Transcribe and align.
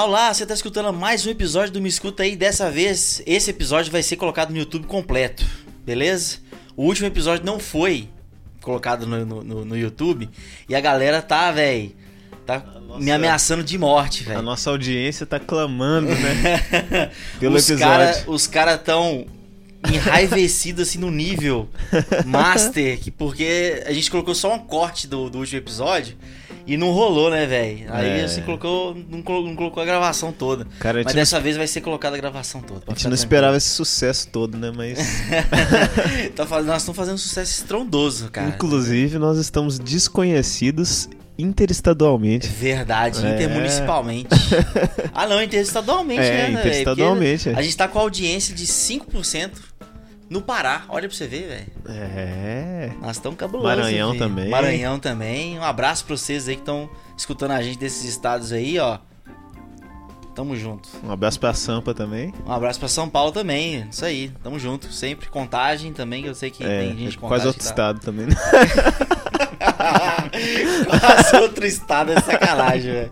Olá, 0.00 0.06
olá, 0.08 0.32
você 0.34 0.46
tá 0.46 0.54
escutando 0.54 0.90
mais 0.94 1.26
um 1.26 1.30
episódio 1.30 1.74
do 1.74 1.80
Me 1.80 1.86
Escuta 1.86 2.22
aí. 2.22 2.34
Dessa 2.34 2.70
vez, 2.70 3.22
esse 3.26 3.50
episódio 3.50 3.92
vai 3.92 4.02
ser 4.02 4.16
colocado 4.16 4.50
no 4.50 4.56
YouTube 4.56 4.86
completo, 4.86 5.44
beleza? 5.84 6.38
O 6.74 6.84
último 6.84 7.06
episódio 7.06 7.44
não 7.44 7.60
foi 7.60 8.08
colocado 8.62 9.06
no, 9.06 9.26
no, 9.44 9.62
no 9.66 9.76
YouTube 9.76 10.30
e 10.66 10.74
a 10.74 10.80
galera 10.80 11.20
tá, 11.20 11.52
velho, 11.52 11.94
tá 12.46 12.64
nossa- 12.86 12.98
me 13.04 13.12
ameaçando 13.12 13.62
de 13.62 13.76
morte, 13.76 14.22
A 14.24 14.28
velho. 14.28 14.42
nossa 14.42 14.70
audiência 14.70 15.26
tá 15.26 15.38
clamando, 15.38 16.08
né? 16.08 17.10
Pelo 17.38 17.56
os 17.56 17.68
episódio. 17.68 17.94
cara, 18.14 18.24
os 18.26 18.46
cara 18.46 18.78
tão 18.78 19.26
enraivecidos 19.92 20.88
assim 20.88 20.98
no 20.98 21.10
nível 21.10 21.68
master, 22.24 22.98
que 23.00 23.10
porque 23.10 23.82
a 23.84 23.92
gente 23.92 24.10
colocou 24.10 24.34
só 24.34 24.54
um 24.54 24.60
corte 24.60 25.06
do, 25.06 25.28
do 25.28 25.40
último 25.40 25.58
episódio 25.58 26.16
e 26.66 26.76
não 26.76 26.90
rolou, 26.90 27.30
né, 27.30 27.46
velho? 27.46 27.86
Aí 27.92 28.20
É. 28.20 28.24
assim 28.24 28.42
colocou 28.42 28.96
não, 29.08 29.22
colo- 29.22 29.46
não 29.48 29.56
colocou 29.56 29.82
a 29.82 29.86
gravação 29.86 30.32
toda. 30.32 30.66
Cara, 30.78 30.98
Mas 30.98 31.04
gente, 31.04 31.14
não- 31.16 31.20
dessa 31.22 31.40
vez 31.40 31.56
vai 31.56 31.66
ser 31.66 31.80
colocada 31.80 32.16
a 32.16 32.18
gravação 32.20 32.60
toda. 32.60 32.82
a 32.86 32.90
gente 32.92 33.06
não 33.08 33.14
esperava 33.14 33.56
esse 33.56 33.68
sucesso 33.70 34.28
todo, 34.28 34.56
né? 34.58 34.72
Mas, 34.74 34.98
Tá 36.36 36.46
faz- 36.46 36.66
nós 36.66 36.82
estamos 36.82 36.96
fazendo 36.96 37.14
um 37.14 37.18
sucesso 37.18 37.52
estrondoso, 37.62 38.30
cara. 38.30 38.48
inclusive, 38.48 39.18
nós 39.18 39.38
estamos 39.38 39.78
desconhecidos 39.78 41.08
interestadualmente. 41.38 42.46
Verdade, 42.48 43.24
É. 43.26 43.34
intermunicipalmente. 43.34 44.28
ah, 45.14 45.26
não, 45.26 45.42
interestadualmente, 45.42 46.20
É, 46.20 46.48
né? 46.48 46.60
interestadualmente, 46.60 47.48
é. 47.48 47.54
A 47.54 47.62
gente 47.62 47.76
tá 47.76 47.88
com 47.88 47.98
audiência 47.98 48.54
de 48.54 48.66
5% 48.66 49.50
no 50.30 50.40
Pará. 50.40 50.84
Olha 50.88 51.08
pra 51.08 51.16
você 51.16 51.26
ver, 51.26 51.48
velho. 51.48 51.66
É. 51.88 52.90
Nós 53.02 53.16
estamos 53.16 53.36
cabulosos. 53.38 53.76
Maranhão 53.76 54.12
filho. 54.12 54.24
também. 54.24 54.48
Maranhão 54.48 54.98
também. 54.98 55.58
Um 55.58 55.64
abraço 55.64 56.04
pra 56.06 56.16
vocês 56.16 56.48
aí 56.48 56.54
que 56.54 56.62
estão 56.62 56.88
escutando 57.16 57.50
a 57.50 57.60
gente 57.62 57.78
desses 57.78 58.04
estados 58.04 58.52
aí, 58.52 58.78
ó. 58.78 58.98
Tamo 60.34 60.54
junto. 60.56 60.88
Um 61.04 61.10
abraço 61.10 61.38
pra 61.40 61.52
Sampa 61.52 61.92
também. 61.92 62.32
Um 62.46 62.52
abraço 62.52 62.78
pra 62.78 62.88
São 62.88 63.08
Paulo 63.10 63.32
também. 63.32 63.86
Isso 63.90 64.04
aí, 64.04 64.32
tamo 64.42 64.58
junto. 64.58 64.90
Sempre 64.92 65.28
contagem 65.28 65.92
também, 65.92 66.22
que 66.22 66.28
eu 66.28 66.34
sei 66.34 66.50
que 66.50 66.62
É, 66.64 66.80
tem 66.80 66.96
gente 66.96 67.10
de 67.10 67.18
quase 67.18 67.44
contagem. 67.44 67.46
outro 67.48 67.62
tá- 67.64 67.68
estado 67.68 68.00
também. 68.00 68.26
Quase 71.00 71.36
outro 71.36 71.66
estado 71.66 72.12
é 72.12 72.20
sacanagem, 72.20 72.92
velho. 72.92 73.10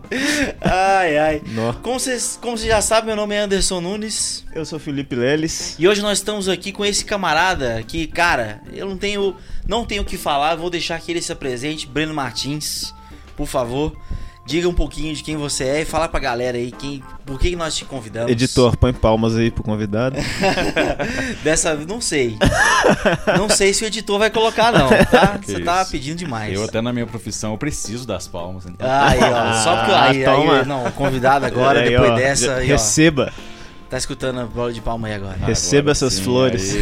Ai, 0.61 1.17
ai. 1.17 1.41
Nó. 1.47 1.73
Como 1.73 1.99
vocês, 1.99 2.37
como 2.41 2.57
vocês 2.57 2.69
já 2.69 2.81
sabem, 2.81 3.07
meu 3.07 3.15
nome 3.15 3.35
é 3.35 3.39
Anderson 3.39 3.81
Nunes. 3.81 4.45
Eu 4.53 4.65
sou 4.65 4.79
Felipe 4.79 5.15
Leles. 5.15 5.75
E 5.79 5.87
hoje 5.87 6.01
nós 6.01 6.19
estamos 6.19 6.47
aqui 6.47 6.71
com 6.71 6.85
esse 6.85 7.03
camarada 7.03 7.83
que, 7.87 8.07
cara, 8.07 8.61
eu 8.71 8.87
não 8.87 8.97
tenho 8.97 9.35
não 9.67 9.85
tenho 9.85 10.01
o 10.01 10.05
que 10.05 10.17
falar, 10.17 10.55
vou 10.55 10.69
deixar 10.69 10.99
que 10.99 11.11
ele 11.11 11.21
se 11.21 11.31
apresente, 11.31 11.85
Breno 11.85 12.13
Martins, 12.13 12.93
por 13.37 13.45
favor. 13.45 13.95
Diga 14.49 14.67
um 14.67 14.73
pouquinho 14.73 15.13
de 15.13 15.21
quem 15.21 15.37
você 15.37 15.63
é 15.63 15.81
e 15.81 15.85
fala 15.85 16.07
pra 16.09 16.19
galera 16.19 16.57
aí 16.57 16.71
quem, 16.71 17.03
por 17.23 17.39
que 17.39 17.55
nós 17.55 17.75
te 17.77 17.85
convidamos. 17.85 18.31
Editor, 18.31 18.75
põe 18.77 18.91
palmas 18.91 19.37
aí 19.37 19.51
pro 19.51 19.61
convidado. 19.63 20.15
Dessa 21.43 21.75
vez, 21.75 21.85
não 21.87 22.01
sei. 22.01 22.35
não 23.37 23.47
sei 23.47 23.75
se 23.75 23.83
o 23.83 23.85
editor 23.85 24.17
vai 24.17 24.31
colocar, 24.31 24.71
não, 24.71 24.89
tá? 25.05 25.37
Que 25.45 25.51
Você 25.51 25.59
tá 25.59 25.85
pedindo 25.85 26.17
demais. 26.17 26.51
Eu 26.51 26.63
até 26.63 26.81
na 26.81 26.91
minha 26.91 27.05
profissão, 27.05 27.51
eu 27.51 27.59
preciso 27.59 28.07
das 28.07 28.27
palmas. 28.27 28.65
Então. 28.65 28.87
Aí, 28.89 29.19
ó, 29.21 29.53
só 29.63 29.75
porque 29.77 29.91
aí, 29.91 30.25
Ah, 30.25 30.31
aí, 30.31 30.37
toma. 30.37 30.63
não, 30.63 30.87
o 30.87 30.91
convidado 30.93 31.45
agora, 31.45 31.81
Aí, 31.81 31.89
depois 31.91 32.09
ó, 32.09 32.15
dessa, 32.15 32.55
aí, 32.55 32.69
ó, 32.69 32.71
receba. 32.71 33.31
tá 33.87 33.99
escutando 33.99 34.39
a 34.39 34.45
bola 34.45 34.73
de 34.73 34.81
palma 34.81 35.09
aí 35.09 35.13
agora. 35.13 35.37
receba 35.45 35.91
essas 35.91 36.13
sim, 36.15 36.23
flores. 36.23 36.73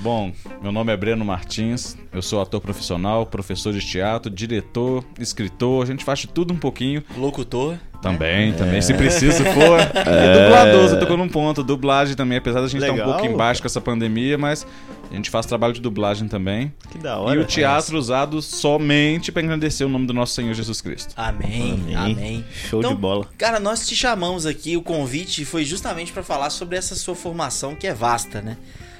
Bom, 0.00 0.32
meu 0.62 0.70
nome 0.70 0.92
é 0.92 0.96
Breno 0.96 1.24
Martins, 1.24 1.96
eu 2.12 2.22
sou 2.22 2.40
ator 2.40 2.60
profissional, 2.60 3.26
professor 3.26 3.72
de 3.72 3.80
teatro, 3.80 4.30
diretor, 4.30 5.04
escritor, 5.18 5.82
a 5.82 5.86
gente 5.86 6.04
faz 6.04 6.20
de 6.20 6.28
tudo 6.28 6.54
um 6.54 6.56
pouquinho. 6.56 7.02
Locutor. 7.16 7.76
Também, 8.00 8.52
também, 8.52 8.80
se 8.80 8.94
preciso 8.94 9.42
for. 9.42 9.78
E 9.90 10.42
dublador, 10.44 10.88
você 10.88 10.96
tocou 11.00 11.16
num 11.16 11.28
ponto. 11.28 11.64
Dublagem 11.64 12.14
também, 12.14 12.38
apesar 12.38 12.60
da 12.60 12.68
gente 12.68 12.80
estar 12.80 12.92
um 12.92 12.96
Legal. 12.96 13.14
pouco 13.14 13.26
embaixo 13.26 13.60
com 13.60 13.66
essa 13.66 13.80
pandemia, 13.80 14.38
mas 14.38 14.64
a 15.10 15.14
gente 15.16 15.28
faz 15.30 15.46
trabalho 15.46 15.72
de 15.72 15.80
dublagem 15.80 16.28
também. 16.28 16.72
Que 16.92 16.98
da 16.98 17.18
hora. 17.18 17.34
e 17.34 17.42
o 17.42 17.44
teatro 17.44 17.98
usado 17.98 18.40
somente 18.40 19.32
para 19.32 19.42
engrandecer 19.42 19.84
o 19.84 19.90
nome 19.90 20.06
do 20.06 20.14
nosso 20.14 20.32
Senhor 20.32 20.54
Jesus 20.54 20.80
Cristo. 20.80 21.12
Amém, 21.16 21.72
amém. 21.72 21.96
Amém. 21.96 22.44
Show 22.70 22.78
Então, 22.78 22.94
de 22.94 23.00
bola. 23.00 23.26
Cara, 23.36 23.58
nós 23.58 23.84
te 23.84 23.96
chamamos 23.96 24.46
aqui, 24.46 24.76
o 24.76 24.82
convite 24.82 25.44
foi 25.44 25.64
justamente 25.64 26.12
pra 26.12 26.22
falar 26.22 26.50
sobre 26.50 26.76
essa 26.76 26.94
sua 26.94 27.16
formação 27.16 27.74
que 27.74 27.88
é 27.88 27.92
vasta, 27.92 28.40
né? 28.40 28.56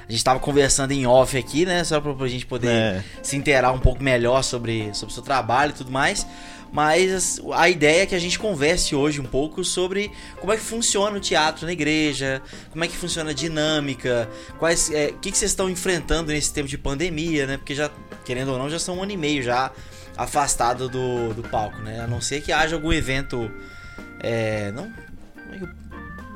A 0.09 0.11
gente 0.11 0.23
tava 0.23 0.39
conversando 0.39 0.91
em 0.91 1.05
off 1.05 1.37
aqui, 1.37 1.67
né? 1.67 1.83
Só 1.83 2.01
pra, 2.01 2.15
pra 2.15 2.27
gente 2.27 2.43
poder 2.45 2.67
É. 2.71 3.03
se 3.21 3.37
inteirar 3.37 3.71
um 3.71 3.79
pouco 3.79 4.01
melhor 4.01 4.41
sobre, 4.43 4.91
sobre 4.93 5.11
o 5.11 5.13
seu 5.13 5.21
trabalho 5.21 5.69
e 5.69 5.73
tudo 5.73 5.91
mais. 5.91 6.25
Mas 6.71 7.39
a 7.53 7.69
ideia 7.69 8.03
é 8.03 8.05
que 8.05 8.13
a 8.15 8.19
gente 8.19 8.37
converse 8.37 8.95
hoje 8.95 9.19
um 9.21 9.25
pouco 9.25 9.63
sobre 9.63 10.11
como 10.39 10.51
é 10.53 10.57
que 10.57 10.61
funciona 10.63 11.15
o 11.17 11.19
teatro 11.19 11.65
na 11.65 11.71
igreja, 11.73 12.41
como 12.71 12.83
é 12.83 12.87
que 12.87 12.95
funciona 12.95 13.31
a 13.31 13.33
dinâmica, 13.33 14.29
quais, 14.59 14.91
é, 14.91 15.07
o 15.07 15.13
que, 15.19 15.31
que 15.31 15.37
vocês 15.37 15.49
estão 15.51 15.67
enfrentando 15.69 16.31
nesse 16.31 16.53
tempo 16.53 16.67
de 16.67 16.77
pandemia, 16.77 17.45
né? 17.47 17.57
Porque 17.57 17.73
já, 17.73 17.89
querendo 18.25 18.51
ou 18.51 18.57
não, 18.59 18.69
já 18.69 18.77
são 18.79 18.97
um 18.97 19.03
ano 19.03 19.11
e 19.11 19.17
meio 19.17 19.41
já 19.43 19.71
afastado 20.17 20.87
do, 20.89 21.33
do 21.33 21.43
palco, 21.43 21.79
né? 21.81 22.01
A 22.01 22.07
não 22.07 22.19
ser 22.21 22.41
que 22.41 22.51
haja 22.51 22.75
algum 22.75 22.93
evento 22.93 23.49
é, 24.21 24.71
não, 24.71 24.91
como 25.35 25.55
é 25.55 25.57
que 25.57 25.63
eu- 25.63 25.69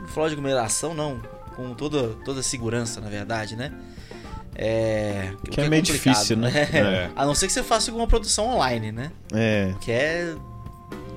não 0.02 0.08
falar 0.08 0.28
de 0.30 0.34
aglomeração, 0.34 0.94
não, 0.96 1.22
com 1.56 1.74
toda, 1.74 2.10
toda 2.26 2.40
a 2.40 2.44
segurança, 2.44 3.00
na 3.02 3.10
verdade, 3.10 3.56
né? 3.56 3.72
É, 4.56 5.34
o 5.48 5.50
Que 5.50 5.62
é 5.62 5.70
meio 5.70 5.82
complicado, 5.82 6.14
difícil, 6.14 6.38
né? 6.38 6.52
É. 6.72 7.10
A 7.16 7.26
não 7.26 7.34
ser 7.34 7.48
que 7.48 7.54
você 7.54 7.64
faça 7.64 7.90
alguma 7.90 8.08
produção 8.08 8.48
online, 8.48 8.92
né? 8.92 9.12
É, 9.34 9.74
Que 9.82 9.92
é 9.92 10.36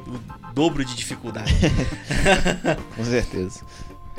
o 0.06 0.52
dobro 0.54 0.84
de 0.84 0.94
dificuldade. 0.94 1.52
com 2.96 3.04
certeza. 3.04 3.62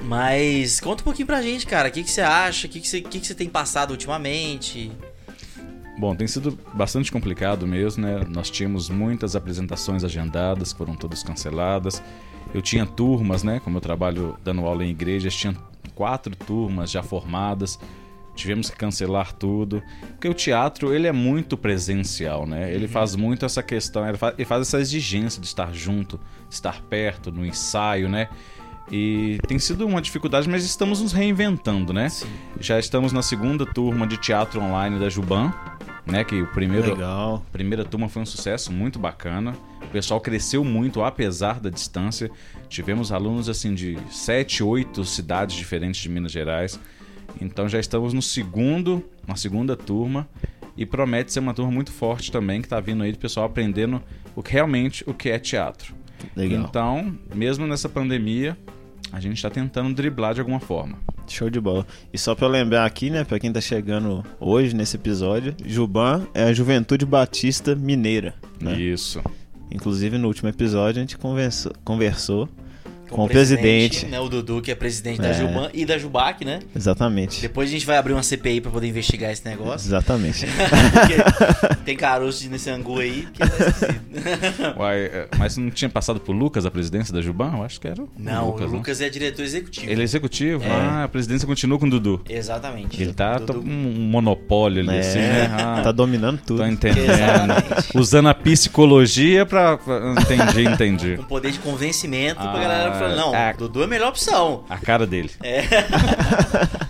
Mas 0.03 0.79
conta 0.79 1.01
um 1.01 1.05
pouquinho 1.05 1.25
pra 1.25 1.41
gente, 1.41 1.65
cara. 1.65 1.89
O 1.89 1.91
que, 1.91 2.03
que 2.03 2.11
você 2.11 2.21
acha? 2.21 2.67
O 2.67 2.69
que, 2.69 2.79
que, 2.79 2.87
você, 2.87 2.99
o 2.99 3.03
que, 3.03 3.19
que 3.19 3.25
você 3.25 3.33
tem 3.33 3.49
passado 3.49 3.91
ultimamente? 3.91 4.91
Bom, 5.97 6.15
tem 6.15 6.27
sido 6.27 6.57
bastante 6.75 7.11
complicado 7.11 7.65
mesmo, 7.65 8.03
né? 8.03 8.23
Nós 8.29 8.51
tínhamos 8.51 8.87
muitas 8.87 9.35
apresentações 9.35 10.03
agendadas, 10.03 10.71
foram 10.71 10.95
todas 10.95 11.23
canceladas. 11.23 12.03
Eu 12.53 12.61
tinha 12.61 12.85
turmas, 12.85 13.41
né? 13.41 13.59
Como 13.59 13.77
eu 13.77 13.81
trabalho 13.81 14.37
dando 14.43 14.63
aula 14.65 14.85
em 14.85 14.91
igrejas, 14.91 15.35
tinha 15.35 15.55
quatro 15.97 16.35
turmas 16.35 16.91
já 16.91 17.01
formadas. 17.01 17.79
Tivemos 18.35 18.69
que 18.69 18.77
cancelar 18.77 19.33
tudo. 19.33 19.81
Porque 20.11 20.29
o 20.29 20.33
teatro, 20.33 20.93
ele 20.93 21.07
é 21.07 21.11
muito 21.11 21.57
presencial, 21.57 22.45
né? 22.45 22.71
Ele 22.71 22.87
faz 22.87 23.15
muito 23.15 23.43
essa 23.43 23.63
questão, 23.63 24.07
ele 24.07 24.17
faz, 24.17 24.35
ele 24.35 24.45
faz 24.45 24.61
essa 24.61 24.79
exigência 24.79 25.41
de 25.41 25.47
estar 25.47 25.73
junto, 25.73 26.19
estar 26.47 26.81
perto, 26.83 27.31
no 27.31 27.43
ensaio, 27.43 28.07
né? 28.07 28.29
E 28.91 29.39
tem 29.47 29.57
sido 29.57 29.85
uma 29.87 30.01
dificuldade, 30.01 30.47
mas 30.47 30.63
estamos 30.63 31.01
nos 31.01 31.11
reinventando, 31.11 31.91
né? 31.91 32.09
Sim. 32.09 32.27
Já 32.59 32.77
estamos 32.77 33.11
na 33.11 33.23
segunda 33.23 33.65
turma 33.65 34.05
de 34.05 34.17
teatro 34.17 34.61
online 34.61 34.99
da 34.99 35.09
Juban, 35.09 35.51
né? 36.07 36.23
Que 36.23 36.41
o 36.41 36.47
primeiro, 36.47 36.91
Legal. 36.91 37.45
primeira 37.51 37.83
turma 37.83 38.09
foi 38.09 38.21
um 38.21 38.25
sucesso 38.25 38.71
muito 38.71 38.97
bacana. 38.97 39.55
O 39.83 39.87
pessoal 39.87 40.19
cresceu 40.19 40.63
muito 40.63 41.03
apesar 41.03 41.59
da 41.59 41.69
distância. 41.69 42.31
Tivemos 42.69 43.11
alunos 43.11 43.49
assim 43.49 43.73
de 43.73 43.97
sete, 44.09 44.63
oito 44.63 45.03
cidades 45.03 45.55
diferentes 45.55 46.01
de 46.01 46.09
Minas 46.09 46.31
Gerais. 46.31 46.79
Então 47.39 47.67
já 47.69 47.79
estamos 47.79 48.13
no 48.13 48.21
segundo, 48.21 49.03
na 49.27 49.35
segunda 49.35 49.75
turma 49.75 50.27
e 50.75 50.85
promete 50.85 51.33
ser 51.33 51.39
uma 51.39 51.53
turma 51.53 51.71
muito 51.71 51.91
forte 51.91 52.31
também 52.31 52.61
que 52.61 52.67
está 52.67 52.79
vindo 52.79 53.03
aí 53.03 53.11
do 53.11 53.17
pessoal 53.17 53.45
aprendendo 53.45 54.01
o 54.35 54.43
que 54.43 54.53
realmente 54.53 55.03
o 55.07 55.13
que 55.13 55.29
é 55.29 55.39
teatro. 55.39 55.95
Legal. 56.35 56.63
Então, 56.63 57.17
mesmo 57.33 57.67
nessa 57.67 57.87
pandemia, 57.87 58.57
a 59.11 59.19
gente 59.19 59.37
está 59.37 59.49
tentando 59.49 59.93
driblar 59.93 60.33
de 60.33 60.39
alguma 60.39 60.59
forma. 60.59 60.97
Show 61.27 61.49
de 61.49 61.59
bola. 61.59 61.85
E 62.13 62.17
só 62.17 62.35
eu 62.39 62.47
lembrar 62.47 62.85
aqui, 62.85 63.09
né, 63.09 63.23
pra 63.23 63.39
quem 63.39 63.51
tá 63.51 63.59
chegando 63.59 64.23
hoje 64.39 64.75
nesse 64.75 64.95
episódio, 64.95 65.55
Juban 65.65 66.27
é 66.33 66.43
a 66.43 66.53
Juventude 66.53 67.05
Batista 67.05 67.75
Mineira, 67.75 68.33
né? 68.61 68.79
Isso. 68.79 69.21
Inclusive 69.71 70.17
no 70.17 70.27
último 70.27 70.49
episódio 70.49 70.99
a 70.99 71.01
gente 71.01 71.17
conversou, 71.17 71.73
conversou 71.83 72.49
com 73.09 73.25
o 73.25 73.27
presidente. 73.27 74.05
Né, 74.05 74.19
o 74.19 74.27
Dudu, 74.29 74.61
que 74.61 74.71
é 74.71 74.75
presidente 74.75 75.21
da 75.21 75.29
É. 75.29 75.33
Juban 75.33 75.69
e 75.73 75.85
da 75.85 75.97
Jubac, 75.97 76.43
né? 76.45 76.59
Exatamente. 76.75 77.41
Depois 77.41 77.69
a 77.69 77.71
gente 77.71 77.85
vai 77.85 77.97
abrir 77.97 78.13
uma 78.13 78.23
CPI 78.23 78.61
pra 78.61 78.71
poder 78.71 78.87
investigar 78.87 79.31
esse 79.31 79.45
negócio. 79.45 79.87
Exatamente. 79.87 80.45
Porque 80.93 81.77
tem 81.85 81.95
caroço 81.95 82.47
nesse 82.49 82.69
angu 82.69 82.99
aí 82.99 83.27
que 83.33 83.43
é. 83.43 83.47
Uai, 84.77 84.97
é, 85.05 85.27
mas 85.37 85.57
não 85.57 85.69
tinha 85.69 85.89
passado 85.89 86.19
pro 86.19 86.31
Lucas 86.33 86.65
a 86.65 86.71
presidência 86.71 87.13
da 87.13 87.21
Juban? 87.21 87.51
Eu 87.57 87.63
acho 87.63 87.79
que 87.79 87.87
era 87.87 88.01
o 88.01 88.09
Não, 88.17 88.47
Lucas, 88.47 88.67
o 88.67 88.71
né? 88.71 88.77
Lucas 88.77 89.01
é 89.01 89.09
diretor 89.09 89.43
executivo. 89.43 89.89
Ele 89.91 90.01
é 90.01 90.03
executivo? 90.03 90.63
É. 90.63 90.69
Ah, 90.71 91.03
a 91.05 91.07
presidência 91.07 91.47
continua 91.47 91.77
com 91.79 91.85
o 91.85 91.89
Dudu. 91.89 92.21
Exatamente. 92.29 93.01
Ele 93.01 93.13
tá 93.13 93.37
Dudu- 93.37 93.61
com 93.61 93.67
um 93.67 94.07
monopólio 94.09 94.81
ali, 94.81 94.97
É, 94.97 94.99
assim, 94.99 95.19
né? 95.19 95.49
Ah, 95.57 95.81
tá 95.83 95.91
dominando 95.91 96.39
tudo. 96.45 96.57
tô 96.59 96.65
entendendo. 96.65 97.09
Exatamente. 97.11 97.97
Usando 97.97 98.29
a 98.29 98.33
psicologia 98.33 99.45
pra... 99.45 99.77
pra- 99.77 99.97
Entendi, 100.21 100.63
entendi. 100.67 101.17
Com 101.17 101.23
poder 101.23 101.51
de 101.51 101.59
convencimento 101.59 102.35
pra 102.41 102.51
Ah, 102.51 102.59
galera 102.59 102.91
falar, 102.99 103.15
não, 103.15 103.35
é. 103.35 103.53
Dudu 103.53 103.81
é 103.81 103.85
a 103.85 103.87
melhor 103.87 104.09
opção. 104.09 104.63
A 104.69 104.77
cara 104.77 105.05
dele. 105.05 105.31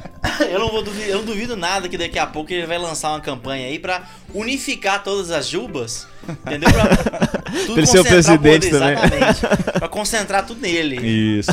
Eu 0.49 0.59
não, 0.59 0.69
vou 0.69 0.83
duvidar, 0.83 1.09
eu 1.09 1.17
não 1.19 1.25
duvido 1.25 1.55
nada 1.55 1.87
que 1.89 1.97
daqui 1.97 2.19
a 2.19 2.25
pouco 2.25 2.51
ele 2.51 2.65
vai 2.67 2.77
lançar 2.77 3.09
uma 3.09 3.21
campanha 3.21 3.67
aí 3.67 3.79
pra 3.79 4.03
unificar 4.33 5.03
todas 5.03 5.31
as 5.31 5.47
jubas, 5.47 6.07
entendeu? 6.27 6.69
Pra, 6.71 7.27
Tudo 7.65 7.79
ele 7.79 7.87
ser 7.87 7.99
o 7.99 8.05
presidente 8.05 8.69
poder, 8.69 8.79
também. 8.79 8.93
Exatamente. 8.93 9.71
pra 9.79 9.87
concentrar 9.87 10.45
tudo 10.45 10.61
nele. 10.61 10.97
Isso. 10.97 11.51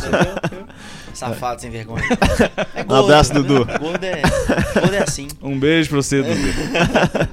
Safado 1.14 1.60
sem 1.60 1.70
vergonha. 1.70 2.02
É 2.74 2.84
Um 2.92 2.96
abraço, 2.96 3.32
Dudu. 3.32 3.64
Gordo 3.64 4.04
é, 4.04 4.22
gordo 4.74 4.94
é 4.94 5.02
assim. 5.02 5.28
Um 5.40 5.58
beijo 5.58 5.90
pra 5.90 5.96
você, 5.98 6.22
Dudu. 6.22 7.28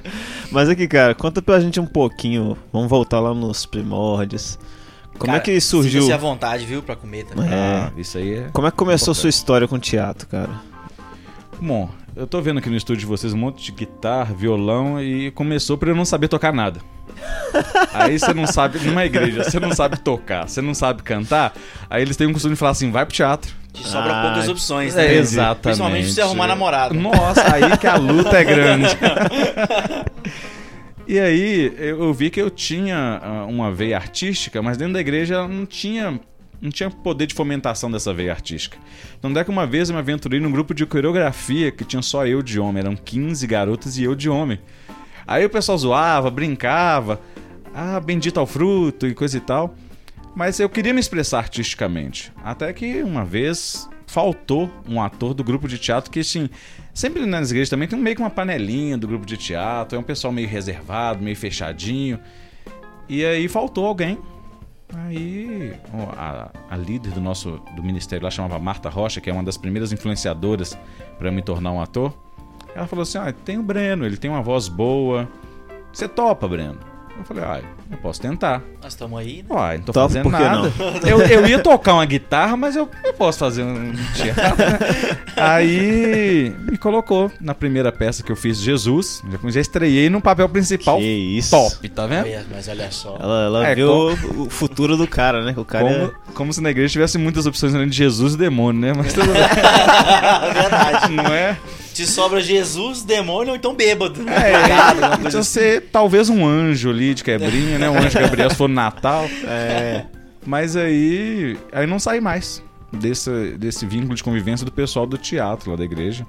Mas 0.50 0.68
aqui, 0.68 0.86
cara, 0.86 1.14
conta 1.14 1.42
pra 1.42 1.58
gente 1.58 1.80
um 1.80 1.86
pouquinho. 1.86 2.56
Vamos 2.72 2.88
voltar 2.88 3.18
lá 3.18 3.34
nos 3.34 3.66
primórdios. 3.66 4.58
Como 5.18 5.26
Cara, 5.32 5.38
é 5.38 5.40
que 5.40 5.60
surgiu? 5.60 6.02
Sinta-se 6.02 6.12
à 6.12 6.16
vontade, 6.16 6.64
viu, 6.66 6.82
pra 6.82 6.96
comer 6.96 7.24
também. 7.24 7.48
É. 7.48 7.54
Ah, 7.54 7.92
isso 7.96 8.18
aí 8.18 8.34
é. 8.34 8.48
Como 8.52 8.66
é 8.66 8.70
que 8.70 8.76
começou 8.76 9.10
a 9.10 9.12
Importante. 9.12 9.20
sua 9.20 9.30
história 9.30 9.68
com 9.68 9.78
teatro, 9.78 10.26
cara? 10.26 10.50
Bom, 11.60 11.88
eu 12.16 12.26
tô 12.26 12.40
vendo 12.40 12.58
aqui 12.58 12.68
no 12.68 12.76
estúdio 12.76 13.00
de 13.00 13.06
vocês 13.06 13.32
um 13.32 13.36
monte 13.38 13.62
de 13.62 13.70
guitarra, 13.72 14.34
violão 14.34 15.00
e 15.00 15.30
começou 15.30 15.78
por 15.78 15.88
eu 15.88 15.94
não 15.94 16.04
saber 16.04 16.26
tocar 16.28 16.52
nada. 16.52 16.80
Aí 17.94 18.18
você 18.18 18.34
não 18.34 18.46
sabe, 18.46 18.78
numa 18.80 19.04
igreja, 19.04 19.44
você 19.44 19.60
não 19.60 19.72
sabe 19.72 19.96
tocar, 20.00 20.48
você 20.48 20.60
não 20.60 20.74
sabe 20.74 21.02
cantar, 21.02 21.52
aí 21.88 22.02
eles 22.02 22.16
têm 22.16 22.26
um 22.26 22.32
costume 22.32 22.54
de 22.54 22.58
falar 22.58 22.72
assim, 22.72 22.90
vai 22.90 23.04
pro 23.06 23.14
teatro. 23.14 23.52
Te 23.72 23.86
sobram 23.86 24.12
Ah, 24.14 24.22
poucas 24.22 24.48
opções, 24.48 24.96
É, 24.96 25.06
né? 25.08 25.14
exatamente. 25.14 25.60
Principalmente 25.62 26.04
pra 26.06 26.14
você 26.14 26.20
arrumar 26.22 26.46
namorado. 26.48 26.94
Nossa, 26.94 27.54
aí 27.54 27.76
que 27.78 27.86
a 27.86 27.96
luta 27.96 28.36
é 28.38 28.44
grande. 28.44 28.88
E 31.06 31.18
aí 31.18 31.74
eu 31.78 32.12
vi 32.14 32.30
que 32.30 32.40
eu 32.40 32.48
tinha 32.48 33.20
ah, 33.22 33.44
uma 33.46 33.72
veia 33.72 33.96
artística, 33.96 34.62
mas 34.62 34.76
dentro 34.76 34.94
da 34.94 35.00
igreja 35.00 35.34
ela 35.34 35.48
não 35.48 35.66
tinha 35.66 36.20
não 36.60 36.70
tinha 36.70 36.88
poder 36.88 37.26
de 37.26 37.34
fomentação 37.34 37.90
dessa 37.90 38.14
veia 38.14 38.30
artística. 38.30 38.78
Então 39.18 39.36
é 39.36 39.42
que 39.42 39.50
uma 39.50 39.66
vez 39.66 39.88
eu 39.88 39.94
me 39.94 39.98
aventurei 39.98 40.38
num 40.38 40.52
grupo 40.52 40.72
de 40.72 40.86
coreografia 40.86 41.72
que 41.72 41.84
tinha 41.84 42.00
só 42.00 42.24
eu 42.24 42.40
de 42.40 42.60
homem, 42.60 42.80
eram 42.80 42.94
15 42.94 43.44
garotas 43.48 43.98
e 43.98 44.04
eu 44.04 44.14
de 44.14 44.30
homem. 44.30 44.60
Aí 45.26 45.44
o 45.44 45.50
pessoal 45.50 45.76
zoava, 45.76 46.30
brincava, 46.30 47.20
ah, 47.74 47.98
bendito 47.98 48.38
ao 48.38 48.46
fruto 48.46 49.08
e 49.08 49.14
coisa 49.14 49.36
e 49.36 49.40
tal. 49.40 49.74
Mas 50.36 50.60
eu 50.60 50.68
queria 50.68 50.94
me 50.94 51.00
expressar 51.00 51.38
artisticamente. 51.38 52.32
Até 52.44 52.72
que 52.72 53.02
uma 53.02 53.24
vez 53.24 53.88
faltou 54.12 54.70
um 54.86 55.00
ator 55.00 55.32
do 55.32 55.42
grupo 55.42 55.66
de 55.66 55.78
teatro 55.78 56.10
que, 56.10 56.20
assim, 56.20 56.50
sempre 56.92 57.24
nas 57.24 57.50
igrejas 57.50 57.70
também 57.70 57.88
tem 57.88 57.98
meio 57.98 58.14
que 58.14 58.20
uma 58.20 58.28
panelinha 58.28 58.98
do 58.98 59.08
grupo 59.08 59.24
de 59.24 59.38
teatro, 59.38 59.96
é 59.96 59.98
um 59.98 60.02
pessoal 60.02 60.30
meio 60.30 60.46
reservado, 60.46 61.24
meio 61.24 61.34
fechadinho. 61.34 62.20
E 63.08 63.24
aí 63.24 63.48
faltou 63.48 63.86
alguém. 63.86 64.18
Aí 64.94 65.72
a, 66.14 66.50
a 66.68 66.76
líder 66.76 67.12
do 67.12 67.22
nosso 67.22 67.58
do 67.74 67.82
ministério 67.82 68.22
lá 68.22 68.30
chamava 68.30 68.58
Marta 68.58 68.90
Rocha, 68.90 69.18
que 69.18 69.30
é 69.30 69.32
uma 69.32 69.42
das 69.42 69.56
primeiras 69.56 69.94
influenciadoras 69.94 70.78
para 71.18 71.32
me 71.32 71.40
tornar 71.40 71.72
um 71.72 71.80
ator. 71.80 72.14
Ela 72.74 72.86
falou 72.86 73.04
assim: 73.04 73.16
ah, 73.16 73.32
tem 73.32 73.56
o 73.56 73.62
Breno, 73.62 74.04
ele 74.04 74.18
tem 74.18 74.30
uma 74.30 74.42
voz 74.42 74.68
boa. 74.68 75.26
Você 75.90 76.06
topa, 76.06 76.46
Breno? 76.46 76.91
Eu 77.18 77.24
falei: 77.24 77.44
ah, 77.44 77.60
eu 77.90 77.98
posso 77.98 78.20
tentar. 78.20 78.62
Nós 78.82 78.92
estamos 78.94 79.18
aí, 79.18 79.44
né? 79.48 79.54
Uai, 79.54 79.76
não 79.78 79.84
tô 79.84 79.92
Topa, 79.92 80.08
fazendo 80.08 80.30
nada. 80.30 80.72
Eu, 81.06 81.20
eu 81.22 81.46
ia 81.46 81.58
tocar 81.58 81.94
uma 81.94 82.04
guitarra, 82.04 82.56
mas 82.56 82.74
eu, 82.74 82.88
eu 83.04 83.12
posso 83.12 83.38
fazer 83.38 83.62
um 83.62 83.92
teatro. 84.14 84.42
Aí 85.36 86.54
me 86.70 86.76
colocou 86.76 87.30
na 87.40 87.54
primeira 87.54 87.92
peça 87.92 88.22
que 88.22 88.32
eu 88.32 88.36
fiz, 88.36 88.58
Jesus. 88.58 89.22
Já, 89.30 89.50
já 89.50 89.60
estreiei 89.60 90.08
no 90.10 90.20
papel 90.20 90.48
principal. 90.48 90.98
Que 90.98 91.04
isso. 91.04 91.50
Top, 91.50 91.88
tá 91.90 92.06
vendo? 92.06 92.26
Mas 92.50 92.68
olha 92.68 92.90
só. 92.90 93.16
Ela, 93.20 93.44
ela 93.44 93.68
É, 93.68 93.74
viu 93.74 93.88
o, 93.88 94.42
o 94.46 94.50
futuro 94.50 94.96
do 94.96 95.06
cara, 95.06 95.44
né? 95.44 95.54
O 95.56 95.64
cara 95.64 95.84
Como, 95.84 96.04
é... 96.04 96.10
como 96.34 96.52
se 96.52 96.60
na 96.60 96.70
igreja 96.70 96.92
tivesse 96.92 97.18
muitas 97.18 97.46
opções 97.46 97.74
além 97.74 97.88
de 97.88 97.96
Jesus 97.96 98.34
e 98.34 98.36
demônio, 98.38 98.80
né? 98.80 98.92
Mas 98.96 99.12
tudo 99.12 99.26
bem, 99.26 99.42
Verdade. 100.54 101.12
não 101.12 101.26
é? 101.26 101.56
Te 101.92 102.06
sobra 102.06 102.40
Jesus, 102.40 103.02
demônio 103.02 103.50
ou 103.50 103.56
então 103.56 103.74
bêbado. 103.74 104.20
É, 104.28 104.52
Drogado, 104.52 105.04
alguma 105.04 105.08
coisa 105.08 105.22
Podia 105.22 105.40
assim. 105.40 105.50
ser 105.50 105.88
talvez 105.92 106.28
um 106.28 106.46
anjo 106.46 106.90
ali 106.90 107.14
de 107.14 107.22
quebrinha, 107.22 107.78
né? 107.78 107.90
Um 107.90 107.98
anjo 107.98 108.18
Gabriel 108.18 108.50
se 108.50 108.56
for 108.56 108.68
no 108.68 108.74
Natal. 108.74 109.24
é... 109.46 110.06
Mas 110.44 110.76
aí. 110.76 111.56
Aí 111.72 111.86
não 111.86 111.98
saí 111.98 112.20
mais 112.20 112.62
desse, 112.92 113.52
desse 113.58 113.86
vínculo 113.86 114.14
de 114.14 114.24
convivência 114.24 114.64
do 114.66 114.72
pessoal 114.72 115.06
do 115.06 115.16
teatro 115.16 115.70
lá 115.70 115.76
da 115.76 115.84
igreja. 115.84 116.26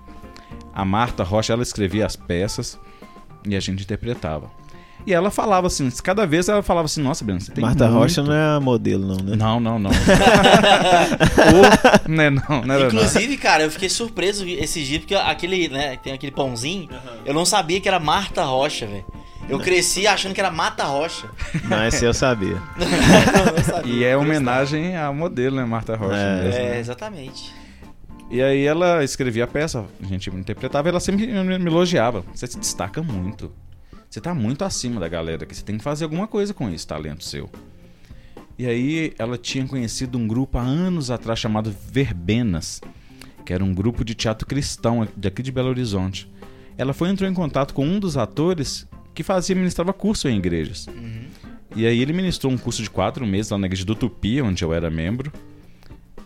A 0.74 0.86
Marta 0.86 1.24
Rocha, 1.24 1.54
ela 1.54 1.64
escrevia 1.64 2.06
as 2.06 2.16
peças 2.16 2.80
e 3.48 3.56
a 3.56 3.60
gente 3.60 3.84
interpretava. 3.84 4.50
E 5.06 5.14
ela 5.14 5.30
falava 5.30 5.68
assim, 5.68 5.90
cada 6.04 6.26
vez 6.26 6.48
ela 6.48 6.64
falava 6.64 6.86
assim, 6.86 7.02
nossa, 7.02 7.24
Breno, 7.26 7.42
você 7.42 7.52
tem 7.52 7.62
Marta 7.62 7.86
muito... 7.86 8.00
Rocha 8.00 8.24
não 8.24 8.34
é 8.34 8.60
modelo, 8.60 9.08
não, 9.08 9.16
né? 9.24 9.36
Não, 9.36 9.60
não, 9.60 9.80
não. 9.80 9.92
Ou, 11.56 12.10
né, 12.10 12.30
não, 12.30 12.62
não 12.64 12.74
era 12.74 12.84
não. 12.84 12.88
Inclusive, 12.88 13.38
cara, 13.38 13.64
eu 13.64 13.72
fiquei 13.72 13.90
surpreso 13.90 14.48
esse 14.48 14.84
dia, 14.84 15.00
porque 15.00 15.16
aquele, 15.16 15.68
né, 15.70 15.98
tem 15.98 16.14
aquele 16.14 16.32
pãozinho, 16.32 16.90
eu 17.26 17.34
não 17.34 17.46
sabia 17.46 17.80
que 17.82 17.88
era 17.88 18.00
Marta 18.00 18.44
Rocha, 18.44 18.86
velho. 18.88 19.06
Eu 19.50 19.60
cresci 19.60 20.08
achando 20.08 20.34
que 20.34 20.40
era 20.40 20.50
Mata 20.50 20.86
Rocha. 20.86 21.28
Mas 21.66 22.02
eu 22.02 22.14
sabia. 22.14 22.62
Eu 23.58 23.64
sabia. 23.64 23.94
E 23.94 24.04
é 24.06 24.16
homenagem 24.16 24.96
à 24.96 25.12
modelo, 25.12 25.58
né, 25.58 25.66
Marta 25.66 25.98
Rocha 25.98 26.16
É. 26.16 26.44
mesmo. 26.44 26.60
É, 26.62 26.80
exatamente. 26.80 27.54
E 28.32 28.42
aí 28.42 28.66
ela 28.66 29.04
escrevia 29.04 29.44
a 29.44 29.48
peça, 29.48 29.84
a 30.02 30.06
gente 30.08 30.30
interpretava 30.30 30.88
e 30.88 30.92
ela 30.92 31.00
sempre 31.02 31.28
me 31.28 31.54
elogiava. 31.70 32.24
Você 32.34 32.48
se 32.48 32.58
destaca 32.58 33.04
muito. 33.04 33.52
Você 34.14 34.22
tá 34.22 34.32
muito 34.32 34.64
acima 34.64 35.02
da 35.02 35.08
galera, 35.08 35.44
que 35.44 35.56
você 35.56 35.64
tem 35.64 35.76
que 35.76 35.84
fazer 35.84 36.04
alguma 36.04 36.28
coisa 36.28 36.54
com 36.54 36.70
esse 36.70 36.86
talento 36.86 37.24
seu. 37.24 37.50
E 38.60 38.68
aí 38.68 39.12
ela 39.18 39.40
tinha 39.40 39.68
conhecido 39.68 40.20
um 40.20 40.28
grupo 40.28 40.60
há 40.60 40.62
anos 40.62 41.10
atrás 41.10 41.40
chamado 41.40 41.76
Verbenas, 41.90 42.80
que 43.44 43.52
era 43.52 43.64
um 43.64 43.74
grupo 43.74 44.06
de 44.06 44.14
teatro 44.14 44.46
cristão 44.48 45.08
daqui 45.18 45.42
de 45.42 45.52
Belo 45.52 45.70
Horizonte. 45.70 46.32
Ela 46.78 46.94
foi 46.94 47.10
entrou 47.10 47.28
em 47.28 47.34
contato 47.34 47.74
com 47.74 47.88
um 47.88 48.00
dos 48.00 48.16
atores 48.16 48.88
que 49.16 49.24
fazia 49.24 49.56
ministrava 49.56 49.92
curso 49.92 50.30
em 50.30 50.38
igrejas. 50.38 50.86
E 51.76 51.88
aí 51.88 52.00
ele 52.00 52.14
ministrou 52.14 52.54
um 52.54 52.58
curso 52.60 52.84
de 52.84 52.92
quatro 52.92 53.26
meses 53.26 53.50
lá 53.50 53.58
na 53.58 53.66
igreja 53.66 53.84
do 53.84 53.96
Tupi, 53.96 54.44
onde 54.44 54.64
eu 54.64 54.72
era 54.72 54.92
membro. 54.92 55.34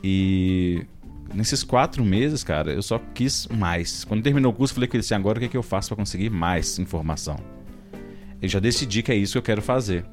E 0.04 0.86
nesses 1.33 1.63
quatro 1.63 2.04
meses, 2.04 2.44
cara, 2.44 2.74
eu 2.74 2.81
só 2.81 3.00
quis 3.00 3.48
mais. 3.48 4.04
Quando 4.04 4.22
terminou 4.24 4.51
o 4.51 4.54
curso, 4.54 4.74
falei 4.74 4.90
com 4.90 4.98
ele 4.98 5.06
assim: 5.06 5.16
agora 5.16 5.38
o 5.38 5.40
que, 5.40 5.45
é 5.45 5.50
que 5.50 5.56
eu 5.56 5.63
faço 5.63 5.88
para 5.88 5.95
conseguir 5.95 6.30
mais 6.30 6.78
informação? 6.80 7.56
Eu 8.42 8.48
já 8.50 8.60
decidi 8.60 9.01
que 9.01 9.12
é 9.12 9.16
isso 9.16 9.34
que 9.34 9.38
eu 9.38 9.42
quero 9.44 9.62
fazer. 9.62 10.06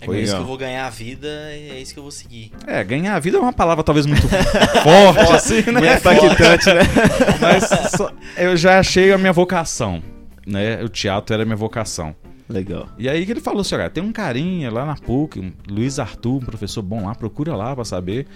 É 0.00 0.06
Foi 0.06 0.16
com 0.16 0.22
isso 0.22 0.34
que 0.34 0.40
eu 0.40 0.46
vou 0.46 0.56
ganhar 0.56 0.86
a 0.86 0.90
vida, 0.90 1.28
é 1.28 1.78
isso 1.80 1.92
que 1.92 1.98
eu 1.98 2.02
vou 2.02 2.10
seguir. 2.12 2.52
É, 2.66 2.82
ganhar 2.82 3.14
a 3.14 3.18
vida 3.18 3.36
é 3.36 3.40
uma 3.40 3.52
palavra 3.52 3.84
talvez 3.84 4.06
muito 4.06 4.26
forte, 4.82 5.32
assim, 5.32 5.60
né? 5.70 5.72
Muito 5.72 5.84
impactante, 6.24 6.66
né? 6.66 6.80
Mas 7.40 7.64
só- 7.90 8.10
eu 8.36 8.56
já 8.56 8.78
achei 8.78 9.12
a 9.12 9.18
minha 9.18 9.32
vocação, 9.32 10.02
né? 10.46 10.82
O 10.82 10.88
teatro 10.88 11.34
era 11.34 11.42
a 11.42 11.46
minha 11.46 11.56
vocação. 11.56 12.14
Legal. 12.48 12.88
E 12.98 13.08
aí 13.08 13.24
que 13.24 13.30
ele 13.30 13.40
falou 13.40 13.60
assim, 13.60 13.74
olha, 13.76 13.88
tem 13.90 14.02
um 14.02 14.10
carinha 14.10 14.70
lá 14.72 14.84
na 14.84 14.96
PUC, 14.96 15.38
um 15.38 15.52
Luiz 15.68 15.98
Arthur, 15.98 16.36
um 16.36 16.40
professor 16.40 16.82
bom 16.82 17.04
lá, 17.06 17.14
procura 17.14 17.54
lá 17.54 17.74
pra 17.74 17.84
saber. 17.84 18.26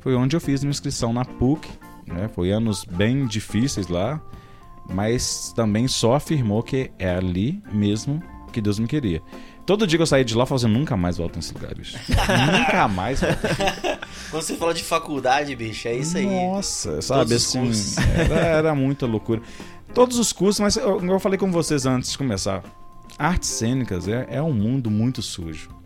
Foi 0.00 0.14
onde 0.14 0.36
eu 0.36 0.40
fiz 0.40 0.62
minha 0.62 0.70
inscrição 0.72 1.12
na 1.12 1.24
PUC, 1.24 1.68
né? 2.06 2.28
Foi 2.34 2.50
anos 2.50 2.84
bem 2.84 3.26
difíceis 3.26 3.86
lá, 3.88 4.20
mas 4.90 5.52
também 5.54 5.86
só 5.88 6.14
afirmou 6.16 6.62
que 6.62 6.90
é 6.98 7.14
ali 7.14 7.62
mesmo 7.72 8.20
que 8.52 8.60
Deus 8.60 8.78
me 8.78 8.86
queria. 8.86 9.22
Todo 9.66 9.86
dia 9.86 9.98
que 9.98 10.02
eu 10.02 10.06
saí 10.06 10.24
de 10.24 10.34
lá, 10.34 10.42
eu 10.42 10.46
falava 10.46 10.66
assim, 10.66 10.72
nunca 10.72 10.96
mais 10.96 11.16
volto 11.16 11.36
nesse 11.36 11.52
lugar, 11.52 11.74
bicho. 11.74 11.98
nunca 12.08 12.86
mais 12.88 13.20
volto. 13.20 13.38
Quando 14.30 14.42
você 14.42 14.56
fala 14.56 14.74
de 14.74 14.84
faculdade, 14.84 15.56
bicho, 15.56 15.88
é 15.88 15.94
isso 15.94 16.16
aí. 16.16 16.26
Nossa, 16.26 17.02
sabe 17.02 17.34
assim, 17.34 17.70
era, 18.14 18.34
era 18.34 18.74
muita 18.74 19.06
loucura. 19.06 19.42
Todos 19.94 20.18
os 20.18 20.32
cursos, 20.32 20.60
mas 20.60 20.76
eu, 20.76 21.04
eu 21.04 21.20
falei 21.20 21.38
com 21.38 21.50
vocês 21.50 21.84
antes 21.86 22.12
de 22.12 22.18
começar. 22.18 22.62
Artes 23.18 23.48
cênicas 23.48 24.08
é, 24.08 24.26
é 24.30 24.42
um 24.42 24.52
mundo 24.52 24.90
muito 24.90 25.20
sujo. 25.20 25.81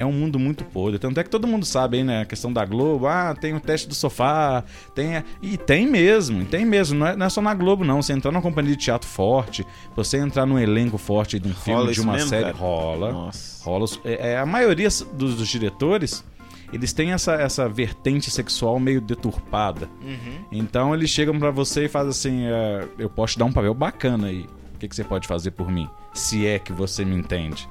É 0.00 0.06
um 0.06 0.12
mundo 0.12 0.38
muito 0.38 0.64
podre. 0.64 0.98
Tanto 0.98 1.20
é 1.20 1.22
que 1.22 1.28
todo 1.28 1.46
mundo 1.46 1.66
sabe 1.66 1.98
aí, 1.98 2.02
né? 2.04 2.22
A 2.22 2.24
questão 2.24 2.50
da 2.50 2.64
Globo. 2.64 3.06
Ah, 3.06 3.34
tem 3.38 3.52
o 3.54 3.60
teste 3.60 3.86
do 3.86 3.94
sofá. 3.94 4.64
Tem. 4.94 5.18
a- 5.18 5.24
E 5.42 5.58
tem 5.58 5.86
mesmo, 5.86 6.42
tem 6.46 6.64
mesmo. 6.64 6.98
Não 6.98 7.06
é, 7.06 7.14
não 7.16 7.26
é 7.26 7.28
só 7.28 7.42
na 7.42 7.52
Globo, 7.52 7.84
não. 7.84 8.00
Você 8.00 8.14
entrar 8.14 8.32
numa 8.32 8.40
companhia 8.40 8.74
de 8.74 8.82
teatro 8.82 9.06
forte, 9.06 9.64
você 9.94 10.16
entrar 10.16 10.46
num 10.46 10.58
elenco 10.58 10.96
forte 10.96 11.38
de 11.38 11.46
um 11.48 11.52
filme, 11.54 11.92
de 11.92 12.00
uma 12.00 12.14
mesmo, 12.14 12.28
série, 12.30 12.44
cara? 12.46 12.56
rola. 12.56 13.12
Nossa. 13.12 13.62
rola. 13.62 13.86
É, 14.04 14.30
é, 14.32 14.38
a 14.38 14.46
maioria 14.46 14.88
dos, 15.12 15.34
dos 15.36 15.46
diretores, 15.46 16.24
eles 16.72 16.92
têm 16.94 17.12
essa, 17.12 17.34
essa 17.34 17.68
vertente 17.68 18.30
sexual 18.30 18.80
meio 18.80 19.02
deturpada. 19.02 19.86
Uhum. 20.02 20.44
Então 20.50 20.94
eles 20.94 21.10
chegam 21.10 21.38
pra 21.38 21.50
você 21.50 21.84
e 21.84 21.88
fazem 21.88 22.10
assim: 22.10 22.44
é, 22.46 22.88
eu 22.98 23.10
posso 23.10 23.34
te 23.34 23.38
dar 23.38 23.44
um 23.44 23.52
papel 23.52 23.74
bacana 23.74 24.28
aí. 24.28 24.46
O 24.74 24.78
que, 24.80 24.88
que 24.88 24.96
você 24.96 25.04
pode 25.04 25.28
fazer 25.28 25.50
por 25.50 25.70
mim? 25.70 25.86
Se 26.14 26.46
é 26.46 26.58
que 26.58 26.72
você 26.72 27.04
me 27.04 27.14
entende. 27.14 27.68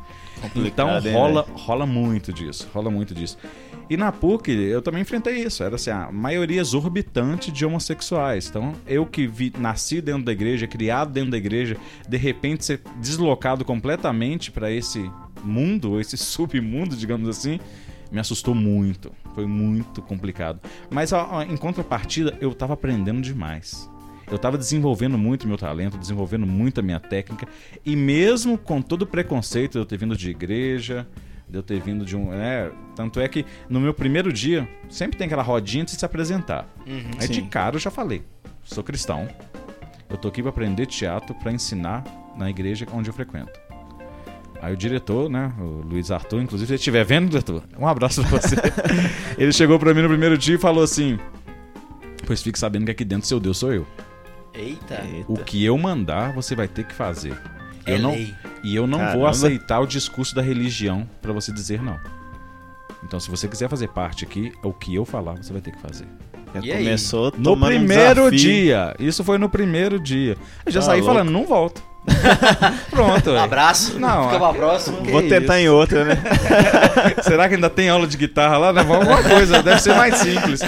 Então 0.55 0.87
Complicado, 0.87 1.07
hein, 1.07 1.13
rola, 1.13 1.45
rola 1.53 1.85
muito 1.85 2.31
disso, 2.31 2.67
rola 2.73 2.89
muito 2.89 3.13
disso. 3.13 3.37
E 3.89 3.97
na 3.97 4.11
PUC 4.11 4.51
eu 4.51 4.81
também 4.81 5.01
enfrentei 5.01 5.43
isso. 5.43 5.63
Era 5.63 5.75
assim, 5.75 5.89
a 5.89 6.11
maioria 6.11 6.61
exorbitante 6.61 7.51
de 7.51 7.65
homossexuais. 7.65 8.47
Então, 8.47 8.73
eu 8.85 9.05
que 9.05 9.25
vi, 9.25 9.51
nasci 9.57 9.99
dentro 9.99 10.23
da 10.23 10.31
igreja, 10.31 10.67
criado 10.67 11.11
dentro 11.11 11.31
da 11.31 11.37
igreja, 11.37 11.75
de 12.07 12.17
repente 12.17 12.65
ser 12.65 12.81
deslocado 12.97 13.65
completamente 13.65 14.51
pra 14.51 14.71
esse 14.71 15.09
mundo, 15.43 15.99
esse 15.99 16.15
submundo, 16.17 16.95
digamos 16.95 17.27
assim, 17.27 17.59
me 18.11 18.19
assustou 18.19 18.53
muito. 18.53 19.11
Foi 19.33 19.47
muito 19.47 20.01
complicado. 20.03 20.59
Mas 20.89 21.11
ó, 21.11 21.41
em 21.41 21.57
contrapartida, 21.57 22.37
eu 22.39 22.53
tava 22.53 22.73
aprendendo 22.73 23.21
demais. 23.21 23.89
Eu 24.31 24.37
tava 24.37 24.57
desenvolvendo 24.57 25.17
muito 25.17 25.47
meu 25.47 25.57
talento, 25.57 25.97
desenvolvendo 25.97 26.45
muito 26.45 26.79
a 26.79 26.83
minha 26.83 26.99
técnica. 26.99 27.47
E 27.85 27.95
mesmo 27.95 28.57
com 28.57 28.81
todo 28.81 29.03
o 29.03 29.05
preconceito 29.07 29.73
de 29.73 29.77
eu 29.79 29.85
ter 29.85 29.97
vindo 29.97 30.15
de 30.15 30.29
igreja, 30.29 31.07
de 31.49 31.57
eu 31.57 31.63
ter 31.63 31.79
vindo 31.79 32.05
de 32.05 32.15
um. 32.15 32.29
Né? 32.29 32.71
Tanto 32.95 33.19
é 33.19 33.27
que 33.27 33.45
no 33.67 33.79
meu 33.79 33.93
primeiro 33.93 34.31
dia, 34.31 34.69
sempre 34.87 35.17
tem 35.17 35.25
aquela 35.25 35.41
rodinha 35.43 35.83
de 35.83 35.91
se 35.91 36.05
apresentar. 36.05 36.67
Uhum. 36.85 37.11
Aí 37.19 37.27
de 37.27 37.41
Sim. 37.41 37.47
cara 37.47 37.75
eu 37.75 37.79
já 37.79 37.89
falei: 37.89 38.21
sou 38.63 38.83
cristão, 38.83 39.27
eu 40.09 40.17
tô 40.17 40.27
aqui 40.27 40.41
pra 40.41 40.49
aprender 40.49 40.85
teatro, 40.85 41.33
pra 41.35 41.51
ensinar 41.51 42.03
na 42.37 42.49
igreja 42.49 42.85
onde 42.93 43.09
eu 43.09 43.13
frequento. 43.13 43.59
Aí 44.61 44.73
o 44.73 44.77
diretor, 44.77 45.29
né, 45.29 45.53
o 45.57 45.81
Luiz 45.87 46.11
Arthur, 46.11 46.41
inclusive, 46.41 46.67
se 46.67 46.73
ele 46.73 46.79
estiver 46.79 47.05
vendo, 47.05 47.29
diretor, 47.29 47.63
um 47.77 47.87
abraço 47.87 48.21
pra 48.21 48.39
você. 48.39 48.55
ele 49.37 49.53
chegou 49.53 49.79
pra 49.79 49.93
mim 49.93 50.01
no 50.01 50.09
primeiro 50.09 50.37
dia 50.37 50.55
e 50.55 50.59
falou 50.59 50.83
assim: 50.83 51.17
Pois 52.27 52.43
fique 52.43 52.59
sabendo 52.59 52.85
que 52.85 52.91
aqui 52.91 53.05
dentro 53.05 53.27
seu 53.27 53.39
Deus 53.39 53.57
sou 53.57 53.73
eu. 53.73 53.87
Eita. 54.53 55.03
O 55.27 55.37
que 55.37 55.63
eu 55.63 55.77
mandar, 55.77 56.33
você 56.33 56.55
vai 56.55 56.67
ter 56.67 56.85
que 56.85 56.93
fazer. 56.93 57.37
É 57.85 57.95
Eu 57.95 57.99
não, 57.99 58.11
lei. 58.11 58.33
e 58.63 58.75
eu 58.75 58.85
não 58.87 58.97
vou 58.97 59.07
Caramba. 59.07 59.29
aceitar 59.29 59.79
o 59.79 59.85
discurso 59.87 60.35
da 60.35 60.41
religião 60.41 61.09
pra 61.21 61.31
você 61.33 61.51
dizer 61.51 61.81
não. 61.81 61.99
Então, 63.03 63.19
se 63.19 63.29
você 63.29 63.47
quiser 63.47 63.69
fazer 63.69 63.87
parte 63.89 64.25
aqui, 64.25 64.51
o 64.63 64.73
que 64.73 64.93
eu 64.93 65.05
falar, 65.05 65.35
você 65.37 65.53
vai 65.53 65.61
ter 65.61 65.71
que 65.71 65.79
fazer. 65.81 66.05
Já 66.53 66.61
E 66.61 66.71
aí? 66.73 66.83
começou 66.83 67.31
No 67.37 67.53
um 67.53 67.59
primeiro 67.61 68.29
desafio. 68.31 68.39
dia. 68.39 68.95
Isso 68.99 69.23
foi 69.23 69.37
no 69.37 69.47
primeiro 69.49 69.99
dia. 69.99 70.35
Eu 70.65 70.71
já 70.71 70.79
Tá 70.81 70.87
saí 70.87 70.99
louco. 70.99 71.13
falando, 71.15 71.31
não 71.31 71.45
volto. 71.45 71.81
Pronto. 72.89 73.31
Um 73.31 73.39
abraço. 73.39 73.99
Não, 73.99 74.23
Fica 74.25 74.35
é- 74.35 74.39
pra 74.39 74.53
próxima. 74.53 74.97
Vou 75.01 75.21
tentar 75.27 75.59
em 75.59 75.69
outra, 75.69 76.05
né? 76.05 76.15
Será 77.23 77.47
que 77.47 77.55
ainda 77.55 77.69
tem 77.69 77.89
aula 77.89 78.07
de 78.07 78.17
guitarra 78.17 78.57
lá? 78.57 78.71
Leva 78.71 78.95
alguma 78.95 79.21
coisa, 79.23 79.61
deve 79.61 79.79
ser 79.81 79.93
mais 79.95 80.15
simples. 80.15 80.59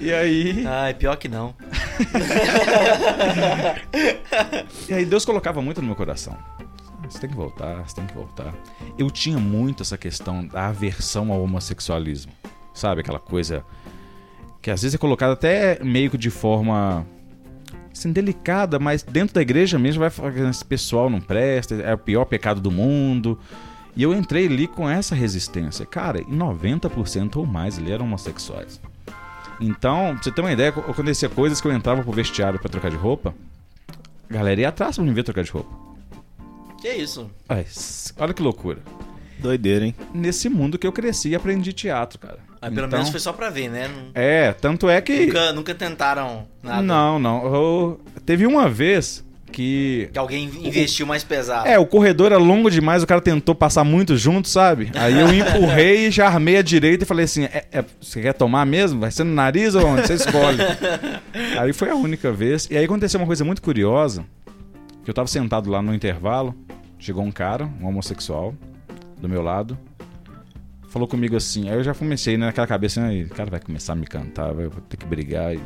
E 0.00 0.12
aí, 0.12 0.64
Ai, 0.66 0.94
pior 0.94 1.16
que 1.16 1.28
não. 1.28 1.54
e 4.88 4.94
aí 4.94 5.04
Deus 5.04 5.24
colocava 5.24 5.60
muito 5.62 5.80
no 5.80 5.86
meu 5.86 5.96
coração. 5.96 6.36
Você 7.08 7.18
tem 7.18 7.30
que 7.30 7.36
voltar, 7.36 7.76
você 7.86 7.96
tem 7.96 8.06
que 8.06 8.14
voltar. 8.14 8.52
Eu 8.98 9.10
tinha 9.10 9.38
muito 9.38 9.82
essa 9.82 9.98
questão 9.98 10.46
da 10.46 10.68
aversão 10.68 11.32
ao 11.32 11.42
homossexualismo. 11.42 12.32
Sabe, 12.72 13.02
aquela 13.02 13.20
coisa 13.20 13.64
que 14.60 14.70
às 14.70 14.80
vezes 14.82 14.94
é 14.94 14.98
colocada 14.98 15.34
até 15.34 15.78
meio 15.84 16.10
que 16.10 16.16
de 16.18 16.30
forma 16.30 17.06
assim, 17.94 18.12
delicada, 18.12 18.78
mas 18.78 19.02
dentro 19.02 19.34
da 19.34 19.42
igreja 19.42 19.78
mesmo 19.78 20.00
vai 20.00 20.10
falar 20.10 20.32
que 20.32 20.40
esse 20.40 20.64
pessoal 20.64 21.08
não 21.08 21.20
presta, 21.20 21.74
é 21.76 21.94
o 21.94 21.98
pior 21.98 22.24
pecado 22.24 22.60
do 22.60 22.70
mundo. 22.70 23.38
E 23.96 24.02
eu 24.02 24.12
entrei 24.12 24.46
ali 24.46 24.66
com 24.66 24.88
essa 24.88 25.14
resistência. 25.14 25.86
Cara, 25.86 26.20
e 26.20 26.24
90% 26.24 27.36
ou 27.36 27.46
mais 27.46 27.78
ali 27.78 27.92
eram 27.92 28.04
homossexuais. 28.04 28.80
Então, 29.60 30.14
pra 30.14 30.22
você 30.22 30.32
ter 30.32 30.40
uma 30.40 30.52
ideia, 30.52 30.70
acontecia 30.70 31.28
coisas 31.28 31.60
que 31.60 31.68
eu 31.68 31.72
entrava 31.72 32.02
pro 32.02 32.12
vestiário 32.12 32.58
pra 32.58 32.68
trocar 32.68 32.90
de 32.90 32.96
roupa, 32.96 33.32
a 34.28 34.32
galera 34.32 34.60
ia 34.60 34.68
atrás 34.68 34.96
pra 34.96 35.04
me 35.04 35.12
ver 35.12 35.22
trocar 35.22 35.44
de 35.44 35.50
roupa. 35.52 35.70
Que 36.80 36.88
isso? 36.88 37.30
Ai, 37.48 37.64
olha 38.18 38.34
que 38.34 38.42
loucura. 38.42 38.82
Doideira, 39.38 39.86
hein? 39.86 39.94
Nesse 40.12 40.48
mundo 40.48 40.76
que 40.76 40.86
eu 40.86 40.92
cresci 40.92 41.30
e 41.30 41.34
aprendi 41.34 41.72
teatro, 41.72 42.18
cara. 42.18 42.38
Mas 42.64 42.74
pelo 42.74 42.86
Então- 42.86 42.98
menos 42.98 43.10
foi 43.10 43.20
só 43.20 43.32
pra 43.32 43.50
ver, 43.50 43.68
né? 43.68 43.88
Não- 43.88 44.10
É, 44.14 44.52
tanto 44.52 44.88
é 44.88 45.00
que. 45.00 45.26
Nunca, 45.26 45.52
nunca 45.52 45.74
tentaram 45.74 46.46
nada. 46.62 46.82
Não, 46.82 47.18
não. 47.18 47.44
Eu- 47.54 48.00
Teve 48.24 48.46
uma 48.46 48.68
vez 48.70 49.22
que. 49.52 50.08
Que 50.12 50.18
alguém 50.18 50.50
investiu 50.62 51.06
mais 51.06 51.22
pesado. 51.22 51.68
É, 51.68 51.78
o 51.78 51.84
corredor 51.86 52.26
era 52.32 52.38
longo 52.38 52.70
demais, 52.70 53.02
o 53.02 53.06
cara 53.06 53.20
tentou 53.20 53.54
passar 53.54 53.84
muito 53.84 54.16
junto, 54.16 54.48
sabe? 54.48 54.90
Aí 54.94 55.18
eu 55.20 55.26
empurrei, 55.34 56.10
já 56.10 56.26
armei 56.26 56.56
a 56.56 56.62
direita 56.62 57.04
e 57.04 57.06
falei 57.06 57.26
assim: 57.26 57.44
"É- 57.44 57.64
é- 57.70 57.84
você 58.00 58.22
quer 58.22 58.32
tomar 58.32 58.64
mesmo? 58.64 58.98
Vai 59.00 59.10
ser 59.10 59.24
no 59.24 59.34
nariz 59.34 59.74
ou 59.74 59.86
onde? 59.86 60.06
Você 60.06 60.14
escolhe. 60.14 60.58
aí 61.60 61.72
foi 61.72 61.90
a 61.90 61.94
única 61.94 62.32
vez. 62.32 62.66
E 62.70 62.76
aí 62.76 62.84
aconteceu 62.84 63.20
uma 63.20 63.26
coisa 63.26 63.44
muito 63.44 63.60
curiosa: 63.62 64.24
que 65.04 65.10
eu 65.10 65.14
tava 65.14 65.28
sentado 65.28 65.70
lá 65.70 65.82
no 65.82 65.94
intervalo, 65.94 66.54
chegou 66.98 67.22
um 67.22 67.30
cara, 67.30 67.68
um 67.80 67.86
homossexual, 67.86 68.54
do 69.20 69.28
meu 69.28 69.42
lado, 69.42 69.76
falou 70.94 71.08
comigo 71.08 71.36
assim. 71.36 71.68
Aí 71.68 71.74
eu 71.76 71.82
já 71.84 71.92
comecei 71.92 72.38
né, 72.38 72.46
naquela 72.46 72.66
cabeça: 72.66 73.04
aí, 73.04 73.24
o 73.24 73.28
cara 73.28 73.50
vai 73.50 73.60
começar 73.60 73.92
a 73.92 73.96
me 73.96 74.06
cantar, 74.06 74.52
vai- 74.54 74.70
ter 74.88 74.96
que 74.96 75.04
brigar. 75.04 75.52
E... 75.54 75.60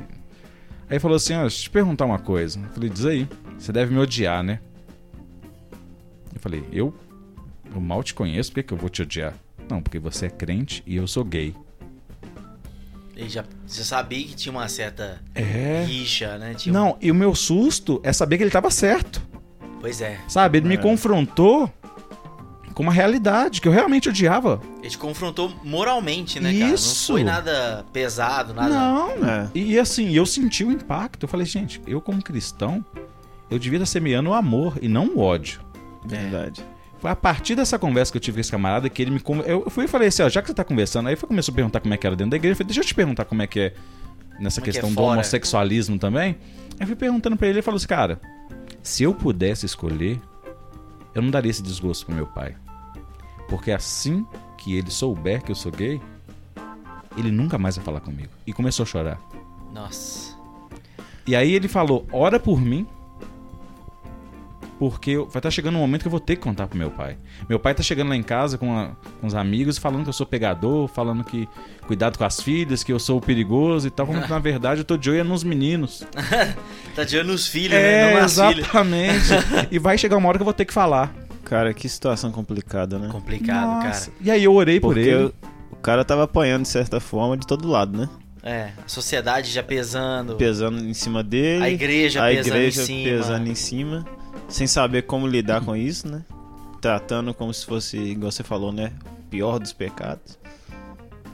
Aí 0.90 0.98
falou 0.98 1.16
assim: 1.16 1.34
ó, 1.34 1.42
deixa 1.42 1.58
eu 1.58 1.62
te 1.64 1.70
perguntar 1.70 2.06
uma 2.06 2.18
coisa. 2.18 2.58
Eu 2.58 2.68
falei: 2.72 2.88
diz 2.90 3.04
aí, 3.04 3.28
você 3.58 3.70
deve 3.70 3.92
me 3.94 4.00
odiar, 4.00 4.42
né? 4.42 4.58
Eu 6.34 6.40
falei, 6.40 6.64
eu, 6.72 6.94
eu 7.74 7.80
mal 7.80 8.02
te 8.02 8.14
conheço, 8.14 8.50
por 8.50 8.56
que, 8.56 8.62
que 8.64 8.72
eu 8.72 8.78
vou 8.78 8.88
te 8.88 9.02
odiar? 9.02 9.34
Não, 9.68 9.82
porque 9.82 9.98
você 9.98 10.26
é 10.26 10.30
crente 10.30 10.82
e 10.86 10.96
eu 10.96 11.06
sou 11.06 11.24
gay. 11.24 11.54
Ele 13.16 13.28
já, 13.28 13.44
você 13.66 13.82
sabia 13.82 14.24
que 14.24 14.34
tinha 14.36 14.52
uma 14.52 14.68
certa 14.68 15.20
É. 15.34 15.84
rixa, 15.86 16.38
né? 16.38 16.54
Tinha 16.54 16.72
um- 16.72 16.78
Não, 16.78 16.96
e 17.00 17.10
o 17.10 17.14
meu 17.14 17.34
susto 17.34 18.00
é 18.04 18.12
saber 18.12 18.36
que 18.38 18.44
ele 18.44 18.50
tava 18.50 18.70
certo. 18.70 19.20
Pois 19.80 20.00
é. 20.00 20.18
Sabe? 20.28 20.58
Ele 20.58 20.68
me 20.68 20.74
É. 20.74 20.78
confrontou 20.78 21.72
com 22.78 22.84
uma 22.84 22.92
realidade 22.92 23.60
que 23.60 23.66
eu 23.66 23.72
realmente 23.72 24.08
odiava. 24.08 24.62
Ele 24.78 24.88
te 24.88 24.96
confrontou 24.96 25.52
moralmente, 25.64 26.38
né, 26.38 26.56
cara? 26.56 26.74
Isso. 26.74 27.10
Não 27.10 27.18
foi 27.18 27.24
nada 27.24 27.84
pesado, 27.92 28.54
nada. 28.54 28.68
Não. 28.68 29.28
É. 29.28 29.50
E 29.52 29.76
assim, 29.76 30.12
eu 30.12 30.24
senti 30.24 30.62
o 30.62 30.70
impacto. 30.70 31.24
Eu 31.24 31.28
falei, 31.28 31.44
gente, 31.44 31.82
eu 31.88 32.00
como 32.00 32.22
cristão, 32.22 32.84
eu 33.50 33.58
devia 33.58 33.78
estar 33.78 33.86
semeando 33.86 34.30
o 34.30 34.32
amor 34.32 34.78
e 34.80 34.86
não 34.86 35.08
o 35.08 35.18
ódio. 35.18 35.60
Verdade. 36.06 36.64
Foi 37.00 37.10
a 37.10 37.16
partir 37.16 37.56
dessa 37.56 37.80
conversa 37.80 38.12
que 38.12 38.18
eu 38.18 38.22
tive 38.22 38.36
com 38.36 38.40
esse 38.42 38.50
camarada 38.52 38.88
que 38.88 39.02
ele 39.02 39.10
me. 39.10 39.20
Eu 39.44 39.68
fui 39.68 39.86
e 39.86 39.88
falei 39.88 40.06
assim: 40.06 40.22
ó, 40.22 40.28
já 40.28 40.40
que 40.40 40.46
você 40.46 40.54
tá 40.54 40.62
conversando, 40.62 41.08
aí 41.08 41.16
foi 41.16 41.26
começou 41.28 41.50
a 41.50 41.56
perguntar 41.56 41.80
como 41.80 41.94
é 41.94 41.96
que 41.96 42.06
era 42.06 42.14
dentro 42.14 42.30
da 42.30 42.36
igreja. 42.36 42.52
Eu 42.52 42.56
falei, 42.58 42.68
deixa 42.68 42.80
eu 42.80 42.84
te 42.84 42.94
perguntar 42.94 43.24
como 43.24 43.42
é 43.42 43.48
que 43.48 43.58
é 43.58 43.74
nessa 44.38 44.60
Como 44.60 44.70
é 44.70 44.70
que 44.72 44.78
é 44.78 44.80
questão 44.80 44.90
do 44.90 44.94
fora? 44.94 45.14
homossexualismo 45.14 45.98
também. 45.98 46.36
Aí 46.78 46.82
eu 46.82 46.86
fui 46.86 46.94
perguntando 46.94 47.36
pra 47.36 47.48
ele, 47.48 47.56
ele 47.56 47.62
falou 47.62 47.78
assim: 47.78 47.88
cara, 47.88 48.20
se 48.84 49.02
eu 49.02 49.12
pudesse 49.12 49.66
escolher, 49.66 50.20
eu 51.12 51.20
não 51.20 51.30
daria 51.32 51.50
esse 51.50 51.60
desgosto 51.60 52.06
pro 52.06 52.14
meu 52.14 52.28
pai. 52.28 52.54
Porque 53.48 53.70
assim 53.72 54.26
que 54.56 54.76
ele 54.76 54.90
souber 54.90 55.42
que 55.42 55.50
eu 55.50 55.56
sou 55.56 55.72
gay, 55.72 56.00
ele 57.16 57.30
nunca 57.30 57.56
mais 57.58 57.76
vai 57.76 57.84
falar 57.84 58.00
comigo. 58.00 58.28
E 58.46 58.52
começou 58.52 58.82
a 58.84 58.86
chorar. 58.86 59.20
Nossa. 59.72 60.36
E 61.26 61.34
aí 61.34 61.52
ele 61.52 61.68
falou: 61.68 62.06
ora 62.12 62.38
por 62.38 62.60
mim. 62.60 62.86
Porque 64.78 65.16
vai 65.16 65.26
estar 65.40 65.50
chegando 65.50 65.74
um 65.76 65.80
momento 65.80 66.02
que 66.02 66.06
eu 66.06 66.10
vou 66.12 66.20
ter 66.20 66.36
que 66.36 66.42
contar 66.42 66.68
pro 66.68 66.78
meu 66.78 66.88
pai. 66.88 67.18
Meu 67.48 67.58
pai 67.58 67.74
tá 67.74 67.82
chegando 67.82 68.10
lá 68.10 68.16
em 68.16 68.22
casa 68.22 68.56
com, 68.56 68.78
a- 68.78 68.92
com 69.20 69.26
os 69.26 69.34
amigos 69.34 69.76
falando 69.76 70.04
que 70.04 70.08
eu 70.08 70.12
sou 70.12 70.24
pegador, 70.24 70.86
falando 70.86 71.24
que 71.24 71.48
cuidado 71.88 72.16
com 72.16 72.22
as 72.22 72.40
filhas, 72.40 72.84
que 72.84 72.92
eu 72.92 72.98
sou 73.00 73.20
perigoso 73.20 73.88
e 73.88 73.90
tal. 73.90 74.06
Quando 74.06 74.28
na 74.28 74.38
verdade 74.38 74.82
eu 74.82 74.84
tô 74.84 74.96
de 74.96 75.10
olho 75.10 75.24
nos 75.24 75.42
meninos. 75.42 76.04
Tá 76.94 77.04
de 77.04 77.16
olho 77.16 77.28
nos 77.28 77.46
filhos, 77.46 77.72
né? 77.72 77.92
É, 78.10 78.14
Não 78.14 78.20
nas 78.22 78.34
filhas. 78.34 78.58
exatamente. 78.58 79.24
e 79.70 79.78
vai 79.78 79.96
chegar 79.98 80.16
uma 80.16 80.28
hora 80.28 80.36
que 80.38 80.42
eu 80.42 80.46
vou 80.46 80.54
ter 80.54 80.64
que 80.64 80.72
falar. 80.72 81.12
Cara, 81.48 81.72
que 81.72 81.88
situação 81.88 82.30
complicada, 82.30 82.98
né? 82.98 83.08
Complicado, 83.10 83.84
Nossa. 83.84 84.10
cara. 84.10 84.18
E 84.20 84.30
aí 84.30 84.44
eu 84.44 84.52
orei 84.54 84.78
por 84.78 84.94
Porque 84.94 85.08
ele. 85.08 85.24
o, 85.24 85.34
o 85.72 85.76
cara 85.76 86.04
tava 86.04 86.24
apanhando 86.24 86.62
de 86.62 86.68
certa 86.68 87.00
forma 87.00 87.36
de 87.36 87.46
todo 87.46 87.66
lado, 87.68 87.96
né? 87.96 88.08
É, 88.42 88.70
a 88.84 88.88
sociedade 88.88 89.50
já 89.50 89.62
pesando. 89.62 90.36
Pesando 90.36 90.78
em 90.84 90.94
cima 90.94 91.22
dele. 91.22 91.64
A 91.64 91.70
igreja 91.70 92.24
a 92.24 92.28
pesando 92.28 92.46
igreja 92.46 92.82
em 92.82 92.84
cima. 92.84 93.04
pesando 93.10 93.48
em 93.48 93.54
cima. 93.54 94.06
Sem 94.48 94.66
saber 94.66 95.02
como 95.02 95.26
lidar 95.26 95.62
com 95.62 95.74
isso, 95.74 96.08
né? 96.08 96.24
Tratando 96.80 97.34
como 97.34 97.52
se 97.52 97.66
fosse, 97.66 97.98
igual 97.98 98.30
você 98.30 98.44
falou, 98.44 98.72
né? 98.72 98.92
O 99.18 99.22
pior 99.28 99.58
dos 99.58 99.72
pecados. 99.72 100.38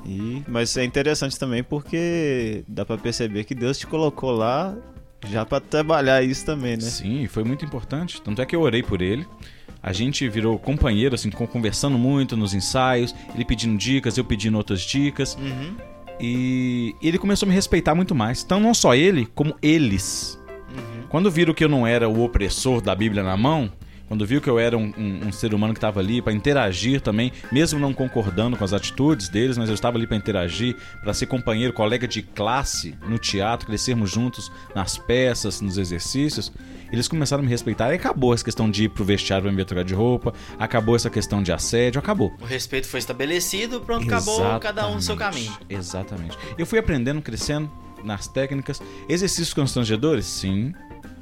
E, 0.07 0.43
mas 0.49 0.77
é 0.77 0.85
interessante 0.85 1.39
também 1.39 1.63
porque 1.63 2.65
dá 2.69 2.85
pra 2.85 2.99
perceber 2.99 3.45
que 3.45 3.55
Deus 3.55 3.79
te 3.79 3.87
colocou 3.87 4.31
lá 4.33 4.75
já 5.27 5.45
pra 5.47 5.61
trabalhar 5.61 6.23
isso 6.23 6.45
também, 6.45 6.77
né? 6.77 6.83
Sim, 6.83 7.27
foi 7.27 7.45
muito 7.45 7.65
importante. 7.65 8.21
Tanto 8.21 8.43
é 8.43 8.47
que 8.47 8.55
eu 8.55 8.61
orei 8.61 8.83
por 8.83 9.01
ele. 9.01 9.27
A 9.85 9.93
gente 9.93 10.27
virou 10.31 10.59
companheiro, 10.59 11.15
assim, 11.15 11.29
conversando 11.31 11.99
muito 11.99 12.39
nos 12.39 12.55
ensaios. 12.55 13.15
Ele 13.35 13.45
pedindo 13.45 13.77
dicas, 13.77 14.17
eu 14.17 14.25
pedindo 14.25 14.57
outras 14.57 14.81
dicas. 14.81 15.37
Uhum, 15.39 15.75
E 16.19 16.97
ele 17.03 17.19
começou 17.19 17.47
a 17.47 17.49
me 17.51 17.55
respeitar 17.55 17.95
muito 17.95 18.15
mais. 18.15 18.43
Então, 18.43 18.59
não 18.59 18.73
só 18.73 18.95
ele, 18.95 19.27
como 19.35 19.55
eles. 19.61 20.41
uhum. 20.71 21.03
Quando 21.11 21.31
viram 21.31 21.53
que 21.53 21.63
eu 21.63 21.69
não 21.69 21.87
era 21.87 22.09
o 22.09 22.25
opressor 22.25 22.81
da 22.81 22.95
Bíblia 22.95 23.23
na 23.23 23.37
mão, 23.37 23.71
quando 24.07 24.27
viu 24.27 24.41
que 24.41 24.49
eu 24.51 24.59
era 24.59 24.77
um, 24.77 24.93
um- 24.97 25.29
um 25.29 25.33
ser 25.33 25.55
humano 25.55 25.73
que 25.73 25.79
estava 25.79 26.01
ali 26.01 26.21
para 26.21 26.33
interagir 26.33 27.01
também, 27.01 27.33
mesmo 27.51 27.79
não 27.81 27.93
concordando 27.95 28.57
com 28.57 28.65
as 28.65 28.73
atitudes 28.73 29.29
deles, 29.29 29.57
mas 29.57 29.69
eu 29.69 29.75
estava 29.75 29.97
ali 29.97 30.07
para 30.07 30.17
interagir, 30.17 30.77
para 31.03 31.15
ser 31.15 31.27
companheiro, 31.27 31.73
colega 31.73 32.07
de 32.07 32.23
classe 32.23 32.95
no 33.09 33.19
teatro, 33.19 33.67
crescermos 33.67 34.11
juntos 34.11 34.51
nas 34.75 34.99
peças, 34.99 35.61
nos 35.61 35.79
exercícios, 35.79 36.53
eles 36.93 37.09
começaram 37.09 37.41
a 37.43 37.45
me 37.45 37.51
respeitar. 37.51 37.93
E 37.93 37.97
acabou 37.97 38.33
essa 38.35 38.45
questão 38.45 38.71
de 38.71 38.85
ir 38.85 38.89
pro 38.91 39.05
vestiário 39.05 39.45
pra 39.45 39.53
me 39.53 39.65
trocar 39.65 39.85
de 39.85 39.95
roupa, 39.95 40.33
acabou 40.59 40.95
essa 40.95 41.11
questão 41.11 41.43
de 41.43 41.51
assédio, 41.53 41.99
acabou. 41.99 42.33
O 42.41 42.45
respeito 42.45 42.87
foi 42.87 42.99
estabelecido, 43.01 43.81
pronto, 43.81 44.07
acabou 44.07 44.59
cada 44.61 44.87
um 44.89 44.97
no 44.97 45.03
seu 45.03 45.17
caminho. 45.17 45.53
Exatamente. 45.69 46.37
Eu 46.59 46.67
fui 46.67 46.79
aprendendo, 46.79 47.21
crescendo 47.23 47.71
nas 48.05 48.29
técnicas. 48.29 48.83
Exercícios 49.09 49.55
constrangedores? 49.55 50.27
Sim. 50.27 50.75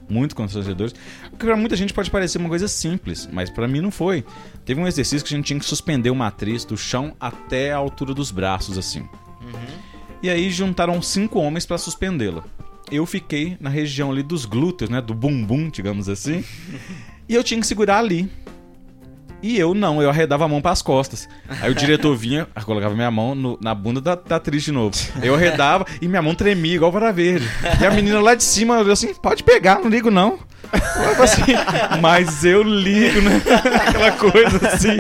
Muito 0.08 0.34
constrangedores. 0.34 0.94
Porque 1.30 1.46
pra 1.46 1.56
muita 1.56 1.76
gente 1.76 1.94
pode 1.94 2.10
parecer 2.10 2.38
uma 2.38 2.48
coisa 2.48 2.68
simples, 2.68 3.28
mas 3.32 3.50
pra 3.50 3.66
mim 3.66 3.80
não 3.80 3.90
foi. 3.90 4.24
Teve 4.64 4.80
um 4.80 4.86
exercício 4.86 5.26
que 5.26 5.32
a 5.32 5.36
gente 5.36 5.46
tinha 5.46 5.58
que 5.58 5.64
suspender 5.64 6.10
uma 6.10 6.26
atriz 6.26 6.64
do 6.64 6.76
chão 6.76 7.14
até 7.18 7.72
a 7.72 7.76
altura 7.76 8.12
dos 8.12 8.30
braços, 8.30 8.76
assim. 8.76 9.00
Uhum. 9.00 9.92
E 10.22 10.30
aí 10.30 10.50
juntaram 10.50 11.00
cinco 11.02 11.38
homens 11.38 11.66
pra 11.66 11.78
suspendê-la. 11.78 12.44
Eu 12.90 13.06
fiquei 13.06 13.56
na 13.60 13.70
região 13.70 14.10
ali 14.10 14.22
dos 14.22 14.44
glúteos, 14.44 14.90
né? 14.90 15.00
Do 15.00 15.14
bumbum, 15.14 15.70
digamos 15.70 16.08
assim. 16.08 16.44
e 17.28 17.34
eu 17.34 17.42
tinha 17.42 17.60
que 17.60 17.66
segurar 17.66 17.98
ali. 17.98 18.30
E 19.42 19.58
eu 19.58 19.74
não, 19.74 20.00
eu 20.00 20.08
arredava 20.08 20.44
a 20.44 20.48
mão 20.48 20.60
pras 20.62 20.80
costas. 20.82 21.28
Aí 21.60 21.70
o 21.70 21.74
diretor 21.74 22.14
vinha, 22.16 22.46
colocava 22.64 22.94
minha 22.94 23.10
mão 23.10 23.34
no- 23.34 23.58
na 23.60 23.74
bunda 23.74 24.00
da, 24.00 24.14
da 24.14 24.36
atriz 24.36 24.62
de 24.62 24.70
novo. 24.72 24.94
Eu 25.22 25.34
arredava 25.34 25.84
e 26.00 26.06
minha 26.08 26.22
mão 26.22 26.34
tremia 26.34 26.74
igual 26.76 26.92
para 26.92 27.10
verde. 27.10 27.48
E 27.80 27.84
a 27.84 27.90
menina 27.90 28.20
lá 28.20 28.34
de 28.34 28.44
cima 28.44 28.78
olhou 28.78 28.92
assim: 28.92 29.12
pode 29.14 29.42
pegar, 29.42 29.80
não 29.80 29.88
ligo 29.88 30.10
não. 30.10 30.38
Eu 30.72 31.22
assim, 31.22 31.42
mas 32.00 32.44
eu 32.44 32.62
ligo, 32.62 33.20
né? 33.20 33.42
Aquela 33.86 34.12
coisa 34.12 34.68
assim. 34.68 34.96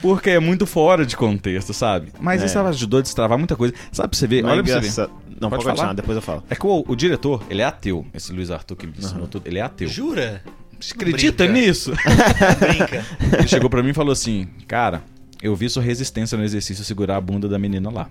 Porque 0.00 0.30
é 0.30 0.38
muito 0.38 0.64
fora 0.66 1.04
de 1.04 1.16
contexto, 1.16 1.72
sabe? 1.74 2.12
Mas 2.20 2.42
É. 2.42 2.46
isso 2.46 2.58
ajudou 2.58 2.98
a 2.98 3.02
destravar 3.02 3.36
muita 3.38 3.56
coisa. 3.56 3.74
Sabe 3.90 4.10
pra 4.10 4.18
você 4.18 4.26
ver? 4.28 4.42
Mas 4.42 4.52
Olha 4.52 4.62
pra 4.62 4.80
você 4.80 5.02
ver. 5.02 5.10
Não, 5.40 5.50
Pode 5.50 5.62
pode, 5.62 5.64
continuar, 5.64 5.76
falar? 5.76 5.92
depois 5.94 6.16
eu 6.16 6.22
falo. 6.22 6.42
É 6.50 6.54
que 6.54 6.66
o, 6.66 6.84
o 6.86 6.94
diretor, 6.96 7.42
ele 7.48 7.62
é 7.62 7.64
ateu. 7.64 8.04
Esse 8.12 8.32
Luiz 8.32 8.50
Arthur 8.50 8.76
que 8.76 8.86
me 8.86 8.92
ensinou 8.98 9.26
tudo, 9.26 9.46
ele 9.46 9.58
é 9.58 9.62
ateu. 9.62 9.88
Jura? 9.88 10.42
Você 10.80 10.94
acredita 10.94 11.44
Brinca. 11.44 11.60
nisso? 11.60 11.92
Brinca. 12.60 13.04
Ele 13.38 13.48
chegou 13.48 13.68
pra 13.68 13.82
mim 13.82 13.90
e 13.90 13.94
falou 13.94 14.12
assim: 14.12 14.46
Cara, 14.66 15.02
eu 15.42 15.54
vi 15.54 15.68
sua 15.68 15.82
resistência 15.82 16.38
no 16.38 16.44
exercício 16.44 16.84
segurar 16.84 17.16
a 17.16 17.20
bunda 17.20 17.48
da 17.48 17.58
menina 17.58 17.90
lá. 17.90 18.08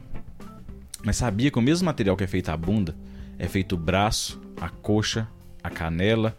Mas 1.04 1.18
sabia 1.18 1.50
que 1.50 1.58
o 1.58 1.62
mesmo 1.62 1.86
material 1.86 2.18
que 2.18 2.24
é 2.24 2.28
feito 2.28 2.50
a 2.50 2.58
bunda 2.58 2.96
é 3.40 3.48
feito 3.48 3.76
o 3.76 3.78
braço, 3.78 4.42
a 4.60 4.70
coxa, 4.70 5.28
a 5.64 5.70
canela. 5.70 6.36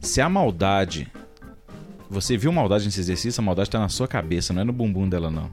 Se 0.00 0.20
a 0.20 0.28
maldade. 0.28 1.06
Você 2.10 2.36
viu 2.36 2.52
maldade 2.52 2.84
nesse 2.84 3.00
exercício, 3.00 3.40
a 3.40 3.44
maldade 3.44 3.70
tá 3.70 3.78
na 3.78 3.88
sua 3.88 4.06
cabeça, 4.06 4.52
não 4.52 4.60
é 4.60 4.64
no 4.64 4.72
bumbum 4.72 5.08
dela, 5.08 5.30
não. 5.30 5.50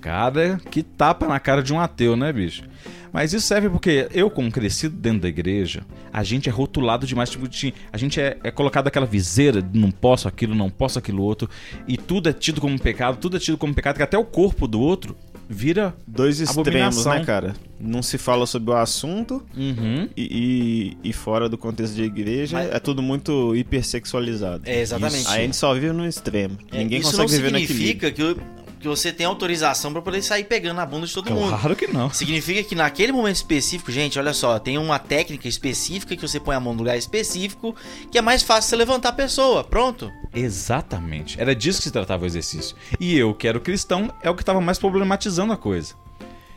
Cara, 0.00 0.60
que 0.68 0.82
tapa 0.82 1.28
na 1.28 1.38
cara 1.38 1.62
de 1.62 1.72
um 1.72 1.78
ateu, 1.78 2.16
né, 2.16 2.32
bicho? 2.32 2.64
Mas 3.12 3.32
isso 3.32 3.46
serve 3.46 3.68
porque 3.68 4.08
eu, 4.12 4.30
como 4.30 4.50
crescido 4.50 4.96
dentro 4.96 5.20
da 5.20 5.28
igreja, 5.28 5.82
a 6.12 6.24
gente 6.24 6.48
é 6.48 6.52
rotulado 6.52 7.06
demais. 7.06 7.28
Tipo, 7.30 7.46
de- 7.46 7.74
a 7.92 7.98
gente 7.98 8.20
é, 8.20 8.38
é 8.42 8.50
colocado 8.50 8.88
aquela 8.88 9.04
viseira 9.06 9.60
de 9.60 9.78
não 9.78 9.90
posso 9.90 10.26
aquilo, 10.28 10.54
não 10.54 10.70
posso 10.70 10.98
aquilo 10.98 11.22
outro. 11.22 11.48
E 11.86 11.96
tudo 11.96 12.28
é 12.28 12.32
tido 12.32 12.60
como 12.60 12.78
pecado, 12.80 13.18
tudo 13.18 13.36
é 13.36 13.40
tido 13.40 13.58
como 13.58 13.74
pecado, 13.74 13.96
que 13.96 14.02
até 14.02 14.16
o 14.16 14.24
corpo 14.24 14.66
do 14.66 14.80
outro 14.80 15.14
vira. 15.48 15.94
Dois 16.06 16.40
extremos, 16.40 17.04
né, 17.04 17.22
cara? 17.24 17.54
Não 17.78 18.02
se 18.02 18.16
fala 18.16 18.46
sobre 18.46 18.70
o 18.70 18.74
assunto 18.74 19.42
Uhum. 19.56 20.08
e, 20.16 20.96
e, 21.02 21.10
e 21.10 21.12
fora 21.12 21.48
do 21.48 21.58
contexto 21.58 21.94
de 21.94 22.04
igreja 22.04 22.56
Mas- 22.56 22.70
é 22.70 22.78
tudo 22.78 23.02
muito 23.02 23.54
hipersexualizado. 23.56 24.62
É, 24.64 24.80
exatamente. 24.80 25.18
Isso. 25.22 25.30
Aí 25.30 25.40
a 25.40 25.42
gente 25.44 25.56
só 25.56 25.74
vive 25.74 25.92
no 25.92 26.06
extremo. 26.06 26.56
É, 26.72 26.78
Ninguém 26.78 27.00
isso 27.00 27.10
consegue 27.10 27.30
não 27.32 27.36
viver 27.36 27.50
no 27.52 27.58
equilíbrio. 27.58 27.86
significa 27.88 28.10
que, 28.10 28.22
o- 28.22 28.61
que 28.82 28.88
você 28.88 29.12
tem 29.12 29.24
autorização 29.24 29.92
pra 29.92 30.02
poder 30.02 30.20
sair 30.22 30.44
pegando 30.44 30.80
a 30.80 30.84
bunda 30.84 31.06
de 31.06 31.14
todo 31.14 31.30
mundo. 31.30 31.56
Claro 31.56 31.76
que 31.76 31.86
não. 31.86 32.10
Significa 32.10 32.62
que 32.62 32.74
naquele 32.74 33.12
momento 33.12 33.36
específico, 33.36 33.90
gente, 33.90 34.18
olha 34.18 34.34
só, 34.34 34.58
tem 34.58 34.76
uma 34.76 34.98
técnica 34.98 35.48
específica 35.48 36.16
que 36.16 36.20
você 36.20 36.40
põe 36.40 36.56
a 36.56 36.60
mão 36.60 36.72
no 36.72 36.80
lugar 36.80 36.98
específico, 36.98 37.74
que 38.10 38.18
é 38.18 38.20
mais 38.20 38.42
fácil 38.42 38.70
você 38.70 38.76
levantar 38.76 39.10
a 39.10 39.12
pessoa. 39.12 39.64
Pronto. 39.64 40.10
Exatamente. 40.34 41.40
Era 41.40 41.54
disso 41.54 41.78
que 41.78 41.84
se 41.84 41.90
tratava 41.90 42.24
o 42.24 42.26
exercício. 42.26 42.76
E 42.98 43.16
eu, 43.16 43.32
que 43.32 43.46
era 43.46 43.56
o 43.56 43.60
cristão, 43.60 44.12
é 44.22 44.28
o 44.28 44.34
que 44.34 44.42
estava 44.42 44.60
mais 44.60 44.78
problematizando 44.78 45.52
a 45.52 45.56
coisa. 45.56 45.94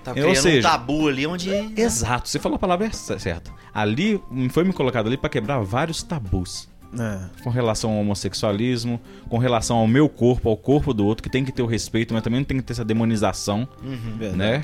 Tá 0.04 0.12
Ou 0.12 0.18
criando 0.18 0.36
seja, 0.36 0.68
um 0.68 0.72
tabu 0.72 1.08
ali 1.08 1.26
onde. 1.26 1.50
Exato, 1.76 2.30
você 2.30 2.38
falou 2.40 2.58
a 2.58 2.60
palavra 2.60 2.92
certa. 2.94 3.52
Ali 3.74 4.22
foi 4.52 4.64
me 4.64 4.72
colocado 4.72 5.08
ali 5.08 5.18
para 5.18 5.30
quebrar 5.30 5.60
vários 5.62 6.04
tabus. 6.04 6.70
É. 7.00 7.44
com 7.44 7.50
relação 7.50 7.92
ao 7.92 8.00
homossexualismo, 8.00 9.00
com 9.30 9.38
relação 9.38 9.78
ao 9.78 9.88
meu 9.88 10.08
corpo, 10.08 10.50
ao 10.50 10.58
corpo 10.58 10.94
do 10.94 11.06
outro, 11.06 11.24
que 11.24 11.30
tem 11.30 11.44
que 11.44 11.52
ter 11.52 11.62
o 11.62 11.66
respeito, 11.66 12.14
mas 12.14 12.24
também 12.24 12.40
não 12.40 12.46
tem 12.46 12.58
que 12.58 12.64
ter 12.64 12.74
essa 12.74 12.86
demonização, 12.86 13.68
Uhum. 13.84 14.32
Né? 14.36 14.62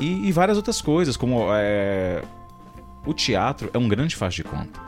E, 0.00 0.28
e 0.28 0.32
várias 0.32 0.56
outras 0.56 0.80
coisas, 0.80 1.16
como 1.16 1.48
é, 1.52 2.22
o 3.04 3.12
teatro 3.12 3.70
é 3.72 3.78
um 3.78 3.88
grande 3.88 4.14
faz 4.14 4.34
de 4.34 4.44
conta. 4.44 4.80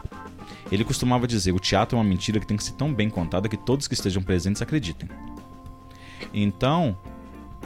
Ele 0.70 0.84
costumava 0.84 1.26
dizer: 1.26 1.52
o 1.52 1.58
teatro 1.58 1.96
é 1.96 2.00
uma 2.00 2.08
mentira 2.08 2.38
que 2.38 2.46
tem 2.46 2.56
que 2.56 2.62
ser 2.62 2.72
tão 2.72 2.92
bem 2.94 3.10
contada 3.10 3.48
que 3.48 3.56
todos 3.56 3.88
que 3.88 3.94
estejam 3.94 4.22
presentes 4.22 4.62
acreditem. 4.62 5.08
Então, 6.32 6.96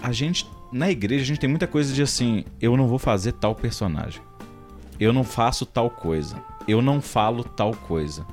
a 0.03 0.11
gente, 0.13 0.49
na 0.73 0.91
igreja, 0.91 1.23
a 1.23 1.27
gente 1.27 1.41
tem 1.41 1.51
muita 1.51 1.67
coisa 1.67 1.93
de 1.93 2.03
assim: 2.03 2.45
eu 2.61 2.77
não 2.77 2.89
vou 2.89 2.99
fazer 2.99 3.33
tal 3.33 3.55
personagem, 3.55 4.23
eu 4.99 5.13
não 5.13 5.23
faço 5.23 5.67
tal 5.67 5.91
coisa, 5.91 6.43
eu 6.67 6.81
não 6.81 7.01
falo 7.01 7.45
tal 7.45 7.73
coisa. 7.73 8.27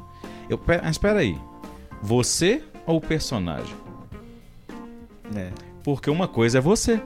Eu, 0.52 0.60
mas 0.84 0.92
espera 0.92 1.20
aí, 1.20 1.38
você 2.02 2.62
ou 2.86 2.98
o 2.98 3.02
personagem? 3.02 3.74
É. 5.36 5.50
Porque 5.84 6.10
uma 6.10 6.28
coisa 6.28 6.58
é 6.58 6.62
você, 6.62 7.02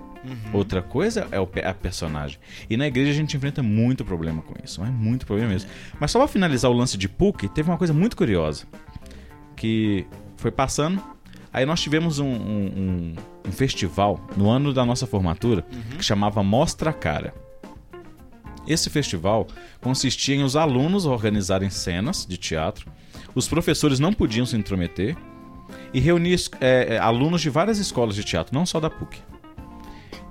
outra 0.51 0.81
coisa 0.81 1.27
é 1.31 1.39
o 1.39 1.47
a 1.63 1.73
personagem. 1.73 2.39
E 2.69 2.75
na 2.75 2.87
igreja 2.87 3.11
a 3.11 3.13
gente 3.13 3.37
enfrenta 3.37 3.61
muito 3.61 4.03
problema 4.03 4.41
com 4.41 4.53
isso, 4.63 4.81
mas 4.81 4.89
muito 4.89 5.25
problema 5.25 5.49
mesmo. 5.51 5.69
Mas 5.99 6.11
só 6.11 6.19
pra 6.19 6.27
finalizar 6.27 6.69
o 6.71 6.73
lance 6.73 6.97
de 6.97 7.07
PUC, 7.07 7.47
teve 7.49 7.69
uma 7.69 7.77
coisa 7.77 7.93
muito 7.93 8.17
curiosa. 8.17 8.65
Que 9.55 10.05
foi 10.37 10.51
passando, 10.51 11.01
aí 11.53 11.65
nós 11.65 11.79
tivemos 11.81 12.19
um, 12.19 12.25
um- 12.27 13.15
um- 13.47 13.51
festival 13.51 14.19
no 14.35 14.49
ano 14.49 14.73
da 14.73 14.83
nossa 14.83 15.05
formatura 15.05 15.61
que 15.95 16.03
chamava 16.03 16.41
Mostra 16.43 16.89
a 16.89 16.93
Cara. 16.93 17.31
Esse 18.67 18.89
festival 18.89 19.45
consistia 19.79 20.35
em 20.35 20.41
os 20.43 20.55
alunos 20.55 21.05
organizarem 21.05 21.69
cenas 21.69 22.25
de 22.25 22.35
teatro, 22.37 22.91
os 23.35 23.47
professores 23.47 23.99
não 23.99 24.13
podiam 24.13 24.45
se 24.45 24.55
intrometer 24.55 25.15
e 25.93 25.99
reunir 25.99 26.39
é, 26.59 26.95
é, 26.95 26.97
alunos 26.97 27.41
de 27.41 27.49
várias 27.49 27.77
escolas 27.77 28.15
de 28.15 28.23
teatro, 28.23 28.55
não 28.55 28.65
só 28.65 28.79
da 28.79 28.89
PUC. 28.89 29.19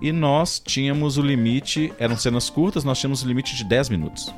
E 0.01 0.11
nós 0.11 0.59
tínhamos 0.59 1.17
o 1.19 1.23
limite, 1.23 1.93
eram 1.99 2.17
cenas 2.17 2.51
curtas, 2.51 2.83
nós 2.83 2.99
tínhamos 2.99 3.23
o 3.23 3.29
limite 3.29 3.55
de 3.55 3.65
10 3.65 3.91
minutos. 3.91 4.35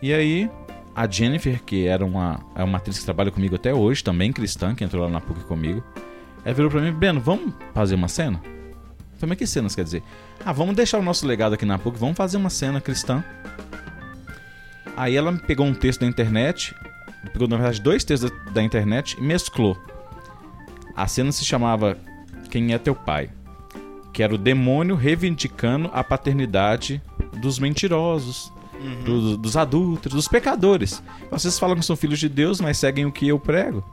E 0.00 0.12
aí, 0.12 0.50
a 0.94 1.10
Jennifer, 1.10 1.62
que 1.62 1.86
era 1.86 2.04
uma, 2.04 2.40
é 2.54 2.62
uma 2.62 2.78
atriz 2.78 2.98
que 2.98 3.04
trabalha 3.04 3.30
comigo 3.30 3.56
até 3.56 3.74
hoje, 3.74 4.04
também 4.04 4.32
cristã, 4.32 4.74
que 4.74 4.84
entrou 4.84 5.02
lá 5.02 5.08
na 5.08 5.20
PUC 5.20 5.44
comigo, 5.44 5.82
ela 6.44 6.54
virou 6.54 6.70
pra 6.70 6.80
mim, 6.80 6.92
Breno, 6.92 7.20
vamos 7.20 7.54
fazer 7.72 7.94
uma 7.94 8.08
cena? 8.08 8.40
Eu 8.44 9.18
falei, 9.18 9.30
mas 9.30 9.38
que 9.38 9.46
cenas 9.46 9.74
quer 9.74 9.84
dizer? 9.84 10.02
Ah, 10.44 10.52
vamos 10.52 10.76
deixar 10.76 10.98
o 10.98 11.02
nosso 11.02 11.26
legado 11.26 11.54
aqui 11.54 11.64
na 11.64 11.78
PUC, 11.78 11.98
vamos 11.98 12.16
fazer 12.16 12.36
uma 12.36 12.50
cena 12.50 12.80
cristã. 12.80 13.24
Aí 14.96 15.16
ela 15.16 15.32
me 15.32 15.38
pegou 15.38 15.66
um 15.66 15.74
texto 15.74 16.00
da 16.00 16.06
internet, 16.06 16.74
pegou 17.30 17.48
na 17.48 17.56
verdade 17.56 17.80
dois 17.80 18.04
textos 18.04 18.30
da, 18.30 18.50
da 18.52 18.62
internet 18.62 19.16
e 19.18 19.22
mesclou. 19.22 19.76
A 20.96 21.06
cena 21.06 21.32
se 21.32 21.44
chamava 21.44 21.96
Quem 22.50 22.72
é 22.72 22.78
Teu 22.78 22.94
Pai? 22.94 23.30
Que 24.12 24.22
era 24.22 24.34
o 24.34 24.38
demônio 24.38 24.94
reivindicando 24.94 25.90
a 25.92 26.04
paternidade 26.04 27.02
dos 27.36 27.58
mentirosos, 27.58 28.52
do- 29.04 29.36
dos 29.36 29.56
adúlteros, 29.56 30.14
dos 30.14 30.28
pecadores. 30.28 31.02
Vocês 31.30 31.58
falam 31.58 31.74
que 31.76 31.84
são 31.84 31.96
filhos 31.96 32.18
de 32.20 32.28
Deus, 32.28 32.60
mas 32.60 32.78
seguem 32.78 33.06
o 33.06 33.10
que 33.12 33.26
eu 33.26 33.38
prego. 33.40 33.84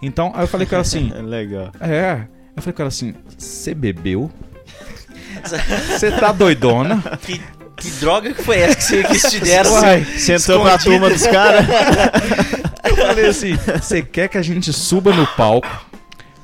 Então, 0.00 0.30
aí 0.36 0.44
eu 0.44 0.46
falei 0.48 0.66
com 0.68 0.74
ela 0.76 0.82
assim: 0.82 1.10
É 1.16 1.20
legal. 1.22 1.72
É. 1.80 2.26
Eu 2.56 2.62
falei 2.62 2.74
com 2.74 2.82
ela 2.82 2.88
assim: 2.88 3.14
Você 3.36 3.74
bebeu? 3.74 4.30
Você 5.90 6.10
tá 6.12 6.30
doidona? 6.32 7.02
Que, 7.22 7.40
que 7.76 7.90
droga 7.98 8.32
que 8.32 8.42
foi 8.42 8.58
essa 8.58 8.76
que, 8.76 8.82
você, 8.84 9.02
que 9.02 9.10
eles 9.12 9.22
te 9.22 9.40
deram? 9.40 9.72
Uai, 9.72 10.04
Você 10.04 10.34
entrou 10.34 10.62
pra 10.62 10.78
turma 10.78 11.10
dos 11.10 11.26
caras? 11.26 11.66
Eu 12.88 12.96
falei 12.96 13.26
assim: 13.26 13.54
Você 13.56 14.02
quer 14.02 14.28
que 14.28 14.38
a 14.38 14.42
gente 14.42 14.72
suba 14.72 15.12
no 15.12 15.26
palco 15.26 15.68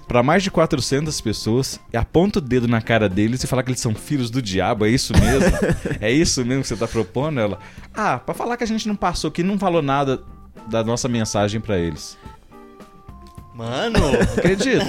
pra 0.08 0.22
mais 0.22 0.42
de 0.42 0.50
400 0.50 1.20
pessoas 1.20 1.80
e 1.92 1.96
aponta 1.96 2.38
o 2.38 2.42
dedo 2.42 2.68
na 2.68 2.80
cara 2.82 3.08
deles 3.08 3.42
e 3.42 3.46
falar 3.46 3.62
que 3.62 3.70
eles 3.70 3.80
são 3.80 3.94
filhos 3.94 4.30
do 4.30 4.42
diabo? 4.42 4.84
É 4.84 4.90
isso 4.90 5.12
mesmo? 5.18 5.58
É 6.00 6.10
isso 6.10 6.44
mesmo 6.44 6.62
que 6.62 6.68
você 6.68 6.76
tá 6.76 6.86
propondo? 6.88 7.40
Ela: 7.40 7.58
Ah, 7.94 8.18
pra 8.18 8.34
falar 8.34 8.56
que 8.56 8.64
a 8.64 8.66
gente 8.66 8.86
não 8.88 8.96
passou 8.96 9.28
aqui, 9.28 9.42
não 9.42 9.58
falou 9.58 9.82
nada 9.82 10.22
da 10.68 10.84
nossa 10.84 11.08
mensagem 11.08 11.60
pra 11.60 11.78
eles. 11.78 12.18
Mano, 13.54 13.98
Acredita? 14.36 14.84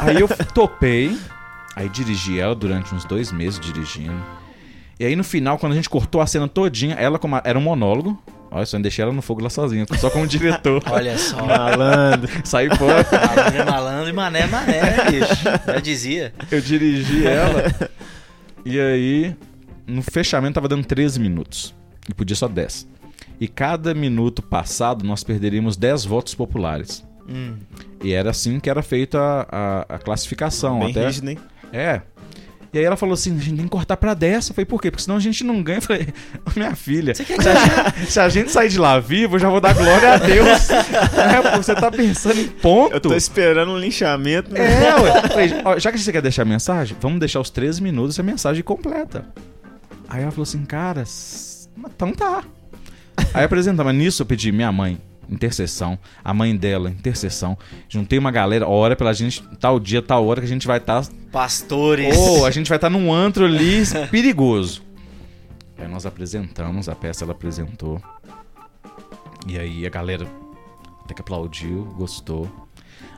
aí 0.00 0.20
eu 0.20 0.28
topei, 0.54 1.16
aí 1.74 1.88
dirigi 1.88 2.38
ela 2.38 2.54
durante 2.54 2.94
uns 2.94 3.04
dois 3.04 3.32
meses 3.32 3.58
dirigindo. 3.58 4.22
E 5.00 5.04
aí 5.04 5.16
no 5.16 5.24
final, 5.24 5.58
quando 5.58 5.72
a 5.72 5.74
gente 5.74 5.90
cortou 5.90 6.20
a 6.20 6.26
cena 6.26 6.46
todinha, 6.46 6.94
ela 6.94 7.18
como 7.18 7.40
era 7.42 7.58
um 7.58 7.62
monólogo. 7.62 8.22
Olha, 8.54 8.66
só 8.66 8.78
deixei 8.78 9.02
ela 9.02 9.12
no 9.12 9.22
fogo 9.22 9.42
lá 9.42 9.48
sozinha, 9.48 9.86
só 9.98 10.10
como 10.10 10.26
diretor. 10.26 10.82
olha 10.90 11.16
só. 11.16 11.44
Malandro. 11.44 12.30
Saí 12.44 12.68
fora, 12.76 13.06
Malandro 13.10 13.58
é 13.60 13.64
malandro 13.64 14.10
e 14.10 14.12
mané 14.12 14.40
é 14.40 14.46
mané, 14.46 14.82
né, 14.82 15.10
bicho? 15.10 15.42
Já 15.66 15.80
dizia. 15.80 16.34
eu 16.50 16.60
dirigi 16.60 17.26
ela. 17.26 17.64
E 18.64 18.78
aí, 18.78 19.34
no 19.86 20.02
fechamento 20.02 20.54
tava 20.54 20.68
dando 20.68 20.84
13 20.84 21.18
minutos. 21.18 21.74
E 22.08 22.12
podia 22.14 22.36
só 22.36 22.46
10. 22.46 22.86
E 23.40 23.48
cada 23.48 23.94
minuto 23.94 24.42
passado, 24.42 25.04
nós 25.04 25.24
perderíamos 25.24 25.76
10 25.76 26.04
votos 26.04 26.34
populares. 26.34 27.02
Hum. 27.28 27.54
E 28.04 28.12
era 28.12 28.30
assim 28.30 28.60
que 28.60 28.68
era 28.68 28.82
feita 28.82 29.18
a, 29.18 29.40
a- 29.50 29.86
a 29.94 29.98
classificação. 29.98 30.80
Bem 30.80 30.90
até... 30.90 31.06
rígido, 31.06 31.30
hein? 31.30 31.38
É. 31.72 32.02
E 32.72 32.78
aí 32.78 32.84
ela 32.84 32.96
falou 32.96 33.12
assim, 33.12 33.36
a 33.36 33.38
gente 33.38 33.56
tem 33.56 33.64
que 33.64 33.70
cortar 33.70 33.98
pra 33.98 34.14
dessa. 34.14 34.50
Eu 34.50 34.54
falei, 34.54 34.64
por 34.64 34.80
quê? 34.80 34.90
Porque 34.90 35.02
senão 35.02 35.16
a 35.16 35.20
gente 35.20 35.44
não 35.44 35.62
ganha. 35.62 35.78
Eu 35.78 35.82
falei, 35.82 36.08
minha 36.56 36.74
filha, 36.74 37.14
se 37.14 37.22
a, 37.22 37.24
gente, 37.26 38.10
se 38.10 38.20
a 38.20 38.28
gente 38.30 38.50
sair 38.50 38.70
de 38.70 38.78
lá 38.78 38.98
vivo, 38.98 39.36
eu 39.36 39.40
já 39.40 39.50
vou 39.50 39.60
dar 39.60 39.74
glória 39.74 40.14
a 40.14 40.16
Deus. 40.16 40.70
é, 40.72 41.56
você 41.56 41.74
tá 41.74 41.90
pensando 41.90 42.40
em 42.40 42.48
ponto. 42.48 42.94
Eu 42.94 43.00
tô 43.00 43.14
esperando 43.14 43.72
um 43.72 43.78
linchamento. 43.78 44.50
né? 44.50 44.84
É, 44.84 44.94
ué. 44.94 45.28
Falei, 45.28 45.50
ó, 45.64 45.78
já 45.78 45.92
que 45.92 45.98
você 45.98 46.10
quer 46.10 46.22
deixar 46.22 46.42
a 46.42 46.46
mensagem, 46.46 46.96
vamos 46.98 47.20
deixar 47.20 47.40
os 47.40 47.50
13 47.50 47.82
minutos 47.82 48.16
e 48.16 48.20
a 48.22 48.24
mensagem 48.24 48.62
completa. 48.62 49.26
Aí 50.08 50.22
ela 50.22 50.30
falou 50.30 50.44
assim, 50.44 50.64
cara, 50.64 51.04
então 51.94 52.12
tá. 52.12 52.42
Aí 53.34 53.44
apresentava. 53.44 53.92
Nisso 53.92 54.22
eu 54.22 54.26
pedi 54.26 54.50
minha 54.50 54.72
mãe, 54.72 54.98
intercessão. 55.28 55.98
A 56.24 56.32
mãe 56.32 56.56
dela, 56.56 56.90
intercessão. 56.90 57.56
Juntei 57.88 58.18
uma 58.18 58.30
galera, 58.30 58.68
ora 58.68 58.96
pela 58.96 59.12
gente, 59.12 59.42
tal 59.58 59.78
dia, 59.78 60.02
tal 60.02 60.26
hora 60.26 60.40
que 60.40 60.46
a 60.46 60.48
gente 60.48 60.66
vai 60.66 60.78
estar. 60.78 61.06
Pastores. 61.30 62.16
Ou 62.16 62.46
a 62.46 62.50
gente 62.50 62.68
vai 62.68 62.76
estar 62.76 62.90
num 62.90 63.12
antro 63.14 63.44
ali 63.44 63.82
perigoso. 64.10 64.82
Aí 65.78 65.88
nós 65.88 66.06
apresentamos, 66.06 66.88
a 66.88 66.94
peça 66.94 67.24
ela 67.24 67.32
apresentou. 67.32 68.00
E 69.46 69.58
aí 69.58 69.86
a 69.86 69.90
galera 69.90 70.26
até 71.04 71.14
que 71.14 71.20
aplaudiu, 71.20 71.84
gostou. 71.96 72.50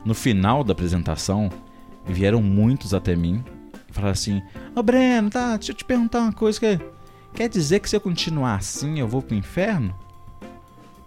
No 0.03 0.13
final 0.13 0.63
da 0.63 0.71
apresentação, 0.71 1.51
vieram 2.05 2.41
muitos 2.41 2.93
até 2.93 3.15
mim 3.15 3.43
e 3.89 3.93
falaram 3.93 4.13
assim: 4.13 4.41
Ô 4.75 4.81
Breno, 4.81 5.29
tá, 5.29 5.55
deixa 5.57 5.71
eu 5.71 5.75
te 5.75 5.85
perguntar 5.85 6.21
uma 6.21 6.33
coisa. 6.33 6.59
Que, 6.59 6.79
quer 7.33 7.49
dizer 7.49 7.79
que 7.79 7.89
se 7.89 7.95
eu 7.95 8.01
continuar 8.01 8.55
assim 8.55 8.99
eu 8.99 9.07
vou 9.07 9.21
pro 9.21 9.35
inferno? 9.35 9.95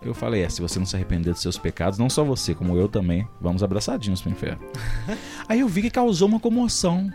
Eu 0.03 0.15
falei: 0.15 0.43
É, 0.43 0.49
se 0.49 0.61
você 0.61 0.79
não 0.79 0.87
se 0.87 0.95
arrepender 0.97 1.33
dos 1.33 1.43
seus 1.43 1.59
pecados, 1.59 1.99
não 1.99 2.09
só 2.09 2.25
você, 2.25 2.55
como 2.55 2.77
eu 2.77 2.89
também, 2.89 3.27
vamos 3.41 3.63
abraçadinhos 3.63 4.21
pro 4.23 4.31
inferno. 4.31 4.61
Aí 5.49 5.61
eu 5.61 5.69
vi 5.69 5.83
que 5.83 5.91
causou 5.91 6.29
uma 6.29 6.41
comoção. 6.41 7.11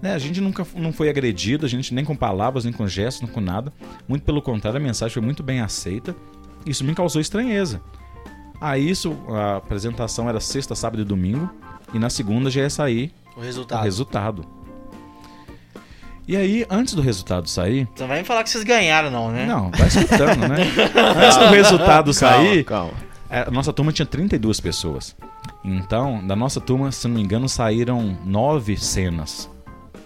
Né, 0.00 0.14
a 0.14 0.18
gente 0.18 0.40
nunca 0.40 0.64
não 0.76 0.92
foi 0.92 1.08
agredido, 1.08 1.66
a 1.66 1.68
gente 1.68 1.92
nem 1.92 2.04
com 2.04 2.14
palavras, 2.14 2.62
nem 2.64 2.72
com 2.72 2.86
gestos, 2.86 3.22
nem 3.22 3.32
com 3.32 3.40
nada. 3.40 3.72
Muito 4.06 4.22
pelo 4.22 4.40
contrário, 4.40 4.78
a 4.78 4.82
mensagem 4.82 5.12
foi 5.12 5.22
muito 5.22 5.42
bem 5.42 5.60
aceita. 5.60 6.14
Isso 6.64 6.84
me 6.84 6.94
causou 6.94 7.20
estranheza. 7.20 7.80
Aí 8.60 8.88
isso, 8.88 9.16
a 9.28 9.56
apresentação 9.56 10.28
era 10.28 10.38
sexta, 10.38 10.76
sábado 10.76 11.02
e 11.02 11.04
domingo. 11.04 11.50
E 11.92 11.98
na 11.98 12.10
segunda 12.10 12.48
já 12.48 12.60
ia 12.60 12.70
sair 12.70 13.12
O 13.36 13.40
resultado. 13.40 13.80
o 13.80 13.82
resultado. 13.84 14.44
E 16.28 16.36
aí, 16.36 16.66
antes 16.68 16.92
do 16.92 17.00
resultado 17.00 17.48
sair. 17.48 17.88
Você 17.94 18.02
não 18.02 18.08
vai 18.08 18.18
me 18.18 18.24
falar 18.24 18.44
que 18.44 18.50
vocês 18.50 18.62
ganharam, 18.62 19.10
não, 19.10 19.30
né? 19.30 19.46
Não, 19.46 19.70
vai 19.70 19.88
escutando, 19.88 20.46
né? 20.46 20.58
Antes 21.24 21.38
do 21.38 21.46
resultado 21.46 22.12
sair, 22.12 22.64
Calma, 22.64 22.90
calma. 22.92 23.04
é, 23.30 23.40
a 23.48 23.50
nossa 23.50 23.72
turma 23.72 23.90
tinha 23.92 24.04
32 24.04 24.60
pessoas. 24.60 25.16
Então, 25.64 26.24
da 26.26 26.36
nossa 26.36 26.60
turma, 26.60 26.92
se 26.92 27.08
não 27.08 27.14
me 27.14 27.22
engano, 27.22 27.48
saíram 27.48 28.14
nove 28.26 28.76
cenas. 28.76 29.48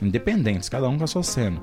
Independentes, 0.00 0.68
cada 0.68 0.88
um 0.88 0.96
com 0.96 1.02
a 1.02 1.08
sua 1.08 1.24
cena. 1.24 1.60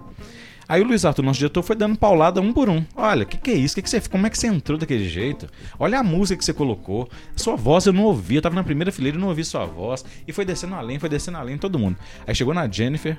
Aí 0.67 0.81
o 0.81 0.85
Luiz 0.85 1.05
Arthur, 1.05 1.23
nosso 1.23 1.39
diretor, 1.39 1.63
foi 1.63 1.75
dando 1.75 1.97
paulada 1.97 2.41
um 2.41 2.51
por 2.51 2.69
um. 2.69 2.83
Olha, 2.97 3.23
o 3.23 3.25
que, 3.25 3.37
que 3.37 3.51
é 3.51 3.55
isso? 3.55 3.73
Que 3.73 3.81
que 3.81 3.89
você, 3.89 4.01
como 4.01 4.27
é 4.27 4.29
que 4.29 4.37
você 4.37 4.47
entrou 4.47 4.77
daquele 4.77 5.07
jeito? 5.07 5.47
Olha 5.79 5.99
a 5.99 6.03
música 6.03 6.37
que 6.37 6.43
você 6.45 6.53
colocou. 6.53 7.09
Sua 7.35 7.55
voz 7.55 7.85
eu 7.85 7.93
não 7.93 8.03
ouvi. 8.03 8.35
Eu 8.35 8.41
tava 8.41 8.55
na 8.55 8.63
primeira 8.63 8.91
fileira 8.91 9.17
e 9.17 9.21
não 9.21 9.29
ouvi 9.29 9.43
sua 9.45 9.65
voz. 9.65 10.03
E 10.27 10.33
foi 10.33 10.43
descendo 10.45 10.75
além, 10.75 10.99
foi 10.99 11.07
descendo 11.09 11.37
além, 11.37 11.57
todo 11.57 11.79
mundo. 11.79 11.97
Aí 12.27 12.35
chegou 12.35 12.53
na 12.53 12.69
Jennifer. 12.69 13.17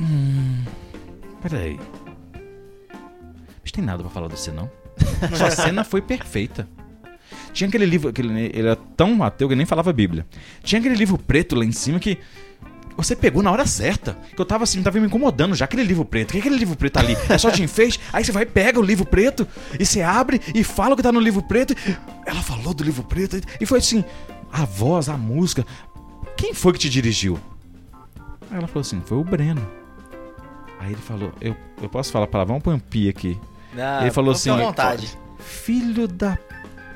Hum. 0.00 0.62
Peraí. 1.42 1.78
Não 1.78 3.72
tem 3.76 3.84
nada 3.84 4.02
pra 4.02 4.10
falar 4.10 4.28
você, 4.28 4.50
não. 4.50 4.70
Sua 5.36 5.50
cena 5.52 5.84
foi 5.84 6.00
perfeita. 6.00 6.66
Tinha 7.52 7.68
aquele 7.68 7.84
livro, 7.84 8.08
aquele, 8.08 8.32
ele 8.40 8.68
era 8.68 8.76
tão 8.76 9.22
ateu 9.22 9.48
que 9.48 9.54
nem 9.54 9.66
falava 9.66 9.92
Bíblia. 9.92 10.26
Tinha 10.62 10.78
aquele 10.78 10.94
livro 10.94 11.18
preto 11.18 11.54
lá 11.54 11.64
em 11.64 11.72
cima 11.72 11.98
que 11.98 12.18
você 12.96 13.14
pegou 13.14 13.42
na 13.42 13.50
hora 13.50 13.66
certa. 13.66 14.16
Que 14.34 14.40
eu 14.40 14.46
tava 14.46 14.64
assim, 14.64 14.82
tava 14.82 14.98
me 14.98 15.06
incomodando 15.06 15.54
já. 15.54 15.66
Aquele 15.66 15.84
livro 15.84 16.04
preto. 16.04 16.30
O 16.30 16.32
que 16.32 16.38
é 16.38 16.40
aquele 16.40 16.56
livro 16.56 16.74
preto 16.74 16.96
ali? 16.96 17.14
É 17.28 17.36
só 17.36 17.50
de 17.50 17.62
enfeite? 17.62 18.00
Aí 18.12 18.24
você 18.24 18.32
vai, 18.32 18.46
pega 18.46 18.80
o 18.80 18.82
livro 18.82 19.04
preto 19.04 19.46
e 19.78 19.84
você 19.84 20.00
abre 20.00 20.40
e 20.54 20.64
fala 20.64 20.94
o 20.94 20.96
que 20.96 21.02
tá 21.02 21.12
no 21.12 21.20
livro 21.20 21.42
preto. 21.42 21.74
Ela 22.24 22.42
falou 22.42 22.72
do 22.72 22.82
livro 22.82 23.04
preto 23.04 23.38
e 23.60 23.66
foi 23.66 23.78
assim: 23.78 24.02
a 24.50 24.64
voz, 24.64 25.08
a 25.08 25.16
música. 25.18 25.66
Quem 26.36 26.54
foi 26.54 26.72
que 26.72 26.78
te 26.78 26.88
dirigiu? 26.88 27.38
Aí 28.50 28.56
ela 28.56 28.66
falou 28.66 28.80
assim: 28.80 29.02
foi 29.04 29.18
o 29.18 29.24
Breno. 29.24 29.85
Aí 30.80 30.92
ele 30.92 31.00
falou: 31.00 31.32
eu, 31.40 31.56
eu 31.82 31.88
posso 31.88 32.12
falar 32.12 32.26
palavrão? 32.26 32.60
Põe 32.60 32.74
um 32.74 32.78
pi 32.78 33.08
aqui. 33.08 33.38
Ah, 33.78 34.00
Ele 34.02 34.10
falou 34.10 34.32
assim, 34.32 34.50
vontade. 34.50 35.16
Filho 35.38 36.08
da 36.08 36.38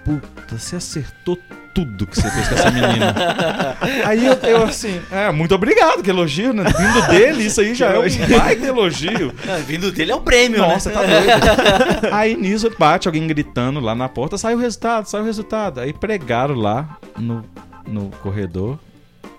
puta, 0.05 0.59
você 0.59 0.77
acertou 0.77 1.39
tudo 1.75 2.07
que 2.07 2.17
você 2.17 2.31
fez 2.31 2.49
com 2.49 2.55
essa 2.55 2.71
menina. 2.71 3.15
aí 4.05 4.27
eu, 4.27 4.33
eu 4.35 4.65
assim, 4.65 5.01
é, 5.11 5.31
muito 5.31 5.55
obrigado, 5.55 6.03
que 6.03 6.11
elogio, 6.11 6.53
né? 6.53 6.65
Vindo 6.65 7.07
dele, 7.09 7.45
isso 7.45 7.61
aí 7.61 7.75
já 7.75 7.91
é 7.91 7.99
um 7.99 8.03
baita 8.39 8.67
elogio. 8.67 9.33
Ah, 9.49 9.59
Vindo 9.59 9.93
dele 9.93 10.11
é 10.11 10.15
o 10.15 10.21
prêmio, 10.21 10.59
Nossa, 10.59 10.91
né? 10.91 10.95
tá 10.95 11.03
doido. 11.03 12.09
aí 12.15 12.35
nisso 12.35 12.71
bate 12.79 13.07
alguém 13.07 13.27
gritando 13.27 13.79
lá 13.79 13.95
na 13.95 14.09
porta, 14.09 14.37
sai 14.37 14.55
o 14.55 14.59
resultado, 14.59 15.07
sai 15.07 15.21
o 15.21 15.25
resultado. 15.25 15.81
Aí 15.81 15.93
pregaram 15.93 16.55
lá 16.55 16.99
no, 17.17 17.45
no 17.87 18.11
corredor 18.23 18.79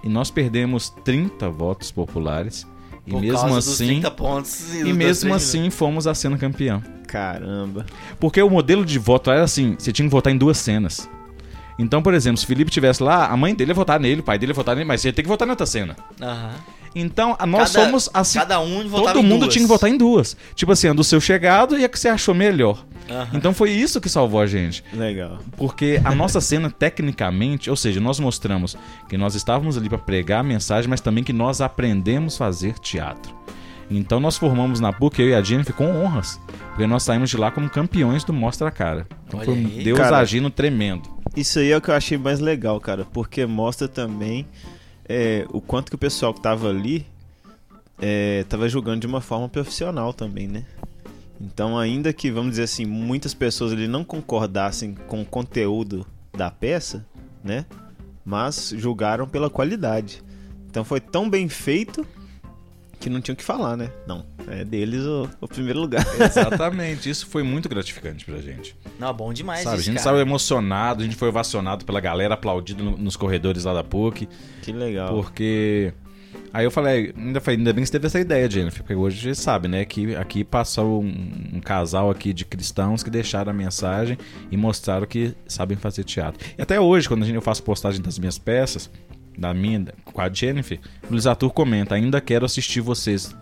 e 0.04 0.08
nós 0.10 0.32
perdemos 0.32 0.89
30 1.04 1.49
votos 1.49 1.91
populares. 1.91 2.65
E 3.12 3.13
Por 3.13 3.21
mesmo 3.21 3.56
assim, 3.56 3.88
30 3.88 4.12
pontos 4.12 4.74
e 4.74 4.84
dos 4.84 4.93
mesmo 4.93 5.34
assim 5.34 5.69
fomos 5.69 6.08
a 6.08 6.15
cena 6.15 6.38
campeã. 6.38 6.82
Caramba. 7.08 7.86
Porque 8.19 8.41
o 8.41 8.50
modelo 8.50 8.86
de 8.86 8.97
voto 8.97 9.30
era 9.30 9.43
assim: 9.43 9.76
você 9.78 9.91
tinha 9.91 10.08
que 10.08 10.12
votar 10.12 10.32
em 10.32 10.38
duas 10.38 10.58
cenas. 10.58 11.10
Então, 11.78 12.02
por 12.02 12.13
exemplo, 12.13 12.38
se 12.38 12.45
o 12.45 12.47
Felipe 12.47 12.69
tivesse 12.71 13.02
lá, 13.02 13.28
a 13.28 13.36
mãe 13.36 13.56
dele 13.56 13.71
ia 13.71 13.76
votar 13.76 14.00
nele, 14.00 14.21
o 14.21 14.24
pai 14.24 14.38
dele 14.38 14.52
ia 14.52 14.56
votar 14.56 14.76
nele, 14.76 14.88
mas 14.88 15.02
você 15.02 15.10
ia 15.10 15.13
ter 15.13 15.24
que 15.24 15.28
votar 15.28 15.47
na 15.47 15.54
outra 15.54 15.65
cena. 15.65 15.95
Aham. 16.21 16.52
Então, 16.93 17.38
nós 17.47 17.71
Cada- 17.71 17.86
somos 17.86 18.10
assim. 18.13 18.38
Cada 18.39 18.60
um 18.60 18.88
votava 18.88 19.13
Todo 19.13 19.25
em 19.25 19.30
mundo 19.30 19.41
duas. 19.41 19.54
tinha 19.54 19.63
que 19.63 19.67
votar 19.69 19.89
em 19.89 19.97
duas. 19.97 20.36
Tipo 20.56 20.71
assim, 20.73 20.89
a 20.89 20.93
do 20.93 21.04
seu 21.04 21.21
chegado 21.21 21.77
e 21.77 21.86
a 21.86 21.89
que 21.89 21.97
você 21.97 22.10
achou 22.10 22.36
melhor. 22.36 22.86
Aham. 23.10 23.30
Então 23.34 23.54
foi 23.54 23.71
isso 23.71 23.99
que 24.01 24.10
salvou 24.10 24.39
a 24.41 24.45
gente. 24.45 24.84
Legal. 24.93 25.39
Porque 25.58 26.01
a 26.04 26.13
nossa 26.13 26.39
cena, 26.41 26.69
tecnicamente, 26.69 27.69
ou 27.69 27.75
seja, 27.75 27.99
nós 27.99 28.19
mostramos 28.19 28.77
que 29.10 29.17
nós 29.17 29.36
estávamos 29.36 29.77
ali 29.77 29.88
para 29.89 29.97
pregar 29.97 30.41
a 30.41 30.43
mensagem, 30.43 30.89
mas 30.89 31.01
também 31.01 31.23
que 31.23 31.34
nós 31.34 31.62
aprendemos 31.62 32.36
a 32.36 32.38
fazer 32.38 32.73
teatro. 32.80 33.34
Então 33.89 34.19
nós 34.21 34.38
formamos 34.38 34.80
na 34.80 34.93
PUC, 34.93 35.21
eu 35.21 35.30
e 35.30 35.34
a 35.36 35.41
Jennifer, 35.41 35.73
com 35.75 35.86
honras. 36.04 36.39
Porque 36.69 36.88
nós 36.88 37.04
saímos 37.04 37.30
de 37.30 37.36
lá 37.38 37.51
como 37.51 37.69
campeões 37.69 38.23
do 38.23 38.32
Mostra 38.32 38.69
a 38.69 38.71
Cara. 38.71 39.06
Então 39.27 39.39
Olha 39.39 39.45
foi 39.45 39.56
um 39.56 39.65
aí. 39.67 39.84
Deus 39.84 39.99
Cara, 39.99 40.17
agindo 40.17 40.49
tremendo. 40.49 41.10
Isso 41.36 41.60
aí 41.60 41.71
é 41.71 41.77
o 41.77 41.82
que 41.82 41.89
eu 41.89 41.95
achei 41.95 42.17
mais 42.17 42.39
legal, 42.39 42.80
cara, 42.80 43.06
porque 43.12 43.45
mostra 43.45 43.88
também 43.89 44.45
é, 45.12 45.45
o 45.50 45.60
quanto 45.60 45.89
que 45.89 45.95
o 45.95 46.00
pessoal 46.00 46.34
que 46.34 46.41
tava 46.41 46.69
ali 46.69 47.06
é, 48.00 48.45
tava 48.50 48.67
julgando 48.67 49.02
de 49.02 49.08
uma 49.08 49.21
forma 49.21 49.47
profissional 49.50 50.13
também, 50.13 50.47
né? 50.47 50.65
Então, 51.39 51.78
ainda 51.78 52.13
que, 52.13 52.32
vamos 52.32 52.52
dizer 52.52 52.63
assim, 52.63 52.86
muitas 52.86 53.34
pessoas 53.34 53.74
ali 53.74 53.88
não 53.88 54.04
concordassem 54.04 54.95
com 55.08 55.21
o 55.21 55.26
conteúdo 55.26 56.06
da 56.32 56.50
peça, 56.50 57.06
né? 57.43 57.65
Mas 58.24 58.74
julgaram 58.78 59.28
pela 59.28 59.50
qualidade. 59.50 60.24
Então 60.67 60.86
foi 60.86 61.02
tão 61.02 61.30
bem 61.30 61.50
feito 61.50 62.06
que 63.02 63.10
não 63.10 63.20
tinha 63.20 63.34
o 63.34 63.36
que 63.36 63.44
falar, 63.44 63.76
né? 63.76 63.92
Não, 64.08 64.24
é 64.48 64.64
deles 64.64 65.04
o, 65.04 65.28
o 65.42 65.48
primeiro 65.48 65.80
lugar. 65.80 66.06
Exatamente, 66.24 67.10
isso 67.10 67.28
foi 67.28 67.44
muito 67.44 67.68
gratificante 67.68 68.24
pra 68.24 68.38
gente. 68.38 68.76
Não, 69.00 69.14
bom 69.14 69.34
demais 69.34 69.64
Sabe, 69.64 69.76
a 69.76 69.80
isso, 69.80 69.86
gente 69.88 69.96
cara. 69.98 70.12
saiu 70.16 70.22
emocionado, 70.22 71.02
a 71.02 71.04
gente 71.04 71.16
foi 71.18 71.28
ovacionado 71.30 71.84
pela 71.84 72.00
galera, 72.00 72.36
aplaudido 72.36 72.84
no- 72.84 72.98
nos 72.98 73.18
corredores 73.18 73.66
lá 73.66 73.74
da 73.74 73.84
PUC, 73.84 74.30
que 74.62 74.72
legal. 74.72 75.14
porque... 75.14 75.94
Aí 76.54 76.66
eu 76.66 76.72
falei, 76.72 77.14
ainda, 77.18 77.40
falei, 77.40 77.58
ainda 77.58 77.72
bem 77.74 77.82
que 77.82 77.88
você 77.88 77.94
teve 77.94 78.08
essa 78.08 78.20
ideia, 78.20 78.50
Jennifer, 78.50 78.82
porque 78.84 78.94
hoje 78.96 79.18
a 79.20 79.22
gente 79.34 79.40
sabe, 79.40 79.68
né, 79.70 79.86
que 79.86 80.16
aqui 80.16 80.44
passou 80.44 81.02
um, 81.02 81.52
um 81.54 81.62
casal 81.62 82.10
aqui 82.12 82.34
de 82.34 82.44
cristãos 82.44 83.04
que 83.04 83.10
deixaram 83.10 83.52
a 83.52 83.54
mensagem 83.54 84.18
e 84.52 84.58
mostraram 84.58 85.06
que 85.08 85.34
sabem 85.48 85.78
fazer 85.78 86.04
teatro. 86.04 86.46
E 86.58 86.62
até 86.62 86.78
hoje, 86.80 87.08
quando 87.08 87.24
a 87.24 87.26
gente, 87.26 87.36
eu 87.36 87.42
faço 87.42 87.64
postagem 87.64 88.02
das 88.02 88.20
minhas 88.20 88.38
peças, 88.38 88.90
da 89.38 89.54
minha, 89.54 89.86
com 90.06 90.22
a 90.22 90.30
Jennifer, 90.32 90.80
o 91.10 91.12
Luiz 91.12 91.26
Arthur 91.28 91.52
comenta, 91.52 91.96
ainda 91.96 92.20
quero 92.22 92.46
assistir 92.46 92.82
vocês. 92.82 93.36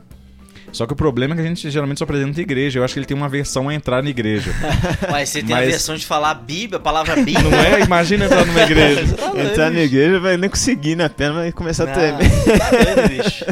Só 0.71 0.85
que 0.85 0.93
o 0.93 0.95
problema 0.95 1.33
é 1.33 1.37
que 1.37 1.41
a 1.41 1.45
gente 1.47 1.67
geralmente 1.71 1.97
só 1.97 2.03
apresenta 2.03 2.39
igreja. 2.39 2.77
Eu 2.77 2.83
acho 2.83 2.93
que 2.93 2.99
ele 2.99 3.05
tem 3.07 3.17
uma 3.17 3.27
versão 3.27 3.67
a 3.69 3.73
entrar 3.73 4.03
na 4.03 4.09
igreja. 4.11 4.51
Mas 5.09 5.29
você 5.29 5.41
tem 5.41 5.55
a 5.55 5.59
Mas- 5.59 5.69
versão 5.69 5.95
de 5.95 6.05
falar 6.05 6.35
Bíblia, 6.35 6.77
a 6.77 6.79
palavra 6.79 7.15
Bíblia. 7.15 7.41
Não 7.49 7.57
é? 7.57 7.81
Imagina 7.81 8.25
entrar 8.25 8.45
numa 8.45 8.61
igreja. 8.63 9.15
Tá 9.15 9.31
doido, 9.31 9.49
Entrar 9.49 9.65
na 9.65 9.71
bicho. 9.71 9.83
igreja 9.85 10.19
vai 10.19 10.37
nem 10.37 10.47
conseguir 10.49 10.95
na 10.95 11.09
perna, 11.09 11.39
vai 11.39 11.51
começar 11.51 11.85
a 11.85 11.87
Não, 11.87 11.93
tremer. 11.93 12.29
tá 12.59 12.69
doido, 12.69 13.09
bicho. 13.23 13.45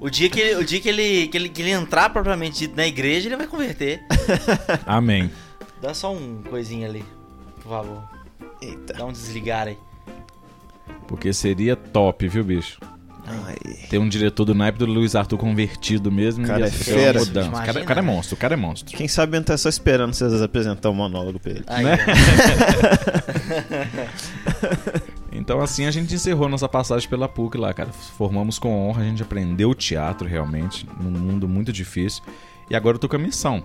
O 0.00 0.08
dia, 0.08 0.30
que 0.30 0.40
ele, 0.40 0.54
o 0.56 0.64
dia 0.64 0.80
que, 0.80 0.88
ele, 0.88 1.28
que, 1.28 1.36
ele, 1.36 1.48
que 1.50 1.60
ele 1.62 1.70
entrar 1.72 2.08
propriamente 2.08 2.66
na 2.74 2.86
igreja, 2.86 3.28
ele 3.28 3.36
vai 3.36 3.46
converter. 3.46 4.00
Amém. 4.86 5.30
Dá 5.82 5.92
só 5.92 6.12
um 6.12 6.42
coisinho 6.42 6.88
ali, 6.88 7.04
por 7.62 7.68
favor. 7.70 8.02
Eita. 8.62 8.94
Dá 8.94 9.04
um 9.04 9.12
desligar 9.12 9.68
aí. 9.68 9.76
Porque 11.06 11.32
seria 11.32 11.76
top, 11.76 12.26
viu, 12.28 12.44
bicho? 12.44 12.78
Ai. 13.24 13.54
Ter 13.88 13.98
um 13.98 14.08
diretor 14.08 14.44
do 14.44 14.52
naipe 14.54 14.78
do 14.78 14.86
Luiz 14.86 15.14
Arthur 15.14 15.38
convertido 15.38 16.10
mesmo. 16.10 16.44
Cara, 16.46 16.66
é 16.66 16.70
fera. 16.70 17.18
uma 17.20 17.26
mudança. 17.26 17.48
O 17.48 17.52
cara, 17.52 17.62
o 17.62 17.64
cara 17.64 17.78
é 17.78 17.82
Imagina. 17.82 18.02
monstro, 18.02 18.34
o 18.34 18.38
cara 18.38 18.54
é 18.54 18.56
monstro. 18.56 18.96
Quem 18.96 19.06
sabe 19.06 19.36
não 19.36 19.44
tá 19.44 19.56
só 19.56 19.68
esperando 19.68 20.12
vocês 20.12 20.42
apresentar 20.42 20.90
o 20.90 20.94
monólogo 20.94 21.38
pra 21.38 21.52
ele. 21.52 21.62
Aí, 21.68 21.84
Né? 21.84 21.98
ó. 21.98 23.22
Então 25.34 25.60
assim 25.60 25.86
a 25.86 25.90
gente 25.90 26.14
encerrou 26.14 26.48
nossa 26.48 26.68
passagem 26.68 27.08
pela 27.08 27.28
PUC 27.28 27.56
lá, 27.56 27.72
cara. 27.72 27.90
Formamos 27.90 28.58
com 28.58 28.88
honra, 28.88 29.02
a 29.02 29.06
gente 29.06 29.22
aprendeu 29.22 29.74
teatro 29.74 30.28
realmente, 30.28 30.86
num 31.00 31.10
mundo 31.10 31.48
muito 31.48 31.72
difícil. 31.72 32.22
E 32.68 32.76
agora 32.76 32.96
eu 32.96 33.00
tô 33.00 33.08
com 33.08 33.16
a 33.16 33.18
missão. 33.18 33.62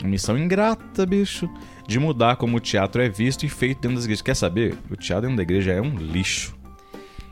Uma 0.00 0.08
missão 0.10 0.36
ingrata, 0.38 1.06
bicho. 1.06 1.48
De 1.86 1.98
mudar 1.98 2.36
como 2.36 2.58
o 2.58 2.60
teatro 2.60 3.00
é 3.02 3.08
visto 3.08 3.44
e 3.44 3.48
feito 3.48 3.80
dentro 3.80 3.96
das 3.96 4.04
igrejas. 4.04 4.22
Quer 4.22 4.36
saber? 4.36 4.76
O 4.90 4.96
teatro 4.96 5.22
dentro 5.22 5.38
da 5.38 5.42
igreja 5.42 5.72
é 5.72 5.80
um 5.80 5.96
lixo. 5.96 6.54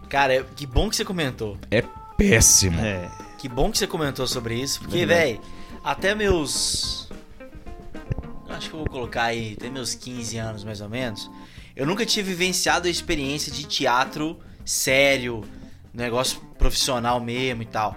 Cara, 0.09 0.35
é- 0.35 0.45
que 0.55 0.67
bom 0.67 0.89
que 0.89 0.97
você 0.97 1.05
comentou. 1.05 1.57
É 1.71 1.83
péssimo. 2.17 2.81
É. 2.81 3.09
Que 3.39 3.49
bom 3.49 3.71
que 3.71 3.79
você 3.79 3.87
comentou 3.87 4.27
sobre 4.27 4.55
isso. 4.61 4.81
Porque, 4.81 5.05
velho, 5.05 5.41
até 5.85 6.15
meus. 6.15 7.09
acho 8.49 8.69
que 8.71 8.75
eu 8.75 8.81
vou 8.81 8.89
colocar 8.89 9.25
aí, 9.25 9.57
tem 9.57 9.71
meus 9.71 9.95
15 9.95 10.39
anos 10.39 10.65
mais 10.65 10.81
ou 10.81 10.89
menos. 10.89 11.31
Eu 11.75 11.87
nunca 11.87 12.07
tive 12.07 12.31
vivenciado 12.31 12.89
a 12.89 12.91
experiência 12.91 13.53
de 13.53 13.65
teatro 13.65 14.39
sério, 14.65 15.45
negócio 15.93 16.41
profissional 16.59 17.21
mesmo 17.21 17.63
e 17.63 17.67
tal. 17.67 17.97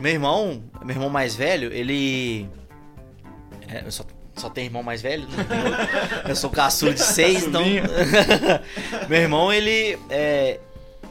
Meu 0.00 0.12
irmão, 0.12 0.62
meu 0.84 0.94
irmão 0.94 1.10
mais 1.10 1.34
velho, 1.34 1.72
ele. 1.72 2.48
É, 3.66 3.82
eu 3.84 3.90
só, 3.90 4.04
só 4.36 4.48
tenho 4.48 4.66
irmão 4.66 4.82
mais 4.82 5.02
velho, 5.02 5.26
né? 5.28 5.46
Eu 6.28 6.36
sou 6.36 6.48
caçula 6.50 6.94
de 6.94 7.00
seis, 7.02 7.44
então. 7.44 7.62
meu 9.08 9.20
irmão, 9.20 9.52
ele. 9.52 9.98
É, 10.08 10.60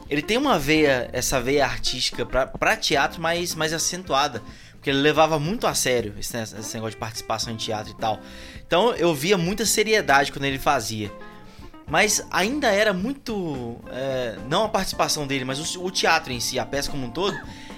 ele 0.08 0.22
tem 0.22 0.36
uma 0.36 0.58
veia, 0.58 1.10
essa 1.12 1.40
veia 1.40 1.64
artística 1.64 2.24
pra, 2.24 2.46
pra 2.46 2.76
teatro 2.76 3.20
mais, 3.20 3.54
mais 3.54 3.72
acentuada. 3.72 4.42
Porque 4.72 4.90
ele 4.90 5.00
levava 5.00 5.38
muito 5.38 5.66
a 5.66 5.74
sério 5.74 6.14
esse, 6.18 6.36
esse 6.36 6.74
negócio 6.74 6.92
de 6.92 6.98
participação 6.98 7.52
em 7.52 7.56
teatro 7.56 7.92
e 7.92 7.96
tal. 7.96 8.20
Então 8.66 8.94
eu 8.94 9.12
via 9.14 9.36
muita 9.36 9.66
seriedade 9.66 10.30
quando 10.32 10.44
ele 10.44 10.58
fazia. 10.58 11.12
Mas 11.86 12.24
ainda 12.30 12.68
era 12.68 12.92
muito. 12.92 13.76
É, 13.90 14.36
não 14.48 14.64
a 14.64 14.68
participação 14.68 15.26
dele, 15.26 15.44
mas 15.44 15.74
o, 15.76 15.84
o, 15.84 15.90
teatro 15.90 16.32
em 16.32 16.38
si, 16.38 16.58
a 16.58 16.66
peça 16.66 16.90
como 16.90 17.06
um 17.06 17.10
todo, 17.10 17.36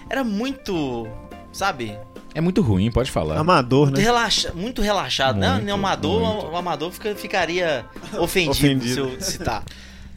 era 0.09 0.23
muito. 0.23 1.07
Sabe? 1.53 1.99
É 2.35 2.41
muito 2.41 2.61
ruim, 2.61 2.91
pode 2.91 3.11
falar. 3.11 3.39
Amador, 3.39 3.87
muito 3.87 3.99
né? 3.99 4.05
Relaxa, 4.05 4.53
muito 4.53 4.83
relaxado. 4.83 5.39
Né? 5.39 5.51
Muito, 5.53 5.67
não, 5.67 5.75
amador, 5.75 6.21
muito. 6.21 6.47
o 6.53 6.57
amador 6.57 6.93
fica, 6.93 7.15
ficaria 7.15 7.85
ofendido, 8.19 8.51
ofendido, 8.51 8.95
se 8.95 8.99
eu 8.99 9.21
citar. 9.21 9.65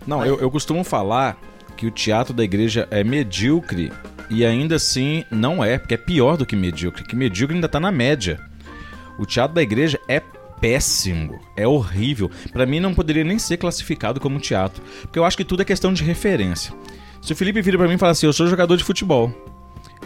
Não, 0.05 0.17
mas... 0.17 0.27
eu, 0.27 0.39
eu 0.39 0.51
costumo 0.51 0.83
falar 0.83 1.37
que 1.75 1.85
o 1.85 1.91
teatro 1.91 2.33
da 2.33 2.43
igreja 2.43 2.87
é 2.91 3.03
medíocre 3.03 3.91
e 4.29 4.45
ainda 4.45 4.75
assim 4.75 5.23
não 5.29 5.63
é, 5.63 5.77
porque 5.77 5.93
é 5.93 5.97
pior 5.97 6.37
do 6.37 6.45
que 6.45 6.55
medíocre, 6.55 7.03
que 7.03 7.15
medíocre 7.15 7.55
ainda 7.55 7.69
tá 7.69 7.79
na 7.79 7.91
média. 7.91 8.39
O 9.17 9.25
teatro 9.25 9.55
da 9.55 9.61
igreja 9.61 9.99
é 10.07 10.21
péssimo, 10.59 11.39
é 11.55 11.67
horrível. 11.67 12.31
Para 12.51 12.65
mim 12.65 12.79
não 12.79 12.93
poderia 12.93 13.23
nem 13.23 13.37
ser 13.37 13.57
classificado 13.57 14.19
como 14.19 14.39
teatro, 14.39 14.81
porque 15.01 15.19
eu 15.19 15.25
acho 15.25 15.37
que 15.37 15.43
tudo 15.43 15.61
é 15.61 15.65
questão 15.65 15.93
de 15.93 16.03
referência. 16.03 16.73
Se 17.21 17.33
o 17.33 17.35
Felipe 17.35 17.61
vira 17.61 17.77
para 17.77 17.87
mim 17.87 17.95
e 17.95 17.97
fala 17.97 18.13
assim: 18.13 18.25
"Eu 18.25 18.33
sou 18.33 18.47
jogador 18.47 18.77
de 18.77 18.83
futebol". 18.83 19.31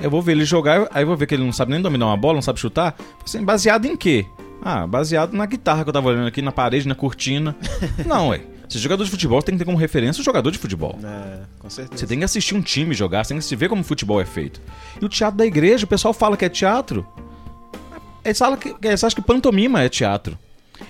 Eu 0.02 0.12
vou 0.12 0.22
ver 0.22 0.34
ele 0.34 0.46
jogar, 0.46 0.88
aí 0.92 1.04
eu 1.04 1.08
vou 1.08 1.18
ver 1.18 1.26
que 1.26 1.34
ele 1.34 1.44
não 1.44 1.52
sabe 1.52 1.72
nem 1.72 1.82
dominar 1.82 2.06
uma 2.08 2.18
bola, 2.18 2.36
não 2.36 2.42
sabe 2.42 2.60
chutar. 2.60 2.96
Assim, 3.24 3.44
baseado 3.44 3.86
em 3.86 3.96
quê? 3.96 4.28
Ah, 4.62 4.86
baseado 4.86 5.34
na 5.34 5.46
guitarra 5.46 5.84
que 5.84 5.90
eu 5.90 5.94
tava 5.94 6.10
olhando 6.10 6.28
aqui 6.28 6.42
na 6.42 6.52
parede, 6.52 6.88
na 6.88 6.96
cortina. 6.96 7.56
não, 8.06 8.30
ué. 8.30 8.42
Se 8.68 8.78
jogador 8.80 9.04
de 9.04 9.10
futebol 9.10 9.42
tem 9.42 9.56
que 9.56 9.60
ter 9.60 9.66
como 9.66 9.78
referência 9.78 10.22
o 10.22 10.24
jogador 10.24 10.52
de 10.52 10.58
futebol. 10.58 11.00
É, 11.04 11.40
com 11.60 11.70
certeza. 11.70 12.00
Você 12.00 12.08
tem 12.08 12.20
que 12.20 12.26
assistir 12.26 12.54
um 12.54 12.62
time 12.62 12.94
jogar, 12.94 13.24
você 13.24 13.30
tem 13.30 13.38
que 13.38 13.46
se 13.46 13.56
ver 13.56 13.70
como 13.70 13.84
futebol 13.84 14.20
é 14.20 14.26
feito. 14.26 14.62
E 15.02 15.06
o 15.06 15.10
teatro 15.10 15.38
da 15.38 15.46
igreja, 15.46 15.86
o 15.86 15.88
pessoal 15.88 16.14
fala 16.14 16.36
que 16.36 16.44
é 16.44 16.50
teatro. 16.50 17.08
Eles, 18.26 18.38
falam 18.38 18.58
que, 18.58 18.76
eles 18.82 19.04
acham 19.04 19.16
que 19.16 19.26
pantomima 19.26 19.82
é 19.82 19.88
teatro. 19.88 20.38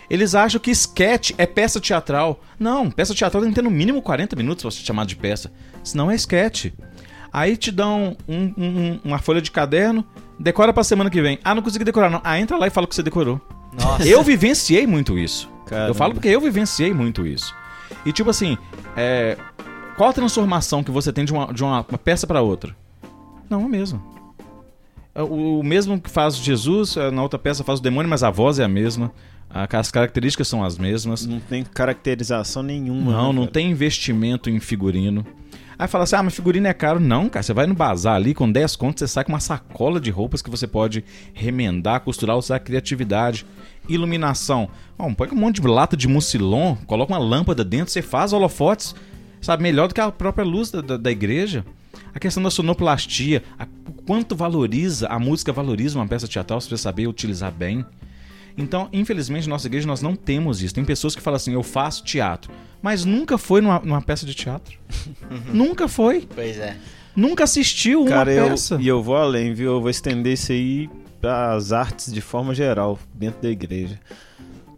Eles 0.09 0.33
acham 0.33 0.59
que 0.59 0.71
sketch 0.71 1.31
é 1.37 1.45
peça 1.45 1.79
teatral. 1.79 2.41
Não, 2.59 2.89
peça 2.89 3.13
teatral 3.13 3.43
tem 3.43 3.51
que 3.51 3.55
ter 3.55 3.61
no 3.61 3.69
mínimo 3.69 4.01
40 4.01 4.35
minutos 4.35 4.63
pra 4.63 4.71
ser 4.71 4.83
chamado 4.83 5.07
de 5.07 5.15
peça. 5.15 5.51
Senão 5.83 6.09
é 6.09 6.15
sketch. 6.15 6.71
Aí 7.31 7.55
te 7.55 7.71
dão 7.71 8.17
um, 8.27 8.53
um, 8.57 8.99
uma 9.03 9.19
folha 9.19 9.41
de 9.41 9.51
caderno, 9.51 10.03
decora 10.39 10.73
pra 10.73 10.83
semana 10.83 11.09
que 11.09 11.21
vem. 11.21 11.39
Ah, 11.43 11.53
não 11.53 11.61
consegui 11.61 11.85
decorar, 11.85 12.09
não. 12.09 12.21
Ah, 12.23 12.39
entra 12.39 12.57
lá 12.57 12.65
e 12.67 12.69
fala 12.71 12.87
que 12.87 12.95
você 12.95 13.03
decorou. 13.03 13.39
Nossa. 13.79 14.07
Eu 14.07 14.23
vivenciei 14.23 14.87
muito 14.87 15.17
isso. 15.17 15.49
Caramba. 15.67 15.89
Eu 15.89 15.93
falo 15.93 16.13
porque 16.13 16.29
eu 16.29 16.41
vivenciei 16.41 16.93
muito 16.93 17.27
isso. 17.27 17.53
E 18.05 18.11
tipo 18.11 18.29
assim, 18.29 18.57
é, 18.95 19.37
qual 19.95 20.09
a 20.09 20.13
transformação 20.13 20.83
que 20.83 20.91
você 20.91 21.11
tem 21.11 21.25
de 21.25 21.33
uma, 21.33 21.53
de 21.53 21.63
uma, 21.63 21.85
uma 21.87 21.97
peça 21.97 22.27
para 22.27 22.41
outra? 22.41 22.75
Não, 23.49 23.65
a 23.65 23.69
mesma. 23.69 24.01
É, 25.15 25.21
o, 25.23 25.59
o 25.59 25.63
mesmo 25.63 25.99
que 25.99 26.09
faz 26.09 26.37
Jesus, 26.37 26.95
é, 26.95 27.09
na 27.09 27.23
outra 27.23 27.39
peça 27.39 27.63
faz 27.63 27.79
o 27.79 27.83
demônio, 27.83 28.09
mas 28.09 28.23
a 28.23 28.29
voz 28.29 28.59
é 28.59 28.63
a 28.63 28.67
mesma. 28.67 29.11
As 29.49 29.89
características 29.89 30.47
são 30.47 30.63
as 30.63 30.77
mesmas. 30.77 31.25
Não 31.25 31.39
tem 31.39 31.63
caracterização 31.63 32.61
nenhuma. 32.61 33.11
Não, 33.11 33.33
né, 33.33 33.39
não 33.39 33.47
tem 33.47 33.71
investimento 33.71 34.49
em 34.49 34.59
figurino. 34.59 35.25
Aí 35.79 35.87
fala 35.87 36.05
assim: 36.05 36.15
ah, 36.15 36.23
mas 36.23 36.35
figurino 36.35 36.67
é 36.67 36.73
caro. 36.73 36.99
Não, 36.99 37.29
cara, 37.29 37.43
você 37.43 37.53
vai 37.53 37.67
no 37.67 37.73
bazar 37.73 38.15
ali 38.15 38.33
com 38.33 38.51
10 38.51 38.75
contos, 38.75 39.01
você 39.01 39.07
sai 39.07 39.23
com 39.23 39.31
uma 39.31 39.39
sacola 39.39 39.99
de 39.99 40.09
roupas 40.09 40.41
que 40.41 40.49
você 40.49 40.65
pode 40.65 41.03
remendar, 41.33 42.01
costurar, 42.01 42.37
usar 42.37 42.59
criatividade. 42.59 43.45
Iluminação. 43.87 44.69
Bom, 44.97 45.13
põe 45.13 45.29
um 45.29 45.35
monte 45.35 45.61
de 45.61 45.67
lata 45.67 45.95
de 45.95 46.07
mucilon, 46.07 46.75
coloca 46.85 47.13
uma 47.13 47.19
lâmpada 47.19 47.63
dentro, 47.63 47.91
você 47.91 48.01
faz 48.01 48.33
holofotes, 48.33 48.93
sabe, 49.39 49.63
melhor 49.63 49.87
do 49.87 49.93
que 49.93 50.01
a 50.01 50.11
própria 50.11 50.43
luz 50.43 50.69
da, 50.69 50.81
da, 50.81 50.97
da 50.97 51.11
igreja. 51.11 51.63
A 52.13 52.19
questão 52.19 52.43
da 52.43 52.49
sonoplastia, 52.49 53.43
a, 53.57 53.65
quanto 54.05 54.35
valoriza, 54.35 55.07
a 55.07 55.19
música 55.19 55.53
valoriza 55.53 55.97
uma 55.97 56.07
peça 56.07 56.27
teatral, 56.27 56.59
se 56.59 56.67
você 56.67 56.77
saber 56.77 57.07
utilizar 57.07 57.51
bem. 57.51 57.85
Então, 58.57 58.89
infelizmente, 58.91 59.47
na 59.47 59.55
nossa 59.55 59.67
igreja 59.67 59.85
nós 59.85 60.01
não 60.01 60.15
temos 60.15 60.61
isso. 60.63 60.73
Tem 60.73 60.83
pessoas 60.83 61.15
que 61.15 61.21
falam 61.21 61.35
assim, 61.35 61.53
eu 61.53 61.61
faço 61.61 62.03
teatro, 62.03 62.51
mas 62.81 63.05
nunca 63.05 63.37
foi 63.37 63.61
numa, 63.61 63.79
numa 63.79 64.01
peça 64.01 64.25
de 64.25 64.33
teatro. 64.33 64.77
nunca 65.53 65.87
foi. 65.87 66.27
Pois 66.33 66.57
é. 66.57 66.75
Nunca 67.15 67.43
assistiu 67.43 68.01
uma 68.01 68.09
Cara, 68.09 68.31
peça. 68.31 68.75
Eu, 68.75 68.81
e 68.81 68.87
eu 68.87 69.03
vou 69.03 69.15
além, 69.15 69.53
viu? 69.53 69.73
Eu 69.73 69.81
vou 69.81 69.89
estender 69.89 70.33
isso 70.33 70.51
aí 70.51 70.89
para 71.21 71.53
as 71.53 71.71
artes 71.71 72.11
de 72.11 72.21
forma 72.21 72.53
geral, 72.53 72.99
dentro 73.13 73.41
da 73.41 73.49
igreja. 73.49 73.99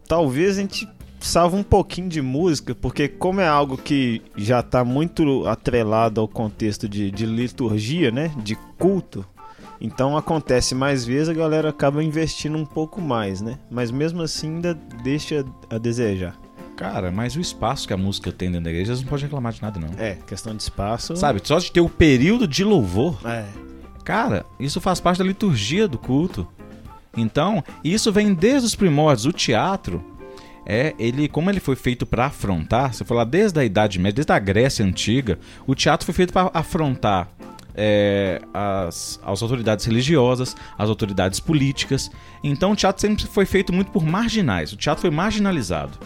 Talvez 0.06 0.58
a 0.58 0.60
gente 0.60 0.88
salva 1.20 1.56
um 1.56 1.62
pouquinho 1.62 2.08
de 2.08 2.22
música, 2.22 2.74
porque 2.74 3.08
como 3.08 3.40
é 3.40 3.46
algo 3.46 3.76
que 3.76 4.22
já 4.36 4.60
está 4.60 4.84
muito 4.84 5.46
atrelado 5.46 6.20
ao 6.20 6.26
contexto 6.26 6.88
de, 6.88 7.10
de 7.10 7.26
liturgia, 7.26 8.10
né? 8.10 8.32
De 8.42 8.56
culto, 8.78 9.24
então 9.80 10.16
acontece 10.16 10.74
mais 10.74 11.04
vezes, 11.06 11.28
a 11.28 11.32
galera 11.32 11.70
acaba 11.70 12.04
investindo 12.04 12.56
um 12.58 12.66
pouco 12.66 13.00
mais, 13.00 13.40
né? 13.40 13.58
Mas 13.70 13.90
mesmo 13.90 14.20
assim 14.22 14.56
ainda 14.56 14.74
deixa 15.02 15.44
a 15.70 15.78
desejar. 15.78 16.36
Cara, 16.76 17.10
mas 17.10 17.36
o 17.36 17.40
espaço 17.40 17.86
que 17.86 17.92
a 17.92 17.96
música 17.96 18.32
tem 18.32 18.50
dentro 18.50 18.64
da 18.64 18.70
igreja, 18.70 18.94
não 18.94 19.04
pode 19.04 19.22
reclamar 19.22 19.52
de 19.52 19.60
nada, 19.60 19.78
não. 19.78 19.88
É, 19.98 20.16
questão 20.26 20.54
de 20.54 20.62
espaço. 20.62 21.16
Sabe, 21.16 21.40
só 21.44 21.58
de 21.58 21.70
ter 21.70 21.80
o 21.80 21.88
período 21.88 22.48
de 22.48 22.64
louvor. 22.64 23.20
É. 23.24 23.44
Cara, 24.04 24.46
isso 24.58 24.80
faz 24.80 24.98
parte 24.98 25.18
da 25.18 25.24
liturgia 25.24 25.86
do 25.86 25.98
culto. 25.98 26.48
Então, 27.16 27.62
isso 27.84 28.10
vem 28.10 28.32
desde 28.32 28.66
os 28.66 28.74
primórdios. 28.74 29.26
O 29.26 29.32
teatro, 29.32 30.02
é 30.64 30.94
ele 30.98 31.28
como 31.28 31.50
ele 31.50 31.60
foi 31.60 31.76
feito 31.76 32.06
para 32.06 32.26
afrontar, 32.26 32.94
você 32.94 33.04
falar 33.04 33.24
desde 33.24 33.58
a 33.60 33.64
Idade 33.64 33.98
Média, 33.98 34.16
desde 34.16 34.32
a 34.32 34.38
Grécia 34.38 34.84
Antiga, 34.84 35.38
o 35.66 35.74
teatro 35.74 36.06
foi 36.06 36.14
feito 36.14 36.32
para 36.32 36.50
afrontar 36.54 37.28
é, 37.74 38.40
as, 38.52 39.20
as 39.24 39.42
autoridades 39.42 39.84
religiosas, 39.84 40.56
as 40.78 40.88
autoridades 40.88 41.40
políticas. 41.40 42.10
Então 42.42 42.72
o 42.72 42.76
teatro 42.76 43.00
sempre 43.00 43.26
foi 43.26 43.46
feito 43.46 43.72
muito 43.72 43.90
por 43.90 44.04
marginais. 44.04 44.72
O 44.72 44.76
teatro 44.76 45.02
foi 45.02 45.10
marginalizado. 45.10 45.98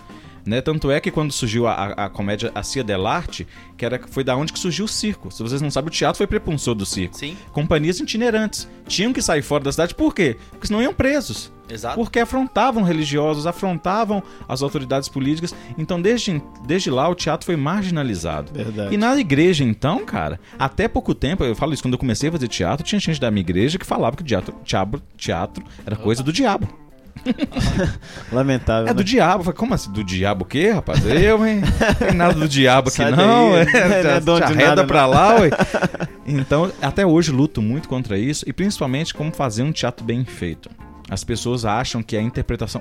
Né? 0.47 0.61
Tanto 0.61 0.91
é 0.91 1.01
que 1.01 1.11
quando 1.11 1.33
surgiu 1.33 1.67
a, 1.67 1.73
a, 1.73 2.05
a 2.05 2.11
comédia 2.11 2.53
A 2.55 2.63
Cia 2.63 2.85
dell'Arte, 2.85 3.47
que 3.77 3.85
era, 3.85 4.01
foi 4.09 4.23
da 4.23 4.37
onde 4.37 4.53
que 4.53 4.59
surgiu 4.59 4.85
o 4.85 4.89
circo. 4.89 5.31
Se 5.31 5.43
vocês 5.43 5.63
não 5.63 5.71
sabem, 5.71 5.89
o 5.89 5.91
teatro 5.91 6.19
foi 6.19 6.27
prepulsor 6.27 6.75
do 6.75 6.85
circo. 6.85 7.17
Sim. 7.17 7.37
Companhias 7.53 7.99
itinerantes. 7.99 8.69
Tinham 8.87 9.13
que 9.13 9.23
sair 9.23 9.43
fora 9.43 9.65
da 9.65 9.73
cidade, 9.73 9.95
por 9.95 10.15
quê? 10.15 10.37
Porque 10.51 10.67
senão 10.67 10.83
iam 10.83 10.93
presos. 10.93 11.53
Exato. 11.69 11.97
Porque 11.97 12.19
afrontavam 12.19 12.83
religiosos, 12.83 13.47
afrontavam 13.47 14.23
as 14.47 14.63
autoridades 14.63 15.09
políticas. 15.09 15.55
Então, 15.79 16.01
desde, 16.01 16.43
desde 16.67 16.91
lá, 16.91 17.09
o 17.09 17.15
teatro 17.15 17.47
foi 17.47 17.57
marginalizado. 17.57 18.53
Verdade. 18.53 18.95
E 18.95 18.99
na 18.99 19.17
igreja, 19.19 19.65
então, 19.65 20.05
cara, 20.05 20.39
até 20.59 20.87
pouco 20.89 21.15
tempo, 21.15 21.43
eu 21.43 21.55
falo 21.55 21.73
isso, 21.73 21.83
quando 21.83 21.95
eu 21.95 21.99
comecei 21.99 22.29
a 22.29 22.33
fazer 22.33 22.49
teatro, 22.49 22.85
tinha 22.85 23.01
gente 23.01 23.19
da 23.21 23.31
minha 23.31 23.41
igreja 23.41 23.79
que 23.79 23.87
falava 23.87 24.17
que 24.17 24.23
o 24.23 24.27
teatro, 24.27 24.55
teatro, 24.63 25.03
teatro 25.17 25.65
era 25.87 25.97
coisa 25.97 26.23
do 26.23 26.33
diabo. 26.33 26.84
Lamentável. 28.33 28.85
É 28.85 28.91
né? 28.91 28.95
do 28.95 29.05
diabo. 29.05 29.45
Falei, 29.45 29.57
como 29.59 29.75
assim? 29.75 29.91
Do 29.91 30.05
diabo 30.05 30.45
o 30.45 30.47
quê, 30.47 30.71
rapaz? 30.71 31.05
Eu, 31.07 31.47
hein? 31.47 31.61
Não 31.61 31.95
tem 32.09 32.17
nada 32.17 32.35
do 32.35 32.49
diabo 32.49 32.89
aqui, 32.89 33.05
não. 33.05 33.53
daí, 33.53 33.67
É, 33.75 34.21
não 34.21 34.39
é 34.39 34.45
arreda 34.45 34.67
nada, 34.69 34.85
pra 34.85 35.03
não. 35.03 35.11
lá, 35.11 35.41
ué. 35.41 35.51
Então, 36.27 36.73
até 36.81 37.05
hoje 37.05 37.31
luto 37.31 37.61
muito 37.61 37.87
contra 37.89 38.17
isso 38.19 38.45
e 38.49 38.53
principalmente 38.53 39.13
como 39.13 39.31
fazer 39.31 39.63
um 39.63 39.73
teatro 39.73 40.05
bem 40.05 40.25
feito. 40.25 40.71
As 41.11 41.23
pessoas 41.23 41.67
acham 41.67 42.03
que 42.03 42.17
a 42.17 42.23
interpretação. 42.23 42.81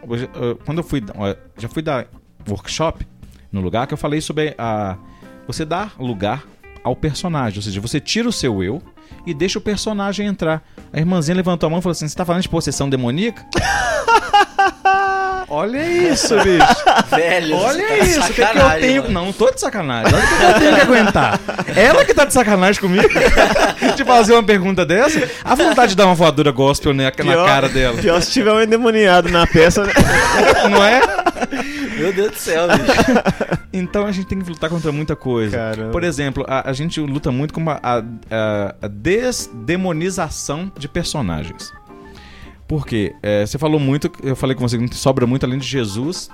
Quando 0.65 0.77
eu 0.77 0.83
fui. 0.83 1.03
Já 1.57 1.67
fui 1.67 1.81
dar 1.81 2.07
workshop 2.47 3.05
no 3.51 3.59
lugar 3.61 3.85
que 3.85 3.93
eu 3.93 3.97
falei 3.97 4.21
sobre 4.21 4.55
a. 4.57 4.97
Você 5.45 5.65
dar 5.65 5.93
lugar 5.99 6.43
ao 6.83 6.95
personagem. 6.95 7.57
Ou 7.59 7.63
seja, 7.63 7.81
você 7.81 7.99
tira 7.99 8.29
o 8.29 8.31
seu 8.31 8.63
eu 8.63 8.81
e 9.25 9.33
deixa 9.33 9.57
o 9.59 9.61
personagem 9.61 10.27
entrar. 10.27 10.61
A 10.91 10.99
irmãzinha 10.99 11.35
levantou 11.35 11.67
a 11.67 11.69
mão 11.69 11.79
e 11.79 11.81
falou 11.81 11.91
assim: 11.93 12.07
Você 12.07 12.15
tá 12.15 12.25
falando 12.25 12.41
de 12.41 12.49
possessão 12.49 12.89
demoníaca? 12.89 13.45
Olha 15.49 15.85
isso, 15.85 16.35
bicho. 16.37 16.65
Velho, 17.15 17.55
Olha 17.57 17.87
tá 17.87 17.97
isso, 17.97 18.19
o 18.21 18.23
que, 18.27 18.33
que 18.33 18.41
eu 18.41 18.47
sacanagem, 18.47 18.79
tenho. 18.81 19.01
mano. 19.03 19.13
Não, 19.13 19.25
não 19.25 19.33
tô 19.33 19.51
de 19.51 19.59
sacanagem. 19.59 20.11
Olha 20.13 20.23
o 20.23 20.27
que, 20.27 20.35
que 20.35 20.43
eu 20.43 20.53
tenho 20.59 20.75
que 20.75 20.81
aguentar. 20.81 21.39
Ela 21.75 22.05
que 22.05 22.13
tá 22.13 22.25
de 22.25 22.33
sacanagem 22.33 22.81
comigo. 22.81 23.07
de 23.95 24.03
fazer 24.03 24.33
uma 24.33 24.41
pergunta 24.43 24.83
dessa. 24.83 25.29
A 25.43 25.53
vontade 25.53 25.89
de 25.91 25.95
dar 25.95 26.05
uma 26.07 26.15
voadora 26.15 26.49
gospel 26.51 26.91
na, 26.93 27.03
na 27.03 27.11
Pior- 27.11 27.45
cara 27.45 27.69
dela. 27.69 27.97
Pior 28.01 28.19
se 28.21 28.31
tiver 28.31 28.51
um 28.51 28.61
endemoniado 28.61 29.29
na 29.29 29.45
peça, 29.45 29.83
né? 29.83 29.93
Não 30.71 30.83
é? 30.83 31.01
Meu 31.97 32.13
Deus 32.13 32.31
do 32.31 32.37
céu, 32.37 32.67
bicho. 32.67 33.63
Então 33.75 34.05
a 34.05 34.11
gente 34.11 34.27
tem 34.27 34.39
que 34.39 34.47
lutar 34.47 34.69
contra 34.69 34.91
muita 34.91 35.15
coisa. 35.15 35.57
Caramba. 35.57 35.91
Por 35.91 36.03
exemplo, 36.03 36.45
a, 36.47 36.69
a 36.69 36.73
gente 36.73 36.99
luta 37.01 37.31
muito 37.31 37.51
com 37.55 37.67
a, 37.69 37.79
a- 37.83 38.75
a 38.81 38.87
desdemonização 38.87 40.71
de 40.77 40.87
personagens. 40.87 41.73
Porque 42.67 43.13
é, 43.21 43.45
você 43.45 43.57
falou 43.57 43.79
muito, 43.79 44.11
eu 44.23 44.35
falei 44.35 44.55
com 44.55 44.67
você 44.67 44.77
que 44.77 44.95
sobra 44.95 45.25
muito 45.25 45.45
além 45.45 45.57
de 45.57 45.65
Jesus 45.67 46.29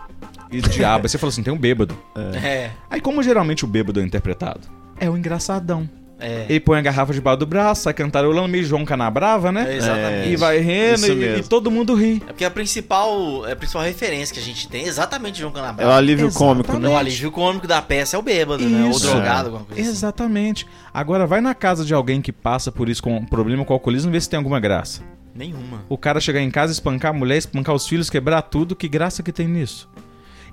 e 0.52 0.60
diabo. 0.70 1.08
Você 1.08 1.18
falou 1.18 1.30
assim, 1.32 1.42
tem 1.44 1.54
um 1.54 1.58
bêbado. 1.58 1.98
É. 2.44 2.72
Aí 2.90 3.00
como 3.02 3.24
geralmente 3.24 3.64
o 3.64 3.68
bêbado 3.68 4.00
é 4.00 4.04
interpretado? 4.04 4.62
É 5.00 5.10
o 5.10 5.18
engraçadão. 5.18 5.90
É. 6.20 6.46
Ele 6.50 6.60
põe 6.60 6.78
a 6.78 6.82
garrafa 6.82 7.14
debaixo 7.14 7.40
do 7.40 7.46
braço, 7.46 7.84
sai 7.84 7.94
cantarolando 7.94 8.48
meio 8.50 8.64
João 8.66 8.84
Canabrava, 8.84 9.52
né? 9.52 9.74
É, 9.74 9.78
exatamente. 9.78 10.30
E 10.30 10.36
vai 10.36 10.58
rendo 10.60 11.08
e, 11.08 11.40
e 11.40 11.44
todo 11.44 11.72
mundo 11.72 11.96
ri. 11.96 12.22
É 12.28 12.34
porque 12.34 12.44
a 12.44 12.52
principal, 12.52 13.46
a 13.46 13.56
principal 13.56 13.84
referência 13.84 14.34
que 14.34 14.40
a 14.40 14.44
gente 14.44 14.68
tem 14.68 14.84
é 14.84 14.88
exatamente 14.88 15.40
João 15.40 15.50
É 15.50 15.54
o 15.54 15.56
Canabrava. 15.56 15.96
alívio 15.96 16.28
Exatamente. 16.28 16.68
cômico, 16.68 16.76
O 16.76 16.80
né? 16.92 16.96
alívio 16.96 17.32
cômico 17.32 17.66
da 17.68 17.82
peça 17.82 18.18
é 18.18 18.20
o 18.20 18.22
bêbado, 18.22 18.68
né? 18.68 18.84
Ou 18.84 18.92
Isso. 18.92 19.08
drogado, 19.08 19.46
alguma 19.48 19.64
coisa 19.66 19.82
assim. 19.82 19.92
Exatamente. 19.92 20.68
Agora 20.94 21.26
vai 21.26 21.40
na 21.40 21.56
casa 21.56 21.86
de 21.86 21.94
alguém 21.94 22.22
que 22.22 22.34
passa 22.34 22.72
por 22.72 22.90
isso 22.90 23.02
com 23.02 23.16
um 23.16 23.26
problema 23.26 23.64
com 23.64 23.72
o 23.72 23.76
alcoolismo 23.76 24.12
e 24.12 24.14
vê 24.14 24.20
se 24.20 24.30
tem 24.30 24.38
alguma 24.38 24.60
graça. 24.60 25.02
Nenhuma. 25.34 25.86
O 25.88 25.98
cara 25.98 26.20
chegar 26.20 26.42
em 26.42 26.52
casa, 26.52 26.74
espancar 26.74 27.12
a 27.12 27.14
mulher, 27.14 27.38
espancar 27.38 27.74
os 27.74 27.88
filhos, 27.88 28.10
quebrar 28.10 28.42
tudo, 28.42 28.76
que 28.76 28.90
graça 28.90 29.24
que 29.24 29.32
tem 29.32 29.48
nisso? 29.48 29.88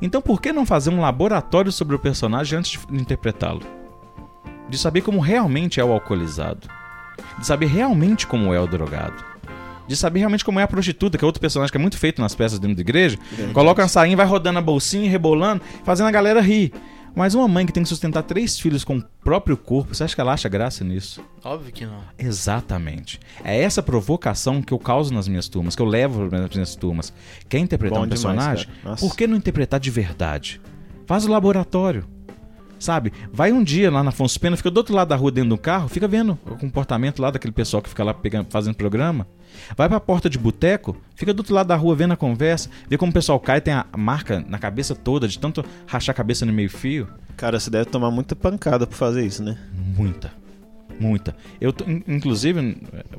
Então 0.01 0.23
por 0.23 0.41
que 0.41 0.53
não 0.53 0.65
fazer 0.65 0.91
um 0.91 1.01
laboratório 1.01 1.73
sobre 1.73 1.97
o 1.97 1.99
personagem 1.99 2.59
antes 2.59 2.79
de 2.89 2.97
interpretá-lo? 3.01 3.63
De 4.69 4.77
saber 4.79 5.01
como 5.01 5.21
realmente 5.21 5.81
é 5.81 5.85
o 5.85 5.93
alcoolizado. 5.93 6.69
De 7.39 7.47
saber 7.47 7.67
realmente 7.67 8.27
como 8.27 8.53
é 8.53 8.61
o 8.61 8.67
drogado. 8.67 9.25
De 9.87 9.97
saber 9.97 10.19
realmente 10.21 10.45
como 10.45 10.59
é 10.59 10.65
a 10.65 10.69
prostituta, 10.69 11.17
que 11.17 11.25
é 11.25 11.27
outro 11.27 11.41
personagem 11.41 11.71
que 11.71 11.79
é 11.79 11.81
muito 11.81 11.97
feito 11.97 12.21
nas 12.21 12.35
peças 12.35 12.59
dentro 12.59 12.77
da 12.77 12.81
igreja. 12.81 13.17
Coloca 13.53 13.83
uma 13.83 13.89
sainha, 13.89 14.17
vai 14.17 14.27
rodando 14.27 14.59
a 14.59 14.63
bolsinha, 14.63 15.09
rebolando, 15.09 15.63
fazendo 15.85 16.09
a 16.09 16.11
galera 16.11 16.41
rir. 16.41 16.73
Mas 17.15 17.35
uma 17.35 17.49
mãe 17.49 17.65
que 17.65 17.73
tem 17.73 17.83
que 17.83 17.89
sustentar 17.89 18.23
três 18.25 18.61
filhos 18.61 18.85
com 18.85 18.99
o 18.99 19.03
próprio 19.25 19.57
corpo, 19.57 19.95
você 19.95 20.05
acha 20.05 20.15
que 20.15 20.21
ela 20.21 20.35
acha 20.35 20.51
graça 20.51 20.85
nisso? 20.85 21.25
Óbvio 21.43 21.73
que 21.73 21.87
não. 21.87 22.01
Exatamente. 22.19 23.19
É 23.43 23.59
essa 23.59 23.83
provocação 23.83 24.61
que 24.61 24.75
eu 24.75 24.79
causo 24.79 25.15
nas 25.15 25.27
minhas 25.27 25.49
turmas, 25.49 25.75
que 25.75 25.81
eu 25.81 25.87
levo 25.87 26.29
nas 26.31 26.51
minhas 26.51 26.77
turmas. 26.77 27.15
Quer 27.49 27.59
interpretar 27.59 28.01
Bom 28.01 28.05
um 28.05 28.09
demais, 28.09 28.67
personagem? 28.67 28.69
Por 28.99 29.17
que 29.17 29.27
não 29.27 29.37
interpretar 29.37 29.81
de 29.81 29.91
verdade? 29.91 30.61
Faz 31.07 31.25
o 31.25 31.31
laboratório. 31.31 32.07
Sabe? 32.79 33.12
Vai 33.33 33.53
um 33.53 33.62
dia 33.65 33.91
lá 33.91 34.03
na 34.03 34.11
Afonso 34.11 34.39
Pena, 34.39 34.57
fica 34.57 34.71
do 34.71 34.77
outro 34.79 34.95
lado 34.95 35.09
da 35.09 35.17
rua 35.17 35.31
dentro 35.31 35.51
do 35.51 35.59
carro, 35.59 35.89
fica 35.89 36.07
vendo 36.07 36.39
o 36.47 36.57
comportamento 36.57 37.21
lá 37.21 37.31
daquele 37.31 37.53
pessoal 37.53 37.83
que 37.83 37.89
fica 37.89 38.05
lá 38.05 38.12
pegando, 38.12 38.49
fazendo 38.51 38.75
programa. 38.75 39.27
Vai 39.77 39.89
pra 39.89 39.99
porta 39.99 40.29
de 40.29 40.39
boteco, 40.39 40.97
fica 41.15 41.33
do 41.33 41.41
outro 41.41 41.55
lado 41.55 41.69
da 41.69 41.77
rua 41.77 41.95
vendo 41.95 42.12
a 42.12 42.17
conversa, 42.17 42.69
vê 42.89 42.99
como 42.99 43.11
o 43.11 43.15
pessoal 43.15 43.41
cai, 43.41 43.61
tem 43.61 43.73
a 43.73 43.87
marca 43.97 44.45
na 44.47 44.59
cabeça 44.59 44.95
toda, 44.95 45.27
de 45.27 45.39
tanto 45.39 45.65
rachar 45.87 46.12
a 46.12 46.17
cabeça 46.17 46.45
no 46.45 46.53
meio 46.53 46.69
fio. 46.69 47.09
Cara, 47.37 47.59
você 47.59 47.71
deve 47.71 47.87
tomar 47.87 48.11
muita 48.11 48.37
pancada 48.37 48.87
por 48.87 48.97
fazer 48.97 49.25
isso, 49.25 49.43
né? 49.43 49.57
Muita. 49.97 50.33
Muita. 50.99 51.37
Eu, 51.61 51.75
inclusive, 52.07 52.77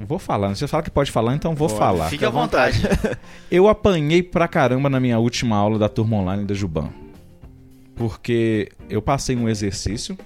vou 0.08 0.18
falar. 0.18 0.56
Você 0.56 0.68
fala 0.68 0.82
que 0.84 0.90
pode 0.90 1.12
falar, 1.12 1.36
então 1.36 1.54
vou 1.54 1.68
Pode. 1.68 1.80
falar. 1.80 2.10
Fique 2.10 2.26
à 2.26 2.30
vontade. 2.30 2.82
Eu 3.52 3.68
apanhei 3.68 4.24
pra 4.24 4.48
caramba 4.48 4.90
na 4.90 5.00
minha 5.00 5.20
última 5.20 5.56
aula 5.56 5.78
da 5.78 5.88
turma 5.88 6.18
online 6.18 6.46
da 6.46 6.56
Juban. 6.56 6.90
Porque 7.98 8.72
eu 8.90 9.02
passei 9.02 9.36
um 9.36 9.50
exercício 9.50 10.18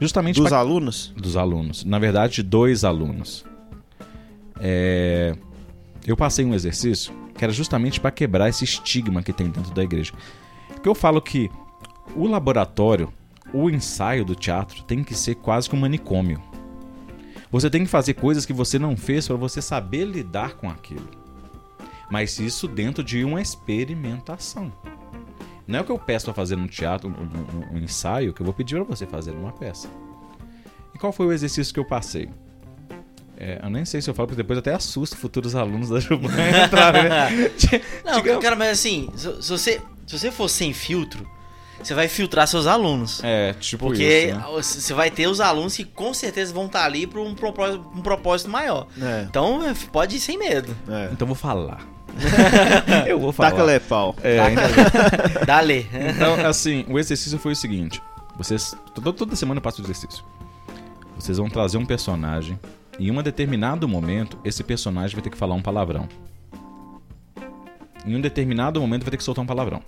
justamente 0.00 0.36
Dos 0.40 0.48
pra- 0.48 0.58
alunos? 0.58 1.12
dos 1.16 1.36
alunos. 1.36 1.84
Na 1.84 1.98
verdade, 1.98 2.34
de 2.36 2.42
dois 2.42 2.84
alunos. 2.84 3.44
É, 4.60 5.34
Eu 6.04 6.16
passei 6.16 6.44
um 6.44 6.52
exercício 6.54 7.12
que 7.36 7.44
era 7.44 7.52
justamente 7.52 8.00
para 8.00 8.10
quebrar 8.10 8.48
esse 8.48 8.64
estigma 8.64 9.22
que 9.22 9.32
tem 9.32 9.48
dentro 9.48 9.72
da 9.72 9.82
igreja. 9.84 10.12
Porque 10.68 10.88
eu 10.88 10.94
falo 10.96 11.22
que 11.22 11.48
o 12.16 12.26
laboratório, 12.26 13.12
o 13.54 13.70
ensaio 13.70 14.24
do 14.24 14.34
teatro 14.34 14.82
tem 14.82 15.04
que 15.04 15.14
ser 15.14 15.36
quase 15.36 15.68
que 15.70 15.76
um 15.76 15.80
manicômio. 15.80 16.42
Você 17.52 17.70
tem 17.70 17.84
que 17.84 17.88
fazer 17.90 18.14
coisas 18.14 18.44
que 18.44 18.52
você 18.52 18.78
não 18.80 18.96
fez 18.96 19.26
para 19.28 19.36
você 19.36 19.62
saber 19.62 20.04
lidar 20.04 20.54
com 20.54 20.68
aquilo. 20.68 21.08
Mas 22.10 22.38
isso 22.40 22.66
dentro 22.66 23.04
de 23.04 23.24
uma 23.24 23.40
experimentação. 23.40 24.72
Não 25.66 25.78
é 25.78 25.82
o 25.82 25.84
que 25.84 25.92
eu 25.92 25.98
peço 25.98 26.24
para 26.26 26.34
fazer 26.34 26.56
no 26.56 26.66
teatro, 26.68 27.08
um, 27.08 27.12
um- 27.12 27.76
um 27.76 27.78
ensaio, 27.78 28.32
que 28.32 28.40
eu 28.42 28.44
vou 28.44 28.52
pedir 28.54 28.76
para 28.84 28.96
você 28.96 29.06
fazer 29.06 29.32
numa 29.32 29.52
peça. 29.52 29.88
E 30.94 30.98
qual 30.98 31.12
foi 31.12 31.26
o 31.26 31.32
exercício 31.32 31.72
que 31.72 31.80
eu 31.80 31.84
passei? 31.84 32.28
É, 33.36 33.60
eu 33.62 33.70
nem 33.70 33.84
sei 33.84 34.00
se 34.00 34.08
eu 34.10 34.14
falo, 34.14 34.28
porque 34.28 34.42
depois 34.42 34.58
até 34.58 34.74
assusta 34.74 35.16
futuros 35.16 35.54
alunos 35.56 35.88
da 35.88 35.98
entrarem, 36.64 37.08
né? 37.08 37.50
Não, 38.04 38.14
Diga- 38.20 38.38
cara, 38.38 38.54
mas 38.56 38.70
assim, 38.70 39.08
se, 39.16 39.42
se 39.42 39.48
você, 39.50 39.80
se 40.06 40.18
você 40.18 40.30
for 40.30 40.48
sem 40.48 40.72
filtro, 40.72 41.28
você 41.82 41.94
vai 41.94 42.06
filtrar 42.06 42.46
seus 42.46 42.66
alunos. 42.68 43.20
É, 43.24 43.52
tipo 43.54 43.86
Porque 43.86 44.26
isso, 44.26 44.36
né? 44.36 44.44
você 44.48 44.94
vai 44.94 45.10
ter 45.10 45.26
os 45.26 45.40
alunos 45.40 45.74
que 45.76 45.84
com 45.84 46.14
certeza 46.14 46.52
vão 46.54 46.66
estar 46.66 46.84
ali 46.84 47.06
para 47.06 47.20
um 47.20 47.34
propósito, 47.34 47.84
um 47.96 48.00
propósito 48.02 48.48
maior. 48.50 48.86
É. 49.00 49.22
Então 49.28 49.64
é, 49.66 49.74
pode 49.90 50.16
ir 50.16 50.20
sem 50.20 50.38
medo. 50.38 50.76
é. 50.88 51.06
Então 51.06 51.22
eu 51.22 51.26
vou 51.26 51.34
falar. 51.34 51.80
eu 53.06 53.18
vou 53.18 53.32
falar. 53.32 53.50
Taca-lhe 53.50 53.80
pau. 53.80 54.14
É, 54.22 54.38
Dale. 55.44 55.86
Então, 55.92 56.46
assim, 56.46 56.84
o 56.88 56.98
exercício 56.98 57.38
foi 57.38 57.52
o 57.52 57.56
seguinte: 57.56 58.02
vocês. 58.36 58.74
Toda, 58.94 59.12
toda 59.12 59.36
semana 59.36 59.58
eu 59.58 59.62
passo 59.62 59.80
o 59.80 59.84
exercício. 59.84 60.24
Vocês 61.16 61.38
vão 61.38 61.48
trazer 61.48 61.78
um 61.78 61.86
personagem. 61.86 62.58
E 62.98 63.08
em 63.08 63.10
um 63.10 63.22
determinado 63.22 63.88
momento, 63.88 64.38
esse 64.44 64.62
personagem 64.62 65.14
vai 65.14 65.22
ter 65.22 65.30
que 65.30 65.36
falar 65.36 65.54
um 65.54 65.62
palavrão. 65.62 66.08
Em 68.04 68.14
um 68.16 68.20
determinado 68.20 68.80
momento, 68.80 69.02
vai 69.02 69.10
ter 69.10 69.16
que 69.16 69.24
soltar 69.24 69.42
um 69.42 69.46
palavrão. 69.46 69.82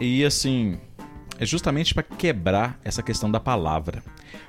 E 0.00 0.24
assim. 0.24 0.78
É 1.38 1.46
justamente 1.46 1.92
para 1.92 2.04
quebrar 2.04 2.78
essa 2.84 3.02
questão 3.02 3.28
da 3.28 3.40
palavra. 3.40 4.00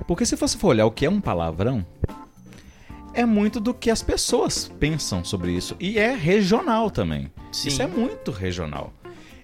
Porque 0.06 0.28
se 0.28 0.36
você 0.36 0.58
for 0.58 0.68
olhar 0.68 0.86
o 0.86 0.92
que 0.92 1.08
é 1.08 1.10
um 1.10 1.20
palavrão, 1.20 1.84
é 3.14 3.26
muito 3.26 3.60
do 3.60 3.74
que 3.74 3.90
as 3.90 4.02
pessoas 4.02 4.72
pensam 4.80 5.24
sobre 5.24 5.52
isso. 5.52 5.76
E 5.80 5.98
é 6.00 6.14
regional 6.16 6.90
também. 6.90 7.32
Sim. 7.52 7.68
Isso 7.70 7.82
é 7.82 7.88
muito 7.88 8.32
regional. 8.32 8.92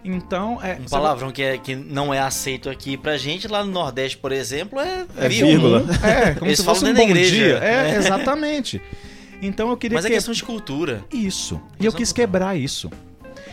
Então, 0.04 0.60
é. 0.64 0.78
Um 0.80 0.86
palavrão 0.86 1.32
que, 1.32 1.42
é, 1.44 1.58
que 1.58 1.76
não 1.76 2.14
é 2.14 2.20
aceito 2.20 2.70
aqui 2.70 2.96
pra 2.96 3.18
gente, 3.18 3.48
lá 3.48 3.64
no 3.64 3.72
Nordeste, 3.72 4.18
por 4.18 4.32
exemplo, 4.32 4.80
é, 4.80 5.06
É 5.18 5.28
vírgula. 5.30 5.84
É, 6.04 6.34
como 6.36 6.48
Eles 6.50 6.60
se 6.60 6.66
falam 6.66 6.80
fosse 6.80 6.92
um 6.92 6.96
bom 6.96 7.02
igreja. 7.04 7.36
dia. 7.36 7.58
É, 7.60 7.92
É. 7.92 7.96
exatamente. 7.96 8.82
Então 9.42 9.70
eu 9.70 9.78
queria 9.78 9.96
Mas 9.96 10.06
é 10.06 10.10
que... 10.10 10.16
questão 10.16 10.34
de 10.34 10.44
cultura. 10.44 11.04
Isso. 11.12 11.62
E 11.80 11.86
eu 11.86 11.92
quis 11.94 12.12
quebrar 12.14 12.56
isso. 12.58 12.90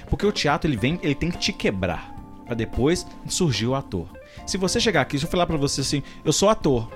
Porque 0.08 0.24
o 0.24 0.32
teatro, 0.32 0.70
ele 0.70 0.76
vem, 0.76 0.98
ele 1.02 1.14
tem 1.14 1.30
que 1.30 1.38
te 1.38 1.52
quebrar. 1.52 2.14
Pra 2.44 2.54
depois 2.54 3.04
surgir 3.28 3.66
o 3.66 3.74
ator. 3.74 4.06
Se 4.46 4.56
você 4.56 4.78
chegar 4.78 5.00
aqui, 5.00 5.18
se 5.18 5.24
eu 5.24 5.28
falar 5.30 5.46
pra 5.46 5.56
você 5.56 5.80
assim, 5.80 6.00
eu 6.24 6.32
sou 6.32 6.48
ator. 6.48 6.88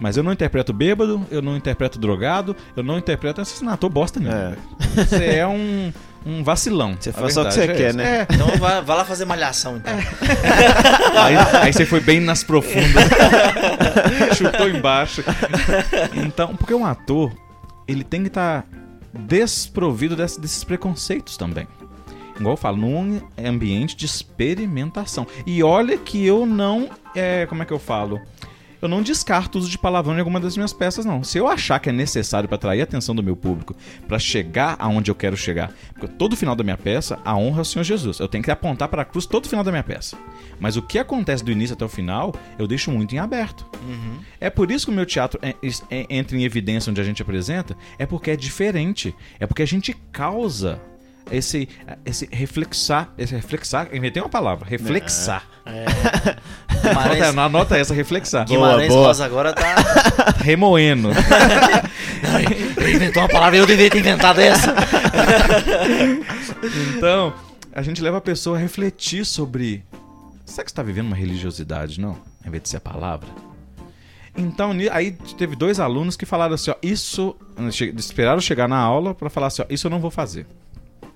Mas 0.00 0.16
eu 0.16 0.22
não 0.22 0.32
interpreto 0.32 0.72
bêbado, 0.72 1.24
eu 1.30 1.42
não 1.42 1.56
interpreto 1.56 1.98
drogado, 1.98 2.56
eu 2.74 2.82
não 2.82 2.96
interpreto 2.98 3.40
assassinato, 3.42 3.86
bosta 3.88 4.18
nenhuma. 4.18 4.56
É. 4.96 5.04
Você 5.04 5.24
é 5.26 5.46
um, 5.46 5.92
um 6.24 6.42
vacilão. 6.42 6.96
Você 6.98 7.12
faz 7.12 7.34
só 7.34 7.42
o 7.42 7.44
que 7.46 7.52
você 7.52 7.64
é 7.64 7.74
quer, 7.74 7.94
né? 7.94 8.20
É. 8.20 8.26
Então 8.34 8.46
vai, 8.56 8.80
vai 8.82 8.96
lá 8.96 9.04
fazer 9.04 9.26
malhação, 9.26 9.76
então. 9.76 9.92
Aí, 11.22 11.36
aí 11.64 11.72
você 11.72 11.84
foi 11.84 12.00
bem 12.00 12.18
nas 12.18 12.42
profundas. 12.42 13.04
Chutou 14.36 14.68
embaixo. 14.68 15.22
Então, 16.14 16.56
porque 16.56 16.72
um 16.72 16.84
ator, 16.86 17.30
ele 17.86 18.02
tem 18.02 18.22
que 18.22 18.28
estar 18.28 18.64
desprovido 19.12 20.16
desse- 20.16 20.40
desses 20.40 20.64
preconceitos 20.64 21.36
também. 21.36 21.66
Igual 22.38 22.54
eu 22.54 22.56
falo, 22.56 22.78
num 22.78 23.20
ambiente 23.44 23.94
de 23.96 24.06
experimentação. 24.06 25.26
E 25.46 25.62
olha 25.62 25.98
que 25.98 26.24
eu 26.24 26.46
não. 26.46 26.88
É, 27.14 27.44
como 27.46 27.62
é 27.62 27.66
que 27.66 27.72
eu 27.72 27.78
falo? 27.78 28.18
Eu 28.82 28.88
não 28.88 29.02
descarto 29.02 29.58
o 29.58 29.60
uso 29.60 29.70
de 29.70 29.76
palavrão 29.78 30.14
em 30.14 30.18
alguma 30.18 30.40
das 30.40 30.56
minhas 30.56 30.72
peças, 30.72 31.04
não. 31.04 31.22
Se 31.22 31.36
eu 31.38 31.46
achar 31.48 31.78
que 31.78 31.88
é 31.90 31.92
necessário 31.92 32.48
para 32.48 32.56
atrair 32.56 32.80
a 32.80 32.84
atenção 32.84 33.14
do 33.14 33.22
meu 33.22 33.36
público, 33.36 33.74
para 34.08 34.18
chegar 34.18 34.76
aonde 34.78 35.10
eu 35.10 35.14
quero 35.14 35.36
chegar, 35.36 35.72
porque 35.92 36.08
todo 36.08 36.36
final 36.36 36.56
da 36.56 36.64
minha 36.64 36.78
peça, 36.78 37.18
a 37.24 37.36
honra 37.36 37.58
é 37.58 37.62
o 37.62 37.64
Senhor 37.64 37.84
Jesus. 37.84 38.18
Eu 38.18 38.28
tenho 38.28 38.42
que 38.42 38.50
apontar 38.50 38.88
para 38.88 39.02
a 39.02 39.04
cruz 39.04 39.26
todo 39.26 39.48
final 39.48 39.62
da 39.64 39.70
minha 39.70 39.82
peça. 39.84 40.16
Mas 40.58 40.76
o 40.76 40.82
que 40.82 40.98
acontece 40.98 41.44
do 41.44 41.50
início 41.52 41.74
até 41.74 41.84
o 41.84 41.88
final, 41.88 42.34
eu 42.58 42.66
deixo 42.66 42.90
muito 42.90 43.14
em 43.14 43.18
aberto. 43.18 43.66
É 44.40 44.48
por 44.50 44.70
isso 44.70 44.86
que 44.86 44.92
o 44.92 44.94
meu 44.94 45.06
teatro 45.06 45.38
é- 45.42 45.54
é- 45.90 46.06
entra 46.08 46.36
em 46.36 46.44
evidência 46.44 46.90
onde 46.90 47.00
a 47.00 47.04
gente 47.04 47.22
apresenta, 47.22 47.76
é 47.98 48.06
porque 48.06 48.30
é 48.30 48.36
diferente. 48.36 49.14
É 49.38 49.46
porque 49.46 49.62
a 49.62 49.66
gente 49.66 49.94
causa 50.12 50.80
esse, 51.30 51.68
esse 52.04 52.28
reflexar, 52.30 53.12
esse 53.16 53.34
reflexar, 53.34 53.94
inventei 53.94 54.22
uma 54.22 54.28
palavra, 54.28 54.66
reflexar. 54.68 55.44
Anota, 55.66 56.88
Guimarães, 56.88 57.38
anota 57.38 57.78
essa, 57.78 57.94
reflexar. 57.94 58.46
Guimarães 58.46 58.88
boa. 58.88 59.08
Rosa 59.08 59.24
agora 59.24 59.52
tá. 59.52 59.76
Remoendo. 60.42 61.10
Ele 62.78 62.94
inventou 62.94 63.22
uma 63.22 63.28
palavra, 63.28 63.58
eu 63.58 63.66
deveria 63.66 63.90
ter 63.90 63.98
inventado 63.98 64.40
essa. 64.40 64.74
Então, 66.96 67.34
a 67.72 67.82
gente 67.82 68.00
leva 68.02 68.18
a 68.18 68.20
pessoa 68.20 68.56
a 68.56 68.60
refletir 68.60 69.24
sobre. 69.24 69.84
Será 70.44 70.64
que 70.64 70.70
você 70.70 70.72
está 70.72 70.82
vivendo 70.82 71.06
uma 71.06 71.16
religiosidade, 71.16 72.00
não? 72.00 72.12
Ao 72.42 72.48
invés 72.48 72.62
de 72.62 72.68
ser 72.70 72.78
a 72.78 72.80
palavra? 72.80 73.28
Então, 74.36 74.72
aí 74.90 75.12
teve 75.36 75.54
dois 75.54 75.78
alunos 75.78 76.16
que 76.16 76.24
falaram 76.24 76.54
assim: 76.54 76.70
ó, 76.70 76.76
isso. 76.82 77.36
Esperaram 77.96 78.40
chegar 78.40 78.68
na 78.68 78.78
aula 78.78 79.14
para 79.14 79.28
falar 79.28 79.48
assim: 79.48 79.62
ó, 79.62 79.66
isso 79.68 79.86
eu 79.86 79.90
não 79.90 80.00
vou 80.00 80.10
fazer. 80.10 80.46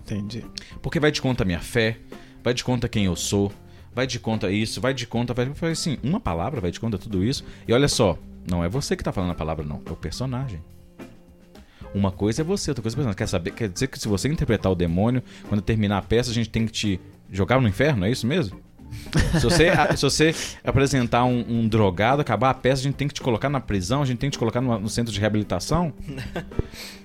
Entendi. 0.04 0.44
Porque 0.82 1.00
vai 1.00 1.10
de 1.10 1.22
conta 1.22 1.42
a 1.42 1.46
minha 1.46 1.60
fé, 1.60 1.98
vai 2.42 2.52
de 2.52 2.62
conta 2.62 2.88
quem 2.88 3.06
eu 3.06 3.16
sou, 3.16 3.50
vai 3.94 4.06
de 4.06 4.20
conta 4.20 4.50
isso, 4.50 4.80
vai 4.80 4.92
de 4.92 5.06
conta. 5.06 5.32
Vai... 5.32 5.50
Assim: 5.70 5.98
uma 6.02 6.20
palavra 6.20 6.60
vai 6.60 6.70
de 6.70 6.78
conta 6.78 6.98
tudo 6.98 7.24
isso. 7.24 7.44
E 7.66 7.72
olha 7.72 7.88
só, 7.88 8.18
não 8.48 8.62
é 8.62 8.68
você 8.68 8.96
que 8.96 9.02
tá 9.02 9.12
falando 9.12 9.30
a 9.30 9.34
palavra, 9.34 9.64
não, 9.64 9.80
é 9.84 9.90
o 9.90 9.96
personagem. 9.96 10.60
Uma 11.94 12.10
coisa 12.10 12.42
é 12.42 12.44
você, 12.44 12.70
outra 12.70 12.82
coisa 12.82 13.00
é 13.00 13.04
você. 13.04 13.14
Quer 13.14 13.28
saber? 13.28 13.52
Quer 13.52 13.68
dizer 13.68 13.86
que 13.86 13.98
se 13.98 14.08
você 14.08 14.28
interpretar 14.28 14.70
o 14.70 14.74
demônio, 14.74 15.22
quando 15.48 15.62
terminar 15.62 15.98
a 15.98 16.02
peça, 16.02 16.30
a 16.30 16.34
gente 16.34 16.50
tem 16.50 16.66
que 16.66 16.72
te 16.72 17.00
jogar 17.30 17.60
no 17.60 17.68
inferno, 17.68 18.04
é 18.04 18.10
isso 18.10 18.26
mesmo? 18.26 18.60
Se 19.38 19.44
você, 19.44 19.70
se 19.96 20.02
você 20.02 20.34
apresentar 20.64 21.24
um, 21.24 21.44
um, 21.48 21.68
drogado, 21.68 22.20
acabar 22.20 22.50
a 22.50 22.54
peça, 22.54 22.80
a 22.80 22.84
gente 22.84 22.96
tem 22.96 23.06
que 23.06 23.14
te 23.14 23.20
colocar 23.20 23.48
na 23.48 23.60
prisão, 23.60 24.02
a 24.02 24.04
gente 24.04 24.18
tem 24.18 24.28
que 24.28 24.36
te 24.36 24.38
colocar 24.38 24.60
no, 24.60 24.78
no 24.78 24.88
centro 24.88 25.12
de 25.12 25.20
reabilitação. 25.20 25.92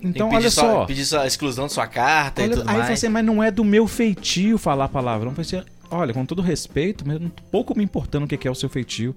Então, 0.02 0.30
olha 0.32 0.50
só. 0.50 0.62
só. 0.62 0.86
Pedir 0.86 1.14
a 1.18 1.28
exclusão 1.28 1.68
de 1.68 1.74
sua 1.74 1.86
carta 1.86 2.42
olha, 2.42 2.54
e 2.54 2.56
tudo 2.56 2.70
aí 2.70 2.78
mais. 2.78 2.90
Aí 2.90 2.96
você, 2.96 3.10
mas 3.10 3.26
não 3.26 3.44
é 3.44 3.52
do 3.52 3.66
meu 3.66 3.86
feitio 3.86 4.58
falar 4.58 4.88
palavrão. 4.88 5.32
Você, 5.32 5.62
olha, 5.92 6.14
com 6.14 6.26
todo 6.26 6.42
respeito, 6.42 7.06
mas 7.06 7.20
pouco 7.52 7.78
me 7.78 7.84
importando 7.84 8.24
o 8.24 8.28
que 8.28 8.48
é 8.48 8.52
o 8.52 8.56
seu 8.56 8.70
feitio. 8.70 9.14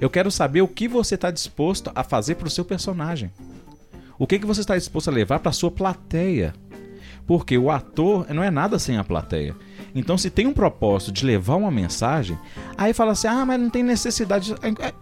Eu 0.00 0.08
quero 0.08 0.30
saber 0.30 0.62
o 0.62 0.68
que 0.68 0.86
você 0.86 1.16
está 1.16 1.32
disposto 1.32 1.90
a 1.96 2.04
fazer 2.04 2.36
para 2.36 2.46
o 2.46 2.50
seu 2.50 2.64
personagem. 2.64 3.30
O 4.18 4.26
que, 4.26 4.38
que 4.38 4.46
você 4.46 4.60
está 4.60 4.76
disposto 4.76 5.08
a 5.08 5.12
levar 5.12 5.40
para 5.40 5.50
a 5.50 5.52
sua 5.52 5.70
plateia. 5.70 6.54
Porque 7.26 7.58
o 7.58 7.70
ator 7.70 8.26
não 8.32 8.42
é 8.42 8.50
nada 8.50 8.78
sem 8.78 8.96
a 8.96 9.04
plateia. 9.04 9.54
Então, 9.94 10.16
se 10.16 10.30
tem 10.30 10.46
um 10.46 10.52
propósito 10.52 11.12
de 11.12 11.24
levar 11.24 11.56
uma 11.56 11.70
mensagem, 11.70 12.38
aí 12.76 12.92
fala 12.92 13.12
assim: 13.12 13.28
ah, 13.28 13.44
mas 13.44 13.60
não 13.60 13.70
tem 13.70 13.82
necessidade. 13.82 14.54
É, 14.62 14.92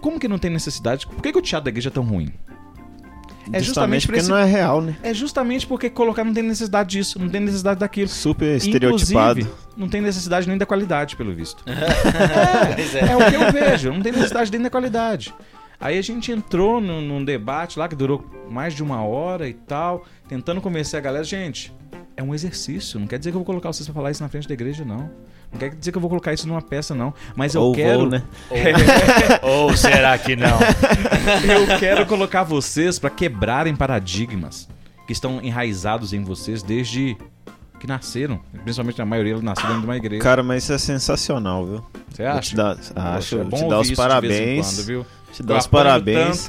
como 0.00 0.18
que 0.18 0.28
não 0.28 0.38
tem 0.38 0.50
necessidade? 0.50 1.06
Por 1.06 1.22
que, 1.22 1.32
que 1.32 1.38
o 1.38 1.42
teatro 1.42 1.64
da 1.64 1.70
igreja 1.70 1.88
é 1.88 1.92
tão 1.92 2.04
ruim? 2.04 2.32
É 3.52 3.60
justamente 3.60 4.06
porque 4.06 4.20
esse... 4.20 4.28
não 4.28 4.36
é 4.36 4.44
real, 4.44 4.80
né? 4.80 4.96
É 5.02 5.14
justamente 5.14 5.66
porque 5.66 5.88
colocar 5.88 6.24
não 6.24 6.34
tem 6.34 6.42
necessidade 6.42 6.90
disso, 6.90 7.18
não 7.18 7.28
tem 7.28 7.40
necessidade 7.40 7.78
daquilo. 7.78 8.08
Super 8.08 8.56
estereotipado. 8.56 9.40
Inclusive, 9.40 9.66
não 9.76 9.88
tem 9.88 10.00
necessidade 10.00 10.48
nem 10.48 10.58
da 10.58 10.66
qualidade, 10.66 11.16
pelo 11.16 11.32
visto. 11.32 11.62
é, 11.66 13.06
é, 13.06 13.12
é, 13.12 13.16
o 13.16 13.30
que 13.30 13.36
eu 13.36 13.52
vejo, 13.52 13.92
não 13.92 14.02
tem 14.02 14.12
necessidade 14.12 14.50
nem 14.50 14.62
da 14.62 14.70
qualidade. 14.70 15.32
Aí 15.78 15.98
a 15.98 16.02
gente 16.02 16.32
entrou 16.32 16.80
num, 16.80 17.00
num 17.00 17.24
debate 17.24 17.78
lá 17.78 17.86
que 17.86 17.94
durou 17.94 18.24
mais 18.50 18.74
de 18.74 18.82
uma 18.82 19.02
hora 19.02 19.48
e 19.48 19.52
tal, 19.52 20.04
tentando 20.26 20.60
convencer 20.60 20.98
a 20.98 21.02
galera, 21.02 21.24
gente, 21.24 21.72
é 22.16 22.22
um 22.22 22.34
exercício. 22.34 22.98
Não 22.98 23.06
quer 23.06 23.18
dizer 23.18 23.30
que 23.30 23.36
eu 23.36 23.40
vou 23.40 23.44
colocar 23.44 23.72
vocês 23.72 23.86
pra 23.86 23.94
falar 23.94 24.10
isso 24.10 24.22
na 24.22 24.28
frente 24.28 24.48
da 24.48 24.54
igreja, 24.54 24.84
não. 24.84 25.10
Não 25.52 25.58
quer 25.58 25.74
dizer 25.74 25.92
que 25.92 25.98
eu 25.98 26.00
vou 26.00 26.08
colocar 26.08 26.32
isso 26.32 26.48
numa 26.48 26.62
peça, 26.62 26.94
não. 26.94 27.12
Mas 27.34 27.54
eu 27.54 27.62
Ou 27.62 27.74
quero. 27.74 28.00
Vou, 28.00 28.10
né? 28.10 28.22
Ou... 29.42 29.50
Ou 29.50 29.76
será 29.76 30.16
que 30.18 30.34
não? 30.34 30.58
eu 31.44 31.78
quero 31.78 32.06
colocar 32.06 32.42
vocês 32.42 32.98
para 32.98 33.10
quebrarem 33.10 33.76
paradigmas 33.76 34.68
que 35.06 35.12
estão 35.12 35.40
enraizados 35.42 36.12
em 36.12 36.22
vocês 36.22 36.62
desde 36.62 37.16
que 37.78 37.86
nasceram. 37.86 38.40
Principalmente 38.64 39.00
a 39.00 39.06
maioria 39.06 39.36
nasceram 39.40 39.68
dentro 39.68 39.82
de 39.82 39.86
uma 39.86 39.96
igreja. 39.96 40.22
Cara, 40.22 40.42
mas 40.42 40.64
isso 40.64 40.72
é 40.72 40.78
sensacional, 40.78 41.66
viu? 41.66 41.84
Você 42.10 42.24
acha? 42.24 42.40
te 42.50 42.56
dar, 42.56 42.78
acho, 42.96 43.38
é 43.38 43.44
bom 43.44 43.56
te 43.56 43.68
dar 43.68 43.80
os 43.80 43.90
parabéns. 43.92 44.74
Quando, 44.74 44.86
viu? 44.86 45.06
Te 45.32 45.42
dar 45.42 45.58
os 45.58 45.66
parabéns. 45.66 46.48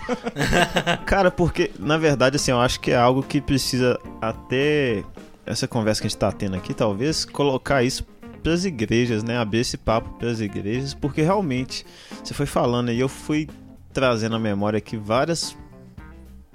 Cara, 1.05 1.29
porque, 1.29 1.71
na 1.77 1.97
verdade, 1.97 2.37
assim, 2.37 2.51
eu 2.51 2.59
acho 2.59 2.79
que 2.79 2.91
é 2.91 2.95
algo 2.95 3.21
que 3.21 3.41
precisa 3.41 3.99
até 4.21 5.03
essa 5.47 5.67
conversa 5.67 6.01
que 6.01 6.07
a 6.07 6.09
gente 6.09 6.19
tá 6.19 6.31
tendo 6.31 6.55
aqui, 6.55 6.73
talvez, 6.73 7.25
colocar 7.25 7.83
isso 7.83 8.05
para 8.43 8.53
as 8.53 8.65
igrejas, 8.65 9.23
né? 9.23 9.37
Abrir 9.37 9.59
esse 9.59 9.77
papo 9.77 10.09
para 10.19 10.29
as 10.29 10.39
igrejas, 10.39 10.93
porque 10.93 11.21
realmente 11.21 11.85
você 12.23 12.33
foi 12.33 12.45
falando 12.45 12.91
e 12.91 12.99
eu 12.99 13.09
fui 13.09 13.47
trazendo 13.91 14.35
à 14.35 14.39
memória 14.39 14.77
aqui 14.77 14.95
várias 14.95 15.57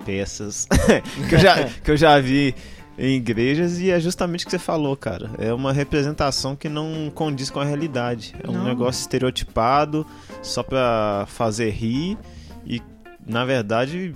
peças 0.05 0.69
que, 1.29 1.35
eu 1.35 1.39
já, 1.39 1.65
que 1.83 1.91
eu 1.91 1.97
já 1.97 2.21
vi 2.21 2.55
em 2.99 3.17
igrejas 3.17 3.79
e 3.79 3.91
é 3.91 3.99
justamente 3.99 4.43
o 4.43 4.47
que 4.47 4.51
você 4.51 4.59
falou, 4.59 4.97
cara. 4.97 5.31
É 5.39 5.53
uma 5.53 5.73
representação 5.73 6.55
que 6.55 6.69
não 6.69 7.11
condiz 7.15 7.51
com 7.51 7.61
a 7.61 7.65
realidade. 7.65 8.35
É 8.43 8.49
um 8.49 8.53
não. 8.53 8.65
negócio 8.65 9.01
estereotipado 9.01 10.07
só 10.43 10.63
para 10.63 11.25
fazer 11.29 11.71
rir 11.71 12.19
e 12.67 12.81
na 13.27 13.45
verdade 13.45 14.15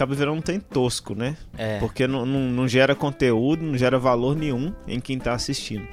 acaba 0.00 0.14
virando 0.14 0.38
um 0.38 0.40
trem 0.40 0.58
tosco, 0.58 1.14
né? 1.14 1.36
É. 1.58 1.78
Porque 1.78 2.06
não, 2.06 2.24
não, 2.24 2.40
não, 2.40 2.66
gera 2.66 2.94
conteúdo, 2.94 3.62
não 3.62 3.76
gera 3.76 3.98
valor 3.98 4.34
nenhum 4.34 4.72
em 4.88 4.98
quem 4.98 5.18
tá 5.18 5.34
assistindo. 5.34 5.86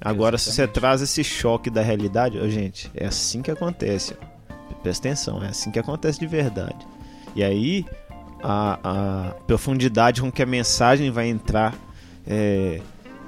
Agora, 0.00 0.36
Exatamente. 0.36 0.40
se 0.40 0.52
você 0.52 0.66
traz 0.66 1.02
esse 1.02 1.22
choque 1.22 1.68
da 1.68 1.82
realidade, 1.82 2.38
oh, 2.38 2.48
gente, 2.48 2.90
é 2.94 3.06
assim 3.06 3.42
que 3.42 3.50
acontece. 3.50 4.16
Presta 4.82 5.08
atenção, 5.08 5.44
é 5.44 5.48
assim 5.48 5.70
que 5.70 5.78
acontece 5.78 6.18
de 6.18 6.26
verdade. 6.26 6.86
E 7.36 7.44
aí, 7.44 7.84
a, 8.42 8.78
a 8.82 9.34
profundidade 9.46 10.22
com 10.22 10.32
que 10.32 10.42
a 10.42 10.46
mensagem 10.46 11.10
vai 11.10 11.28
entrar 11.28 11.74
é, 12.26 12.80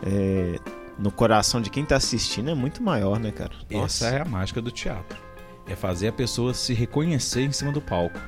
é, 0.06 0.58
no 0.98 1.12
coração 1.12 1.60
de 1.60 1.68
quem 1.68 1.84
tá 1.84 1.96
assistindo 1.96 2.48
é 2.48 2.54
muito 2.54 2.82
maior, 2.82 3.20
né, 3.20 3.30
cara? 3.30 3.52
Nossa. 3.70 4.06
Essa 4.06 4.16
é 4.16 4.22
a 4.22 4.24
mágica 4.24 4.62
do 4.62 4.70
teatro. 4.70 5.18
É 5.66 5.76
fazer 5.76 6.08
a 6.08 6.12
pessoa 6.12 6.54
se 6.54 6.72
reconhecer 6.72 7.42
em 7.42 7.52
cima 7.52 7.70
do 7.70 7.82
palco 7.82 8.18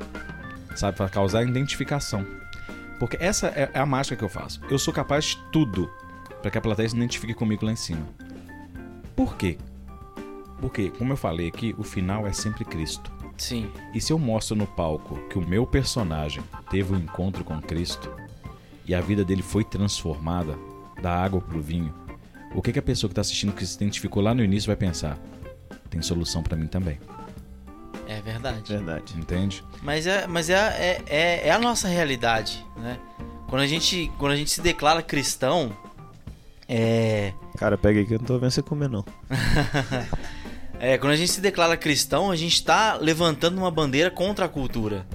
sabe? 0.74 0.96
Para 0.96 1.08
causar 1.08 1.42
identificação. 1.42 2.26
Porque 2.98 3.16
essa 3.20 3.48
é, 3.48 3.70
é 3.72 3.78
a 3.78 3.86
mágica 3.86 4.16
que 4.16 4.24
eu 4.24 4.28
faço. 4.28 4.60
Eu 4.70 4.78
sou 4.78 4.92
capaz 4.92 5.24
de 5.26 5.36
tudo 5.50 5.90
para 6.40 6.50
que 6.50 6.58
a 6.58 6.60
plateia 6.60 6.88
se 6.88 6.96
identifique 6.96 7.34
comigo 7.34 7.64
lá 7.64 7.72
em 7.72 7.76
cima. 7.76 8.06
Por 9.16 9.36
quê? 9.36 9.58
Porque, 10.60 10.90
como 10.90 11.12
eu 11.12 11.16
falei 11.16 11.48
aqui, 11.48 11.74
o 11.78 11.82
final 11.82 12.26
é 12.26 12.32
sempre 12.32 12.64
Cristo. 12.64 13.12
Sim. 13.36 13.70
E 13.92 14.00
se 14.00 14.12
eu 14.12 14.18
mostro 14.18 14.56
no 14.56 14.66
palco 14.66 15.18
que 15.28 15.38
o 15.38 15.46
meu 15.46 15.66
personagem 15.66 16.42
teve 16.70 16.94
um 16.94 16.98
encontro 16.98 17.44
com 17.44 17.60
Cristo 17.60 18.10
e 18.86 18.94
a 18.94 19.00
vida 19.00 19.24
dele 19.24 19.42
foi 19.42 19.64
transformada 19.64 20.56
da 21.02 21.12
água 21.12 21.40
para 21.40 21.58
o 21.58 21.62
vinho, 21.62 21.92
o 22.54 22.62
que, 22.62 22.72
que 22.72 22.78
a 22.78 22.82
pessoa 22.82 23.08
que 23.08 23.12
está 23.12 23.20
assistindo 23.20 23.52
que 23.52 23.66
se 23.66 23.76
identificou 23.76 24.22
lá 24.22 24.34
no 24.34 24.44
início 24.44 24.68
vai 24.68 24.76
pensar? 24.76 25.18
Tem 25.90 26.00
solução 26.00 26.42
para 26.42 26.56
mim 26.56 26.66
também. 26.66 26.98
É 28.06 28.20
verdade. 28.20 28.72
Verdade. 28.72 29.14
Entende? 29.18 29.64
Mas 29.82 30.06
é, 30.06 30.26
mas 30.26 30.50
é, 30.50 30.54
é, 30.54 31.02
é, 31.06 31.48
é, 31.48 31.50
a 31.50 31.58
nossa 31.58 31.88
realidade, 31.88 32.64
né? 32.76 32.98
Quando 33.48 33.62
a 33.62 33.66
gente, 33.66 34.10
quando 34.18 34.32
a 34.32 34.36
gente 34.36 34.50
se 34.50 34.60
declara 34.60 35.02
cristão, 35.02 35.76
é. 36.68 37.32
Cara, 37.56 37.78
pega 37.78 38.00
aí 38.00 38.06
que 38.06 38.14
eu 38.14 38.18
não 38.18 38.26
tô 38.26 38.38
vendo 38.38 38.50
você 38.50 38.62
comer, 38.62 38.88
não. 38.88 39.04
é, 40.80 40.98
quando 40.98 41.12
a 41.12 41.16
gente 41.16 41.30
se 41.30 41.40
declara 41.40 41.76
cristão, 41.76 42.30
a 42.30 42.36
gente 42.36 42.54
está 42.54 42.96
levantando 42.96 43.58
uma 43.58 43.70
bandeira 43.70 44.10
contra 44.10 44.46
a 44.46 44.48
cultura. 44.48 45.06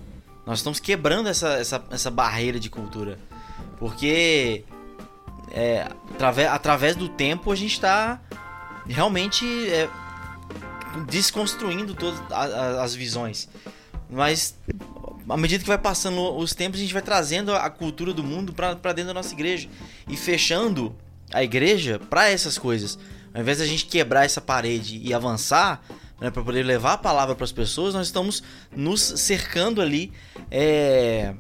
Nós 0.46 0.60
estamos 0.60 0.80
quebrando 0.80 1.30
essa, 1.30 1.54
essa, 1.54 1.84
essa 1.92 2.10
barreira 2.10 2.60
de 2.60 2.70
cultura. 2.70 3.20
Porque 3.78 4.64
é, 5.52 5.88
através, 6.14 6.50
através 6.50 6.96
do 6.96 7.10
tempo 7.10 7.52
a 7.52 7.56
gente 7.56 7.74
está 7.74 8.20
realmente 8.88 9.46
é, 9.70 9.90
desconstruindo 11.08 11.94
todas 11.94 12.20
as 12.32 12.96
visões. 12.96 13.48
Mas 14.10 14.56
à 15.30 15.38
medida 15.38 15.62
que 15.62 15.68
vai 15.68 15.78
passando 15.78 16.36
os 16.36 16.54
tempos, 16.54 16.80
a 16.80 16.82
gente 16.82 16.94
vai 16.94 17.02
trazendo 17.02 17.54
a 17.54 17.70
cultura 17.70 18.14
do 18.14 18.24
mundo 18.24 18.52
para 18.54 18.74
dentro 18.94 19.08
da 19.08 19.14
nossa 19.14 19.34
igreja 19.34 19.70
e 20.08 20.18
fechando 20.18 20.96
a 21.32 21.44
igreja 21.44 22.00
para 22.10 22.30
essas 22.30 22.58
coisas. 22.58 22.98
Ao 23.34 23.42
invés 23.42 23.60
da 23.60 23.66
gente 23.66 23.86
quebrar 23.86 24.26
essa 24.26 24.42
parede 24.42 25.00
e 25.04 25.14
avançar, 25.14 25.84
né, 26.20 26.32
para 26.32 26.44
poder 26.44 26.64
levar 26.64 26.94
a 26.94 26.98
palavra 26.98 27.36
para 27.36 27.44
as 27.44 27.52
pessoas, 27.52 27.94
nós 27.94 28.08
estamos 28.08 28.42
nos 28.76 29.02
cercando 29.02 29.82
ali 29.82 30.12
é, 30.50 31.36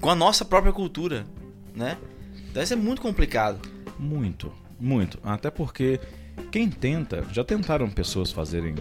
com 0.00 0.08
a 0.08 0.14
nossa 0.14 0.44
própria 0.44 0.72
cultura, 0.72 1.26
né? 1.74 1.98
Então 2.48 2.62
é 2.62 2.76
muito 2.76 3.02
complicado. 3.02 3.68
Muito, 3.98 4.52
muito. 4.78 5.18
Até 5.22 5.50
porque 5.50 6.00
quem 6.50 6.68
tenta, 6.68 7.24
já 7.32 7.44
tentaram 7.44 7.88
pessoas 7.90 8.30
fazerem 8.30 8.74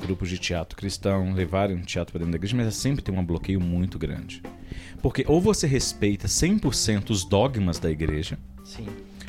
grupos 0.00 0.28
de 0.28 0.38
teatro 0.38 0.76
cristão, 0.76 1.32
levarem 1.32 1.76
um 1.76 1.82
teatro 1.82 2.12
para 2.12 2.20
dentro 2.20 2.32
da 2.32 2.36
igreja, 2.36 2.56
mas 2.56 2.74
sempre 2.74 3.02
tem 3.02 3.16
um 3.16 3.24
bloqueio 3.24 3.60
muito 3.60 3.98
grande. 3.98 4.42
Porque 5.02 5.24
ou 5.26 5.40
você 5.40 5.66
respeita 5.66 6.26
100% 6.26 7.10
os 7.10 7.24
dogmas 7.24 7.78
da 7.78 7.90
igreja, 7.90 8.38
Sim. 8.64 8.86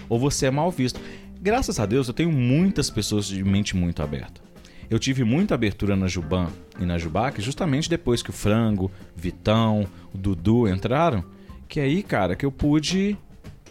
ou 0.09 0.20
você 0.20 0.47
é 0.47 0.51
mal 0.51 0.72
visto. 0.72 0.99
Graças 1.41 1.80
a 1.80 1.86
Deus 1.86 2.07
eu 2.07 2.14
tenho 2.14 2.32
muitas 2.32 2.89
pessoas 2.89 3.26
de 3.26 3.43
mente 3.43 3.76
muito 3.76 4.01
aberta. 4.01 4.41
Eu 4.89 4.99
tive 4.99 5.24
muita 5.24 5.55
abertura 5.55 5.95
na 5.95 6.07
Juban 6.07 6.49
e 6.80 6.86
na 6.86 6.97
Jubac 6.97 7.41
justamente 7.41 7.89
depois 7.89 8.22
que 8.22 8.30
o 8.30 8.34
Frango, 8.34 8.91
Vitão, 9.16 9.88
o 10.14 10.18
Dudu 10.18 10.68
entraram, 10.68 11.24
que 11.68 11.80
aí, 11.80 12.03
cara, 12.03 12.36
que 12.36 12.45
eu 12.45 12.51
pude 12.51 13.18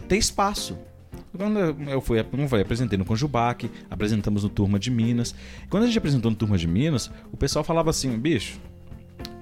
ter 0.07 0.17
espaço 0.17 0.75
quando 1.37 1.59
eu 1.59 2.01
fui, 2.01 2.23
como 2.23 2.43
eu 2.43 2.47
falei, 2.47 2.63
apresentei 2.63 2.97
no 2.97 3.05
Conjubac, 3.05 3.69
apresentamos 3.89 4.43
no 4.43 4.49
Turma 4.49 4.77
de 4.77 4.91
Minas. 4.91 5.33
Quando 5.69 5.83
a 5.83 5.85
gente 5.87 5.97
apresentou 5.97 6.29
no 6.31 6.37
Turma 6.37 6.57
de 6.57 6.67
Minas, 6.67 7.11
o 7.31 7.37
pessoal 7.37 7.63
falava 7.63 7.89
assim: 7.89 8.17
bicho, 8.17 8.59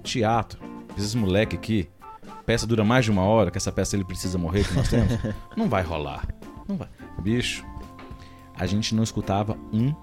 teatro, 0.04 0.60
esses 0.98 1.16
moleque 1.16 1.56
aqui, 1.56 1.90
peça 2.46 2.68
dura 2.68 2.84
mais 2.84 3.06
de 3.06 3.12
uma 3.12 3.24
hora, 3.24 3.50
que 3.52 3.58
essa 3.58 3.72
peça 3.72 3.96
ele 3.96 4.06
precisa 4.06 4.38
morrer 4.38 4.68
que 4.68 4.74
nós 4.74 4.90
temos. 4.90 5.12
não 5.58 5.68
vai 5.68 5.82
rolar. 5.82 6.28
Não 6.68 6.78
vai. 6.78 6.88
Bicho, 7.22 7.66
a 8.56 8.66
gente 8.66 8.94
não 8.94 9.04
escutava 9.04 9.58
um 9.74 9.94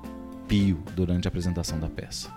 pio 0.48 0.82
durante 0.94 1.26
a 1.26 1.28
apresentação 1.28 1.78
da 1.78 1.88
peça. 1.88 2.34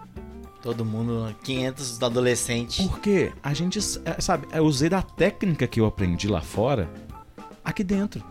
Todo 0.62 0.84
mundo, 0.84 1.34
500 1.44 2.04
adolescentes. 2.04 2.86
Porque 2.86 3.32
a 3.42 3.54
gente, 3.54 3.80
é, 4.04 4.20
sabe, 4.20 4.46
eu 4.52 4.66
usei 4.66 4.90
da 4.90 5.02
técnica 5.02 5.66
que 5.66 5.80
eu 5.80 5.86
aprendi 5.86 6.28
lá 6.28 6.42
fora, 6.42 6.90
aqui 7.64 7.84
dentro. 7.84 8.24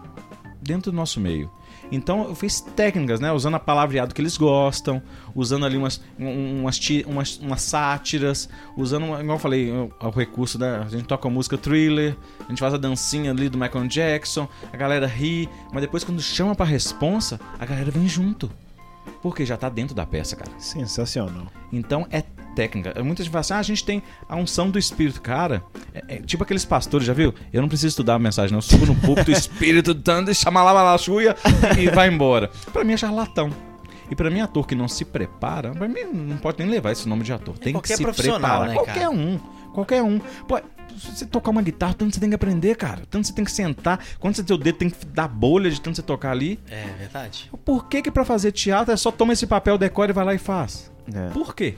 Dentro 0.60 0.90
do 0.90 0.96
nosso 0.96 1.20
meio. 1.20 1.50
Então 1.90 2.24
eu 2.24 2.34
fiz 2.34 2.60
técnicas, 2.60 3.18
né? 3.20 3.32
Usando 3.32 3.54
a 3.54 3.58
palavreado 3.60 4.14
que 4.14 4.20
eles 4.20 4.36
gostam, 4.36 5.00
usando 5.34 5.64
ali 5.64 5.76
umas, 5.76 6.00
um- 6.18 6.60
umas, 6.62 6.78
umas, 7.06 7.38
umas 7.38 7.62
sátiras, 7.62 8.48
usando, 8.76 9.04
uma- 9.06 9.20
igual 9.22 9.36
eu 9.36 9.40
falei, 9.40 9.70
o, 9.70 9.90
o 10.00 10.10
recurso 10.10 10.58
da. 10.58 10.82
A 10.82 10.88
gente 10.88 11.04
toca 11.04 11.26
a 11.26 11.30
música 11.30 11.56
thriller, 11.56 12.14
a 12.44 12.48
gente 12.50 12.58
faz 12.60 12.74
a 12.74 12.76
dancinha 12.76 13.30
ali 13.30 13.48
do 13.48 13.56
Michael 13.56 13.86
Jackson, 13.88 14.46
a 14.72 14.76
galera 14.76 15.06
ri, 15.06 15.48
mas 15.72 15.80
depois 15.80 16.04
quando 16.04 16.20
chama 16.20 16.54
pra 16.54 16.66
responsa, 16.66 17.40
a 17.58 17.64
galera 17.64 17.90
vem 17.90 18.06
junto. 18.08 18.50
Porque 19.22 19.46
já 19.46 19.56
tá 19.56 19.68
dentro 19.68 19.94
da 19.96 20.04
peça, 20.06 20.36
cara. 20.36 20.50
Sensacional. 20.58 21.46
Então 21.72 22.06
é 22.10 22.22
técnica. 22.58 22.92
Muita 23.04 23.22
gente 23.22 23.30
fala 23.30 23.40
assim: 23.40 23.52
ah, 23.54 23.58
a 23.58 23.62
gente 23.62 23.84
tem 23.84 24.02
a 24.28 24.34
unção 24.34 24.68
do 24.68 24.78
Espírito. 24.78 25.22
Cara, 25.22 25.62
é, 25.94 26.16
é 26.16 26.20
tipo 26.20 26.42
aqueles 26.42 26.64
pastores, 26.64 27.06
já 27.06 27.12
viu? 27.12 27.32
Eu 27.52 27.62
não 27.62 27.68
preciso 27.68 27.88
estudar 27.88 28.14
a 28.14 28.18
mensagem, 28.18 28.50
não. 28.50 28.58
Eu 28.58 28.62
subo 28.62 28.84
no 28.84 28.96
púlpito, 28.96 29.30
o 29.30 29.34
Espírito 29.34 29.94
dando, 29.94 30.34
chama 30.34 30.62
lá, 30.64 30.72
lá, 30.72 30.98
chuia 30.98 31.36
e 31.78 31.88
vai 31.90 32.08
embora. 32.08 32.50
Pra 32.72 32.82
mim 32.82 32.94
é 32.94 32.96
charlatão. 32.96 33.50
E 34.10 34.16
pra 34.16 34.30
mim, 34.30 34.40
ator 34.40 34.66
que 34.66 34.74
não 34.74 34.88
se 34.88 35.04
prepara, 35.04 35.70
pra 35.72 35.86
mim 35.86 36.02
não 36.12 36.38
pode 36.38 36.58
nem 36.58 36.68
levar 36.68 36.92
esse 36.92 37.06
nome 37.06 37.22
de 37.22 37.32
ator. 37.32 37.56
Tem 37.58 37.72
que 37.74 37.78
qualquer 37.78 37.96
se 37.96 38.02
profissional, 38.02 38.62
preparar. 38.62 38.68
né, 38.68 38.74
qualquer 38.74 38.94
cara? 38.94 39.10
um. 39.10 39.38
Qualquer 39.74 40.02
um. 40.02 40.18
Pô, 40.48 40.58
se 40.98 41.18
você 41.18 41.26
tocar 41.26 41.50
uma 41.50 41.62
guitarra, 41.62 41.94
tanto 41.94 42.14
você 42.14 42.20
tem 42.20 42.30
que 42.30 42.34
aprender, 42.34 42.74
cara. 42.74 43.02
Tanto 43.10 43.26
você 43.26 43.32
tem 43.34 43.44
que 43.44 43.52
sentar. 43.52 44.00
Quando 44.18 44.34
você 44.34 44.42
tem 44.42 44.56
o 44.56 44.58
dedo, 44.58 44.78
tem 44.78 44.90
que 44.90 45.06
dar 45.06 45.28
bolha 45.28 45.70
de 45.70 45.80
tanto 45.80 45.96
você 45.96 46.02
tocar 46.02 46.30
ali. 46.30 46.58
É 46.70 46.86
verdade. 46.98 47.50
Por 47.64 47.86
que 47.86 48.00
que 48.02 48.10
pra 48.10 48.24
fazer 48.24 48.50
teatro 48.50 48.92
é 48.92 48.96
só 48.96 49.12
toma 49.12 49.34
esse 49.34 49.46
papel, 49.46 49.76
decora 49.76 50.10
e 50.10 50.14
vai 50.14 50.24
lá 50.24 50.34
e 50.34 50.38
faz? 50.38 50.90
É. 51.14 51.28
Por 51.28 51.54
quê? 51.54 51.76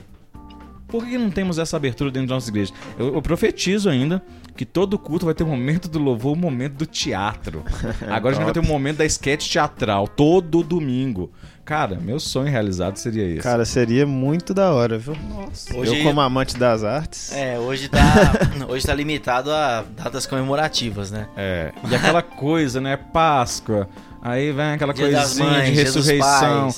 Por 0.91 1.05
que 1.05 1.17
não 1.17 1.31
temos 1.31 1.57
essa 1.57 1.77
abertura 1.77 2.11
dentro 2.11 2.27
da 2.29 2.35
nossa 2.35 2.49
igreja? 2.49 2.73
Eu, 2.99 3.15
eu 3.15 3.21
profetizo 3.21 3.89
ainda 3.89 4.21
que 4.55 4.65
todo 4.65 4.99
culto 4.99 5.25
vai 5.25 5.33
ter 5.33 5.43
um 5.43 5.47
momento 5.47 5.87
do 5.87 5.97
louvor, 5.97 6.33
um 6.33 6.39
momento 6.39 6.73
do 6.73 6.85
teatro. 6.85 7.63
Agora 8.09 8.35
a 8.35 8.37
gente 8.37 8.43
vai 8.43 8.53
ter 8.53 8.59
um 8.59 8.67
momento 8.67 8.97
da 8.97 9.05
sketch 9.05 9.49
teatral, 9.51 10.07
todo 10.07 10.61
domingo. 10.63 11.31
Cara, 11.63 11.95
meu 11.95 12.19
sonho 12.19 12.51
realizado 12.51 12.97
seria 12.97 13.23
esse. 13.23 13.39
Cara, 13.41 13.63
seria 13.63 14.05
muito 14.05 14.53
da 14.53 14.71
hora, 14.73 14.97
viu? 14.97 15.15
Nossa. 15.29 15.73
Hoje- 15.77 15.97
Eu, 15.99 16.03
como 16.03 16.19
amante 16.19 16.57
das 16.57 16.83
artes. 16.83 17.31
É, 17.31 17.57
hoje 17.57 17.87
tá, 17.87 17.99
hoje 18.67 18.85
tá 18.85 18.93
limitado 18.93 19.49
a 19.51 19.85
datas 19.95 20.25
comemorativas, 20.25 21.11
né? 21.11 21.27
É, 21.37 21.71
e 21.89 21.95
aquela 21.95 22.21
coisa, 22.21 22.81
né? 22.81 22.97
Páscoa. 22.97 23.87
Aí 24.21 24.51
vem 24.51 24.73
aquela 24.73 24.93
Dia 24.93 25.11
coisinha 25.11 25.49
Mães, 25.49 25.69
de 25.69 25.75
ressurreição. 25.83 26.69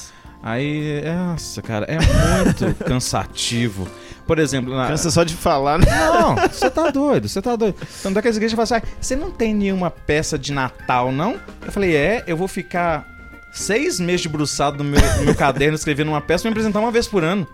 Aí, 0.43 1.01
nossa, 1.05 1.61
cara, 1.61 1.86
é 1.88 1.97
muito 1.97 2.76
cansativo. 2.86 3.88
Por 4.26 4.39
exemplo, 4.39 4.74
na, 4.74 4.88
Cansa 4.88 5.11
só 5.11 5.24
de 5.24 5.36
falar, 5.36 5.80
né? 5.80 5.86
Não, 5.86 6.36
você 6.47 6.69
tá 6.69 6.89
doido, 6.89 7.28
você 7.28 7.41
tá 7.41 7.55
doido. 7.55 7.76
Então 7.99 8.13
daquelas 8.13 8.38
igrejas 8.38 8.55
falam 8.55 8.63
assim, 8.63 8.76
ah, 8.76 8.97
você 8.99 9.15
não 9.15 9.32
tem 9.32 9.53
nenhuma 9.53 9.91
peça 9.91 10.38
de 10.38 10.53
Natal, 10.53 11.11
não? 11.11 11.39
Eu 11.65 11.71
falei, 11.71 11.95
é, 11.95 12.24
eu 12.26 12.38
vou 12.38 12.47
ficar 12.47 13.05
seis 13.51 13.99
meses 13.99 14.24
debruçado 14.24 14.84
no 14.84 14.89
meu, 14.89 15.01
no 15.17 15.26
meu 15.26 15.36
caderno 15.36 15.76
escrevendo 15.76 16.07
uma 16.09 16.21
peça 16.21 16.47
e 16.47 16.49
me 16.49 16.53
apresentar 16.53 16.80
uma 16.80 16.91
vez 16.91 17.07
por 17.07 17.24
ano. 17.24 17.47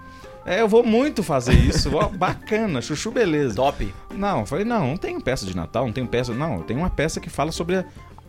É, 0.46 0.62
eu 0.62 0.68
vou 0.68 0.84
muito 0.84 1.22
fazer 1.22 1.54
isso. 1.54 1.94
Ó, 1.96 2.08
bacana, 2.08 2.82
chuchu 2.82 3.12
beleza. 3.12 3.56
Top. 3.56 3.94
Não, 4.16 4.40
eu 4.40 4.46
falei, 4.46 4.66
não, 4.66 4.88
não 4.88 4.98
tenho 4.98 5.22
peça 5.22 5.46
de 5.46 5.56
Natal, 5.56 5.86
não 5.86 5.94
tenho 5.94 6.08
peça. 6.08 6.34
Não, 6.34 6.56
eu 6.56 6.64
tenho 6.64 6.80
uma 6.80 6.90
peça 6.90 7.20
que 7.20 7.30
fala 7.30 7.52
sobre 7.52 7.76
a, 7.76 7.86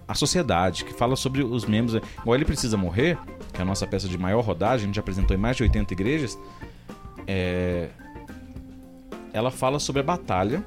a 0.09 0.15
sociedade, 0.15 0.85
que 0.85 0.93
fala 0.93 1.17
sobre 1.17 1.43
os 1.43 1.65
membros. 1.65 2.01
Igual 2.21 2.35
ele 2.35 2.45
precisa 2.45 2.77
morrer, 2.77 3.17
que 3.53 3.61
é 3.61 3.63
a 3.63 3.65
nossa 3.65 3.87
peça 3.87 4.09
de 4.09 4.19
maior 4.19 4.45
rodagem, 4.45 4.85
a 4.85 4.87
gente 4.87 4.97
já 4.97 5.01
apresentou 5.01 5.37
em 5.37 5.41
mais 5.41 5.57
de 5.57 5.63
80 5.63 5.95
igrejas. 5.95 6.39
É, 7.27 7.89
ela 9.33 9.51
fala 9.51 9.79
sobre 9.79 10.01
a 10.01 10.05
batalha 10.05 10.65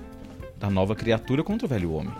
da 0.57 0.70
nova 0.70 0.95
criatura 0.95 1.43
contra 1.43 1.66
o 1.66 1.70
velho 1.70 1.91
homem. 1.91 2.14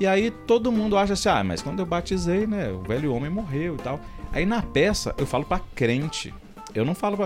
E 0.00 0.06
aí 0.06 0.30
todo 0.30 0.70
mundo 0.70 0.96
acha 0.96 1.14
assim, 1.14 1.28
ah, 1.28 1.42
mas 1.42 1.60
quando 1.60 1.80
eu 1.80 1.86
batizei, 1.86 2.46
né, 2.46 2.70
o 2.70 2.82
velho 2.82 3.12
homem 3.12 3.30
morreu 3.30 3.74
e 3.74 3.78
tal. 3.78 4.00
Aí 4.32 4.46
na 4.46 4.62
peça 4.62 5.14
eu 5.18 5.26
falo 5.26 5.44
pra 5.44 5.60
crente. 5.74 6.32
Eu 6.74 6.84
não 6.84 6.94
falo 6.94 7.16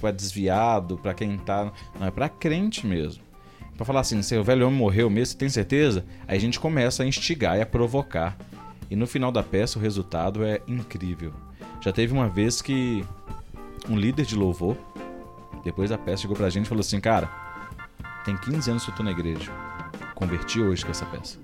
pra 0.00 0.10
desviado, 0.10 0.96
pra 0.98 1.14
quem 1.14 1.36
tá. 1.38 1.70
Não, 2.00 2.06
é 2.06 2.10
pra 2.10 2.28
crente 2.28 2.86
mesmo. 2.86 3.22
Pra 3.76 3.84
falar 3.84 4.00
assim, 4.00 4.22
se 4.22 4.36
o 4.36 4.42
velho 4.42 4.66
homem 4.66 4.78
morreu 4.78 5.10
mesmo, 5.10 5.32
você 5.32 5.38
tem 5.38 5.48
certeza? 5.48 6.04
Aí 6.26 6.38
a 6.38 6.40
gente 6.40 6.58
começa 6.58 7.02
a 7.02 7.06
instigar 7.06 7.58
e 7.58 7.60
a 7.60 7.66
provocar. 7.66 8.36
E 8.90 8.96
no 8.96 9.06
final 9.06 9.30
da 9.30 9.42
peça 9.42 9.78
o 9.78 9.82
resultado 9.82 10.44
é 10.44 10.60
incrível. 10.66 11.32
Já 11.80 11.92
teve 11.92 12.12
uma 12.12 12.28
vez 12.28 12.62
que 12.62 13.04
um 13.88 13.96
líder 13.96 14.24
de 14.24 14.34
louvor, 14.34 14.76
depois 15.66 15.90
da 15.90 15.98
peça, 15.98 16.22
chegou 16.22 16.36
pra 16.36 16.48
gente 16.48 16.66
e 16.66 16.68
falou 16.68 16.80
assim: 16.80 17.00
Cara, 17.00 17.28
tem 18.24 18.36
15 18.36 18.70
anos 18.70 18.84
que 18.84 18.90
eu 18.92 18.94
tô 18.94 19.02
na 19.02 19.10
igreja. 19.10 19.50
Converti 20.14 20.60
hoje 20.60 20.84
com 20.84 20.92
essa 20.92 21.04
peça. 21.04 21.38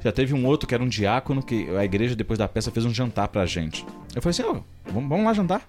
Já 0.00 0.12
teve 0.12 0.34
um 0.34 0.44
outro 0.44 0.68
que 0.68 0.74
era 0.74 0.84
um 0.84 0.88
diácono 0.88 1.42
que 1.42 1.74
a 1.74 1.82
igreja, 1.84 2.14
depois 2.14 2.38
da 2.38 2.46
peça, 2.46 2.70
fez 2.70 2.84
um 2.84 2.92
jantar 2.92 3.28
pra 3.28 3.46
gente. 3.46 3.86
Eu 4.14 4.20
falei 4.20 4.30
assim: 4.30 4.42
Ó, 4.42 4.60
vamos, 4.92 5.08
vamos 5.08 5.24
lá 5.24 5.32
jantar. 5.32 5.66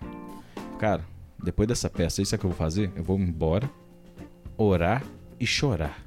Cara, 0.78 1.01
depois 1.41 1.65
dessa 1.65 1.89
peça, 1.89 2.21
isso 2.21 2.36
é 2.36 2.38
que 2.38 2.45
eu 2.45 2.49
vou 2.49 2.57
fazer? 2.57 2.91
Eu 2.93 3.03
vou 3.05 3.17
embora, 3.17 3.69
orar 4.57 5.01
e 5.39 5.47
chorar. 5.47 5.97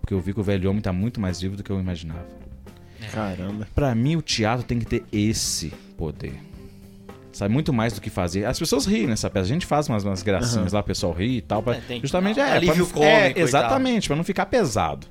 Porque 0.00 0.12
eu 0.12 0.20
vi 0.20 0.34
que 0.34 0.40
o 0.40 0.42
velho 0.42 0.68
homem 0.68 0.82
tá 0.82 0.92
muito 0.92 1.20
mais 1.20 1.40
vivo 1.40 1.56
do 1.56 1.62
que 1.62 1.70
eu 1.70 1.78
imaginava. 1.78 2.26
Caramba. 3.12 3.68
Pra 3.72 3.94
mim, 3.94 4.16
o 4.16 4.22
teatro 4.22 4.66
tem 4.66 4.80
que 4.80 4.86
ter 4.86 5.04
esse 5.12 5.68
poder. 5.96 6.34
Sabe, 7.34 7.52
muito 7.52 7.72
mais 7.72 7.92
do 7.92 8.00
que 8.00 8.08
fazer. 8.08 8.44
As 8.44 8.58
pessoas 8.58 8.86
riem 8.86 9.06
nessa 9.08 9.28
peça. 9.28 9.44
A 9.44 9.48
gente 9.48 9.66
faz 9.66 9.88
umas, 9.88 10.04
umas 10.04 10.22
gracinhas 10.22 10.72
lá, 10.72 10.80
o 10.80 10.84
pessoal 10.84 11.12
ri 11.12 11.38
e 11.38 11.40
tal. 11.42 11.62
Pra, 11.62 11.74
É, 11.74 11.80
tem- 11.86 12.00
justamente 12.00 12.38
é. 12.40 12.42
alívio 12.52 12.86
pra 12.86 13.02
é, 13.04 13.20
cômico 13.22 13.38
e 13.40 13.42
exatamente, 13.42 14.06
pra 14.08 14.16
não 14.16 14.22
ficar 14.24 14.46
pesado. 14.46 15.06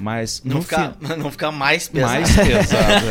Mas 0.00 0.40
Não 0.44 0.62
ficar, 0.62 0.92
fi- 1.00 1.16
não 1.18 1.30
ficar 1.30 1.50
mais 1.50 1.88
pesado. 1.88 2.12
mais 2.12 2.36
pesado. 2.36 3.04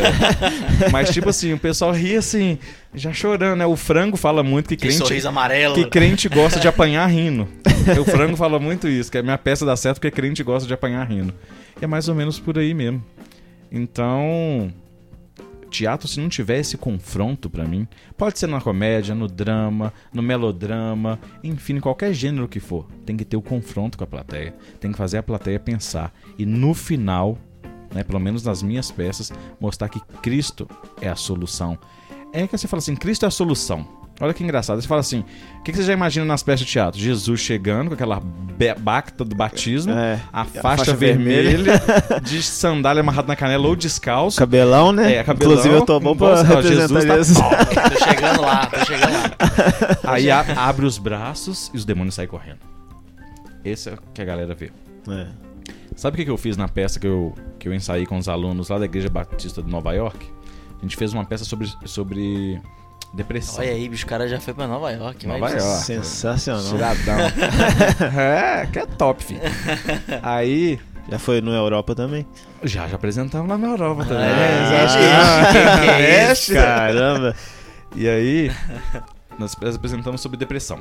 é. 0.85 0.89
Mas 0.89 1.09
tipo 1.11 1.29
assim, 1.29 1.51
o 1.51 1.59
pessoal 1.59 1.91
ri 1.91 2.15
assim, 2.15 2.57
já 2.93 3.11
chorando, 3.11 3.57
né? 3.59 3.65
O 3.65 3.75
frango 3.75 4.15
fala 4.15 4.41
muito 4.41 4.69
que 4.69 4.75
Aquele 4.75 4.93
crente 4.93 5.05
sorriso 5.07 5.27
amarelo. 5.27 5.75
que 5.75 5.85
crente 5.85 6.29
gosta 6.29 6.59
de 6.61 6.67
apanhar 6.67 7.05
rindo. 7.07 7.47
O 8.01 8.03
frango 8.05 8.35
fala 8.35 8.57
muito 8.59 8.87
isso, 8.87 9.09
que 9.11 9.17
a 9.17 9.23
minha 9.23 9.37
peça 9.37 9.65
dá 9.65 9.75
certo 9.77 9.97
porque 9.97 10.11
crente 10.11 10.41
gosta 10.43 10.67
de 10.67 10.73
apanhar 10.73 11.05
rindo. 11.07 11.33
E 11.79 11.83
é 11.85 11.87
mais 11.87 12.07
ou 12.09 12.15
menos 12.15 12.37
por 12.39 12.57
aí 12.57 12.73
mesmo. 12.73 13.01
Então, 13.71 14.71
teatro 15.77 16.07
se 16.07 16.19
não 16.19 16.29
tiver 16.29 16.59
esse 16.59 16.77
confronto 16.77 17.49
pra 17.49 17.65
mim, 17.65 17.87
pode 18.17 18.39
ser 18.39 18.47
na 18.47 18.59
comédia, 18.59 19.13
no 19.13 19.27
drama, 19.27 19.93
no 20.13 20.21
melodrama, 20.21 21.19
enfim, 21.43 21.79
qualquer 21.79 22.13
gênero 22.13 22.47
que 22.47 22.59
for, 22.59 22.87
tem 23.05 23.15
que 23.15 23.25
ter 23.25 23.37
o 23.37 23.41
confronto 23.41 23.97
com 23.97 24.03
a 24.03 24.07
plateia, 24.07 24.55
tem 24.79 24.91
que 24.91 24.97
fazer 24.97 25.17
a 25.17 25.23
plateia 25.23 25.59
pensar 25.59 26.13
e 26.37 26.45
no 26.45 26.73
final, 26.73 27.37
né, 27.93 28.03
pelo 28.03 28.19
menos 28.19 28.43
nas 28.43 28.63
minhas 28.63 28.91
peças, 28.91 29.31
mostrar 29.59 29.89
que 29.89 29.99
Cristo 30.21 30.67
é 31.01 31.09
a 31.09 31.15
solução. 31.15 31.77
É 32.33 32.45
que 32.45 32.57
você 32.57 32.67
fala 32.67 32.79
assim, 32.79 32.95
Cristo 32.95 33.23
é 33.23 33.27
a 33.27 33.31
solução. 33.31 34.06
Olha 34.19 34.33
que 34.33 34.43
engraçado. 34.43 34.81
Você 34.81 34.87
fala 34.87 35.01
assim: 35.01 35.23
o 35.59 35.63
que 35.63 35.71
que 35.71 35.77
você 35.77 35.83
já 35.83 35.93
imagina 35.93 36.25
nas 36.25 36.41
peças 36.41 36.61
de 36.61 36.65
teatro? 36.65 36.99
Jesus 36.99 37.39
chegando 37.39 37.89
com 37.89 37.93
aquela 37.93 38.19
bacta 38.79 39.23
do 39.23 39.35
batismo, 39.35 39.93
É. 39.93 40.19
a 40.33 40.41
a 40.41 40.45
faixa, 40.45 40.61
faixa 40.85 40.93
vermelha, 40.95 41.79
de 42.23 42.41
sandália 42.41 43.01
amarrada 43.01 43.27
na 43.27 43.35
canela 43.35 43.67
ou 43.67 43.75
descalço. 43.75 44.39
Cabelão, 44.39 44.91
né? 44.91 45.15
É, 45.17 45.23
cabelão, 45.23 45.51
Inclusive 45.53 45.75
eu 45.75 45.85
tô 45.85 45.99
bom 45.99 46.15
pra 46.15 46.41
representar 46.41 46.61
Jesus 46.63 47.05
tá 47.05 47.17
isso. 47.19 47.33
top. 47.35 47.95
Tô 47.95 48.03
chegando 48.05 48.41
lá, 48.41 48.65
tô 48.65 48.85
chegando 48.85 49.13
lá. 49.13 49.31
Aí 50.13 50.31
a- 50.31 50.45
abre 50.67 50.85
os 50.85 50.97
braços 50.97 51.69
e 51.73 51.77
os 51.77 51.85
demônios 51.85 52.15
saem 52.15 52.27
correndo. 52.27 52.59
Esse 53.63 53.89
é 53.89 53.93
o 53.93 53.97
que 54.13 54.21
a 54.21 54.25
galera 54.25 54.55
vê. 54.55 54.71
É. 55.09 55.27
Sabe 55.95 56.15
o 56.15 56.17
que 56.17 56.25
que 56.25 56.31
eu 56.31 56.37
fiz 56.37 56.57
na 56.57 56.67
peça 56.67 56.99
que 56.99 57.07
eu, 57.07 57.33
que 57.59 57.67
eu 57.67 57.73
ensaiei 57.73 58.05
com 58.05 58.17
os 58.17 58.27
alunos 58.29 58.69
lá 58.69 58.79
da 58.79 58.85
Igreja 58.85 59.09
Batista 59.09 59.61
de 59.61 59.69
Nova 59.69 59.93
York? 59.93 60.25
A 60.77 60.81
gente 60.81 60.95
fez 60.95 61.13
uma 61.13 61.25
peça 61.25 61.43
sobre, 61.43 61.67
sobre 61.85 62.59
depressão. 63.13 63.59
Olha 63.63 63.71
aí, 63.71 63.87
bicho, 63.89 64.05
o 64.05 64.07
cara 64.07 64.27
já 64.27 64.39
foi 64.39 64.53
pra 64.53 64.67
Nova 64.67 64.91
York. 64.91 65.25
Nova 65.27 65.39
mas- 65.39 65.63
York. 65.63 65.83
Sensacional. 65.85 66.63
Tiradão. 66.63 67.19
é, 68.19 68.67
que 68.71 68.79
é 68.79 68.85
top, 68.85 69.23
filho. 69.23 69.41
Aí, 70.21 70.79
Já 71.09 71.17
foi 71.17 71.39
no 71.41 71.51
Europa 71.53 71.95
também? 71.95 72.25
já, 72.63 72.87
já 72.87 72.95
apresentamos 72.95 73.47
lá 73.49 73.57
na 73.57 73.67
Europa 73.67 74.03
também. 74.05 74.25
É, 74.25 74.87
que 74.91 75.89
é 75.89 76.01
É, 76.27 76.31
isso? 76.33 76.53
Caramba. 76.53 77.35
E 77.95 78.07
aí, 78.09 78.51
nós 79.39 79.55
apresentamos 79.75 80.19
sobre 80.21 80.37
depressão. 80.37 80.79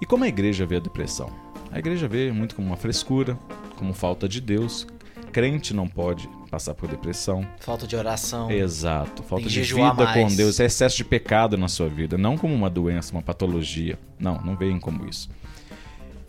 E 0.00 0.06
como 0.06 0.24
a 0.24 0.28
igreja 0.28 0.66
vê 0.66 0.76
a 0.76 0.80
depressão? 0.80 1.30
A 1.70 1.78
igreja 1.78 2.06
vê 2.08 2.30
muito 2.32 2.54
como 2.56 2.66
uma 2.68 2.76
frescura, 2.76 3.38
como 3.76 3.94
falta 3.94 4.28
de 4.28 4.40
Deus. 4.40 4.86
Crente 5.32 5.72
não 5.74 5.86
pode 5.88 6.28
passar 6.54 6.72
por 6.72 6.88
depressão. 6.88 7.44
Falta 7.58 7.84
de 7.84 7.96
oração. 7.96 8.48
Exato. 8.48 9.24
Falta 9.24 9.48
de 9.48 9.60
vida 9.60 9.92
mais. 9.92 10.30
com 10.30 10.36
Deus. 10.36 10.60
É 10.60 10.66
excesso 10.66 10.96
de 10.96 11.04
pecado 11.04 11.58
na 11.58 11.66
sua 11.66 11.88
vida. 11.88 12.16
Não 12.16 12.38
como 12.38 12.54
uma 12.54 12.70
doença, 12.70 13.12
uma 13.12 13.22
patologia. 13.22 13.98
Não, 14.20 14.40
não 14.40 14.56
veem 14.56 14.78
como 14.78 15.04
isso. 15.08 15.28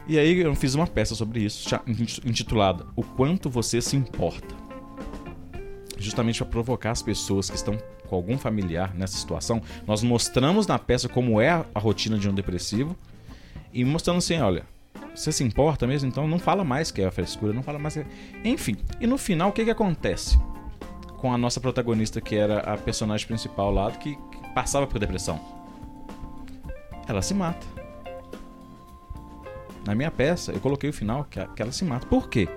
E 0.07 0.17
aí 0.17 0.39
eu 0.39 0.55
fiz 0.55 0.73
uma 0.73 0.88
peça 0.88 1.13
sobre 1.13 1.41
isso, 1.41 1.67
intitulada 2.26 2.86
O 2.95 3.03
Quanto 3.03 3.51
Você 3.51 3.80
Se 3.82 3.95
Importa. 3.95 4.55
Justamente 5.97 6.39
para 6.39 6.47
provocar 6.47 6.91
as 6.91 7.03
pessoas 7.03 7.47
que 7.47 7.55
estão 7.55 7.78
com 8.07 8.15
algum 8.15 8.38
familiar 8.38 8.95
nessa 8.95 9.17
situação. 9.17 9.61
Nós 9.86 10.01
mostramos 10.01 10.65
na 10.65 10.80
peça 10.80 11.07
como 11.07 11.39
é 11.39 11.49
a, 11.49 11.65
a 11.73 11.80
rotina 11.80 12.17
de 12.17 12.28
um 12.28 12.34
depressivo 12.34 12.95
e 13.71 13.86
mostrando 13.86 14.17
assim, 14.17 14.39
olha, 14.39 14.63
você 15.16 15.32
se 15.32 15.43
importa 15.43 15.88
mesmo? 15.88 16.07
Então 16.07 16.28
não 16.28 16.38
fala 16.38 16.63
mais 16.63 16.91
que 16.91 17.01
é 17.01 17.05
a 17.05 17.11
frescura, 17.11 17.53
não 17.53 17.63
fala 17.63 17.80
mais 17.80 17.93
que 17.93 18.01
é... 18.01 18.05
Enfim, 18.43 18.76
e 18.99 19.07
no 19.07 19.18
final 19.18 19.49
o 19.49 19.51
que 19.51 19.63
que 19.63 19.72
acontece? 19.72 20.38
com 21.26 21.34
a 21.34 21.39
nossa 21.39 21.59
protagonista, 21.59 22.22
que 22.22 22.36
era 22.36 22.59
a 22.59 22.78
personagem 22.78 23.26
principal 23.26 23.72
lá, 23.72 23.89
que, 23.89 24.16
que 24.16 24.53
passava 24.53 24.86
por 24.86 24.99
depressão. 24.99 25.39
Ela 27.07 27.20
se 27.24 27.34
mata. 27.34 27.66
Na 29.88 29.95
minha 29.95 30.11
peça, 30.11 30.51
eu 30.51 30.59
coloquei 30.59 30.91
o 30.91 30.93
final 30.93 31.24
que, 31.24 31.43
que 31.47 31.61
ela 31.63 31.72
se 31.72 31.84
mata. 31.84 32.05
Por 32.05 32.30
quê? 32.30 32.47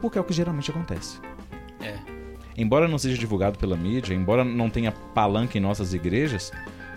Porque 0.00 0.16
é 0.16 0.20
o 0.22 0.24
que 0.24 0.32
geralmente 0.32 0.70
acontece. 0.70 1.20
É. 1.82 1.98
Embora 2.56 2.88
não 2.88 2.96
seja 2.96 3.18
divulgado 3.18 3.58
pela 3.58 3.76
mídia, 3.76 4.14
embora 4.14 4.42
não 4.42 4.70
tenha 4.70 4.90
palanca 4.90 5.58
em 5.58 5.60
nossas 5.60 5.92
igrejas, 5.92 6.50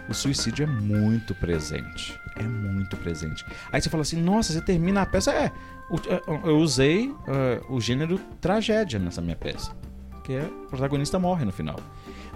o 0.08 0.14
suicídio 0.14 0.64
é 0.64 0.68
muito 0.68 1.36
presente. 1.36 2.18
É 2.36 2.44
muito 2.44 2.96
presente. 2.98 3.46
Aí 3.72 3.82
você 3.82 3.90
fala 3.90 4.02
assim, 4.02 4.22
nossa, 4.22 4.54
você 4.54 4.62
termina 4.62 5.02
a 5.02 5.06
peça. 5.06 5.32
É, 5.32 5.46
é, 5.46 6.22
eu 6.46 6.58
usei 6.58 7.14
é, 7.28 7.62
o 7.70 7.80
gênero 7.82 8.20
tragédia 8.40 9.00
nessa 9.00 9.22
minha 9.22 9.36
peça. 9.36 9.76
Que 10.24 10.34
é 10.34 10.44
o 10.44 10.68
protagonista 10.68 11.20
morre 11.20 11.46
no 11.46 11.52
final. 11.52 11.80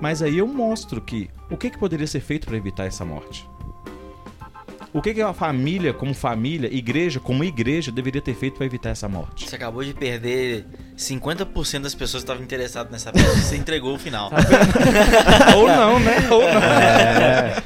Mas 0.02 0.22
aí 0.22 0.38
eu 0.38 0.48
mostro 0.48 1.02
que 1.02 1.30
o 1.50 1.56
que, 1.56 1.70
que 1.70 1.78
poderia 1.78 2.08
ser 2.08 2.20
feito 2.20 2.48
para 2.48 2.58
evitar 2.58 2.86
essa 2.86 3.06
morte. 3.06 3.48
O 4.96 5.02
que, 5.02 5.14
que 5.14 5.22
a 5.22 5.34
família, 5.34 5.94
como 5.94 6.14
família, 6.14 6.74
igreja, 6.74 7.20
como 7.20 7.44
igreja, 7.44 7.92
deveria 7.92 8.22
ter 8.22 8.34
feito 8.34 8.56
para 8.56 8.66
evitar 8.66 8.92
essa 8.92 9.10
morte? 9.10 9.46
Você 9.50 9.54
acabou 9.58 9.84
de 9.84 9.94
perder 9.94 10.66
50% 10.98 11.82
das 11.82 11.94
pessoas 11.94 12.24
que 12.24 12.28
estavam 12.28 12.42
interessadas 12.42 12.90
nessa 12.90 13.12
peça. 13.12 13.36
Você 13.42 13.58
entregou 13.60 13.94
o 13.96 14.00
final. 14.00 14.32
Ou 15.58 15.68
não, 15.68 16.00
né? 16.00 16.16
Ou 16.32 16.42
não. 16.44 16.62
É. 16.64 17.64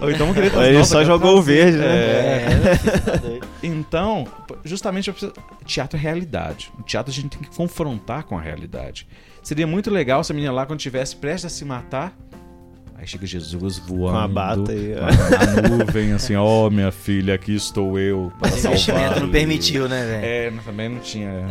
Ou 0.00 0.10
então 0.10 0.26
vão 0.26 0.34
querer 0.34 0.52
Aí 0.58 0.74
ele 0.74 0.84
só 0.84 1.04
jogou 1.04 1.38
o 1.38 1.42
verde, 1.42 1.78
né? 1.78 1.86
É. 1.86 3.00
tá 3.04 3.16
doido. 3.18 3.46
Então, 3.62 4.26
justamente, 4.64 5.12
preciso- 5.12 5.32
teatro 5.64 5.96
é 5.96 6.02
realidade. 6.02 6.72
O 6.76 6.82
teatro 6.82 7.12
a 7.12 7.14
gente 7.14 7.38
tem 7.38 7.48
que 7.48 7.56
confrontar 7.56 8.24
com 8.24 8.36
a 8.36 8.40
realidade. 8.42 9.06
Seria 9.44 9.64
muito 9.68 9.92
legal 9.92 10.24
se 10.24 10.32
a 10.32 10.34
menina 10.34 10.52
lá, 10.52 10.66
quando 10.66 10.80
tivesse 10.80 11.14
prestes 11.14 11.44
a 11.52 11.54
se 11.54 11.64
matar, 11.64 12.12
aí 13.04 13.08
chega 13.08 13.26
Jesus 13.26 13.78
voando. 13.78 14.12
Com 14.12 14.18
a 14.18 14.28
bata 14.28 14.72
aí, 14.72 14.94
ó. 14.96 15.62
Na 15.62 15.68
nuvem, 15.68 16.12
assim, 16.12 16.34
ó, 16.34 16.68
minha 16.70 16.90
filha, 16.90 17.34
aqui 17.34 17.54
estou 17.54 17.98
eu 17.98 18.32
para 18.38 18.48
Esse 18.48 18.66
investimento 18.66 19.20
não 19.20 19.30
permitiu, 19.30 19.88
né, 19.88 20.04
velho? 20.04 20.24
É, 20.24 20.50
mas 20.50 20.64
também 20.64 20.88
não 20.88 21.00
tinha. 21.00 21.46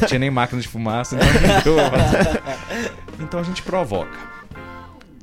Não 0.00 0.08
tinha 0.08 0.18
nem 0.18 0.30
máquina 0.30 0.60
de 0.60 0.68
fumaça, 0.68 1.16
então 1.16 1.76
não. 1.76 3.20
Então 3.24 3.38
a 3.38 3.42
gente 3.42 3.62
provoca. 3.62 4.18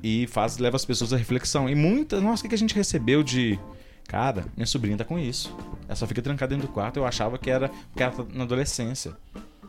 E 0.03 0.27
faz, 0.27 0.59
leva 0.59 0.75
as 0.75 0.85
pessoas 0.85 1.11
à 1.11 1.17
reflexão. 1.17 1.67
E 1.67 1.73
muitas. 1.73 2.21
Nossa, 2.21 2.41
o 2.41 2.43
que 2.43 2.49
que 2.49 2.55
a 2.55 2.57
gente 2.57 2.75
recebeu 2.75 3.23
de. 3.23 3.59
Cara, 4.07 4.45
minha 4.55 4.67
sobrinha 4.67 4.95
tá 4.95 5.03
com 5.03 5.17
isso. 5.17 5.53
Ela 5.87 5.95
só 5.95 6.05
fica 6.05 6.21
trancada 6.21 6.55
dentro 6.55 6.67
do 6.67 6.73
quarto. 6.73 6.97
Eu 6.97 7.05
achava 7.05 7.37
que 7.37 7.49
era 7.49 7.69
porque 7.89 8.03
ela 8.03 8.11
tá 8.11 8.23
na 8.33 8.43
adolescência. 8.43 9.13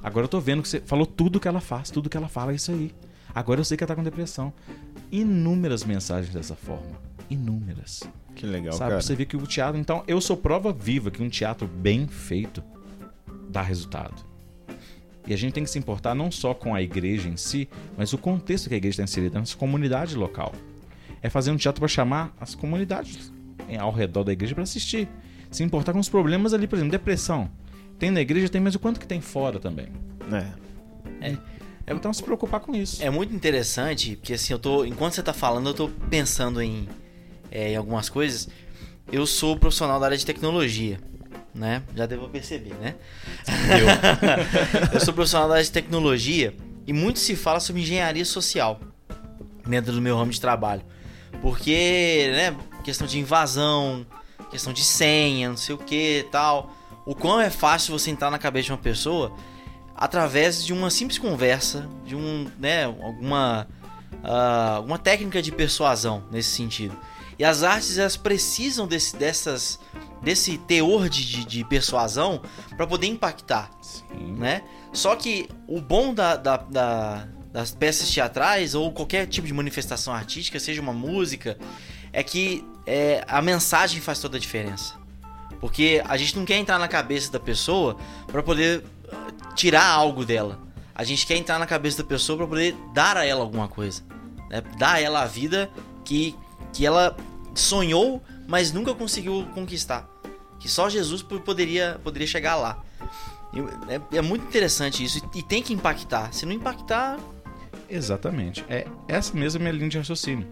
Agora 0.03 0.25
eu 0.25 0.29
tô 0.29 0.39
vendo 0.39 0.63
que 0.63 0.69
você 0.69 0.81
falou 0.81 1.07
tudo 1.07 1.41
que 1.41 1.49
ela 1.49 1.61
faz, 1.61 1.91
tudo 1.91 2.09
que 2.09 2.17
ela 2.17 2.29
fala 2.29 2.53
é 2.53 2.55
isso 2.55 2.71
aí. 2.71 2.95
Agora 3.35 3.61
eu 3.61 3.65
sei 3.65 3.77
que 3.77 3.85
ela 3.85 3.89
tá 3.89 3.97
com 3.97 4.03
depressão. 4.03 4.53
Inúmeras 5.11 5.85
mensagens 5.85 6.33
dessa 6.33 6.55
forma. 6.55 7.01
Inúmeras. 7.31 8.03
Que 8.35 8.47
legal, 8.47 8.75
Sabe? 8.75 8.91
cara. 8.91 9.03
Você 9.03 9.15
vê 9.15 9.25
que 9.25 9.37
o 9.37 9.47
teatro. 9.47 9.81
Então, 9.81 10.05
eu 10.07 10.21
sou 10.21 10.37
prova 10.37 10.73
viva 10.73 11.11
que 11.11 11.23
um 11.23 11.29
teatro 11.29 11.67
bem 11.67 12.07
feito 12.07 12.63
dá 13.49 13.63
resultado. 13.63 14.25
E 15.27 15.35
a 15.35 15.37
gente 15.37 15.53
tem 15.53 15.65
que 15.65 15.71
se 15.71 15.79
importar 15.79 16.15
não 16.15 16.31
só 16.31 16.55
com 16.55 16.75
a 16.75 16.81
igreja 16.81 17.29
em 17.29 17.37
si, 17.37 17.69
mas 17.97 18.13
o 18.13 18.19
contexto 18.19 18.69
que 18.69 18.75
a 18.75 18.79
igreja 18.79 18.95
está 18.95 19.03
inserida, 19.03 19.39
nossa 19.39 19.57
comunidade 19.57 20.17
local. 20.17 20.55
É 21.21 21.29
fazer 21.29 21.51
um 21.51 21.57
teatro 21.57 21.81
para 21.81 21.89
chamar 21.89 22.35
as 22.41 22.55
comunidades 22.55 23.33
ao 23.79 23.93
redor 23.93 24.25
da 24.25 24.33
igreja 24.33 24.55
para 24.55 24.63
assistir. 24.63 25.09
Se 25.51 25.63
importar 25.63 25.93
com 25.93 25.99
os 25.99 26.09
problemas 26.09 26.55
ali, 26.55 26.67
por 26.67 26.77
exemplo, 26.77 26.93
depressão. 26.93 27.51
Tem 27.99 28.11
na 28.11 28.21
igreja, 28.21 28.49
tem, 28.49 28.61
mas 28.61 28.75
o 28.75 28.79
quanto 28.79 29.01
que 29.01 29.07
tem 29.07 29.21
fora 29.21 29.59
também. 29.59 29.89
É. 30.33 31.37
Então, 31.95 32.13
se 32.13 32.23
preocupar 32.23 32.61
com 32.61 32.75
isso. 32.75 33.03
É 33.03 33.11
muito 33.11 33.35
interessante, 33.35 34.17
porque 34.17 34.35
assim, 34.35 34.53
eu 34.53 34.59
tô. 34.59 34.85
Enquanto 34.85 35.15
você 35.15 35.23
tá 35.23 35.33
falando, 35.33 35.71
eu 35.71 35.75
tô 35.75 35.89
pensando 36.11 36.63
em, 36.63 36.89
é, 37.51 37.73
em 37.73 37.77
algumas 37.77 38.09
coisas. 38.09 38.49
Eu 39.11 39.27
sou 39.27 39.57
profissional 39.57 39.99
da 39.99 40.07
área 40.07 40.19
de 40.19 40.27
tecnologia, 40.27 41.01
né? 41.55 41.83
Já 41.97 42.05
devo 42.05 42.29
perceber, 42.29 42.75
né? 42.75 42.95
eu 44.93 45.01
sou 45.01 45.15
profissional 45.15 45.49
da 45.49 45.55
área 45.55 45.65
de 45.65 45.73
tecnologia 45.73 46.55
e 46.87 46.93
muito 46.93 47.19
se 47.19 47.35
fala 47.35 47.59
sobre 47.59 47.83
engenharia 47.83 48.25
social 48.25 48.81
dentro 49.67 49.93
do 49.93 50.01
meu 50.01 50.17
ramo 50.17 50.31
de 50.31 50.41
trabalho. 50.41 50.83
Porque, 51.41 52.31
né, 52.33 52.57
questão 52.85 53.07
de 53.07 53.19
invasão, 53.19 54.07
questão 54.51 54.73
de 54.73 54.85
senha, 54.85 55.49
não 55.51 55.57
sei 55.57 55.75
o 55.75 55.79
que 55.79 56.27
tal. 56.31 56.75
O 57.07 57.15
quão 57.15 57.41
é 57.41 57.51
fácil 57.51 57.99
você 57.99 58.11
entrar 58.11 58.31
na 58.31 58.39
cabeça 58.39 58.67
de 58.67 58.73
uma 58.73 58.79
pessoa 58.79 59.33
através 59.99 60.65
de 60.65 60.73
uma 60.73 60.91
simples 60.91 61.19
conversa, 61.19 61.89
de 62.07 62.15
um, 62.15 62.47
né, 62.57 62.85
alguma, 62.85 63.67
ah, 64.23 64.75
alguma 64.77 64.97
técnica 64.97 65.43
de 65.43 65.51
persuasão 65.51 66.23
nesse 66.31 66.51
sentido. 66.51 66.97
E 67.37 67.45
as 67.45 67.65
artes 67.65 67.99
elas 67.99 68.17
precisam 68.17 68.87
desse, 68.87 69.17
dessas, 69.17 69.79
desse 70.23 70.57
teor 70.57 71.09
de, 71.09 71.45
de, 71.45 71.65
persuasão 71.65 72.41
para 72.77 72.87
poder 72.87 73.09
impactar 73.09 73.71
Sim. 73.83 74.35
né? 74.39 74.63
Só 74.93 75.15
que 75.17 75.49
o 75.67 75.81
bom 75.81 76.15
da, 76.15 76.37
da- 76.37 76.57
da- 76.57 77.27
das 77.53 77.73
peças 77.73 78.11
teatrais 78.11 78.75
ou 78.75 78.93
qualquer 78.93 79.27
tipo 79.27 79.47
de 79.47 79.53
manifestação 79.53 80.15
artística, 80.15 80.61
seja 80.61 80.81
uma 80.81 80.93
música, 80.93 81.59
é 82.13 82.23
que 82.23 82.65
é, 82.87 83.25
a 83.27 83.43
mensagem 83.43 84.01
faz 84.01 84.19
toda 84.21 84.37
a 84.37 84.41
diferença. 84.41 84.95
Porque 85.61 86.01
a 86.07 86.17
gente 86.17 86.37
não 86.37 86.45
quer 86.45 86.57
entrar 86.57 86.79
na 86.79 86.87
cabeça 86.89 87.33
da 87.33 87.41
pessoa 87.41 87.97
para 88.27 88.43
poder 88.43 88.85
tirar 89.55 89.87
algo 89.87 90.25
dela. 90.25 90.59
A 90.95 91.05
gente 91.05 91.27
quer 91.27 91.37
entrar 91.37 91.59
na 91.59 91.67
cabeça 91.67 92.03
da 92.03 92.09
pessoa 92.09 92.37
para 92.39 92.47
poder 92.47 92.75
dar 92.93 93.17
a 93.17 93.25
ela 93.25 93.41
alguma 93.41 93.69
coisa. 93.69 94.03
Né? 94.51 94.61
Dar 94.79 94.95
a 94.95 95.01
ela 95.01 95.23
a 95.23 95.27
vida 95.27 95.71
que, 96.05 96.35
que 96.73 96.85
ela 96.85 97.17
sonhou, 97.55 98.23
mas 98.49 98.73
nunca 98.73 98.95
conseguiu 98.95 99.47
conquistar. 99.55 100.09
Que 100.59 100.69
só 100.69 100.89
Jesus 100.89 101.23
po- 101.23 101.41
poderia, 101.41 102.01
poderia 102.03 102.27
chegar 102.27 102.57
lá. 102.57 102.83
É, 104.13 104.19
é 104.19 104.23
muito 104.23 104.45
interessante 104.47 105.03
isso 105.05 105.25
e, 105.35 105.39
e 105.39 105.43
tem 105.43 105.63
que 105.63 105.73
impactar. 105.73 106.33
Se 106.33 106.45
não 106.45 106.53
impactar, 106.53 107.19
Exatamente. 107.89 108.65
É 108.69 108.87
essa 109.07 109.35
mesma 109.35 109.61
minha 109.61 109.73
linha 109.73 109.89
de 109.89 109.97
raciocínio. 109.99 110.47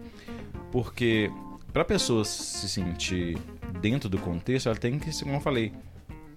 Porque 0.71 1.31
para 1.71 1.83
a 1.83 1.85
pessoa 1.85 2.25
se 2.25 2.67
sentir 2.67 3.37
dentro 3.79 4.09
do 4.09 4.17
contexto, 4.17 4.67
ela 4.69 4.75
tem 4.75 4.97
que, 4.97 5.11
como 5.19 5.35
eu 5.35 5.39
falei, 5.41 5.71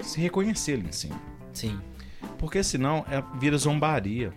se 0.03 0.21
reconhecer 0.21 0.75
ali 0.75 0.89
em 0.89 0.93
cima. 0.93 1.21
sim. 1.53 1.79
Porque 2.41 2.65
senão 2.65 3.05
é, 3.11 3.23
vira 3.39 3.57
zombaria. 3.59 4.33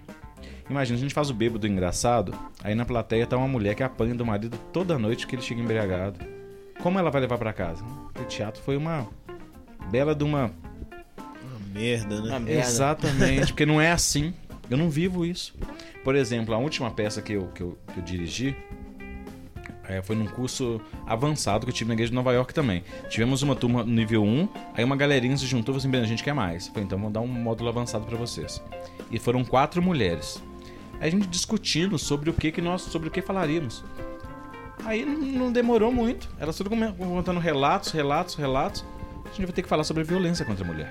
Imagina, 0.70 0.98
a 0.98 1.02
gente 1.02 1.14
faz 1.14 1.30
o 1.30 1.34
bêbado 1.34 1.66
engraçado, 1.66 2.34
aí 2.62 2.76
na 2.76 2.84
plateia 2.84 3.26
tá 3.26 3.38
uma 3.38 3.48
mulher 3.48 3.76
que 3.76 3.84
apanha 3.84 4.14
do 4.14 4.26
marido 4.26 4.58
toda 4.74 5.00
noite 5.00 5.26
que 5.26 5.36
ele 5.36 5.42
chega 5.42 5.62
embriagado. 5.62 6.20
Como 6.82 7.00
ela 7.00 7.10
vai 7.10 7.22
levar 7.22 7.38
para 7.38 7.54
casa? 7.54 7.84
O 8.20 8.26
teatro 8.26 8.62
foi 8.62 8.76
uma 8.76 9.08
bela 9.90 10.14
de 10.14 10.24
uma 10.26 10.52
Uma 11.44 11.60
merda, 11.74 12.22
né? 12.22 12.30
Uma 12.30 12.40
merda. 12.42 12.62
Exatamente, 12.62 13.48
porque 13.54 13.66
não 13.66 13.80
é 13.80 13.92
assim. 13.92 14.34
Eu 14.70 14.78
não 14.78 14.90
vivo 14.90 15.26
isso. 15.26 15.56
Por 16.04 16.14
exemplo, 16.14 16.54
a 16.54 16.58
última 16.58 16.92
peça 16.92 17.22
que 17.22 17.34
eu, 17.34 17.48
que 17.50 17.62
eu, 17.62 17.78
que 17.94 18.00
eu 18.00 18.04
dirigi 18.04 18.56
é, 19.88 20.02
foi 20.02 20.16
num 20.16 20.28
curso 20.28 20.80
avançado 21.06 21.66
que 21.66 21.72
eu 21.72 21.74
tive 21.74 21.90
na 21.90 21.94
igreja 21.94 22.10
de 22.10 22.16
Nova 22.16 22.32
York 22.32 22.54
também. 22.54 22.84
Tivemos 23.10 23.42
uma 23.42 23.56
turma 23.56 23.84
nível 23.84 24.24
1, 24.24 24.50
aí 24.76 24.84
uma 24.84 24.96
galerinha 24.96 25.36
se 25.36 25.46
juntou 25.46 25.64
e 25.64 25.66
falou 25.74 25.78
assim: 25.78 25.90
"Bem, 25.90 26.02
a 26.02 26.06
gente 26.06 26.24
quer 26.24 26.34
mais. 26.34 26.68
Eu 26.68 26.74
falei, 26.74 26.86
então 26.86 26.98
vamos 26.98 27.14
dar 27.14 27.22
um 27.22 27.28
módulo 27.28 27.70
avançado 27.70 28.06
para 28.06 28.18
vocês. 28.18 28.62
E 29.12 29.20
foram 29.20 29.44
quatro 29.44 29.82
mulheres. 29.82 30.42
Aí 31.00 31.08
a 31.08 31.12
gente 31.12 31.28
discutindo 31.28 31.98
sobre 32.00 32.30
o 32.30 32.34
que, 32.34 32.52
que 32.52 32.62
nós, 32.62 32.82
sobre 32.84 33.10
o 33.10 33.12
que 33.12 33.22
falaríamos. 33.22 33.84
Aí 34.86 35.06
não 35.06 35.52
demorou 35.52 35.92
muito. 35.92 36.30
Elas 36.40 36.58
tudo 36.58 36.70
contando 36.70 37.40
relatos, 37.40 37.92
relatos, 37.92 38.36
relatos. 38.36 38.86
A 39.26 39.30
gente 39.30 39.46
vai 39.46 39.54
ter 39.54 39.64
que 39.64 39.70
falar 39.70 39.84
sobre 39.84 40.04
violência 40.04 40.46
contra 40.46 40.64
a 40.64 40.68
mulher. 40.68 40.90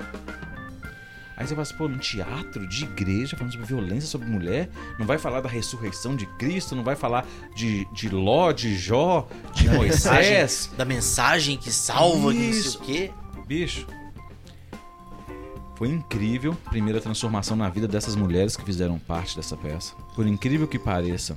Aí 1.37 1.47
você 1.47 1.55
fala 1.55 1.63
assim, 1.63 1.77
pô, 1.77 1.89
num 1.89 1.99
teatro 1.99 2.67
de 2.67 2.85
igreja 2.85 3.37
falando 3.37 3.53
sobre 3.53 3.67
violência 3.67 4.09
sobre 4.09 4.29
mulher, 4.29 4.69
não 4.99 5.07
vai 5.07 5.19
falar 5.19 5.41
da 5.41 5.49
ressurreição 5.49 6.15
de 6.15 6.27
Cristo, 6.27 6.77
não 6.77 6.85
vai 6.85 6.95
falar 6.95 7.27
de, 7.55 7.87
de 7.93 8.09
Ló, 8.09 8.53
de 8.53 8.77
Jó, 8.77 9.29
de 9.55 9.69
Moisés. 9.69 10.71
Da 10.77 10.85
mensagem 10.85 11.57
que 11.57 11.71
salva, 11.71 12.33
que 12.33 12.39
não 12.39 12.53
sei 12.53 12.61
Isso. 12.61 12.79
o 12.79 12.83
quê. 12.83 13.11
Bicho, 13.47 13.87
foi 15.77 15.89
incrível 15.89 16.57
a 16.67 16.71
primeira 16.71 17.01
transformação 17.01 17.57
na 17.57 17.69
vida 17.69 17.89
dessas 17.89 18.15
mulheres 18.15 18.57
que 18.57 18.65
fizeram 18.65 18.99
parte 18.99 19.35
dessa 19.35 19.57
peça. 19.57 19.95
Por 20.15 20.27
incrível 20.27 20.69
que 20.69 20.79
pareça, 20.79 21.37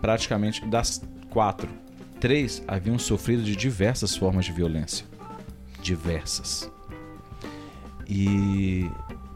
praticamente 0.00 0.66
das 0.66 1.02
quatro, 1.30 1.68
três 2.20 2.62
haviam 2.68 2.98
sofrido 2.98 3.42
de 3.42 3.56
diversas 3.56 4.14
formas 4.14 4.44
de 4.44 4.52
violência. 4.52 5.06
Diversas. 5.82 6.70
E 8.06 8.90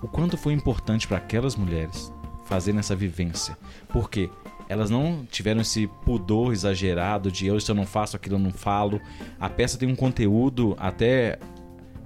o 0.04 0.08
quanto 0.08 0.36
foi 0.36 0.52
importante 0.52 1.08
para 1.08 1.16
aquelas 1.16 1.56
mulheres 1.56 2.12
fazerem 2.44 2.78
essa 2.78 2.94
vivência. 2.94 3.56
Porque 3.88 4.28
elas 4.68 4.90
não 4.90 5.24
tiveram 5.30 5.62
esse 5.62 5.86
pudor 6.04 6.52
exagerado 6.52 7.32
de 7.32 7.46
eu, 7.46 7.58
se 7.58 7.70
eu 7.70 7.74
não 7.74 7.86
faço 7.86 8.14
aquilo, 8.16 8.34
eu 8.34 8.38
não 8.38 8.52
falo. 8.52 9.00
A 9.40 9.48
peça 9.48 9.78
tem 9.78 9.88
um 9.88 9.96
conteúdo 9.96 10.76
até 10.78 11.38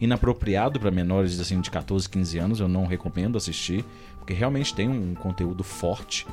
inapropriado 0.00 0.78
para 0.78 0.92
menores 0.92 1.40
assim, 1.40 1.60
de 1.60 1.70
14, 1.70 2.08
15 2.08 2.38
anos. 2.38 2.60
Eu 2.60 2.68
não 2.68 2.86
recomendo 2.86 3.36
assistir, 3.36 3.84
porque 4.18 4.32
realmente 4.32 4.72
tem 4.74 4.88
um 4.88 5.14
conteúdo 5.14 5.64
forte. 5.64 6.24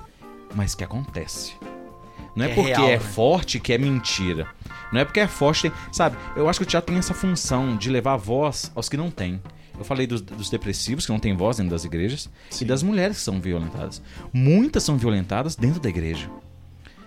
mas 0.53 0.75
que 0.75 0.83
acontece. 0.83 1.53
Não 2.35 2.45
é, 2.45 2.51
É 2.51 2.53
porque 2.55 2.69
real, 2.69 2.87
é 2.87 2.91
né? 2.91 2.99
forte 2.99 3.59
que 3.59 3.73
é 3.73 3.77
mentira. 3.77 4.47
Não 4.93 5.01
é 5.01 5.05
porque 5.05 5.19
é 5.19 5.27
forte, 5.27 5.71
sabe? 5.91 6.15
Eu 6.35 6.47
acho 6.47 6.59
que 6.59 6.63
o 6.63 6.67
teatro 6.67 6.91
tem 6.93 6.99
essa 6.99 7.13
função 7.13 7.75
de 7.75 7.89
levar 7.89 8.15
voz 8.17 8.71
aos 8.75 8.87
que 8.87 8.95
não 8.95 9.09
têm. 9.09 9.41
Eu 9.77 9.85
falei 9.85 10.07
dos, 10.07 10.21
dos 10.21 10.49
depressivos, 10.49 11.05
que 11.05 11.11
não 11.11 11.19
têm 11.19 11.35
voz 11.35 11.57
dentro 11.57 11.71
das 11.71 11.85
igrejas, 11.85 12.29
e 12.59 12.65
das 12.65 12.83
mulheres 12.83 13.17
que 13.17 13.23
são 13.23 13.39
violentadas. 13.39 14.01
Muitas 14.33 14.83
são 14.83 14.97
violentadas 14.97 15.55
dentro 15.55 15.79
da 15.79 15.89
igreja. 15.89 16.29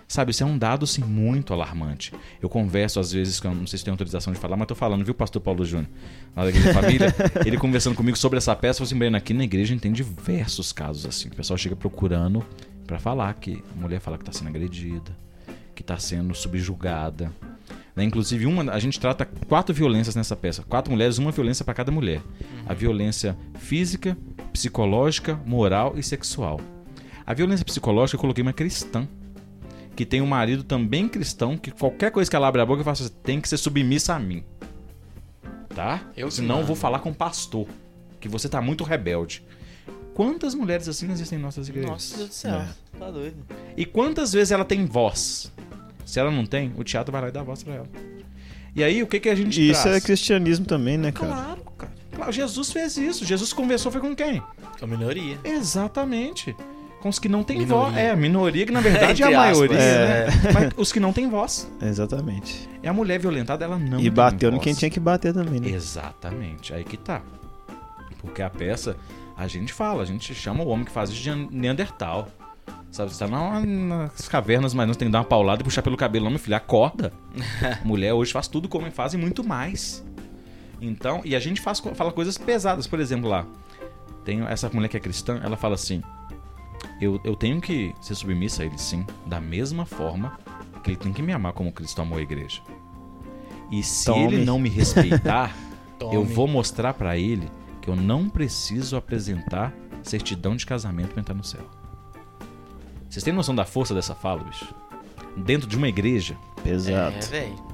Sabe, 0.09 0.31
isso 0.31 0.41
é 0.41 0.45
um 0.45 0.57
dado, 0.57 0.85
assim, 0.85 1.03
muito 1.03 1.53
alarmante. 1.53 2.11
Eu 2.41 2.49
converso, 2.49 2.99
às 2.99 3.11
vezes, 3.11 3.39
não 3.43 3.67
sei 3.67 3.77
se 3.77 3.85
tem 3.85 3.91
autorização 3.91 4.33
de 4.33 4.39
falar, 4.39 4.57
mas 4.57 4.67
tô 4.67 4.73
falando, 4.73 5.05
viu, 5.05 5.13
pastor 5.13 5.39
Paulo 5.39 5.63
Júnior? 5.63 5.87
Lá 6.35 6.45
da 6.45 6.49
Igreja 6.49 6.73
Família, 6.73 7.15
ele 7.45 7.57
conversando 7.57 7.95
comigo 7.95 8.17
sobre 8.17 8.37
essa 8.37 8.55
peça, 8.55 8.79
falou 8.79 8.87
assim, 8.87 8.97
Breno, 8.97 9.15
aqui 9.15 9.35
na 9.35 9.43
igreja 9.43 9.65
a 9.65 9.75
gente 9.75 9.81
tem 9.81 9.93
diversos 9.93 10.73
casos, 10.73 11.05
assim. 11.05 11.27
O 11.27 11.35
pessoal 11.35 11.59
chega 11.59 11.75
procurando 11.75 12.43
pra 12.87 12.97
falar 12.97 13.31
que 13.35 13.63
a 13.71 13.79
mulher 13.79 13.99
fala 13.99 14.17
que 14.17 14.25
tá 14.25 14.31
sendo 14.31 14.47
agredida, 14.47 15.15
que 15.75 15.83
tá 15.83 15.99
sendo 15.99 16.33
subjugada. 16.33 17.31
Né? 17.99 18.05
Inclusive, 18.05 18.45
uma, 18.45 18.71
a 18.71 18.79
gente 18.79 18.97
trata 18.97 19.25
quatro 19.25 19.75
violências 19.75 20.15
nessa 20.15 20.33
peça. 20.33 20.63
Quatro 20.63 20.89
mulheres, 20.89 21.17
uma 21.17 21.31
violência 21.31 21.65
pra 21.65 21.73
cada 21.73 21.91
mulher. 21.91 22.21
A 22.65 22.73
violência 22.73 23.37
física, 23.55 24.17
psicológica, 24.53 25.35
moral 25.45 25.95
e 25.97 26.01
sexual. 26.01 26.61
A 27.25 27.33
violência 27.33 27.65
psicológica 27.65 28.15
eu 28.15 28.21
coloquei 28.21 28.41
uma 28.41 28.53
cristã 28.53 29.05
que 29.97 30.05
tem 30.05 30.21
um 30.21 30.25
marido 30.25 30.63
também 30.63 31.09
cristão, 31.09 31.57
que 31.57 31.71
qualquer 31.71 32.09
coisa 32.09 32.29
que 32.29 32.35
ela 32.35 32.47
abre 32.47 32.61
a 32.61 32.65
boca, 32.65 32.79
eu 32.79 32.85
falo 32.85 32.93
assim, 32.93 33.09
tem 33.21 33.41
que 33.41 33.49
ser 33.49 33.57
submissa 33.57 34.15
a 34.15 34.19
mim. 34.19 34.45
Tá? 35.75 36.01
Eu 36.15 36.31
Senão 36.31 36.61
eu 36.61 36.65
vou 36.65 36.77
falar 36.77 36.99
com 36.99 37.09
o 37.09 37.13
pastor, 37.13 37.67
que 38.17 38.29
você 38.29 38.47
tá 38.47 38.61
muito 38.61 38.85
rebelde. 38.85 39.43
Quantas 40.13 40.55
mulheres 40.55 40.87
assim 40.87 41.11
existem 41.11 41.37
em 41.37 41.41
nossas 41.41 41.67
igrejas? 41.67 41.91
Nossa 41.91 42.15
Deus 42.15 42.29
do 42.29 42.33
céu. 42.33 42.61
Tá 42.97 43.11
doido. 43.11 43.45
E 43.75 43.85
quantas 43.85 44.31
vezes 44.31 44.51
ela 44.51 44.63
tem 44.63 44.85
voz? 44.85 45.51
Se 46.09 46.19
ela 46.19 46.31
não 46.31 46.45
tem, 46.45 46.73
o 46.75 46.83
teatro 46.83 47.11
vai 47.11 47.21
lá 47.21 47.27
e 47.29 47.31
dá 47.31 47.43
voz 47.43 47.61
pra 47.63 47.75
ela. 47.75 47.87
E 48.75 48.83
aí, 48.83 49.01
o 49.03 49.07
que, 49.07 49.19
que 49.19 49.29
a 49.29 49.35
gente 49.35 49.61
E 49.61 49.69
isso 49.71 49.81
traz? 49.83 49.97
é 49.97 50.01
cristianismo 50.01 50.65
também, 50.65 50.97
né, 50.97 51.11
cara? 51.11 51.31
Claro, 51.33 51.61
cara. 51.77 51.91
Claro, 52.15 52.31
Jesus 52.31 52.71
fez 52.71 52.97
isso. 52.97 53.25
Jesus 53.25 53.53
conversou 53.53 53.91
foi 53.91 54.01
com 54.01 54.15
quem? 54.15 54.37
É 54.81 54.85
uma 54.85 54.97
minoria. 54.97 55.37
Exatamente. 55.43 56.55
Com 57.01 57.09
os 57.09 57.17
que 57.19 57.29
não 57.29 57.43
têm 57.43 57.65
voz. 57.65 57.95
É, 57.95 58.09
a 58.11 58.15
minoria 58.15 58.65
que 58.65 58.71
na 58.71 58.81
verdade 58.81 59.23
é 59.23 59.25
a 59.25 59.29
Entre 59.29 59.35
aspas. 59.35 59.57
maioria, 59.57 59.77
É. 59.79 60.25
né? 60.27 60.31
Mas 60.53 60.69
os 60.77 60.91
que 60.91 60.99
não 60.99 61.13
têm 61.13 61.29
voz. 61.29 61.71
Exatamente. 61.81 62.67
É 62.83 62.89
a 62.89 62.93
mulher 62.93 63.19
violentada, 63.19 63.63
ela 63.65 63.77
não 63.79 63.99
e 63.99 64.03
tem 64.03 64.11
bateu 64.11 64.49
no 64.51 64.57
voz. 64.57 64.63
quem 64.65 64.73
tinha 64.73 64.89
que 64.91 64.99
bater 64.99 65.33
também, 65.33 65.59
né? 65.61 65.69
Exatamente, 65.69 66.73
aí 66.73 66.83
que 66.83 66.97
tá. 66.97 67.21
Porque 68.19 68.41
a 68.41 68.49
peça, 68.49 68.97
a 69.37 69.47
gente 69.47 69.71
fala, 69.71 70.03
a 70.03 70.05
gente 70.05 70.35
chama 70.35 70.63
o 70.63 70.67
homem 70.67 70.83
que 70.85 70.91
faz 70.91 71.09
isso 71.09 71.21
de 71.21 71.33
Neandertal. 71.55 72.27
Sabe, 72.91 73.13
você 73.13 73.19
tá 73.23 73.27
na- 73.29 73.59
nas 73.61 74.27
cavernas, 74.27 74.73
mas 74.73 74.87
não 74.87 74.95
tem 74.95 75.07
que 75.07 75.11
dar 75.11 75.19
uma 75.19 75.25
paulada 75.25 75.61
e 75.61 75.63
puxar 75.63 75.81
pelo 75.83 75.95
cabelo, 75.95 76.25
não, 76.25 76.31
meu 76.31 76.39
filho, 76.39 76.55
acorda. 76.55 77.13
Mulher 77.85 78.13
hoje 78.13 78.31
faz 78.31 78.47
tudo 78.47 78.67
como 78.67 78.89
faz 78.91 79.13
e 79.13 79.17
muito 79.17 79.43
mais. 79.43 80.03
Então, 80.81 81.21
e 81.23 81.35
a 81.35 81.39
gente 81.39 81.61
faz, 81.61 81.79
fala 81.79 82.11
coisas 82.11 82.37
pesadas, 82.37 82.87
por 82.87 82.99
exemplo, 82.99 83.29
lá. 83.29 83.45
Tem 84.25 84.41
essa 84.47 84.69
mulher 84.73 84.87
que 84.87 84.97
é 84.97 84.99
cristã, 84.99 85.39
ela 85.43 85.55
fala 85.55 85.75
assim: 85.75 86.01
eu, 86.99 87.19
eu 87.23 87.35
tenho 87.35 87.61
que 87.61 87.93
ser 88.01 88.15
submissa 88.15 88.63
a 88.63 88.65
ele, 88.65 88.77
sim, 88.77 89.05
da 89.25 89.39
mesma 89.39 89.85
forma 89.85 90.39
que 90.83 90.89
ele 90.91 90.97
tem 90.97 91.11
que 91.13 91.21
me 91.21 91.31
amar 91.33 91.53
como 91.53 91.71
Cristo 91.71 92.01
amou 92.01 92.17
a 92.17 92.21
igreja. 92.21 92.61
E 93.71 93.83
se 93.83 94.05
Tome. 94.05 94.23
ele 94.23 94.45
não 94.45 94.57
me 94.57 94.69
respeitar, 94.69 95.55
eu 96.11 96.23
vou 96.23 96.47
mostrar 96.47 96.93
pra 96.93 97.17
ele 97.17 97.49
que 97.81 97.89
eu 97.89 97.95
não 97.95 98.29
preciso 98.29 98.95
apresentar 98.95 99.73
certidão 100.01 100.55
de 100.55 100.65
casamento 100.65 101.09
pra 101.11 101.19
entrar 101.21 101.35
no 101.35 101.43
céu. 101.43 101.61
Vocês 103.09 103.23
têm 103.23 103.33
noção 103.33 103.55
da 103.55 103.65
força 103.65 103.93
dessa 103.95 104.13
fala, 104.13 104.43
bicho? 104.43 104.73
Dentro 105.35 105.67
de 105.67 105.75
uma 105.75 105.87
igreja. 105.87 106.37
Pesado. 106.63 107.15
É, 107.15 107.19
velho. 107.21 107.69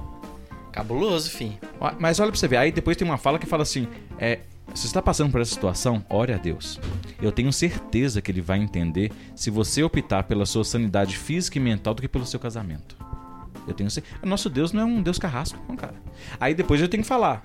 Cabuloso, 0.72 1.30
fim. 1.30 1.58
Mas 2.00 2.20
olha 2.20 2.32
pra 2.32 2.40
você 2.40 2.48
ver, 2.48 2.58
aí 2.58 2.72
depois 2.72 2.96
tem 2.96 3.08
uma 3.08 3.18
fala 3.18 3.38
que 3.38 3.46
fala 3.46 3.64
assim: 3.64 3.88
é, 4.18 4.40
se 4.74 4.82
você 4.82 4.88
está 4.88 5.02
passando 5.02 5.32
por 5.32 5.42
essa 5.42 5.54
situação, 5.54 6.06
ore 6.10 6.34
a 6.34 6.38
Deus. 6.38 6.80
Eu 7.22 7.32
tenho 7.32 7.52
certeza 7.52 8.22
que 8.22 8.32
ele 8.32 8.42
vai 8.42 8.60
entender 8.60 9.12
se 9.36 9.50
você 9.50 9.84
optar 9.84 10.24
pela 10.24 10.46
sua 10.46 10.64
sanidade 10.64 11.18
física 11.18 11.58
e 11.58 11.62
mental 11.62 11.94
do 11.94 12.02
que 12.02 12.08
pelo 12.08 12.26
seu 12.26 12.40
casamento. 12.40 12.98
Eu 13.68 13.74
tenho 13.74 13.90
certeza. 13.90 14.18
Nosso 14.24 14.50
Deus 14.50 14.72
não 14.72 14.82
é 14.82 14.86
um 14.86 15.02
Deus 15.02 15.18
carrasco, 15.18 15.60
não, 15.68 15.76
cara. 15.76 15.96
Aí 16.40 16.54
depois 16.54 16.82
eu 16.82 16.88
tenho 16.88 17.04
que 17.04 17.10
falar: 17.10 17.42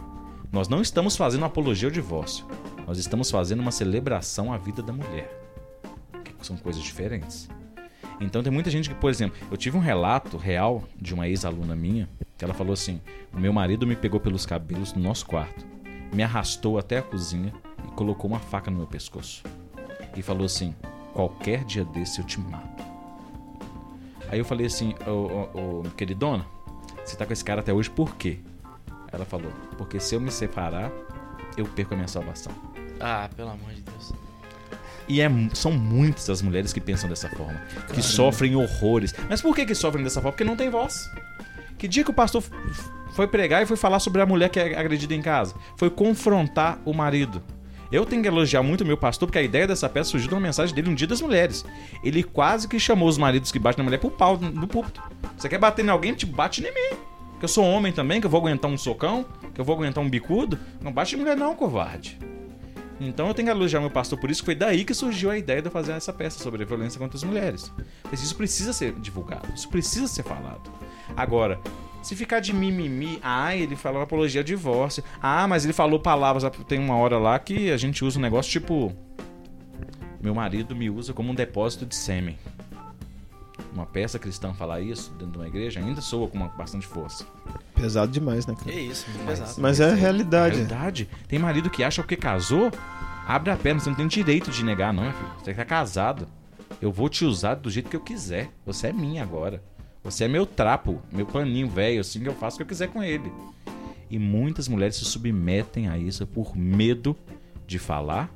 nós 0.53 0.69
não 0.69 0.81
estamos 0.81 1.17
fazendo 1.17 1.45
apologia 1.45 1.89
ao 1.89 1.93
divórcio. 1.93 2.47
Nós 2.87 2.99
estamos 2.99 3.31
fazendo 3.31 3.61
uma 3.61 3.71
celebração 3.71 4.53
à 4.53 4.59
vida 4.59 4.83
da 4.83 4.93
mulher. 4.93 5.31
Que 6.39 6.47
são 6.47 6.57
coisas 6.57 6.83
diferentes. 6.83 7.49
Então 8.21 8.43
tem 8.43 8.53
muita 8.53 8.71
gente 8.71 8.89
que, 8.89 8.95
por 8.95 9.11
exemplo, 9.11 9.39
eu 9.51 9.57
tive 9.57 9.77
um 9.77 9.81
relato 9.81 10.37
real 10.37 10.85
de 11.01 11.15
uma 11.15 11.27
ex-aluna 11.27 11.75
minha, 11.75 12.09
que 12.37 12.45
ela 12.45 12.53
falou 12.53 12.75
assim: 12.75 13.01
o 13.33 13.41
meu 13.41 13.53
marido 13.53 13.87
me 13.87 13.97
pegou 13.97 14.21
pelos 14.21 14.45
cabelos 14.45 14.93
no 14.93 15.03
nosso 15.03 15.27
quarto, 15.27 15.67
me 16.13 16.23
arrastou 16.23 16.79
até 16.79 16.99
a 16.99 17.03
cozinha 17.03 17.53
e 17.87 17.91
colocou 17.93 18.31
uma 18.31 18.39
faca 18.39 18.71
no 18.71 18.77
meu 18.77 18.87
pescoço. 18.87 19.43
E 20.15 20.23
falou 20.23 20.45
assim: 20.45 20.75
qualquer 21.15 21.65
dia 21.65 21.85
desse 21.85 22.21
eu 22.21 22.27
te 22.27 22.39
mato. 22.39 22.85
Aí 24.31 24.39
eu 24.39 24.45
falei 24.45 24.67
assim, 24.67 24.95
ô, 25.07 25.11
ô, 25.11 25.81
ô, 25.81 25.83
queridona, 25.97 26.47
você 27.05 27.17
tá 27.17 27.27
com 27.27 27.33
esse 27.33 27.45
cara 27.45 27.61
até 27.61 27.73
hoje 27.73 27.91
por 27.91 28.15
quê? 28.15 28.39
Ela 29.11 29.25
falou, 29.25 29.51
porque 29.77 29.99
se 29.99 30.15
eu 30.15 30.21
me 30.21 30.31
separar, 30.31 30.93
eu 31.57 31.65
perco 31.65 31.95
a 31.95 31.97
minha 31.97 32.07
salvação. 32.09 32.53
Ah, 33.01 33.29
pelo 33.35 33.51
amor 33.51 33.73
de 33.73 33.81
Deus. 33.81 33.90
E 35.11 35.21
é 35.21 35.29
são 35.55 35.73
muitas 35.73 36.31
as 36.31 36.41
mulheres 36.41 36.73
que 36.73 36.81
pensam 36.81 37.11
dessa 37.11 37.29
forma, 37.31 37.61
que 37.93 38.01
sofrem 38.01 38.55
horrores. 38.55 39.13
Mas 39.29 39.43
por 39.43 39.57
que, 39.57 39.67
que 39.67 39.75
sofrem 39.75 40.05
dessa 40.05 40.21
forma? 40.21 40.31
Porque 40.31 40.45
não 40.45 40.55
tem 40.55 40.71
voz. 40.71 41.11
Que 41.77 41.89
dia 41.89 42.05
que 42.05 42.13
o 42.13 42.15
pastor 42.15 42.45
foi 43.17 43.27
pregar 43.27 43.61
e 43.61 43.67
foi 43.67 43.77
falar 43.77 43.99
sobre 43.99 44.23
a 44.23 44.27
mulher 44.27 44.49
que 44.51 44.61
é 44.61 44.79
agredida 44.79 45.13
em 45.13 45.21
casa? 45.21 45.57
Foi 45.77 45.91
confrontar 45.91 46.79
o 46.85 46.95
marido. 46.95 47.43
Eu 47.91 48.07
tenho 48.07 48.23
que 48.23 48.29
elogiar 48.29 48.63
muito 48.63 48.83
o 48.83 48.87
meu 48.87 48.97
pastor, 48.97 49.27
porque 49.27 49.41
a 49.41 49.43
ideia 49.43 49.67
dessa 49.67 49.89
peça 49.89 50.11
surgiu 50.11 50.29
de 50.29 50.35
uma 50.37 50.41
mensagem 50.41 50.73
dele 50.73 50.89
um 50.89 50.95
dia 50.95 51.09
das 51.09 51.21
mulheres. 51.21 51.65
Ele 52.05 52.23
quase 52.23 52.69
que 52.69 52.79
chamou 52.79 53.09
os 53.09 53.19
maridos 53.19 53.51
que 53.51 53.59
batem 53.59 53.79
na 53.79 53.85
mulher 53.87 53.99
pro 53.99 54.13
pau 54.13 54.39
no 54.39 54.69
púlpito. 54.69 55.03
Você 55.37 55.49
quer 55.49 55.59
bater 55.59 55.85
em 55.85 55.89
alguém, 55.89 56.15
te 56.15 56.25
bate 56.25 56.61
em 56.61 56.73
mim. 56.73 56.97
Que 57.41 57.47
eu 57.47 57.49
sou 57.49 57.65
homem 57.65 57.93
também, 57.93 58.21
que 58.21 58.29
eu 58.29 58.31
vou 58.31 58.39
aguentar 58.39 58.71
um 58.71 58.79
socão, 58.79 59.27
que 59.53 59.61
eu 59.61 59.65
vou 59.65 59.75
aguentar 59.75 60.05
um 60.05 60.09
bicudo. 60.09 60.57
Não 60.81 60.93
bate 60.93 61.17
em 61.17 61.19
mulher 61.19 61.37
não, 61.37 61.57
covarde. 61.57 62.17
Então 63.01 63.29
eu 63.29 63.35
tenho 63.35 63.47
que 63.47 63.53
elogiar 63.53 63.81
meu 63.81 63.91
pastor 63.91 64.19
por 64.19 64.31
isso, 64.31 64.43
que 64.43 64.47
foi 64.47 64.55
daí 64.55 64.85
que 64.85 64.93
surgiu 64.93 65.31
a 65.31 65.39
ideia 65.39 65.63
de 65.63 65.71
fazer 65.71 65.93
essa 65.93 66.13
peça 66.13 66.39
sobre 66.43 66.63
a 66.63 66.67
violência 66.67 66.99
contra 66.99 67.17
as 67.17 67.25
mulheres. 67.25 67.73
Mas 68.11 68.23
isso 68.23 68.37
precisa 68.37 68.75
ser 68.75 68.93
divulgado, 68.93 69.49
isso 69.55 69.69
precisa 69.71 70.07
ser 70.07 70.23
falado. 70.23 70.71
Agora, 71.17 71.59
se 72.03 72.15
ficar 72.15 72.41
de 72.41 72.53
mimimi, 72.53 73.19
ah, 73.23 73.57
ele 73.57 73.75
falou 73.75 74.03
apologia 74.03 74.43
ao 74.43 74.45
divórcio, 74.45 75.03
ah, 75.21 75.49
mas 75.49 75.65
ele 75.65 75.73
falou 75.73 75.99
palavras, 75.99 76.45
tem 76.69 76.79
uma 76.79 76.97
hora 76.97 77.19
lá 77.19 77.39
que 77.39 77.71
a 77.71 77.77
gente 77.79 78.05
usa 78.05 78.19
um 78.19 78.23
negócio 78.23 78.51
tipo. 78.51 78.93
Meu 80.21 80.35
marido 80.35 80.77
me 80.77 80.91
usa 80.91 81.15
como 81.15 81.31
um 81.31 81.35
depósito 81.35 81.87
de 81.87 81.95
sêmen. 81.95 82.39
Uma 83.73 83.87
peça 83.87 84.19
cristã 84.19 84.53
falar 84.53 84.81
isso 84.81 85.11
dentro 85.13 85.33
de 85.33 85.39
uma 85.39 85.47
igreja 85.47 85.79
ainda 85.81 86.01
soa 86.01 86.27
com 86.29 86.37
uma, 86.37 86.49
bastante 86.49 86.87
força. 86.87 87.25
Pesado 87.75 88.11
demais, 88.11 88.45
né, 88.47 88.55
cara? 88.55 88.71
Que 88.73 88.81
isso, 88.81 89.07
muito 89.11 89.27
pesado. 89.27 89.55
Mas 89.61 89.79
é 89.81 89.85
a 89.85 89.89
É 89.89 89.95
realidade. 89.95 90.57
verdade. 90.57 91.09
Tem 91.29 91.39
marido 91.39 91.71
que 91.71 91.85
acha 91.85 92.03
que 92.03 92.17
casou, 92.17 92.71
abre 93.27 93.51
a 93.51 93.57
perna, 93.57 93.81
você 93.81 93.89
não 93.89 93.97
tem 93.97 94.09
direito 94.09 94.51
de 94.51 94.65
negar, 94.65 94.93
não, 94.93 95.05
meu 95.05 95.13
filho. 95.13 95.31
Você 95.43 95.55
tá 95.55 95.65
casado. 95.65 96.27
Eu 96.83 96.91
vou 96.91 97.09
te 97.09 97.25
usar 97.25 97.55
do 97.55 97.71
jeito 97.71 97.89
que 97.89 97.97
eu 97.97 98.01
quiser. 98.01 98.51
Você 98.67 98.89
é 98.89 98.93
minha 98.93 99.23
agora. 99.23 99.63
Você 100.03 100.25
é 100.25 100.29
meu 100.29 100.47
trapo, 100.47 101.01
meu 101.13 101.27
paninho 101.27 101.69
velho, 101.69 102.01
assim 102.01 102.21
que 102.21 102.29
eu 102.29 102.35
faço 102.35 102.57
o 102.57 102.59
que 102.59 102.63
eu 102.63 102.67
quiser 102.69 102.89
com 102.89 103.03
ele. 103.03 103.31
E 104.11 104.19
muitas 104.19 104.67
mulheres 104.67 104.97
se 104.97 105.05
submetem 105.05 105.89
a 105.89 105.97
isso 105.99 106.27
por 106.27 106.57
medo 106.57 107.15
de 107.67 107.79
falar 107.79 108.29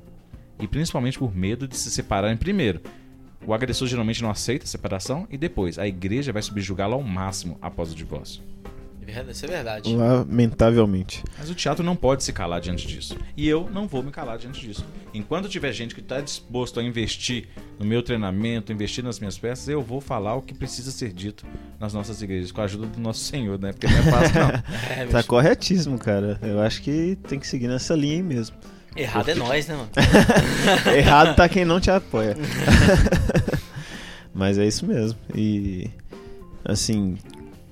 e 0.59 0.67
principalmente 0.67 1.19
por 1.19 1.35
medo 1.35 1.67
de 1.67 1.75
se 1.75 1.91
separarem 1.91 2.37
primeiro. 2.37 2.79
O 3.45 3.53
agressor 3.53 3.87
geralmente 3.87 4.21
não 4.21 4.29
aceita 4.29 4.65
a 4.65 4.67
separação 4.67 5.27
e 5.29 5.37
depois 5.37 5.77
a 5.77 5.87
igreja 5.87 6.33
vai 6.33 6.41
subjugá-lo 6.41 6.93
ao 6.95 7.03
máximo 7.03 7.57
após 7.61 7.91
o 7.91 7.95
divórcio. 7.95 8.41
É 9.07 9.31
Isso 9.31 9.45
é 9.45 9.47
verdade. 9.47 9.95
Lamentavelmente. 9.95 11.23
Mas 11.37 11.49
o 11.49 11.55
teatro 11.55 11.83
não 11.83 11.95
pode 11.95 12.23
se 12.23 12.33
calar 12.33 12.59
diante 12.59 12.87
disso. 12.87 13.15
E 13.37 13.47
eu 13.47 13.69
não 13.71 13.87
vou 13.87 14.01
me 14.01 14.11
calar 14.11 14.37
diante 14.37 14.59
disso. 14.59 14.83
Enquanto 15.13 15.47
tiver 15.47 15.71
gente 15.71 15.93
que 15.93 16.01
está 16.01 16.19
disposto 16.19 16.79
a 16.79 16.83
investir 16.83 17.47
no 17.79 17.85
meu 17.85 18.01
treinamento, 18.01 18.71
investir 18.71 19.03
nas 19.03 19.19
minhas 19.19 19.37
peças, 19.37 19.69
eu 19.69 19.81
vou 19.81 20.01
falar 20.01 20.35
o 20.35 20.41
que 20.41 20.53
precisa 20.53 20.91
ser 20.91 21.13
dito 21.13 21.45
nas 21.79 21.93
nossas 21.93 22.21
igrejas, 22.21 22.51
com 22.51 22.61
a 22.61 22.63
ajuda 22.63 22.87
do 22.87 22.99
nosso 22.99 23.19
Senhor, 23.19 23.59
né? 23.59 23.71
Porque 23.71 23.87
não 23.87 23.97
é 23.97 24.03
fácil, 24.03 24.39
não. 24.39 24.49
É, 24.97 25.05
Tá 25.05 25.23
corretíssimo, 25.23 25.97
cara. 25.97 26.39
Eu 26.41 26.59
acho 26.59 26.81
que 26.81 27.17
tem 27.27 27.39
que 27.39 27.47
seguir 27.47 27.67
nessa 27.67 27.95
linha 27.95 28.15
aí 28.15 28.23
mesmo. 28.23 28.55
Errado 28.95 29.29
é 29.29 29.35
nós, 29.35 29.67
né, 29.67 29.75
mano? 29.75 29.89
Errado 30.95 31.35
tá 31.35 31.49
quem 31.49 31.65
não 31.65 31.79
te 31.79 31.91
apoia. 31.91 32.37
Mas 34.33 34.57
é 34.57 34.65
isso 34.65 34.85
mesmo. 34.85 35.19
E 35.33 35.89
assim, 36.63 37.17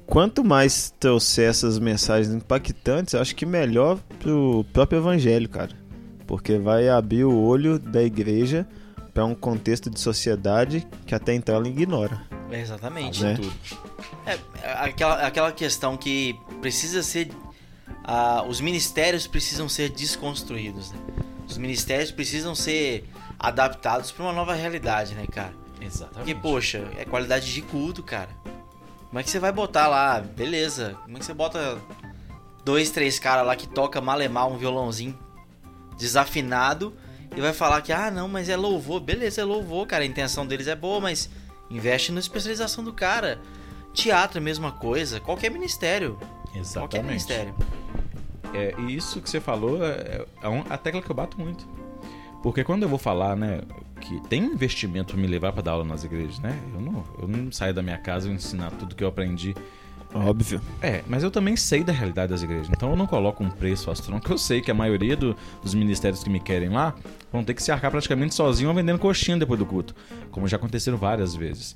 quanto 0.05 0.43
mais 0.43 0.93
trouxer 0.99 1.49
essas 1.49 1.79
mensagens 1.79 2.33
impactantes, 2.33 3.13
eu 3.13 3.21
acho 3.21 3.35
que 3.35 3.45
melhor 3.45 3.99
pro 4.19 4.65
próprio 4.71 4.99
evangelho, 4.99 5.49
cara. 5.49 5.71
Porque 6.27 6.57
vai 6.57 6.89
abrir 6.89 7.25
o 7.25 7.41
olho 7.41 7.77
da 7.79 8.01
igreja 8.01 8.67
para 9.13 9.25
um 9.25 9.35
contexto 9.35 9.89
de 9.89 9.99
sociedade 9.99 10.87
que 11.05 11.13
até 11.13 11.33
então 11.33 11.55
ela 11.55 11.67
ignora. 11.67 12.21
É, 12.49 12.61
Exatamente. 12.61 13.23
Né? 13.23 13.35
Tudo. 13.35 13.53
É, 14.25 14.37
é 14.61 14.73
aquela, 14.79 15.27
aquela 15.27 15.51
questão 15.51 15.97
que 15.97 16.35
precisa 16.61 17.03
ser. 17.03 17.29
Ah, 18.03 18.43
os 18.47 18.59
ministérios 18.59 19.27
precisam 19.27 19.69
ser 19.69 19.89
desconstruídos, 19.89 20.91
né? 20.91 20.97
Os 21.47 21.57
ministérios 21.57 22.11
precisam 22.11 22.55
ser 22.55 23.09
adaptados 23.39 24.11
para 24.11 24.23
uma 24.23 24.33
nova 24.33 24.53
realidade, 24.53 25.13
né, 25.13 25.25
cara? 25.27 25.53
Exatamente. 25.81 26.33
Porque, 26.33 26.35
poxa, 26.35 26.89
é 26.97 27.05
qualidade 27.05 27.53
de 27.53 27.61
culto, 27.61 28.01
cara. 28.01 28.29
Como 29.09 29.19
é 29.19 29.23
que 29.23 29.29
você 29.29 29.39
vai 29.39 29.51
botar 29.51 29.87
lá? 29.87 30.19
Beleza. 30.19 30.97
Como 31.03 31.17
é 31.17 31.19
que 31.19 31.25
você 31.25 31.33
bota 31.33 31.77
dois, 32.63 32.89
três 32.89 33.19
caras 33.19 33.45
lá 33.45 33.55
que 33.55 33.67
toca 33.67 34.01
malemar 34.01 34.47
um 34.47 34.57
violãozinho 34.57 35.17
desafinado 35.97 36.95
e 37.35 37.41
vai 37.41 37.53
falar 37.53 37.81
que, 37.81 37.91
ah, 37.91 38.09
não, 38.09 38.27
mas 38.27 38.49
é 38.49 38.55
louvor. 38.55 38.99
Beleza, 38.99 39.41
é 39.41 39.43
louvor, 39.43 39.85
cara. 39.85 40.03
A 40.03 40.07
intenção 40.07 40.47
deles 40.47 40.67
é 40.67 40.75
boa, 40.75 40.99
mas 40.99 41.29
investe 41.69 42.11
na 42.11 42.19
especialização 42.19 42.83
do 42.83 42.93
cara. 42.93 43.41
Teatro 43.93 44.39
é 44.39 44.41
a 44.41 44.43
mesma 44.43 44.71
coisa. 44.71 45.19
Qualquer 45.19 45.51
ministério. 45.51 46.17
Qualquer 46.53 46.59
Exatamente. 46.59 47.05
ministério. 47.07 47.55
É, 48.53 48.73
e 48.79 48.95
isso 48.95 49.19
que 49.21 49.29
você 49.29 49.39
falou 49.39 49.83
é, 49.83 50.25
é 50.41 50.47
um- 50.49 50.63
a 50.69 50.77
tecla 50.77 51.01
que 51.01 51.09
eu 51.09 51.15
bato 51.15 51.39
muito. 51.39 51.67
Porque 52.43 52.63
quando 52.63 52.83
eu 52.83 52.89
vou 52.89 52.99
falar, 52.99 53.35
né, 53.35 53.61
que 54.01 54.19
tem 54.27 54.43
investimento 54.43 55.17
me 55.17 55.25
levar 55.27 55.53
pra 55.53 55.61
dar 55.61 55.71
aula 55.71 55.83
nas 55.85 56.03
igrejas, 56.03 56.39
né? 56.39 56.59
Eu 56.73 56.81
não, 56.81 57.03
eu 57.21 57.27
não 57.27 57.51
saio 57.51 57.73
da 57.73 57.81
minha 57.81 57.97
casa 57.97 58.29
e 58.29 58.33
ensinar 58.33 58.69
tudo 58.71 58.95
que 58.95 59.03
eu 59.03 59.07
aprendi. 59.07 59.55
Óbvio. 60.13 60.61
É, 60.79 61.01
mas 61.07 61.23
eu 61.23 61.31
também 61.31 61.55
sei 61.55 61.83
da 61.83 61.91
realidade 61.91 62.29
das 62.31 62.43
igrejas. 62.43 62.67
Então 62.69 62.91
eu 62.91 62.95
não 62.95 63.07
coloco 63.07 63.43
um 63.43 63.49
preço 63.49 63.89
astronômico. 63.89 64.31
Eu 64.31 64.37
sei 64.37 64.61
que 64.61 64.69
a 64.69 64.73
maioria 64.73 65.17
do- 65.17 65.35
dos 65.63 65.73
ministérios 65.73 66.23
que 66.23 66.29
me 66.29 66.39
querem 66.39 66.69
lá 66.69 66.93
vão 67.31 67.43
ter 67.43 67.55
que 67.55 67.63
se 67.63 67.71
arcar 67.71 67.89
praticamente 67.89 68.35
sozinho 68.35 68.69
ou 68.69 68.75
vendendo 68.75 68.99
coxinha 68.99 69.37
depois 69.37 69.57
do 69.57 69.65
culto. 69.65 69.95
Como 70.29 70.47
já 70.47 70.57
aconteceram 70.57 70.97
várias 70.99 71.33
vezes. 71.33 71.75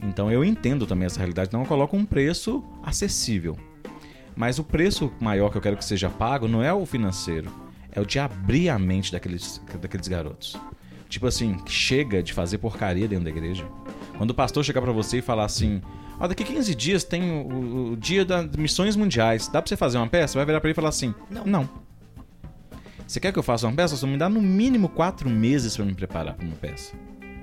Então 0.00 0.28
eu 0.32 0.42
entendo 0.44 0.86
também 0.88 1.06
essa 1.06 1.18
realidade. 1.18 1.48
Então 1.50 1.60
eu 1.60 1.66
coloco 1.66 1.96
um 1.96 2.04
preço 2.04 2.64
acessível. 2.82 3.56
Mas 4.38 4.56
o 4.60 4.62
preço 4.64 5.12
maior 5.20 5.50
que 5.50 5.56
eu 5.58 5.60
quero 5.60 5.76
que 5.76 5.84
seja 5.84 6.08
pago 6.08 6.46
não 6.46 6.62
é 6.62 6.72
o 6.72 6.86
financeiro. 6.86 7.50
É 7.90 8.00
o 8.00 8.06
de 8.06 8.20
abrir 8.20 8.68
a 8.68 8.78
mente 8.78 9.10
daqueles, 9.10 9.60
daqueles 9.82 10.06
garotos. 10.06 10.56
Tipo 11.08 11.26
assim, 11.26 11.56
chega 11.66 12.22
de 12.22 12.32
fazer 12.32 12.58
porcaria 12.58 13.08
dentro 13.08 13.24
da 13.24 13.30
igreja. 13.30 13.66
Quando 14.16 14.30
o 14.30 14.34
pastor 14.34 14.64
chegar 14.64 14.80
pra 14.80 14.92
você 14.92 15.18
e 15.18 15.22
falar 15.22 15.44
assim: 15.44 15.82
Ó, 16.20 16.28
daqui 16.28 16.44
15 16.44 16.72
dias 16.76 17.02
tem 17.02 17.30
o, 17.32 17.90
o- 17.92 17.96
dia 17.96 18.24
das 18.24 18.46
missões 18.56 18.94
mundiais. 18.94 19.48
Dá 19.48 19.60
pra 19.60 19.68
você 19.68 19.76
fazer 19.76 19.98
uma 19.98 20.06
peça? 20.06 20.38
Vai 20.38 20.46
virar 20.46 20.60
pra 20.60 20.68
ele 20.68 20.74
e 20.74 20.76
falar 20.76 20.90
assim: 20.90 21.12
Não. 21.28 21.44
Não. 21.44 21.68
Você 23.06 23.18
quer 23.18 23.32
que 23.32 23.38
eu 23.38 23.42
faça 23.42 23.66
uma 23.66 23.74
peça? 23.74 23.96
Só 23.96 24.06
me 24.06 24.16
dá 24.18 24.28
no 24.28 24.40
mínimo 24.40 24.88
quatro 24.88 25.28
meses 25.28 25.74
pra 25.74 25.84
me 25.84 25.94
preparar 25.94 26.34
pra 26.34 26.46
uma 26.46 26.54
peça. 26.56 26.94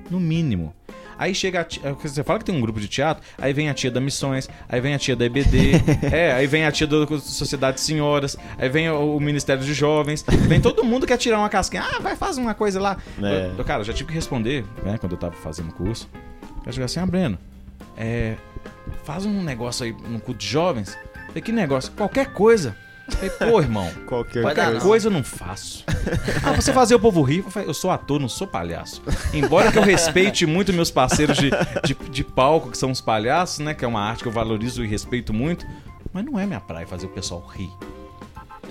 No 0.10 0.20
mínimo. 0.20 0.74
Aí 1.18 1.34
chega 1.34 1.62
a 1.62 1.64
tia, 1.64 1.94
você 1.94 2.24
fala 2.26 2.40
que 2.40 2.46
tem 2.46 2.54
um 2.54 2.60
grupo 2.60 2.78
de 2.78 2.90
teatro, 2.90 3.24
aí 3.38 3.54
vem 3.54 3.70
a 3.70 3.74
tia 3.74 3.90
da 3.90 4.02
Missões, 4.02 4.50
aí 4.68 4.82
vem 4.82 4.94
a 4.94 5.00
tia 5.00 5.16
da 5.16 5.24
EBD, 5.26 5.72
é, 6.12 6.34
aí 6.34 6.46
vem 6.46 6.66
a 6.66 6.72
tia 6.74 6.86
da 6.86 7.08
Sociedade 7.20 7.76
de 7.78 7.82
Senhoras, 7.84 8.36
aí 8.58 8.68
vem 8.68 8.90
o, 8.90 9.16
o 9.16 9.20
Ministério 9.22 9.64
de 9.64 9.74
Jovens, 9.74 10.26
vem 10.46 10.60
todo 10.60 10.84
mundo 10.84 11.08
quer 11.08 11.16
tirar 11.18 11.40
uma 11.40 11.48
casquinha, 11.48 11.84
ah, 11.84 12.00
vai 12.02 12.18
fazer 12.18 12.42
uma 12.42 12.54
coisa 12.54 12.82
lá. 12.82 12.98
É. 13.24 13.54
Eu- 13.58 13.64
cara, 13.64 13.80
eu 13.80 13.86
já 13.86 13.94
tive 13.94 14.10
que 14.10 14.14
responder, 14.16 14.66
né, 14.84 14.98
quando 14.98 15.14
eu 15.14 15.18
tava 15.18 15.36
fazendo 15.36 15.72
curso. 15.74 16.10
Eu 16.66 16.74
chegar 16.74 16.86
assim, 16.86 17.00
ah, 17.00 17.06
Breno, 17.06 17.38
é, 17.96 18.36
faz 19.06 19.26
um 19.26 19.42
negócio 19.42 19.86
aí 19.86 19.96
no 20.10 20.20
culto 20.20 20.42
de 20.42 20.48
jovens. 20.48 20.98
Falei, 21.28 21.42
que 21.42 21.52
negócio? 21.54 21.94
Qualquer 21.94 22.34
coisa. 22.34 22.76
Falei, 23.08 23.30
pô, 23.30 23.62
irmão, 23.62 23.90
Qualquer 24.08 24.42
dar, 24.44 24.54
Qualquer 24.54 24.74
não. 24.74 24.80
coisa 24.82 25.08
eu 25.08 25.12
não 25.12 25.24
faço. 25.24 25.84
Ah, 26.44 26.54
você 26.54 26.74
fazer 26.74 26.96
o 26.96 27.00
povo 27.00 27.22
rir? 27.22 27.46
Eu 27.66 27.74
sou 27.74 27.92
ator, 27.92 28.20
não 28.20 28.28
sou 28.30 28.48
palhaço. 28.48 29.02
Embora 29.34 29.72
que 29.72 29.78
eu 29.78 29.84
respeite 29.84 30.46
muito 30.46 30.74
meus 30.74 30.90
parceiros 30.92 31.38
de, 31.38 31.50
de, 31.84 31.94
de 32.10 32.24
palco, 32.24 32.72
que 32.72 32.78
são 32.78 32.92
os 32.92 33.02
palhaços, 33.02 33.60
né? 33.60 33.74
Que 33.74 33.86
é 33.86 33.88
uma 33.88 34.02
arte 34.02 34.24
que 34.24 34.28
eu 34.28 34.32
valorizo 34.32 34.84
e 34.84 34.88
respeito 34.88 35.34
muito. 35.34 35.66
Mas 36.12 36.26
não 36.26 36.40
é 36.40 36.46
minha 36.46 36.60
praia 36.60 36.88
fazer 36.88 37.06
o 37.06 37.10
pessoal 37.10 37.46
rir. 37.48 37.70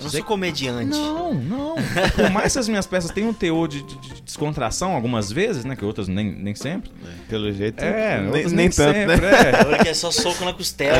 Não 0.01 0.09
sou 0.09 0.23
comediante. 0.23 0.89
Não, 0.97 1.33
não. 1.33 1.75
Por 2.15 2.29
mais 2.29 2.53
que 2.53 2.59
as 2.59 2.67
minhas 2.67 2.85
peças 2.85 3.11
tenham 3.11 3.29
um 3.29 3.33
teor 3.33 3.67
de, 3.67 3.81
de- 3.81 3.97
de 3.99 4.21
descontração 4.21 4.93
algumas 4.95 5.31
vezes, 5.31 5.63
né? 5.65 5.75
Que 5.75 5.83
outras 5.85 6.07
nem, 6.07 6.31
nem 6.31 6.53
sempre. 6.55 6.91
Pelo 7.29 7.51
jeito, 7.51 7.83
É, 7.83 8.17
nem, 8.19 8.27
outras 8.27 8.51
nem 8.51 8.69
tanto, 8.69 8.95
sempre, 8.95 9.17
né? 9.17 9.31
é. 9.79 9.83
Que 9.83 9.89
é 9.89 9.93
só 9.93 10.11
soco 10.11 10.43
na 10.45 10.53
costela, 10.53 10.97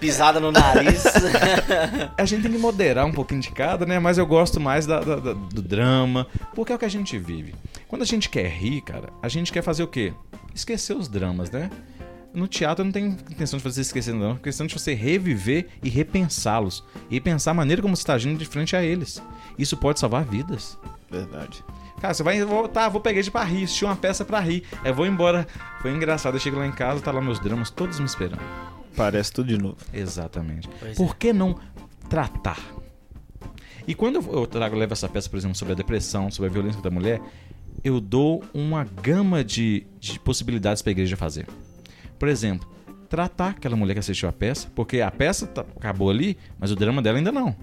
pisada 0.00 0.40
no 0.40 0.50
nariz. 0.52 1.04
A 2.16 2.24
gente 2.24 2.42
tem 2.42 2.52
que 2.52 2.58
moderar 2.58 3.04
um 3.06 3.12
pouquinho 3.12 3.40
de 3.40 3.50
cada, 3.50 3.84
né? 3.86 3.98
Mas 3.98 4.18
eu 4.18 4.26
gosto 4.26 4.60
mais 4.60 4.86
da- 4.86 5.00
da- 5.00 5.16
da- 5.16 5.32
do 5.32 5.62
drama, 5.62 6.26
porque 6.54 6.72
é 6.72 6.74
o 6.74 6.78
que 6.78 6.84
a 6.84 6.90
gente 6.90 7.18
vive. 7.18 7.54
Quando 7.86 8.02
a 8.02 8.06
gente 8.06 8.28
quer 8.28 8.48
rir, 8.48 8.80
cara, 8.82 9.08
a 9.22 9.28
gente 9.28 9.52
quer 9.52 9.62
fazer 9.62 9.82
o 9.82 9.88
quê? 9.88 10.12
Esquecer 10.54 10.94
os 10.96 11.08
dramas, 11.08 11.50
né? 11.50 11.70
No 12.32 12.46
teatro 12.46 12.82
eu 12.82 12.84
não 12.84 12.92
tenho 12.92 13.08
intenção 13.30 13.56
de 13.56 13.62
fazer 13.62 13.80
esquecer, 13.80 14.14
não. 14.14 14.32
É 14.32 14.36
questão 14.36 14.66
de 14.66 14.74
você 14.74 14.94
reviver 14.94 15.68
e 15.82 15.88
repensá-los. 15.88 16.84
E 17.10 17.20
pensar 17.20 17.52
a 17.52 17.54
maneira 17.54 17.80
como 17.80 17.96
você 17.96 18.02
está 18.02 18.14
agindo 18.14 18.38
de 18.38 18.44
frente 18.44 18.76
a 18.76 18.82
eles. 18.82 19.22
Isso 19.58 19.76
pode 19.76 19.98
salvar 19.98 20.24
vidas. 20.24 20.78
Verdade. 21.10 21.64
Cara, 22.00 22.14
você 22.14 22.22
vai 22.22 22.42
voltar, 22.44 22.88
vou 22.88 23.00
pegar 23.00 23.22
de 23.22 23.30
pra 23.30 23.42
rir, 23.42 23.64
assistir 23.64 23.84
uma 23.84 23.96
peça 23.96 24.24
pra 24.24 24.38
rir. 24.40 24.62
Eu 24.84 24.94
vou 24.94 25.06
embora. 25.06 25.46
Foi 25.80 25.90
engraçado, 25.90 26.36
eu 26.36 26.40
chego 26.40 26.58
lá 26.58 26.66
em 26.66 26.72
casa, 26.72 27.00
tá 27.00 27.10
lá 27.10 27.20
meus 27.20 27.40
dramas, 27.40 27.70
todos 27.70 27.98
me 27.98 28.06
esperando. 28.06 28.42
Parece 28.94 29.32
tudo 29.32 29.48
de 29.48 29.58
novo. 29.58 29.76
Exatamente. 29.92 30.68
Pois 30.78 30.96
Por 30.96 31.16
que 31.16 31.32
não 31.32 31.58
tratar? 32.08 32.58
E 33.86 33.94
quando 33.94 34.16
eu 34.16 34.32
eu 34.32 34.46
trago, 34.46 34.76
levo 34.76 34.92
essa 34.92 35.08
peça, 35.08 35.28
por 35.30 35.38
exemplo, 35.38 35.56
sobre 35.56 35.72
a 35.72 35.76
depressão, 35.76 36.30
sobre 36.30 36.50
a 36.50 36.52
violência 36.52 36.80
da 36.82 36.90
mulher, 36.90 37.20
eu 37.82 38.00
dou 38.00 38.44
uma 38.52 38.84
gama 38.84 39.42
de, 39.42 39.86
de 39.98 40.20
possibilidades 40.20 40.82
para 40.82 40.90
a 40.90 40.92
igreja 40.92 41.16
fazer. 41.16 41.46
Por 42.18 42.28
exemplo, 42.28 42.68
tratar 43.08 43.50
aquela 43.50 43.76
mulher 43.76 43.94
que 43.94 44.00
assistiu 44.00 44.28
a 44.28 44.32
peça, 44.32 44.68
porque 44.74 45.00
a 45.00 45.10
peça 45.10 45.46
tá- 45.46 45.64
acabou 45.76 46.10
ali, 46.10 46.36
mas 46.58 46.70
o 46.70 46.76
drama 46.76 47.00
dela 47.00 47.18
ainda 47.18 47.32
não. 47.32 47.54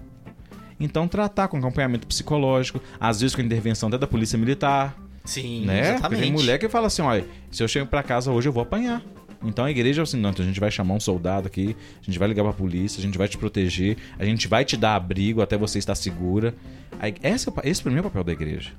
Então, 0.78 1.08
tratar 1.08 1.48
com 1.48 1.56
acompanhamento 1.56 2.06
psicológico, 2.06 2.80
às 3.00 3.20
vezes 3.20 3.34
com 3.34 3.40
a 3.40 3.44
intervenção 3.44 3.88
até 3.88 3.96
da 3.96 4.06
polícia 4.06 4.38
militar, 4.38 4.96
Sim, 5.24 5.64
né? 5.64 5.80
Porque 5.82 5.94
exatamente. 5.98 6.20
tem 6.22 6.32
mulher 6.32 6.58
que 6.58 6.68
fala 6.68 6.86
assim, 6.88 7.02
olha, 7.02 7.24
se 7.50 7.62
eu 7.62 7.68
chego 7.68 7.86
pra 7.86 8.02
casa 8.02 8.30
hoje 8.30 8.48
eu 8.48 8.52
vou 8.52 8.62
apanhar. 8.62 9.02
Então 9.42 9.64
a 9.64 9.70
igreja 9.70 10.02
é 10.02 10.04
assim, 10.04 10.18
não, 10.18 10.30
então 10.30 10.42
a 10.44 10.48
gente 10.48 10.58
vai 10.60 10.70
chamar 10.70 10.94
um 10.94 11.00
soldado 11.00 11.46
aqui, 11.46 11.76
a 12.00 12.04
gente 12.04 12.18
vai 12.18 12.26
ligar 12.28 12.42
pra 12.42 12.52
polícia, 12.52 12.98
a 12.98 13.02
gente 13.02 13.16
vai 13.18 13.28
te 13.28 13.36
proteger, 13.38 13.96
a 14.18 14.24
gente 14.24 14.48
vai 14.48 14.64
te 14.64 14.76
dar 14.76 14.96
abrigo 14.96 15.40
até 15.42 15.56
você 15.56 15.78
estar 15.78 15.94
segura. 15.94 16.54
Esse, 17.22 17.48
é 17.48 17.68
esse 17.68 17.82
pra 17.82 17.90
mim 17.92 17.98
é 17.98 18.00
o 18.00 18.04
papel 18.04 18.24
da 18.24 18.32
igreja. 18.32 18.72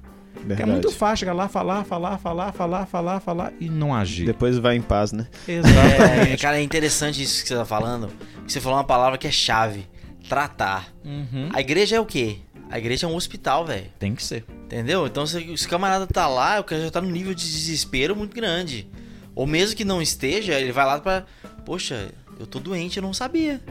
Verdade. 0.45 0.61
é 0.63 0.65
muito 0.65 0.91
fácil 0.91 1.17
chegar 1.19 1.33
lá, 1.33 1.47
falar, 1.47 1.83
falar, 1.83 2.17
falar, 2.17 2.51
falar, 2.51 2.85
falar, 2.85 3.19
falar 3.19 3.53
e 3.59 3.69
não 3.69 3.93
agir. 3.93 4.25
Depois 4.25 4.57
vai 4.57 4.75
em 4.75 4.81
paz, 4.81 5.11
né? 5.11 5.27
Exatamente. 5.47 6.31
É, 6.33 6.37
cara, 6.37 6.59
é 6.59 6.61
interessante 6.61 7.21
isso 7.21 7.41
que 7.41 7.49
você 7.49 7.55
tá 7.55 7.65
falando. 7.65 8.09
Você 8.47 8.61
falou 8.61 8.77
uma 8.77 8.83
palavra 8.83 9.17
que 9.17 9.27
é 9.27 9.31
chave: 9.31 9.87
tratar. 10.27 10.87
Uhum. 11.03 11.49
A 11.53 11.59
igreja 11.61 11.95
é 11.95 11.99
o 11.99 12.05
quê? 12.05 12.37
A 12.69 12.77
igreja 12.77 13.07
é 13.07 13.09
um 13.09 13.15
hospital, 13.15 13.65
velho. 13.65 13.85
Tem 13.97 14.13
que 14.13 14.23
ser. 14.23 14.45
Entendeu? 14.65 15.07
Então, 15.07 15.25
se 15.25 15.57
se 15.57 15.65
o 15.65 15.69
camarada 15.69 16.05
tá 16.05 16.27
lá, 16.27 16.59
o 16.59 16.63
cara 16.63 16.81
já 16.81 16.91
tá 16.91 17.01
num 17.01 17.09
nível 17.11 17.33
de 17.33 17.43
desespero 17.43 18.15
muito 18.15 18.35
grande. 18.35 18.89
Ou 19.33 19.45
mesmo 19.47 19.75
que 19.75 19.85
não 19.85 20.01
esteja, 20.01 20.59
ele 20.59 20.71
vai 20.71 20.85
lá 20.85 20.99
pra. 20.99 21.25
Poxa, 21.65 22.09
eu 22.39 22.45
tô 22.45 22.59
doente, 22.59 22.97
eu 22.97 23.03
não 23.03 23.13
sabia. 23.13 23.61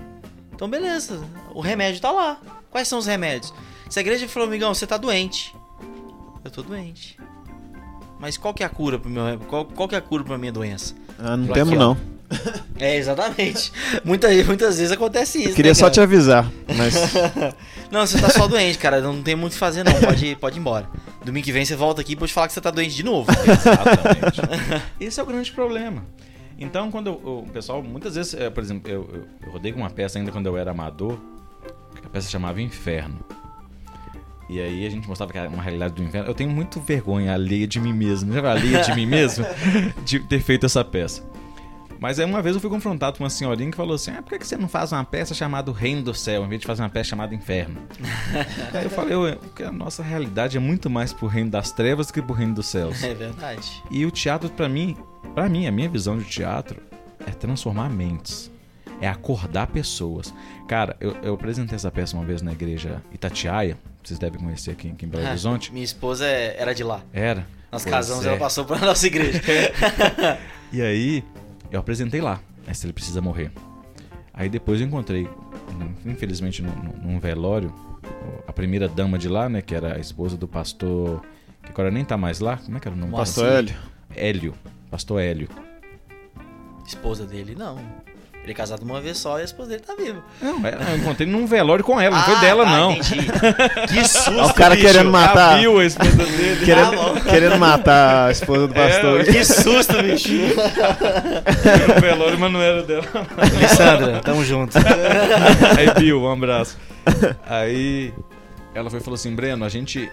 Então, 0.55 0.69
beleza. 0.69 1.23
O 1.53 1.61
remédio 1.61 2.01
tá 2.01 2.11
lá. 2.11 2.41
Quais 2.71 2.89
são 2.89 2.99
os 2.99 3.07
remédios? 3.07 3.53
Se 3.91 3.99
a 3.99 4.03
igreja 4.03 4.27
falou, 4.29 4.49
amigão, 4.49 4.75
você 4.75 4.87
tá 4.87 4.97
doente. 4.97 5.55
Eu 6.47 6.51
tô 6.51 6.63
doente. 6.63 7.19
Mas 8.21 8.37
qual 8.37 8.55
que 8.55 8.63
é 8.63 8.67
a 8.67 8.69
cura 8.69 8.99
pro 8.99 9.11
meu. 9.11 9.39
Qual, 9.41 9.65
qual 9.65 9.89
que 9.89 9.95
é 9.95 9.99
a 9.99 10.01
cura 10.01 10.25
pra 10.25 10.39
minha 10.39 10.53
doença? 10.53 10.95
Ah, 11.19 11.37
não 11.37 11.49
temos 11.49 11.77
não. 11.77 11.97
É, 12.79 12.97
exatamente. 12.97 13.73
Muitas, 14.05 14.45
muitas 14.47 14.77
vezes 14.77 14.93
acontece 14.93 15.39
isso. 15.39 15.51
Eu 15.51 15.55
queria 15.55 15.71
né, 15.71 15.75
só 15.75 15.89
te 15.89 16.01
avisar, 16.01 16.51
mas 16.77 16.95
Não, 17.91 18.05
você 18.05 18.21
tá 18.21 18.29
só 18.29 18.47
doente, 18.49 18.77
cara. 18.79 19.01
Não 19.01 19.23
tem 19.23 19.35
muito 19.37 19.53
o 19.53 19.55
que 19.55 19.59
fazer, 19.59 19.83
não. 19.85 19.93
Pode, 19.95 20.35
pode 20.37 20.59
ir 20.59 20.61
embora. 20.61 20.89
Domingo 21.25 21.45
que 21.45 21.53
vem 21.53 21.65
você 21.65 21.75
volta 21.77 22.01
aqui 22.01 22.13
e 22.13 22.17
pode 22.17 22.33
falar 22.33 22.49
que 22.49 22.53
você 22.53 22.61
tá 22.61 22.71
doente 22.71 22.95
de 22.95 23.03
novo. 23.03 23.31
Exatamente. 23.49 24.43
Esse 25.01 25.21
é 25.21 25.23
o 25.23 25.27
grande 25.27 25.53
problema. 25.53 26.05
Então, 26.59 26.91
quando 26.91 27.07
eu- 27.07 27.45
o 27.45 27.51
pessoal, 27.53 27.83
muitas 27.83 28.15
vezes, 28.17 28.35
é, 28.35 28.51
por 28.51 28.63
exemplo, 28.63 28.91
eu, 28.91 29.09
eu, 29.13 29.25
eu 29.47 29.53
rodei 29.53 29.73
com 29.73 29.79
uma 29.81 29.91
peça 29.91 30.19
ainda 30.19 30.33
quando 30.33 30.47
eu 30.47 30.57
era 30.59 30.73
amador, 30.73 31.17
que 32.01 32.07
a 32.07 32.11
peça 32.11 32.29
chamava 32.29 32.61
Inferno. 32.61 33.25
E 34.49 34.61
aí 34.61 34.87
a 34.87 34.91
gente 34.91 35.09
mostrava 35.09 35.33
que 35.33 35.39
era 35.39 35.49
uma 35.49 35.63
realidade 35.63 35.95
do 35.95 36.03
inferno. 36.03 36.29
Eu 36.29 36.35
tenho 36.35 36.51
muito 36.51 36.81
vergonha 36.81 37.35
alheia 37.35 37.67
de 37.67 37.81
mim 37.81 37.93
mesmo, 37.93 38.33
já 38.33 38.51
alheia 38.51 38.81
de 38.83 38.95
mim 38.95 39.05
mesmo, 39.07 39.45
de 40.05 40.21
ter 40.21 40.41
feito 40.41 40.67
essa 40.67 40.85
peça. 40.85 41.23
Mas 41.99 42.21
aí 42.21 42.27
uma 42.27 42.43
vez 42.43 42.55
eu 42.55 42.61
fui 42.61 42.69
confrontado 42.69 43.17
com 43.17 43.25
uma 43.25 43.31
senhorinha 43.31 43.71
que 43.71 43.77
falou 43.77 43.95
assim: 43.95 44.11
ah, 44.11 44.23
por 44.23 44.31
que 44.31 44.39
que 44.41 44.47
você 44.47 44.57
não 44.57 44.69
faz 44.69 44.93
uma 44.93 45.03
peça 45.03 45.35
chamada 45.35 45.73
Reino 45.73 46.03
do 46.03 46.13
Céu, 46.15 46.45
em 46.45 46.49
vez 46.49 46.61
de 46.61 46.67
fazer 46.67 46.83
uma 46.83 46.91
peça 46.91 47.09
chamada 47.11 47.35
Inferno? 47.35 47.77
aí 48.73 48.85
eu 48.85 48.91
falei, 48.91 49.17
"Ué, 49.17 49.37
porque 49.37 49.63
a 49.63 49.73
nossa 49.73 50.03
realidade 50.03 50.57
é 50.59 50.61
muito 50.61 50.91
mais 50.91 51.13
pro 51.15 51.27
reino 51.27 51.51
das 51.51 51.73
trevas 51.73 52.11
que 52.11 52.21
pro 52.21 52.35
reino 52.35 52.55
dos 52.55 52.67
céus. 52.67 53.03
É 53.03 53.15
verdade. 53.15 53.83
E 53.91 54.05
o 54.05 54.11
teatro, 54.11 54.51
pra 54.51 54.69
mim, 54.69 54.95
para 55.35 55.49
mim, 55.49 55.67
a 55.67 55.73
minha 55.73 55.89
visão 55.89 56.19
de 56.19 56.25
teatro 56.25 56.81
é 57.27 57.31
transformar 57.31 57.89
mentes. 57.89 58.51
é 59.01 59.09
acordar 59.09 59.67
pessoas. 59.69 60.33
Cara, 60.69 60.97
eu, 61.01 61.17
eu 61.23 61.35
apresentei 61.35 61.77
essa 61.77 61.91
peça 61.91 62.15
uma 62.17 62.25
vez 62.27 62.43
na 62.43 62.53
igreja 62.53 63.03
Itatiaia, 63.13 63.77
vocês 64.09 64.19
devem 64.19 64.41
conhecer 64.41 64.71
aqui, 64.73 64.91
aqui 64.91 65.05
em 65.05 65.09
Belo 65.09 65.27
Horizonte. 65.27 65.73
Minha 65.73 65.85
esposa 65.85 66.27
é- 66.27 66.57
era 66.59 66.75
de 66.75 66.83
lá. 66.85 67.03
Era. 67.13 67.47
Nós 67.73 67.83
Pois 67.83 67.95
casamos, 67.95 68.25
é. 68.25 68.29
ela 68.29 68.39
passou 68.39 68.65
pra 68.65 68.79
nossa 68.85 69.07
igreja. 69.07 69.41
E 70.73 70.83
aí, 70.83 71.23
eu 71.71 71.79
apresentei 71.79 72.21
lá, 72.21 72.41
esse 72.69 72.85
ele 72.85 72.93
precisa 72.93 73.21
morrer. 73.21 73.53
Aí 74.35 74.49
depois 74.49 74.81
eu 74.81 74.87
encontrei, 74.87 75.29
infelizmente, 76.05 76.61
num, 76.61 76.73
num- 77.03 77.21
velório, 77.21 77.73
a 78.47 78.53
primeira 78.53 78.89
dama 78.89 79.17
de 79.17 79.29
lá, 79.29 79.49
né, 79.49 79.63
que 79.63 79.75
era 79.75 79.95
a 79.97 79.99
esposa 80.01 80.37
do 80.37 80.47
pastor, 80.49 81.23
que 81.63 81.71
agora 81.71 81.91
nem 81.91 82.05
tá 82.05 82.17
mais 82.17 82.41
lá, 82.41 82.57
como 82.59 82.77
é 82.77 82.81
que 82.81 82.89
era 82.89 82.97
o 82.97 82.99
nome? 82.99 83.13
Pastor 83.13 83.47
Hélio. 83.51 83.77
Hélio, 84.15 84.55
pastor 84.91 85.21
Hélio. 85.21 85.49
esposa 86.87 87.25
dele, 87.25 87.55
não. 87.57 87.79
Ele 88.47 88.53
é 88.53 88.55
casado 88.55 88.85
uma 88.85 89.01
vez 89.01 89.19
só 89.19 89.41
e 89.41 89.43
a 89.43 89.45
esposa 89.45 89.71
dele 89.71 89.83
tá 89.85 89.97
viva. 89.97 90.23
Não, 90.41 90.65
é, 90.65 90.93
eu 90.93 90.99
encontrei 90.99 91.27
num 91.27 91.47
velório 91.49 91.83
com 91.85 92.01
ela, 92.01 92.17
não 92.17 92.25
foi 92.25 92.35
Ah, 92.37 92.41
dela 92.41 92.65
tá, 92.65 92.71
não. 92.71 92.93
Entendi. 92.93 93.27
Que 93.93 94.09
susto, 94.09 94.41
o 94.41 94.55
cara 94.55 94.77
bicho. 94.77 94.87
querendo 94.87 95.11
matar. 95.11 95.55
A 95.55 95.59
Bill, 95.59 95.81
a 95.81 95.85
esposa 95.85 96.17
dele. 96.17 96.61
Querendo, 96.65 97.01
Ah, 97.01 97.21
querendo 97.29 97.59
matar 97.59 98.29
a 98.29 98.31
esposa 98.31 98.69
do 98.69 98.75
pastor. 98.75 99.25
Que 99.25 99.45
susto, 99.45 100.01
bicho. 100.01 100.31
Era 101.65 101.99
um 101.99 102.01
velório, 102.01 102.39
mas 102.39 102.53
não 102.53 102.63
era 102.63 102.83
dela. 102.85 103.05
Lissandra, 103.61 104.21
tamo 104.21 104.45
junto. 104.45 104.79
Aí, 105.77 105.93
Bill, 105.99 106.23
um 106.23 106.31
abraço. 106.31 106.79
Aí 107.49 108.15
ela 108.77 108.89
foi 108.89 109.01
e 109.01 109.03
falou 109.03 109.17
assim: 109.17 109.35
Breno, 109.35 109.65
a 109.65 109.69
gente 109.69 110.09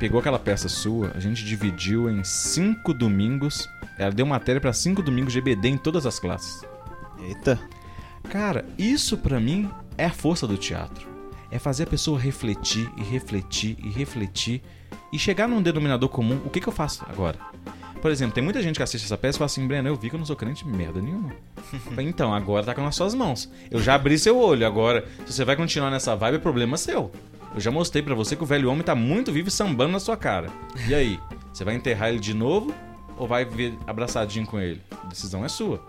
pegou 0.00 0.18
aquela 0.18 0.40
peça 0.40 0.68
sua, 0.68 1.12
a 1.14 1.20
gente 1.20 1.44
dividiu 1.44 2.10
em 2.10 2.24
cinco 2.24 2.92
domingos. 2.92 3.68
Ela 3.96 4.10
deu 4.10 4.26
matéria 4.26 4.60
pra 4.60 4.72
cinco 4.72 5.02
domingos 5.02 5.32
de 5.32 5.38
EBD 5.38 5.68
em 5.68 5.76
todas 5.76 6.04
as 6.04 6.18
classes. 6.18 6.62
Eita. 7.22 7.58
Cara, 8.30 8.64
isso 8.76 9.16
pra 9.16 9.40
mim 9.40 9.70
é 9.96 10.04
a 10.04 10.10
força 10.10 10.46
do 10.46 10.56
teatro. 10.56 11.08
É 11.50 11.58
fazer 11.58 11.84
a 11.84 11.86
pessoa 11.86 12.18
refletir 12.18 12.90
e 12.96 13.02
refletir 13.02 13.76
e 13.82 13.88
refletir 13.88 14.62
e 15.12 15.18
chegar 15.18 15.48
num 15.48 15.62
denominador 15.62 16.08
comum. 16.08 16.40
O 16.44 16.50
que, 16.50 16.60
que 16.60 16.68
eu 16.68 16.72
faço 16.72 17.04
agora? 17.08 17.38
Por 18.02 18.10
exemplo, 18.10 18.34
tem 18.34 18.44
muita 18.44 18.62
gente 18.62 18.76
que 18.76 18.82
assiste 18.82 19.04
essa 19.04 19.16
peça 19.16 19.36
e 19.36 19.38
fala 19.38 19.46
assim: 19.46 19.66
Breno, 19.66 19.88
eu 19.88 19.96
vi 19.96 20.10
que 20.10 20.14
eu 20.14 20.18
não 20.18 20.26
sou 20.26 20.36
crente 20.36 20.66
merda 20.66 21.00
nenhuma. 21.00 21.32
Então, 21.98 22.32
agora 22.32 22.64
tá 22.64 22.80
nas 22.80 22.94
suas 22.94 23.14
mãos. 23.14 23.50
Eu 23.70 23.80
já 23.80 23.94
abri 23.94 24.16
seu 24.18 24.38
olho. 24.38 24.64
Agora, 24.64 25.04
se 25.26 25.32
você 25.32 25.44
vai 25.44 25.56
continuar 25.56 25.90
nessa 25.90 26.14
vibe, 26.14 26.36
é 26.36 26.38
problema 26.38 26.76
seu. 26.76 27.10
Eu 27.52 27.60
já 27.60 27.70
mostrei 27.70 28.02
pra 28.02 28.14
você 28.14 28.36
que 28.36 28.42
o 28.42 28.46
velho 28.46 28.70
homem 28.70 28.84
tá 28.84 28.94
muito 28.94 29.32
vivo 29.32 29.48
e 29.48 29.50
sambando 29.50 29.92
na 29.92 29.98
sua 29.98 30.16
cara. 30.16 30.48
E 30.86 30.94
aí? 30.94 31.18
Você 31.52 31.64
vai 31.64 31.74
enterrar 31.74 32.10
ele 32.10 32.20
de 32.20 32.34
novo 32.34 32.72
ou 33.16 33.26
vai 33.26 33.44
viver 33.44 33.76
abraçadinho 33.86 34.46
com 34.46 34.60
ele? 34.60 34.80
A 35.02 35.06
decisão 35.08 35.44
é 35.44 35.48
sua. 35.48 35.82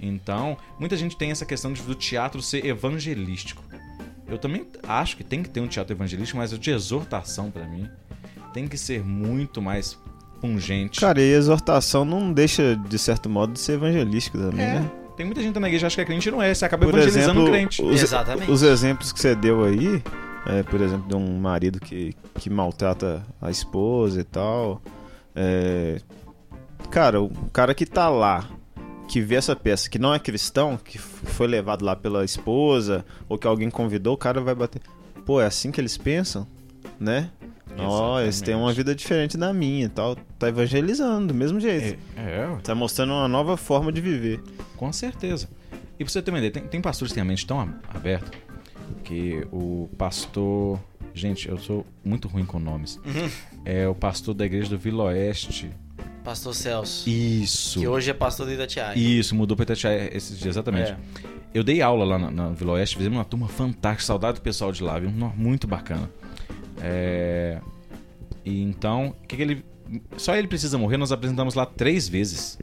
Então, 0.00 0.56
muita 0.78 0.96
gente 0.96 1.16
tem 1.16 1.30
essa 1.30 1.44
questão 1.44 1.72
do 1.72 1.94
teatro 1.94 2.40
ser 2.40 2.64
evangelístico. 2.64 3.62
Eu 4.26 4.38
também 4.38 4.66
acho 4.86 5.16
que 5.16 5.24
tem 5.24 5.42
que 5.42 5.48
ter 5.48 5.60
um 5.60 5.66
teatro 5.66 5.94
evangelístico, 5.94 6.38
mas 6.38 6.52
o 6.52 6.58
de 6.58 6.70
exortação, 6.70 7.50
pra 7.50 7.66
mim, 7.66 7.88
tem 8.52 8.68
que 8.68 8.76
ser 8.78 9.02
muito 9.02 9.60
mais 9.62 9.98
pungente. 10.40 11.00
Cara, 11.00 11.20
e 11.20 11.32
exortação 11.32 12.04
não 12.04 12.32
deixa, 12.32 12.76
de 12.76 12.98
certo 12.98 13.28
modo, 13.28 13.54
de 13.54 13.58
ser 13.60 13.72
evangelístico 13.72 14.38
também, 14.38 14.64
É, 14.64 14.80
né? 14.80 14.90
tem 15.16 15.26
muita 15.26 15.42
gente 15.42 15.58
na 15.58 15.66
igreja 15.66 15.82
que 15.82 15.86
acha 15.86 15.96
que 15.96 16.02
é 16.02 16.04
crente 16.04 16.28
e 16.28 16.30
não 16.32 16.40
é. 16.42 16.54
Você 16.54 16.64
acaba 16.64 16.84
Por 16.86 16.94
evangelizando 16.94 17.40
exemplo, 17.40 17.42
um 17.48 17.50
crente. 17.50 17.82
os, 17.82 18.02
Exatamente. 18.02 18.50
os 18.50 18.62
exemplos 18.62 19.10
que 19.12 19.18
você 19.18 19.34
deu 19.34 19.64
aí, 19.64 20.00
é, 20.46 20.62
por 20.62 20.80
exemplo, 20.80 21.08
de 21.08 21.16
um 21.16 21.40
marido 21.40 21.80
que, 21.80 22.14
que 22.34 22.48
maltrata 22.48 23.26
a 23.40 23.50
esposa 23.50 24.20
e 24.20 24.24
tal. 24.24 24.80
é, 25.34 26.00
cara, 26.90 27.20
o 27.20 27.30
cara 27.52 27.74
que 27.74 27.84
tá 27.84 28.08
lá, 28.08 28.48
que 29.08 29.20
vê 29.20 29.36
essa 29.36 29.56
peça, 29.56 29.88
que 29.88 29.98
não 29.98 30.12
é 30.14 30.18
cristão, 30.18 30.76
que 30.76 30.98
foi 30.98 31.46
levado 31.46 31.84
lá 31.84 31.96
pela 31.96 32.24
esposa, 32.24 33.04
ou 33.28 33.38
que 33.38 33.46
alguém 33.46 33.70
convidou, 33.70 34.14
o 34.14 34.18
cara 34.18 34.40
vai 34.40 34.54
bater. 34.54 34.82
Pô, 35.24 35.40
é 35.40 35.46
assim 35.46 35.70
que 35.70 35.80
eles 35.80 35.96
pensam, 35.96 36.46
né? 37.00 37.30
Ó, 37.78 38.20
eles 38.20 38.40
têm 38.40 38.54
uma 38.54 38.72
vida 38.72 38.94
diferente 38.94 39.36
da 39.36 39.52
minha 39.52 39.84
e 39.86 39.88
tal. 39.88 40.16
Tá 40.38 40.48
evangelizando 40.48 41.28
do 41.28 41.34
mesmo 41.34 41.60
jeito. 41.60 41.98
É, 42.16 42.20
é, 42.20 42.56
Tá 42.62 42.74
mostrando 42.74 43.12
uma 43.12 43.28
nova 43.28 43.56
forma 43.56 43.92
de 43.92 44.00
viver. 44.00 44.40
com 44.76 44.92
certeza. 44.92 45.48
E 45.98 46.04
pra 46.04 46.12
você 46.12 46.22
ter 46.22 46.30
uma 46.30 46.38
ideia, 46.38 46.52
tem, 46.52 46.62
tem 46.64 46.80
pastores 46.80 47.10
que 47.12 47.14
têm 47.16 47.22
a 47.22 47.24
mente 47.24 47.46
tão 47.46 47.60
aberta 47.92 48.30
que 49.04 49.46
o 49.52 49.88
pastor. 49.98 50.78
Gente, 51.14 51.48
eu 51.48 51.58
sou 51.58 51.84
muito 52.04 52.28
ruim 52.28 52.44
com 52.44 52.58
nomes. 52.58 53.00
É 53.64 53.86
o 53.88 53.94
pastor 53.94 54.34
da 54.34 54.46
igreja 54.46 54.68
do 54.70 54.78
Vila 54.78 55.04
Oeste. 55.04 55.70
Pastor 56.28 56.54
Celso. 56.54 57.08
Isso. 57.08 57.80
Que 57.80 57.88
hoje 57.88 58.10
é 58.10 58.12
pastor 58.12 58.46
de 58.46 58.52
Itatiaia. 58.52 58.98
Isso, 58.98 59.34
mudou 59.34 59.56
pra 59.56 59.62
Itatiaia 59.62 60.14
esses 60.14 60.38
dias, 60.38 60.56
exatamente. 60.56 60.90
É. 60.90 60.96
Eu 61.54 61.64
dei 61.64 61.80
aula 61.80 62.04
lá 62.04 62.18
na, 62.18 62.30
na 62.30 62.48
Vila 62.50 62.72
Oeste, 62.72 62.98
fizemos 62.98 63.16
uma 63.16 63.24
turma 63.24 63.48
fantástica, 63.48 64.04
saudade 64.04 64.34
do 64.38 64.42
pessoal 64.42 64.70
de 64.70 64.82
lá, 64.82 64.98
viu? 64.98 65.08
Muito 65.10 65.66
bacana. 65.66 66.10
É, 66.82 67.62
E 68.44 68.62
então, 68.62 69.14
o 69.24 69.26
que, 69.26 69.36
que 69.36 69.42
ele. 69.42 69.64
Só 70.18 70.36
ele 70.36 70.46
precisa 70.46 70.76
morrer, 70.76 70.98
nós 70.98 71.12
apresentamos 71.12 71.54
lá 71.54 71.64
três 71.64 72.06
vezes. 72.06 72.58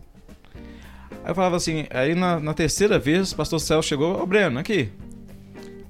Aí 1.24 1.32
eu 1.32 1.34
falava 1.34 1.56
assim, 1.56 1.88
aí 1.90 2.14
na, 2.14 2.40
na 2.40 2.54
terceira 2.54 3.00
vez, 3.00 3.32
o 3.32 3.36
pastor 3.36 3.60
Celso 3.60 3.90
chegou, 3.90 4.22
ô 4.22 4.28
Breno, 4.28 4.60
aqui. 4.60 4.90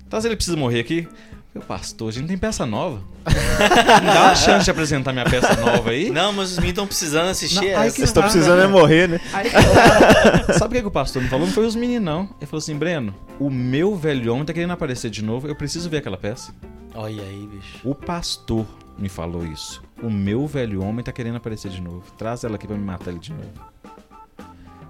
Tá, 0.09 0.21
se 0.21 0.29
ele 0.29 0.37
precisa 0.37 0.55
morrer 0.55 0.79
aqui? 0.79 1.09
Meu 1.55 1.63
pastor, 1.63 2.09
a 2.09 2.11
gente 2.11 2.27
tem 2.27 2.37
peça 2.37 2.65
nova. 2.65 3.01
Me 3.25 4.07
dá 4.13 4.23
uma 4.23 4.35
chance 4.35 4.65
de 4.65 4.71
apresentar 4.71 5.13
minha 5.13 5.23
peça 5.23 5.55
nova 5.55 5.89
aí? 5.89 6.09
Não, 6.11 6.33
mas 6.33 6.51
os 6.51 6.57
meninos 6.57 6.71
estão 6.71 6.85
precisando 6.85 7.29
assistir 7.29 7.71
Não, 7.71 7.79
ai, 7.79 7.87
essa. 7.87 7.95
que 7.95 7.95
Vocês 7.95 8.09
estão 8.09 8.23
precisando 8.23 8.61
é 8.61 8.67
morrer, 8.67 9.07
né? 9.07 9.21
Aí, 9.31 9.49
cara, 9.49 10.53
sabe 10.53 10.73
o 10.73 10.75
que, 10.75 10.81
que 10.81 10.87
o 10.89 10.91
pastor 10.91 11.23
me 11.23 11.29
falou? 11.29 11.47
Não 11.47 11.53
foi 11.53 11.65
os 11.65 11.73
meninos, 11.73 12.03
não. 12.03 12.23
Ele 12.41 12.45
falou 12.45 12.57
assim, 12.57 12.75
Breno, 12.75 13.15
o 13.39 13.49
meu 13.49 13.95
velho 13.95 14.33
homem 14.33 14.43
tá 14.43 14.51
querendo 14.51 14.73
aparecer 14.73 15.09
de 15.09 15.23
novo, 15.23 15.47
eu 15.47 15.55
preciso 15.55 15.89
ver 15.89 15.99
aquela 15.99 16.17
peça. 16.17 16.53
Olha 16.93 17.23
aí, 17.23 17.47
bicho. 17.49 17.79
O 17.85 17.95
pastor 17.95 18.65
me 18.97 19.07
falou 19.07 19.45
isso. 19.45 19.81
O 20.03 20.09
meu 20.09 20.45
velho 20.45 20.83
homem 20.83 21.05
tá 21.05 21.13
querendo 21.13 21.37
aparecer 21.37 21.71
de 21.71 21.79
novo. 21.81 22.03
Traz 22.17 22.43
ela 22.43 22.55
aqui 22.57 22.67
pra 22.67 22.75
me 22.75 22.83
matar 22.83 23.11
ele 23.11 23.19
de 23.19 23.31
novo. 23.31 23.53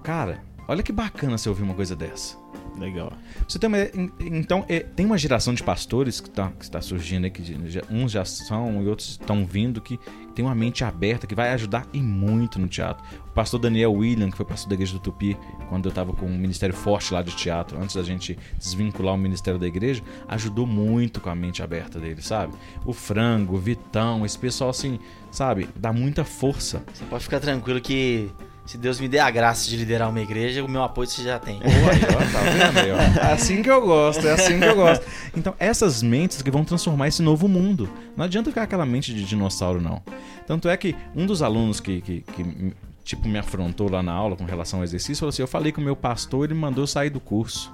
Cara, 0.01 0.41
olha 0.68 0.84
que 0.84 0.91
bacana 0.91 1.38
você 1.38 1.49
ouvir 1.49 1.63
uma 1.63 1.74
coisa 1.74 1.95
dessa. 1.95 2.38
Legal. 2.78 3.13
Você 3.47 3.57
tem 3.57 3.70
uma, 3.70 3.80
en- 3.80 4.11
então, 4.20 4.66
é, 4.68 4.82
tem 4.82 5.05
uma 5.05 5.18
geração 5.18 5.53
de 5.53 5.63
pastores 5.63 6.20
que 6.20 6.28
está 6.28 6.51
que 6.51 6.63
está 6.66 6.82
surgindo 6.82 7.24
aí, 7.24 7.32
que 7.32 7.41
uns 7.89 8.11
já 8.11 8.26
são 8.26 8.84
e 8.84 8.88
outros 8.88 9.11
estão 9.11 9.45
vindo, 9.45 9.80
que 9.80 9.97
tem 10.34 10.43
uma 10.43 10.53
mente 10.53 10.84
aberta, 10.84 11.26
que 11.26 11.34
vai 11.34 11.51
ajudar 11.53 11.88
e 11.93 12.01
muito 12.01 12.59
no 12.59 12.68
teatro. 12.68 13.01
O 13.30 13.32
pastor 13.32 13.61
Daniel 13.61 13.93
William, 13.93 14.30
que 14.30 14.36
foi 14.36 14.45
pastor 14.45 14.68
da 14.68 14.76
igreja 14.76 14.91
do 14.91 14.99
Tupi, 14.99 15.38
quando 15.70 15.86
eu 15.86 15.89
estava 15.89 16.11
com 16.11 16.26
um 16.26 16.38
ministério 16.38 16.76
forte 16.76 17.13
lá 17.13 17.22
de 17.22 17.34
teatro, 17.34 17.82
antes 17.82 17.95
da 17.95 18.03
gente 18.03 18.38
desvincular 18.59 19.13
o 19.13 19.18
ministério 19.18 19.57
da 19.57 19.68
igreja, 19.68 20.03
ajudou 20.28 20.68
muito 20.68 21.22
com 21.22 21.30
a 21.30 21.36
mente 21.36 21.63
aberta 21.63 21.97
dele, 21.97 22.22
sabe? 22.22 22.53
O 22.86 22.91
Frango, 22.91 23.55
o 23.55 23.57
Vitão, 23.57 24.26
esse 24.26 24.38
pessoal 24.38 24.72
assim, 24.72 24.99
sabe? 25.32 25.70
Dá 25.78 25.93
muita 25.93 26.26
força. 26.26 26.84
Você 26.93 27.05
pode 27.05 27.24
ficar 27.24 27.39
tranquilo 27.39 27.80
que 27.80 28.30
se 28.66 28.78
Deus 28.78 28.99
me 28.99 29.07
der 29.07 29.20
a 29.20 29.30
graça 29.30 29.70
de 29.70 29.78
liderar 29.78 30.09
uma 30.09 30.20
igreja, 30.20 30.63
o 30.63 30.68
meu 30.68 30.82
apoio 30.82 31.07
você 31.07 31.22
já 31.22 31.38
tem. 31.38 31.59
Pô, 31.59 31.68
aí, 31.68 32.01
ó, 32.03 32.32
tá 32.32 32.41
vendo 32.49 32.80
aí, 32.80 32.91
ó? 32.91 33.28
É 33.28 33.34
assim 33.34 33.61
que 33.61 33.70
eu 33.70 33.86
gosto, 33.86 34.28
é 34.28 34.32
assim 34.32 34.59
que 34.59 34.66
eu 34.66 34.76
gosto. 34.76 35.05
Então, 35.36 35.53
essas 35.59 36.01
mentes 36.01 36.41
que 36.41 36.49
vão 36.49 36.66
transformar 36.66 37.07
esse 37.07 37.22
novo 37.22 37.47
mundo. 37.47 37.88
Não 38.18 38.26
adianta 38.26 38.49
ficar 38.49 38.63
aquela 38.63 38.86
mente 38.86 39.13
de 39.13 39.24
dinossauro, 39.24 39.80
não. 39.80 40.01
Tanto 40.47 40.68
é 40.68 40.76
que 40.76 40.95
um 41.16 41.26
dos 41.26 41.43
alunos 41.43 41.80
que, 41.80 42.01
que, 42.01 42.22
que, 42.22 42.74
tipo, 43.03 43.28
me 43.28 43.38
afrontou 43.38 43.89
lá 43.89 44.01
na 44.01 44.13
aula 44.13 44.36
com 44.36 44.45
relação 44.45 44.80
ao 44.80 44.84
exercício, 44.84 45.18
falou 45.18 45.30
assim, 45.30 45.43
eu 45.43 45.47
falei 45.47 45.72
com 45.72 45.80
o 45.80 45.84
meu 45.84 45.95
pastor, 45.95 46.45
ele 46.45 46.55
me 46.55 46.59
mandou 46.59 46.88
sair 46.88 47.11
do 47.11 47.20
curso. 47.20 47.72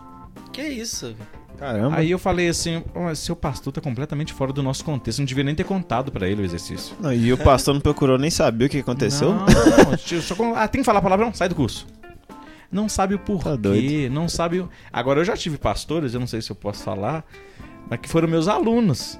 Que 0.51 0.63
isso? 0.63 1.15
Caramba. 1.61 1.95
Aí 1.95 2.09
eu 2.09 2.17
falei 2.17 2.47
assim, 2.49 2.83
"Ó, 2.95 3.13
seu 3.13 3.35
pastor 3.35 3.71
tá 3.71 3.79
completamente 3.79 4.33
fora 4.33 4.51
do 4.51 4.63
nosso 4.63 4.83
contexto, 4.83 5.19
não 5.19 5.25
devia 5.27 5.43
nem 5.43 5.53
ter 5.53 5.63
contado 5.63 6.11
pra 6.11 6.27
ele 6.27 6.41
o 6.41 6.45
exercício. 6.45 6.95
Não, 6.99 7.13
e 7.13 7.31
o 7.31 7.37
pastor 7.37 7.75
não 7.75 7.79
procurou 7.81 8.17
nem 8.17 8.31
saber 8.31 8.65
o 8.65 8.69
que 8.69 8.79
aconteceu? 8.79 9.31
Não, 9.31 9.45
não, 9.45 10.21
só 10.21 10.55
ah, 10.55 10.67
tem 10.67 10.81
que 10.81 10.85
falar 10.85 10.97
a 10.97 11.01
palavra, 11.03 11.23
não, 11.23 11.33
sai 11.35 11.47
do 11.47 11.53
curso. 11.53 11.85
Não 12.71 12.89
sabe 12.89 13.13
o 13.13 13.19
porquê, 13.19 13.43
Tá 13.43 13.55
doido. 13.55 14.11
não 14.11 14.27
sabe. 14.27 14.61
o- 14.61 14.69
Agora 14.91 15.19
eu 15.19 15.25
já 15.25 15.37
tive 15.37 15.59
pastores, 15.59 16.15
eu 16.15 16.19
não 16.19 16.25
sei 16.25 16.41
se 16.41 16.49
eu 16.49 16.55
posso 16.55 16.83
falar, 16.83 17.23
mas 17.87 17.99
que 17.99 18.09
foram 18.09 18.27
meus 18.27 18.47
alunos. 18.47 19.19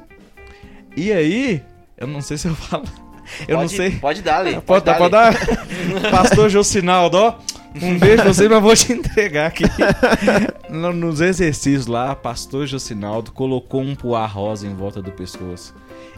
E 0.97 1.11
aí, 1.11 1.61
eu 1.95 2.07
não 2.07 2.21
sei 2.21 2.37
se 2.39 2.47
eu 2.47 2.55
falo. 2.55 2.85
Eu 3.47 3.57
pode, 3.57 3.61
não 3.61 3.67
sei. 3.67 3.91
Pode 3.91 4.21
dar, 4.23 4.39
Lê. 4.39 4.59
Pode, 4.59 4.83
dar, 4.83 4.97
pode 4.97 5.11
dar. 5.11 5.33
Pastor 6.09 6.49
Josinaldo, 6.49 7.17
ó. 7.17 7.35
Um 7.80 7.97
beijo 7.97 8.24
pra 8.24 8.34
você, 8.34 8.49
mas 8.49 8.61
vou 8.61 8.76
te 8.76 8.91
entregar 8.93 9.47
aqui. 9.47 9.63
No- 10.69 10.91
Nos 10.93 11.22
exercícios 11.22 11.88
lá, 11.88 12.15
pastor 12.15 12.65
Josinaldo 12.67 13.32
colocou 13.32 13.82
um 13.82 13.95
poá 13.95 14.26
rosa 14.26 14.67
em 14.67 14.74
volta 14.76 15.01
do 15.01 15.11
pescoço. 15.11 15.74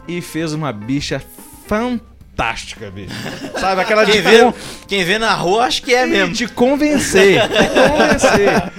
E 0.08 0.20
fez 0.20 0.52
uma 0.52 0.72
bicha 0.72 1.22
fantástica, 1.66 2.90
bicho. 2.90 3.14
Sabe, 3.58 3.80
aquela 3.82 4.04
de 4.04 4.12
Quem 4.12 4.20
vê, 4.22 4.52
quem 4.88 5.04
vê 5.04 5.18
na 5.18 5.32
rua, 5.34 5.64
acho 5.64 5.82
que 5.82 5.94
é 5.94 6.06
e 6.06 6.10
mesmo. 6.10 6.34
de 6.34 6.48
convencer. 6.48 7.40
De 7.48 7.48
convencer. 7.90 8.72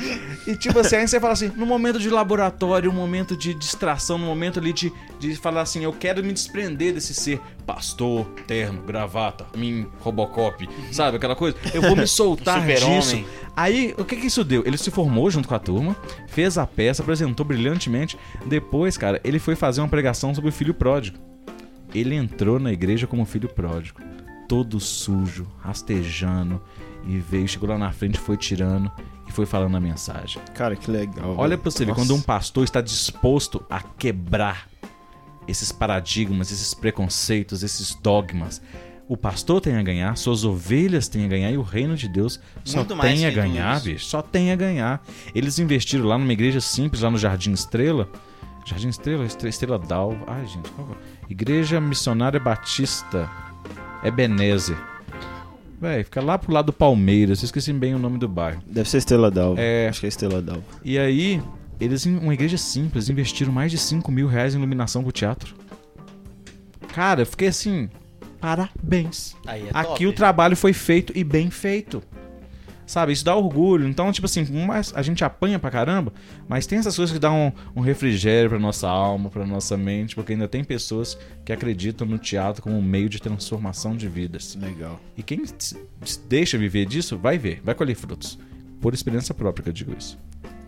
E 0.48 0.56
tipo 0.56 0.78
assim, 0.80 0.98
aí 0.98 1.08
você 1.08 1.20
fala 1.20 1.34
assim, 1.34 1.52
no 1.56 1.66
momento 1.66 2.00
de 2.00 2.10
laboratório, 2.10 2.92
um 2.92 2.94
momento 2.94 3.36
de 3.36 3.54
distração, 3.54 4.18
no 4.18 4.28
momento 4.28 4.60
ali 4.60 4.72
de, 4.72 4.94
de 5.20 5.36
falar 5.36 5.62
assim, 5.62 5.84
eu 5.84 5.92
quero 5.92 6.24
me 6.24 6.32
desprender 6.32 6.94
desse 6.94 7.16
ser 7.16 7.42
pastor, 7.66 8.26
terno, 8.46 8.84
gravata, 8.84 9.46
mim, 9.58 9.88
Robocop, 10.02 10.70
sabe 10.92 11.18
aquela 11.18 11.36
coisa? 11.36 11.58
Eu 11.74 11.82
vou 11.82 11.96
me 11.96 12.06
soltar 12.06 12.62
disso. 12.68 13.24
Aí, 13.56 13.96
o 13.98 14.06
que 14.06 14.18
que 14.18 14.28
isso 14.28 14.44
deu? 14.44 14.64
Ele 14.66 14.78
se 14.78 14.92
formou 14.92 15.32
junto 15.32 15.48
com 15.48 15.56
a 15.56 15.60
turma, 15.60 15.96
fez 16.28 16.58
a 16.58 16.68
peça, 16.68 17.02
apresentou 17.02 17.46
brilhantemente. 17.46 18.18
Depois, 18.46 18.98
cara, 18.98 19.20
ele 19.24 19.40
foi 19.40 19.56
fazer 19.56 19.82
uma 19.82 19.88
pregação 19.88 20.36
sobre 20.36 20.50
o 20.50 20.54
filho 20.54 20.74
pródigo. 20.74 21.18
Ele 21.94 22.14
entrou 22.14 22.60
na 22.60 22.72
igreja 22.72 23.08
como 23.08 23.26
filho 23.26 23.48
pródigo, 23.48 24.02
todo 24.48 24.80
sujo, 24.80 25.48
rastejando, 25.60 26.62
e 27.08 27.18
veio, 27.18 27.48
chegou 27.48 27.70
lá 27.70 27.78
na 27.78 27.92
frente, 27.92 28.20
foi 28.20 28.36
tirando 28.36 28.92
foi 29.36 29.46
falando 29.46 29.76
a 29.76 29.80
mensagem. 29.80 30.42
Cara, 30.54 30.76
que 30.76 30.90
legal. 30.90 31.36
Olha 31.38 31.58
pra 31.58 31.70
você 31.70 31.84
ver, 31.86 31.94
quando 31.94 32.16
um 32.16 32.22
pastor 32.22 32.64
está 32.64 32.82
disposto 32.82 33.64
a 33.70 33.82
quebrar 33.82 34.68
esses 35.48 35.72
paradigmas, 35.72 36.52
esses 36.52 36.74
preconceitos, 36.74 37.62
esses 37.64 37.94
dogmas, 37.96 38.62
o 39.08 39.16
pastor 39.16 39.62
tem 39.62 39.76
a 39.76 39.84
ganhar, 39.84 40.18
suas 40.18 40.44
ovelhas 40.44 41.08
têm 41.08 41.26
a 41.26 41.28
ganhar 41.28 41.52
e 41.52 41.58
o 41.58 41.62
reino 41.62 41.96
de 41.96 42.08
Deus 42.08 42.40
só 42.64 42.78
Muito 42.80 42.98
tem 42.98 43.26
a 43.26 43.32
ganhar, 43.32 43.80
bicho. 43.82 44.06
Só 44.06 44.22
tem 44.22 44.52
a 44.52 44.56
ganhar. 44.56 45.04
Eles 45.36 45.60
investiram 45.60 46.06
lá 46.06 46.18
numa 46.18 46.34
igreja 46.34 46.60
simples, 46.60 47.02
lá 47.02 47.12
no 47.12 47.18
Jardim 47.18 47.52
Estrela. 47.52 48.10
Jardim 48.66 48.88
Estrela, 48.90 49.24
Estre- 49.26 49.50
Estrela 49.50 49.78
d'Alva. 49.78 50.24
Ai, 50.26 50.48
gente, 50.48 50.72
qual 50.72 50.88
é? 50.90 50.96
Igreja 51.32 51.80
Missionária 51.80 52.40
Batista 52.40 53.30
Ebenezer. 54.04 54.78
Véi, 55.86 56.04
fica 56.04 56.22
lá 56.22 56.38
pro 56.38 56.52
lado 56.52 56.68
do 56.68 56.74
Palmeiras, 56.74 57.42
eu 57.42 57.46
esqueci 57.46 57.72
bem 57.72 57.94
o 57.94 58.00
nome 58.00 58.18
do 58.18 58.28
bairro. 58.28 58.62
Deve 58.66 58.90
ser 58.90 58.98
Estrela 58.98 59.30
d'Alva. 59.30 59.62
É. 59.62 59.88
Acho 59.88 60.00
que 60.00 60.08
é 60.08 60.10
Estrela 60.10 60.42
d'Alva. 60.42 60.64
E 60.84 60.98
aí, 60.98 61.42
eles, 61.80 62.06
em 62.06 62.18
uma 62.18 62.34
igreja 62.34 62.58
simples, 62.58 63.08
investiram 63.10 63.52
mais 63.52 63.72
de 63.72 63.78
5 63.78 64.12
mil 64.12 64.28
reais 64.28 64.56
em 64.56 64.58
iluminação 64.58 65.04
pro 65.04 65.12
teatro. 65.12 65.54
Cara, 66.88 67.22
eu 67.22 67.26
fiquei 67.26 67.50
assim, 67.50 67.90
parabéns. 68.40 69.36
Aí 69.46 69.68
é 69.68 69.70
Aqui 69.74 69.90
top. 69.90 70.08
o 70.08 70.14
trabalho 70.14 70.56
foi 70.56 70.74
feito 70.74 71.14
e 71.16 71.24
bem 71.24 71.50
feito. 71.52 72.02
Sabe, 72.86 73.14
isso 73.14 73.26
dá 73.26 73.36
orgulho. 73.36 73.88
Então, 73.88 74.12
tipo 74.12 74.26
assim, 74.26 74.46
mas 74.66 74.94
a 74.96 75.02
gente 75.02 75.24
apanha 75.24 75.58
pra 75.58 75.72
caramba, 75.72 76.14
mas 76.48 76.68
tem 76.68 76.78
essas 76.78 76.96
coisas 76.96 77.12
que 77.12 77.20
dão 77.20 77.54
um, 77.76 77.80
um 77.80 77.82
refrigério 77.82 78.50
pra 78.50 78.60
nossa 78.60 78.88
alma, 78.88 79.30
pra 79.30 79.46
nossa 79.46 79.76
mente, 79.76 80.14
porque 80.16 80.34
ainda 80.34 80.48
tem 80.48 80.64
pessoas 80.64 81.18
que 81.44 81.52
acreditam 81.52 82.06
no 82.06 82.18
teatro 82.20 82.62
como 82.62 82.78
um 82.78 82.82
meio 82.84 83.10
de 83.10 83.20
transformação 83.20 83.96
de 83.98 84.08
vidas. 84.08 84.56
Legal. 84.62 85.00
E 85.18 85.24
quem 85.24 85.42
deixa 86.30 86.58
viver 86.58 86.86
disso, 86.86 87.18
vai 87.18 87.38
ver, 87.38 87.60
vai 87.64 87.74
colher 87.74 87.96
frutos. 87.96 88.38
Por 88.80 88.94
experiência 88.94 89.34
própria 89.34 89.64
que 89.64 89.70
eu 89.70 89.74
digo 89.74 89.96
isso. 89.98 90.18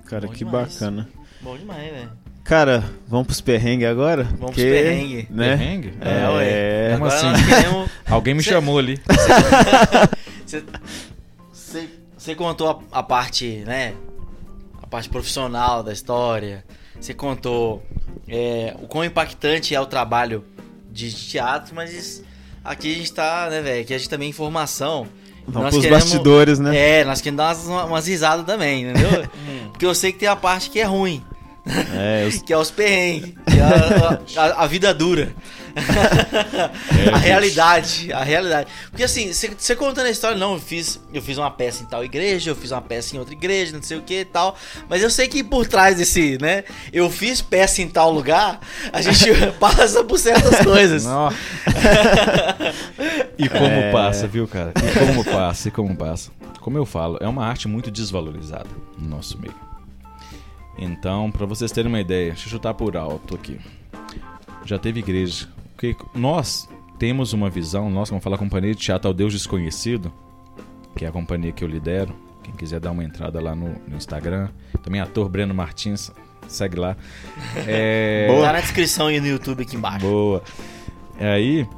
Cara, 0.05 0.25
Bom 0.25 0.33
que 0.33 0.39
demais. 0.39 0.73
bacana. 0.73 1.07
Bom 1.41 1.55
demais, 1.55 1.91
velho. 1.91 2.09
Cara, 2.43 2.83
vamos 3.07 3.27
pros 3.27 3.41
perrengues 3.41 3.85
agora? 3.87 4.23
Vamos 4.23 4.39
pros 4.39 4.51
Porque, 4.55 4.63
perrengue. 4.63 5.27
Né? 5.29 5.49
Perrengue? 5.49 5.93
É, 5.99 6.29
ué. 6.29 6.47
É, 6.49 6.91
Como 6.93 7.05
assim? 7.05 7.27
queremos... 7.45 7.89
Alguém 8.09 8.33
me 8.33 8.41
Cê- 8.43 8.49
chamou 8.51 8.79
ali. 8.79 8.99
Você, 10.45 10.61
você, 10.61 10.63
você 12.27 12.35
contou 12.35 12.83
a, 12.91 12.99
a 12.99 13.03
parte, 13.03 13.63
né? 13.65 13.93
A 14.83 14.85
parte 14.87 15.07
profissional 15.07 15.81
da 15.81 15.93
história. 15.93 16.65
Você 16.99 17.13
contou 17.13 17.81
é, 18.27 18.75
o 18.81 18.87
quão 18.87 19.05
impactante 19.05 19.73
é 19.73 19.79
o 19.79 19.85
trabalho 19.85 20.43
de 20.91 21.09
teatro, 21.13 21.73
mas 21.73 22.21
aqui 22.63 22.91
a 22.91 22.95
gente 22.97 23.13
tá, 23.13 23.47
né, 23.49 23.61
velho? 23.61 23.81
Aqui 23.83 23.93
a 23.93 23.97
gente 23.97 24.09
também 24.09 24.25
é 24.27 24.29
informação. 24.29 25.07
Vamos 25.47 25.61
Nós 25.63 25.73
pros 25.75 25.83
queremos- 25.85 26.03
bastidores, 26.03 26.59
né? 26.59 26.99
É, 26.99 27.05
nós 27.05 27.21
queremos 27.21 27.37
dar 27.37 27.55
umas, 27.55 27.85
umas 27.87 28.07
risadas 28.07 28.45
também, 28.45 28.89
entendeu? 28.89 29.25
Porque 29.71 29.85
eu 29.85 29.95
sei 29.95 30.11
que 30.11 30.19
tem 30.19 30.27
a 30.27 30.35
parte 30.35 30.69
que 30.69 30.79
é 30.81 30.83
ruim, 30.83 31.23
É, 31.95 32.25
os- 32.27 32.41
que 32.43 32.51
é 32.51 32.57
os 32.57 32.69
perrengues, 32.71 33.33
que 33.47 33.57
é 33.57 33.61
a, 33.63 34.43
a- 34.43 34.63
a 34.63 34.67
vida 34.67 34.93
dura. 34.93 35.33
a 37.13 37.17
realidade, 37.17 38.11
a 38.11 38.23
realidade. 38.23 38.69
Porque 38.89 39.03
assim, 39.03 39.31
você- 39.31 39.75
contando 39.75 40.05
a 40.07 40.09
história, 40.09 40.37
não, 40.37 40.53
eu 40.53 40.59
fiz, 40.59 40.99
eu 41.13 41.21
fiz 41.21 41.37
uma 41.37 41.51
peça 41.51 41.83
em 41.83 41.85
tal 41.85 42.03
igreja, 42.03 42.49
eu 42.51 42.55
fiz 42.55 42.71
uma 42.71 42.81
peça 42.81 43.15
em 43.15 43.19
outra 43.19 43.33
igreja, 43.33 43.75
não 43.75 43.81
sei 43.83 43.97
o 43.97 44.01
que 44.01 44.21
e 44.21 44.25
tal. 44.25 44.55
Mas 44.89 45.01
eu 45.03 45.09
sei 45.09 45.27
que 45.27 45.43
por 45.43 45.67
trás 45.67 45.97
desse, 45.97 46.37
né, 46.41 46.63
eu 46.91 47.09
fiz 47.09 47.41
peça 47.41 47.81
em 47.81 47.87
tal 47.89 48.11
lugar, 48.11 48.59
a 48.91 49.01
gente 49.01 49.29
passa 49.59 50.03
por 50.03 50.17
certas 50.19 50.59
coisas. 50.63 51.05
E 53.37 53.47
como 53.49 53.65
É. 53.65 53.91
passa, 53.91 54.27
viu, 54.27 54.47
cara? 54.47 54.73
E 54.75 54.99
como 54.99 55.23
passa, 55.23 55.67
e 55.67 55.71
como 55.71 55.95
passa. 55.95 56.31
Como 56.59 56.77
eu 56.77 56.85
falo, 56.85 57.17
é 57.21 57.27
uma 57.27 57.45
arte 57.45 57.67
muito 57.67 57.89
desvalorizada 57.91 58.67
no 58.97 59.07
nosso 59.07 59.37
meio. 59.39 59.53
Então, 60.77 61.31
pra 61.31 61.45
vocês 61.45 61.71
terem 61.71 61.89
uma 61.89 61.99
ideia, 62.01 62.31
deixa 62.31 62.47
eu 62.47 62.51
chutar 62.51 62.73
por 62.73 62.97
alto 62.97 63.35
aqui. 63.35 63.59
Já 64.65 64.77
teve 64.77 64.99
igreja. 64.99 65.47
Porque 65.77 65.95
nós 66.15 66.67
temos 66.97 67.33
uma 67.33 67.51
visão, 67.51 67.87
nós, 67.91 68.09
como 68.09 68.19
fala 68.19 68.35
a 68.35 68.39
companhia 68.39 68.73
de 68.73 68.81
teatro 68.81 69.07
ao 69.07 69.13
Deus 69.13 69.31
Desconhecido, 69.31 70.11
que 70.95 71.05
é 71.05 71.07
a 71.07 71.11
companhia 71.11 71.51
que 71.51 71.63
eu 71.63 71.67
lidero. 71.67 72.15
Quem 72.41 72.55
quiser 72.55 72.79
dar 72.79 72.89
uma 72.89 73.03
entrada 73.03 73.39
lá 73.39 73.53
no, 73.53 73.75
no 73.87 73.95
Instagram. 73.95 74.49
Também 74.81 74.99
ator 74.99 75.29
Breno 75.29 75.53
Martins, 75.53 76.11
segue 76.47 76.77
lá. 76.79 76.97
É... 77.67 78.27
Tá 78.41 78.53
na 78.53 78.59
descrição 78.59 79.05
aí 79.05 79.19
no 79.19 79.27
YouTube 79.27 79.61
aqui 79.61 79.75
embaixo. 79.75 79.99
Boa. 79.99 80.41
E 81.19 81.23
aí, 81.23 81.69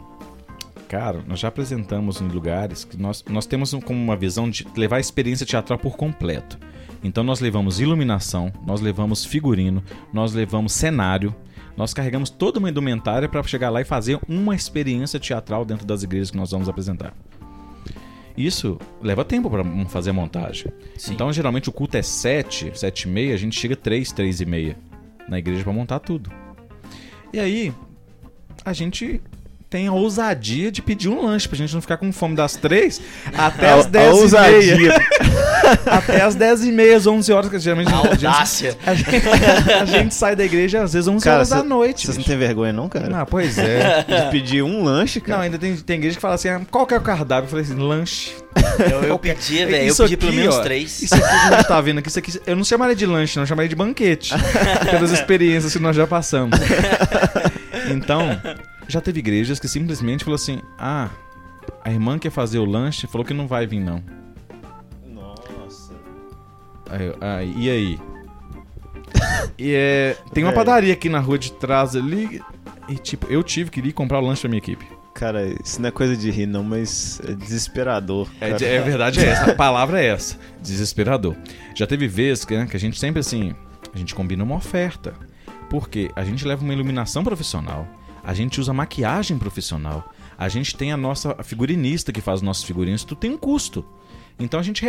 cara, 0.88 1.22
nós 1.28 1.42
já 1.42 1.50
apresentamos 1.50 2.22
em 2.22 2.28
lugares 2.30 2.86
que 2.86 2.96
nós, 2.96 3.22
nós 3.28 3.46
temos 3.46 3.74
como 3.84 4.02
uma 4.02 4.16
visão 4.16 4.50
de 4.50 4.66
levar 4.78 4.96
a 4.96 5.02
experiência 5.02 5.46
teatral 5.46 5.78
por 5.78 5.98
completo. 5.98 6.58
Então 7.04 7.22
nós 7.22 7.42
levamos 7.42 7.82
iluminação, 7.82 8.50
nós 8.66 8.80
levamos 8.80 9.26
figurino, 9.26 9.84
nós 10.14 10.34
levamos 10.34 10.72
cenário, 10.72 11.36
nós 11.80 11.94
carregamos 11.94 12.30
toda 12.30 12.60
uma 12.60 12.70
indumentária 12.70 13.30
para 13.30 13.42
chegar 13.44 13.70
lá 13.70 13.80
e 13.80 13.86
fazer 13.86 14.20
uma 14.28 14.54
experiência 14.54 15.18
teatral 15.18 15.64
dentro 15.64 15.86
das 15.86 16.04
igrejas 16.04 16.30
que 16.30 16.36
nós 16.36 16.52
vamos 16.52 16.68
apresentar. 16.68 17.14
Isso 18.38 18.78
leva 19.02 19.24
tempo 19.24 19.50
para 19.50 19.64
fazer 19.88 20.10
a 20.10 20.14
montagem. 20.14 20.68
Sim. 20.98 21.14
Então, 21.14 21.32
geralmente 21.32 21.70
o 21.70 21.72
culto 21.72 21.96
é 21.96 22.02
7, 22.02 22.78
7 22.78 23.04
e 23.04 23.08
meia, 23.08 23.34
a 23.34 23.38
gente 23.38 23.58
chega 23.58 23.78
3, 23.78 24.12
3 24.12 24.42
e 24.42 24.46
meia 24.46 24.78
na 25.30 25.40
igreja 25.40 25.64
para 25.64 25.72
montar 25.72 26.00
tudo. 26.00 26.30
E 27.32 27.40
aí, 27.40 27.74
a 28.66 28.74
gente 28.74 29.22
tem 29.70 29.88
a 29.88 29.94
ousadia 29.94 30.72
de 30.72 30.82
pedir 30.82 31.08
um 31.08 31.24
lanche 31.26 31.48
pra 31.48 31.58
gente 31.58 31.74
não 31.74 31.82
ficar 31.82 31.96
com 31.98 32.12
fome 32.12 32.36
das 32.36 32.56
3 32.58 33.02
até 33.38 33.70
A- 33.70 33.76
as 33.76 33.86
a 33.86 33.90
10 33.90 34.32
e 34.68 34.76
meia. 34.76 34.94
até 35.86 36.22
as 36.22 36.36
10 36.36 36.66
e 36.66 36.72
meia, 36.72 36.98
às 36.98 37.06
11 37.08 37.32
horas, 37.32 37.50
que 37.50 37.60
geralmente 37.60 37.94
audácia. 37.94 38.78
a 38.86 38.94
gente, 38.94 39.10
a 39.82 39.86
gente 39.86 40.14
sai 40.16 40.36
da 40.36 40.44
igreja 40.44 40.82
às 40.84 40.94
vezes 40.94 41.08
11 41.08 41.24
Cara, 41.24 41.38
horas 41.38 41.50
da 41.50 41.58
cê- 41.58 41.64
noite. 41.64 42.06
Vocês 42.06 42.18
não 42.18 42.24
têm 42.24 42.38
vergonha, 42.38 42.72
não, 42.74 42.88
cara? 42.90 43.22
Ah, 43.22 43.26
pois 43.26 43.58
é. 43.58 44.04
De 44.26 44.32
pedir 44.32 44.64
um 44.64 44.84
lanche, 44.84 45.20
Não, 45.20 45.26
cara. 45.26 45.42
ainda 45.44 45.58
tem, 45.58 45.76
tem 45.76 45.98
igreja 45.98 46.16
que 46.16 46.22
fala 46.22 46.36
assim: 46.36 46.50
ah, 46.50 46.62
qual 46.70 46.86
que 46.86 46.94
é 46.94 46.98
o 46.98 47.02
cardápio? 47.02 47.46
Eu 47.46 47.50
falei 47.50 47.66
assim: 47.66 47.76
lanche. 47.76 48.34
Eu, 48.92 49.04
eu 49.04 49.20
pedi, 49.20 49.66
velho. 49.66 49.88
Eu 49.90 49.96
pedi 49.96 50.18
pelo 50.18 50.32
aqui, 50.32 50.40
menos 50.40 50.56
ó, 50.56 50.62
três. 50.62 51.02
Isso 51.02 51.14
aqui 51.16 51.24
que 51.24 51.30
a 51.54 51.58
gente 51.58 51.68
tá 51.68 51.82
vendo 51.82 52.00
aqui, 52.00 52.10
isso 52.10 52.20
aqui, 52.20 52.42
eu 52.46 52.56
não 52.56 52.64
chamaria 52.64 52.96
de 52.96 53.06
lanche, 53.06 53.36
não, 53.36 53.44
eu 53.44 53.48
chamaria 53.48 53.70
de 53.70 53.76
banquete. 53.76 54.34
pelas 54.90 55.12
experiências 55.12 55.74
que 55.74 55.80
nós 55.80 55.96
já 55.96 56.08
passamos. 56.08 56.58
Então, 57.92 58.40
já 58.88 59.02
teve 59.02 59.20
igrejas 59.20 59.60
que 59.60 59.68
simplesmente 59.68 60.24
falou 60.24 60.36
assim: 60.36 60.62
ah, 60.78 61.10
a 61.84 61.92
irmã 61.92 62.18
quer 62.20 62.32
fazer 62.32 62.60
o 62.60 62.66
lanche, 62.66 63.08
falou 63.08 63.26
que 63.26 63.34
não 63.34 63.48
vai 63.48 63.66
vir, 63.68 63.80
não. 63.80 64.02
Aí, 66.90 67.06
eu, 67.06 67.18
ah, 67.22 67.44
e 67.44 67.70
aí? 67.70 68.00
E 69.58 69.74
é, 69.74 70.16
tem 70.34 70.44
uma 70.44 70.52
Velho. 70.52 70.66
padaria 70.66 70.94
aqui 70.94 71.10
na 71.10 71.20
rua 71.20 71.38
de 71.38 71.52
trás 71.52 71.96
ali. 71.96 72.42
E 72.88 72.96
tipo, 72.96 73.28
eu 73.28 73.44
tive 73.44 73.70
que 73.70 73.80
ir 73.80 73.94
comprar 73.94 74.20
o 74.20 74.26
lanche 74.26 74.42
pra 74.42 74.50
minha 74.50 74.60
equipe. 74.60 74.86
Cara, 75.14 75.46
isso 75.64 75.82
não 75.82 75.90
é 75.90 75.92
coisa 75.92 76.16
de 76.16 76.32
rir, 76.32 76.46
não, 76.46 76.64
mas 76.64 77.20
é 77.28 77.34
desesperador. 77.34 78.30
É, 78.40 78.52
cara. 78.52 78.66
é 78.66 78.82
verdade, 78.82 79.20
é 79.20 79.26
essa. 79.26 79.52
A 79.52 79.56
palavra 79.56 80.02
é 80.02 80.08
essa. 80.08 80.38
Desesperador. 80.62 81.36
Já 81.76 81.86
teve 81.86 82.08
vezes 82.08 82.46
que, 82.46 82.56
né, 82.56 82.66
que 82.66 82.78
a 82.78 82.80
gente 82.80 82.98
sempre 82.98 83.20
assim. 83.20 83.54
A 83.94 83.98
gente 83.98 84.16
combina 84.16 84.44
uma 84.44 84.56
oferta. 84.56 85.14
Porque 85.70 86.10
a 86.16 86.24
gente 86.24 86.48
leva 86.48 86.64
uma 86.64 86.74
iluminação 86.74 87.24
profissional. 87.24 87.86
A 88.24 88.34
gente 88.34 88.60
usa 88.60 88.74
maquiagem 88.74 89.38
profissional. 89.38 90.10
A 90.38 90.48
gente 90.48 90.76
tem 90.76 90.92
a 90.92 90.98
nossa 90.98 91.36
figurinista 91.44 92.14
que 92.14 92.22
faz 92.22 92.38
os 92.38 92.42
nossos 92.42 92.64
figurinos. 92.64 93.04
Tudo 93.04 93.20
tem 93.20 93.32
um 93.32 93.38
custo. 93.38 93.86
Então 94.40 94.60
a 94.60 94.64
gente. 94.64 94.84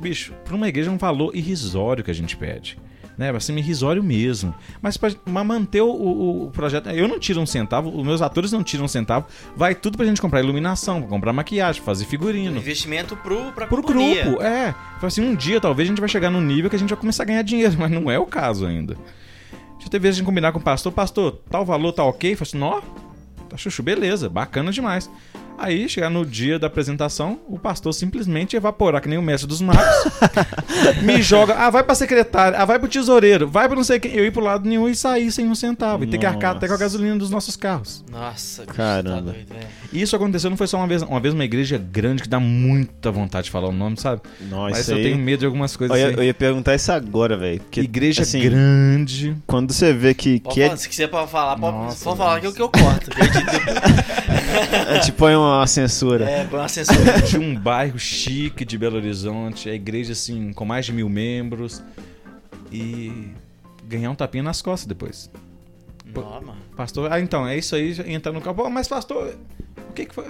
Bicho, 0.00 0.32
para 0.44 0.54
uma 0.54 0.68
igreja 0.68 0.88
é 0.90 0.92
um 0.92 0.96
valor 0.98 1.34
irrisório 1.36 2.02
que 2.02 2.10
a 2.10 2.14
gente 2.14 2.36
pede. 2.36 2.78
Né? 3.16 3.30
Assim, 3.30 3.54
irrisório 3.56 4.02
mesmo. 4.02 4.52
Mas 4.82 4.96
para 4.96 5.14
manter 5.44 5.80
o, 5.82 5.86
o- 5.88 6.44
o 6.46 6.50
projeto. 6.50 6.88
Eu 6.90 7.06
não 7.06 7.18
tiro 7.20 7.40
um 7.40 7.46
centavo, 7.46 7.88
os 7.96 8.04
meus 8.04 8.20
atores 8.20 8.50
não 8.50 8.64
tiram 8.64 8.86
um 8.86 8.88
centavo. 8.88 9.26
Vai 9.54 9.72
tudo 9.74 9.96
pra 9.96 10.04
gente 10.04 10.20
comprar 10.20 10.40
iluminação, 10.40 11.00
pra 11.00 11.08
comprar 11.10 11.32
maquiagem, 11.32 11.80
fazer 11.80 12.04
Um 12.04 12.08
figurino. 12.08 12.56
investimento 12.56 13.14
pro, 13.16 13.52
pra 13.52 13.68
Pro 13.68 13.82
companhia. 13.82 14.24
grupo, 14.24 14.42
é. 14.42 14.74
Assim, 15.00 15.20
um 15.22 15.34
dia 15.36 15.60
talvez 15.60 15.86
a 15.88 15.90
gente 15.92 16.00
vai 16.00 16.08
chegar 16.08 16.28
num 16.30 16.40
nível 16.40 16.68
que 16.68 16.74
a 16.74 16.78
gente 16.78 16.88
vai 16.88 16.98
começar 16.98 17.22
a 17.22 17.26
ganhar 17.26 17.42
dinheiro, 17.42 17.74
mas 17.78 17.90
não 17.90 18.10
é 18.10 18.18
o 18.18 18.26
caso 18.26 18.66
ainda. 18.66 18.96
Já 19.78 19.88
teve 19.88 20.02
vezes 20.04 20.16
a 20.16 20.18
gente 20.20 20.26
combinar 20.26 20.50
com 20.50 20.58
o 20.58 20.62
pastor, 20.62 20.90
pastor, 20.90 21.38
tal 21.50 21.64
valor 21.64 21.92
tá 21.92 22.02
ok? 22.02 22.34
Fala 22.34 22.48
assim, 22.48 22.58
nó, 22.58 22.80
tá 23.48 23.56
chuchu, 23.56 23.82
beleza, 23.82 24.28
bacana 24.28 24.72
demais. 24.72 25.08
Aí, 25.58 25.88
chegar 25.88 26.10
no 26.10 26.26
dia 26.26 26.58
da 26.58 26.66
apresentação, 26.66 27.40
o 27.48 27.58
pastor 27.58 27.94
simplesmente 27.94 28.56
evaporar, 28.56 29.00
que 29.00 29.08
nem 29.08 29.18
o 29.18 29.22
mestre 29.22 29.48
dos 29.48 29.60
magos. 29.60 29.84
me 31.02 31.22
joga, 31.22 31.54
ah, 31.54 31.70
vai 31.70 31.82
pra 31.82 31.94
secretária, 31.94 32.58
ah, 32.58 32.64
vai 32.64 32.78
pro 32.78 32.88
tesoureiro, 32.88 33.48
vai 33.48 33.66
pra 33.66 33.76
não 33.76 33.84
sei 33.84 34.00
quem. 34.00 34.12
Eu 34.12 34.24
ir 34.24 34.30
pro 34.30 34.42
lado 34.42 34.68
nenhum 34.68 34.88
e 34.88 34.94
sair 34.94 35.30
sem 35.30 35.46
um 35.48 35.54
centavo. 35.54 36.04
E 36.04 36.06
ter 36.06 36.18
que 36.18 36.26
arcar 36.26 36.56
até 36.56 36.66
com 36.66 36.72
a 36.72 36.76
Nossa. 36.76 36.84
gasolina 36.84 37.16
dos 37.16 37.30
nossos 37.30 37.56
carros. 37.56 38.04
Nossa, 38.10 38.62
bicho, 38.62 38.74
Caramba. 38.74 39.16
Tá 39.16 39.20
doido, 39.20 39.48
velho. 39.48 39.66
E 39.92 40.02
isso 40.02 40.16
aconteceu 40.16 40.50
não 40.50 40.56
foi 40.56 40.66
só 40.66 40.76
uma 40.76 40.86
vez, 40.86 41.02
uma 41.02 41.20
vez 41.20 41.32
uma 41.32 41.44
igreja 41.44 41.78
grande 41.78 42.22
que 42.22 42.28
dá 42.28 42.40
muita 42.40 43.10
vontade 43.10 43.44
de 43.46 43.50
falar 43.50 43.68
o 43.68 43.72
nome, 43.72 43.96
sabe? 43.98 44.22
Nossa, 44.50 44.76
Mas 44.76 44.88
eu 44.88 44.96
aí... 44.96 45.02
tenho 45.04 45.18
medo 45.18 45.40
de 45.40 45.46
algumas 45.46 45.76
coisas 45.76 45.96
Eu 45.96 46.00
ia, 46.00 46.08
assim. 46.08 46.16
eu 46.16 46.24
ia 46.24 46.34
perguntar 46.34 46.74
isso 46.74 46.90
agora, 46.92 47.36
velho. 47.36 47.60
Igreja 47.76 48.22
assim, 48.22 48.40
grande. 48.40 49.36
Quando 49.46 49.72
você 49.72 49.92
vê 49.92 50.14
que, 50.14 50.40
Pode 50.40 50.54
que 50.54 50.62
é, 50.62 50.76
Se 50.76 50.88
quiser 50.88 51.08
pra 51.08 51.26
falar, 51.26 51.56
pode, 51.56 51.76
Nossa, 51.76 52.04
pode 52.04 52.18
falar 52.18 52.40
que 52.40 52.46
eu, 52.46 52.52
que 52.52 52.62
eu 52.62 52.68
corto. 52.68 53.10
a 54.88 54.94
gente 54.96 55.12
põe 55.12 55.34
uma 55.34 55.66
censura. 55.66 56.28
é, 56.28 56.44
põe 56.44 56.60
uma 56.60 56.68
censura. 56.68 57.22
de 57.22 57.38
um 57.38 57.54
bairro 57.54 57.98
chique 57.98 58.64
de 58.64 58.76
Belo 58.78 58.96
Horizonte, 58.96 59.68
a 59.68 59.74
igreja 59.74 60.12
assim, 60.12 60.52
com 60.52 60.64
mais 60.64 60.86
de 60.86 60.92
mil 60.92 61.08
membros. 61.08 61.82
E 62.72 63.28
ganhar 63.86 64.10
um 64.10 64.14
tapinha 64.14 64.42
nas 64.42 64.60
costas 64.62 64.86
depois. 64.86 65.30
Não, 66.04 66.22
mano. 66.22 66.56
Pastor, 66.76 67.10
ah, 67.12 67.20
então, 67.20 67.46
é 67.46 67.56
isso 67.56 67.74
aí, 67.76 67.94
entra 68.06 68.32
no 68.32 68.40
campo. 68.40 68.62
"Pô, 68.62 68.70
Mas, 68.70 68.88
pastor, 68.88 69.34
o 69.88 69.92
que, 69.92 70.06
que 70.06 70.14
foi? 70.14 70.24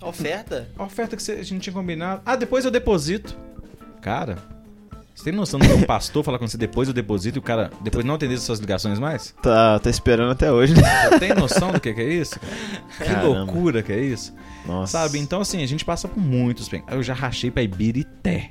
Oferta? 0.00 0.68
A 0.78 0.84
oferta 0.84 1.16
que 1.16 1.30
a 1.32 1.42
gente 1.42 1.62
tinha 1.62 1.72
combinado. 1.72 2.22
Ah, 2.26 2.36
depois 2.36 2.64
eu 2.64 2.70
deposito. 2.70 3.36
Cara, 4.02 4.36
você 5.14 5.24
tem 5.24 5.32
noção 5.32 5.60
do 5.60 5.66
que 5.66 5.72
um 5.72 5.82
pastor 5.82 6.24
falar 6.24 6.38
com 6.38 6.48
você 6.48 6.58
depois 6.58 6.88
eu 6.88 6.94
deposito 6.94 7.38
e 7.38 7.40
o 7.40 7.42
cara 7.42 7.70
depois 7.80 8.04
não 8.04 8.14
atender 8.14 8.36
suas 8.38 8.58
ligações 8.58 8.98
mais? 8.98 9.34
Tá, 9.40 9.78
tá 9.78 9.88
esperando 9.88 10.32
até 10.32 10.50
hoje, 10.50 10.74
né? 10.74 10.82
Você 11.08 11.18
tem 11.20 11.34
noção 11.34 11.70
do 11.72 11.80
que, 11.80 11.92
que 11.94 12.00
é 12.00 12.12
isso? 12.12 12.38
Que 12.98 13.04
Caramba. 13.04 13.28
loucura 13.28 13.82
que 13.82 13.92
é 13.92 14.00
isso? 14.00 14.34
Nossa. 14.66 14.98
Sabe? 14.98 15.18
Então, 15.18 15.40
assim, 15.40 15.62
a 15.62 15.66
gente 15.66 15.84
passa 15.84 16.08
por 16.08 16.20
muitos. 16.20 16.68
Eu 16.90 17.02
já 17.02 17.14
rachei 17.14 17.50
pra 17.50 17.62
Ibirité. 17.62 18.50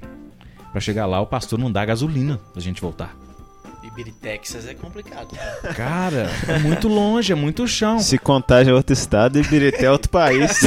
Pra 0.71 0.79
chegar 0.79 1.05
lá, 1.05 1.19
o 1.19 1.27
pastor 1.27 1.59
não 1.59 1.71
dá 1.71 1.85
gasolina 1.85 2.39
pra 2.51 2.61
gente 2.61 2.81
voltar. 2.81 3.15
Ibiritex 3.93 4.67
é 4.67 4.73
complicado. 4.73 5.37
Cara, 5.75 6.27
é 6.47 6.57
muito 6.59 6.87
longe, 6.87 7.31
é 7.31 7.35
muito 7.35 7.67
chão. 7.67 7.99
Se 7.99 8.17
contagem 8.17 8.71
é 8.73 8.75
outro 8.75 8.91
estado 8.93 9.37
e 9.37 9.41
Ibirité 9.41 9.85
é 9.85 9.91
outro 9.91 10.09
país. 10.09 10.61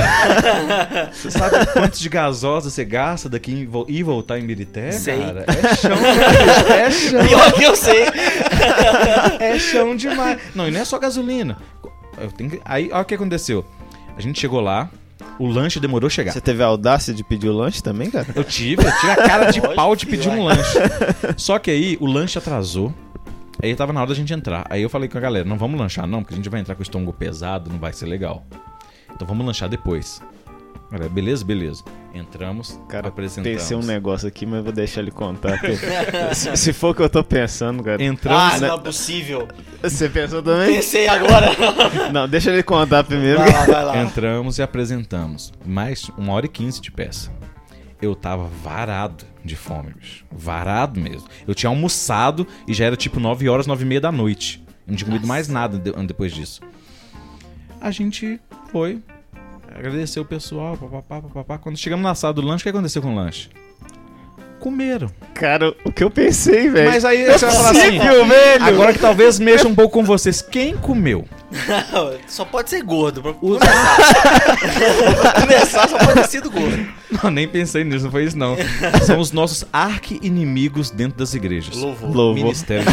Você 1.12 1.31
sabe 1.32 1.66
quantos 1.73 1.98
de 1.98 2.09
gasosa 2.09 2.70
você 2.70 2.85
gasta 2.85 3.28
daqui 3.28 3.53
em 3.53 3.69
e 3.89 4.03
voltar 4.03 4.39
em 4.39 4.44
Ibirité, 4.44 4.93
Sei. 4.93 5.19
cara? 5.19 5.44
É 5.48 5.74
chão, 5.77 5.97
cara. 5.97 6.74
É 6.74 6.90
chão. 6.90 7.27
Pior 7.27 7.53
que 7.53 7.65
eu 7.65 7.74
sei. 7.77 8.05
É 9.40 9.59
chão 9.59 9.97
demais. 9.97 10.39
Não, 10.55 10.69
e 10.69 10.70
não 10.70 10.81
é 10.81 10.85
só 10.85 10.98
gasolina. 10.98 11.57
Eu 12.19 12.31
tenho 12.31 12.51
que- 12.51 12.61
Aí, 12.65 12.90
olha 12.93 13.03
o 13.03 13.05
que 13.05 13.15
aconteceu. 13.15 13.65
A 14.16 14.20
gente 14.20 14.40
chegou 14.40 14.61
lá, 14.61 14.89
o 15.39 15.47
lanche 15.47 15.78
demorou 15.81 16.07
a 16.07 16.11
chegar. 16.11 16.32
Você 16.32 16.40
teve 16.40 16.62
a 16.62 16.66
audácia 16.66 17.12
de 17.12 17.23
pedir 17.24 17.48
o 17.48 17.53
lanche 17.53 17.82
também, 17.82 18.11
cara? 18.11 18.27
Eu 18.35 18.44
tive, 18.44 18.82
eu 18.86 18.93
tive 19.01 19.12
a 19.12 19.16
cara 19.16 19.51
de 19.51 19.61
pau 19.74 19.94
de 19.97 20.07
pedir 20.07 20.28
um 20.31 20.44
lanche. 20.44 20.78
Só 21.36 21.59
que 21.59 21.70
aí 21.70 21.98
o 22.01 22.07
lanche 22.07 22.39
atrasou. 22.39 22.94
Aí 23.62 23.74
tava 23.74 23.92
na 23.92 24.00
hora 24.00 24.08
da 24.10 24.14
gente 24.14 24.32
entrar. 24.32 24.66
Aí 24.70 24.82
eu 24.82 24.90
falei 24.90 25.08
com 25.08 25.18
a 25.18 25.20
galera, 25.20 25.48
não 25.48 25.56
vamos 25.58 25.78
lanchar 25.80 26.06
não, 26.06 26.22
porque 26.22 26.34
a 26.34 26.36
gente 26.36 26.48
vai 26.48 26.60
entrar 26.60 26.74
com 26.74 26.80
o 26.80 26.82
estômago 26.82 27.12
pesado, 27.12 27.70
não 27.70 27.78
vai 27.78 27.92
ser 27.92 28.06
legal. 28.06 28.44
Então 29.14 29.26
vamos 29.26 29.44
lanchar 29.46 29.68
depois. 29.68 30.20
Galera, 30.90 31.10
beleza? 31.10 31.44
Beleza. 31.44 31.82
Entramos, 32.14 32.80
Cara, 32.88 33.08
apresentamos. 33.08 33.58
pensei 33.58 33.76
um 33.76 33.82
negócio 33.82 34.26
aqui, 34.28 34.46
mas 34.46 34.62
vou 34.62 34.72
deixar 34.72 35.00
ele 35.00 35.10
contar. 35.10 35.58
porque 35.58 35.76
se, 36.34 36.56
se 36.56 36.72
for 36.72 36.90
o 36.90 36.94
que 36.94 37.02
eu 37.02 37.10
tô 37.10 37.24
pensando, 37.24 37.82
cara. 37.82 38.02
Entramos, 38.02 38.40
Ah, 38.54 38.58
né? 38.60 38.68
não 38.68 38.76
é 38.76 38.80
possível. 38.80 39.48
Você 39.82 40.08
pensou 40.08 40.42
também? 40.42 40.76
Pensei 40.76 41.08
agora. 41.08 41.48
Não, 42.12 42.28
deixa 42.28 42.50
ele 42.52 42.62
contar 42.62 43.04
primeiro. 43.04 43.38
Vai 43.38 43.50
lá, 43.52 43.64
vai 43.66 43.84
lá. 43.84 44.02
entramos 44.02 44.58
e 44.58 44.62
apresentamos. 44.62 45.52
Mais 45.66 46.08
uma 46.16 46.32
hora 46.32 46.46
e 46.46 46.48
quinze 46.48 46.80
de 46.80 46.90
peça. 46.90 47.30
Eu 48.01 48.14
tava 48.14 48.44
varado 48.62 49.24
de 49.44 49.56
fome, 49.56 49.93
bicho. 49.94 50.24
Varado 50.31 51.01
mesmo. 51.01 51.27
Eu 51.47 51.55
tinha 51.55 51.70
almoçado 51.70 52.47
e 52.68 52.74
já 52.74 52.85
era 52.85 52.97
tipo 52.97 53.18
9 53.18 53.48
horas, 53.48 53.66
9 53.66 53.85
e 53.85 53.86
meia 53.86 54.01
da 54.01 54.12
noite. 54.12 54.62
Eu 54.86 54.90
não 54.93 54.97
tinha 54.97 55.06
comido 55.09 55.27
mais 55.27 55.48
nada 55.48 55.78
de- 55.78 55.93
depois 56.06 56.32
disso. 56.32 56.60
A 57.81 57.90
gente 57.90 58.40
foi, 58.70 59.02
agradeceu 59.74 60.23
o 60.23 60.27
pessoal, 60.27 60.77
papapá, 60.77 61.23
papapá. 61.23 61.59
Quando 61.59 61.77
chegamos 61.77 62.02
na 62.05 62.14
sala 62.14 62.35
do 62.35 62.43
lanche, 62.43 62.62
o 62.62 62.64
que 62.64 62.68
aconteceu 62.68 63.01
com 63.01 63.12
o 63.12 63.14
lanche? 63.16 63.48
Comeram. 64.60 65.08
Cara, 65.34 65.74
o 65.84 65.92
que 65.92 66.02
eu 66.02 66.10
pensei, 66.10 66.68
velho. 66.68 66.90
Mas 66.90 67.04
aí 67.04 67.24
você 67.26 67.46
vai 67.46 67.54
falar 67.54 67.70
assim, 67.70 67.98
velho. 67.98 68.64
agora 68.64 68.92
que 68.92 68.98
talvez 68.98 69.38
mexa 69.38 69.68
um 69.68 69.74
pouco 69.74 69.92
com 69.94 70.04
vocês, 70.04 70.40
quem 70.40 70.76
comeu? 70.76 71.26
Só 72.26 72.44
pode 72.44 72.70
ser 72.70 72.82
gordo. 72.82 73.22
Pra 73.22 73.32
começar. 73.32 73.66
pra 75.20 75.32
começar, 75.40 75.88
só 75.88 75.98
pode 75.98 76.14
ter 76.14 76.28
sido 76.28 76.50
gordo. 76.50 76.86
Não, 77.22 77.30
nem 77.30 77.46
pensei 77.46 77.84
nisso, 77.84 78.04
não 78.04 78.10
foi 78.10 78.24
isso 78.24 78.36
não. 78.36 78.56
São 79.04 79.20
os 79.20 79.30
nossos 79.30 79.64
arqui-inimigos 79.72 80.90
dentro 80.90 81.18
das 81.18 81.34
igrejas. 81.34 81.76
Louvor. 81.76 82.10
Louvor. 82.10 82.34
Ministério. 82.34 82.84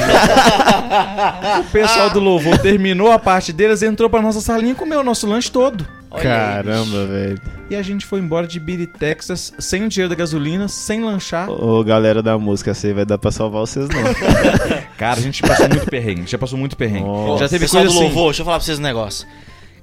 O 1.59 1.63
pessoal 1.71 2.09
do 2.09 2.19
louvor 2.19 2.57
terminou 2.59 3.11
a 3.11 3.17
parte 3.17 3.51
deles, 3.51 3.81
entrou 3.81 4.09
pra 4.09 4.21
nossa 4.21 4.41
salinha 4.41 4.73
e 4.73 4.75
comeu 4.75 4.99
o 4.99 5.03
nosso 5.03 5.25
lanche 5.27 5.51
todo. 5.51 5.87
Olha 6.13 6.21
aí, 6.21 6.63
Caramba, 6.63 7.07
velho. 7.07 7.41
E 7.71 7.75
a 7.75 7.81
gente 7.81 8.05
foi 8.05 8.19
embora 8.19 8.45
de 8.45 8.59
Biri, 8.59 8.85
Texas, 8.85 9.51
sem 9.57 9.83
o 9.83 9.89
dinheiro 9.89 10.09
da 10.09 10.15
gasolina, 10.15 10.67
sem 10.67 11.03
lanchar. 11.03 11.49
Ô, 11.49 11.83
galera 11.83 12.21
da 12.21 12.37
música, 12.37 12.69
essa 12.69 12.85
aí 12.85 12.93
vai 12.93 13.03
dar 13.03 13.17
pra 13.17 13.31
salvar 13.31 13.61
vocês, 13.61 13.89
não. 13.89 14.03
Cara, 14.95 15.19
a 15.19 15.23
gente 15.23 15.41
passou 15.41 15.67
muito 15.67 15.89
perrengue, 15.89 16.13
a 16.13 16.21
gente 16.21 16.31
já 16.31 16.37
passou 16.37 16.57
muito 16.59 16.77
perrengue. 16.77 17.05
Nossa. 17.05 17.45
Já 17.45 17.49
teve 17.49 17.65
Pessoal 17.65 17.83
coisa 17.83 17.95
do 17.95 17.99
assim... 17.99 18.07
louvor, 18.07 18.25
deixa 18.27 18.41
eu 18.41 18.45
falar 18.45 18.57
pra 18.57 18.65
vocês 18.65 18.77
um 18.77 18.83
negócio. 18.83 19.27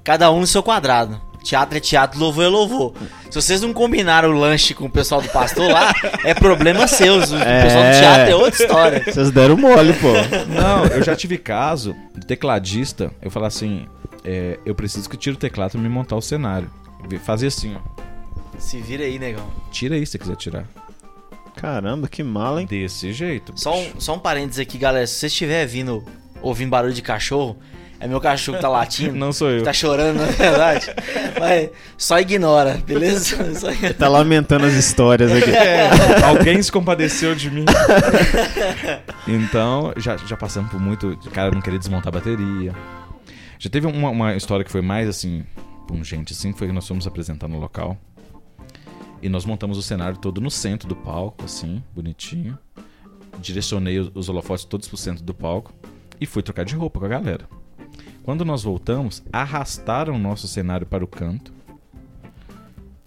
Cada 0.05 0.31
um 0.31 0.41
no 0.41 0.47
seu 0.47 0.63
quadrado. 0.63 1.21
Teatro 1.43 1.79
é 1.79 1.81
teatro, 1.81 2.21
louvor 2.21 2.45
é 2.45 2.49
louvor. 2.49 2.93
Se 3.31 3.41
vocês 3.41 3.63
não 3.63 3.73
combinaram 3.73 4.29
o 4.29 4.39
lanche 4.39 4.75
com 4.75 4.85
o 4.85 4.91
pessoal 4.91 5.23
do 5.23 5.29
pastor 5.31 5.71
lá, 5.71 5.93
é 6.23 6.35
problema 6.35 6.87
seu. 6.87 7.17
O 7.17 7.21
pessoal 7.21 7.41
do 7.41 7.99
teatro 7.99 8.31
é 8.31 8.37
outra 8.37 8.63
história. 8.63 9.05
Vocês 9.05 9.31
deram 9.31 9.57
mole, 9.57 9.95
pô. 9.95 10.13
Não, 10.49 10.85
eu 10.87 11.03
já 11.03 11.17
tive 11.17 11.39
caso 11.39 11.97
do 12.15 12.25
tecladista, 12.25 13.11
eu 13.23 13.31
falar 13.31 13.47
assim, 13.47 13.87
é, 14.25 14.59
eu 14.65 14.75
preciso 14.75 15.09
que 15.09 15.17
tire 15.17 15.37
o 15.37 15.39
teclado 15.39 15.73
pra 15.73 15.81
me 15.81 15.89
montar 15.89 16.17
o 16.17 16.23
cenário. 16.23 16.71
Fazer 17.25 17.47
assim, 17.47 17.77
ó. 17.77 18.01
Se 18.59 18.79
vira 18.81 19.05
aí, 19.05 19.19
negão. 19.19 19.47
Tira 19.71 19.95
aí 19.95 20.05
se 20.05 20.13
você 20.13 20.19
quiser 20.19 20.37
tirar. 20.37 20.67
Caramba, 21.57 22.09
que 22.09 22.23
mala, 22.23 22.61
hein? 22.61 22.67
Desse 22.67 23.13
jeito. 23.13 23.53
Só 23.57 23.73
bicho. 23.73 23.97
um, 23.97 24.01
só 24.01 24.15
um 24.15 24.19
parênteses 24.19 24.61
aqui, 24.61 24.79
galera. 24.79 25.07
Se 25.07 25.15
você 25.15 25.27
estiver 25.27 25.67
vindo, 25.67 26.05
ouvindo 26.43 26.71
barulho 26.71 26.93
de 26.93 27.03
cachorro, 27.03 27.57
é 27.99 28.07
meu 28.07 28.21
cachorro 28.21 28.57
que 28.57 28.63
tá 28.63 28.69
latindo. 28.69 29.15
Não 29.17 29.33
sou 29.33 29.51
eu. 29.51 29.63
Tá 29.63 29.73
chorando, 29.73 30.19
na 30.19 30.27
verdade. 30.27 30.87
Mas 31.39 31.71
só 31.99 32.19
ignora, 32.19 32.81
beleza? 32.87 33.37
Só... 33.55 33.69
Tá 33.99 34.09
lamentando 34.09 34.67
as 34.67 34.75
histórias 34.75 35.33
aqui. 35.33 35.51
É, 35.51 35.91
alguém 36.25 36.63
se 36.63 36.71
compadeceu 36.71 37.35
de 37.35 37.51
mim. 37.51 37.65
Então, 39.27 39.93
já, 39.97 40.17
já 40.17 40.37
passamos 40.37 40.71
por 40.71 40.81
muito. 40.81 41.17
de 41.17 41.29
cara 41.31 41.51
não 41.51 41.61
querer 41.61 41.79
desmontar 41.79 42.09
a 42.09 42.13
bateria. 42.13 42.75
Já 43.61 43.69
teve 43.69 43.87
uma, 43.87 44.09
uma 44.09 44.35
história 44.35 44.65
que 44.65 44.71
foi 44.71 44.81
mais 44.81 45.07
assim, 45.07 45.45
pungente, 45.87 46.33
assim, 46.33 46.51
foi 46.51 46.69
que 46.69 46.73
nós 46.73 46.89
fomos 46.89 47.07
apresentar 47.07 47.47
no 47.47 47.61
local. 47.61 47.95
E 49.21 49.29
nós 49.29 49.45
montamos 49.45 49.77
o 49.77 49.83
cenário 49.83 50.17
todo 50.17 50.41
no 50.41 50.51
centro 50.51 50.89
do 50.89 50.97
palco, 50.97 51.45
assim, 51.45 51.83
bonitinho. 51.95 52.59
Direcionei 53.39 53.99
os, 53.99 54.31
holofotes 54.31 54.65
todos 54.65 54.89
pro 54.89 54.97
centro 54.97 55.23
do 55.23 55.35
palco. 55.35 55.75
E 56.19 56.25
fui 56.25 56.43
trocar 56.43 56.65
de 56.65 56.75
roupa 56.75 56.99
com 56.99 57.05
a 57.05 57.09
galera. 57.11 57.47
Quando 58.23 58.47
nós 58.47 58.63
voltamos, 58.63 59.23
arrastaram 59.31 60.15
o 60.15 60.19
nosso 60.19 60.49
cenário 60.49 60.87
para 60.87 61.05
o 61.05 61.07
canto. 61.07 61.53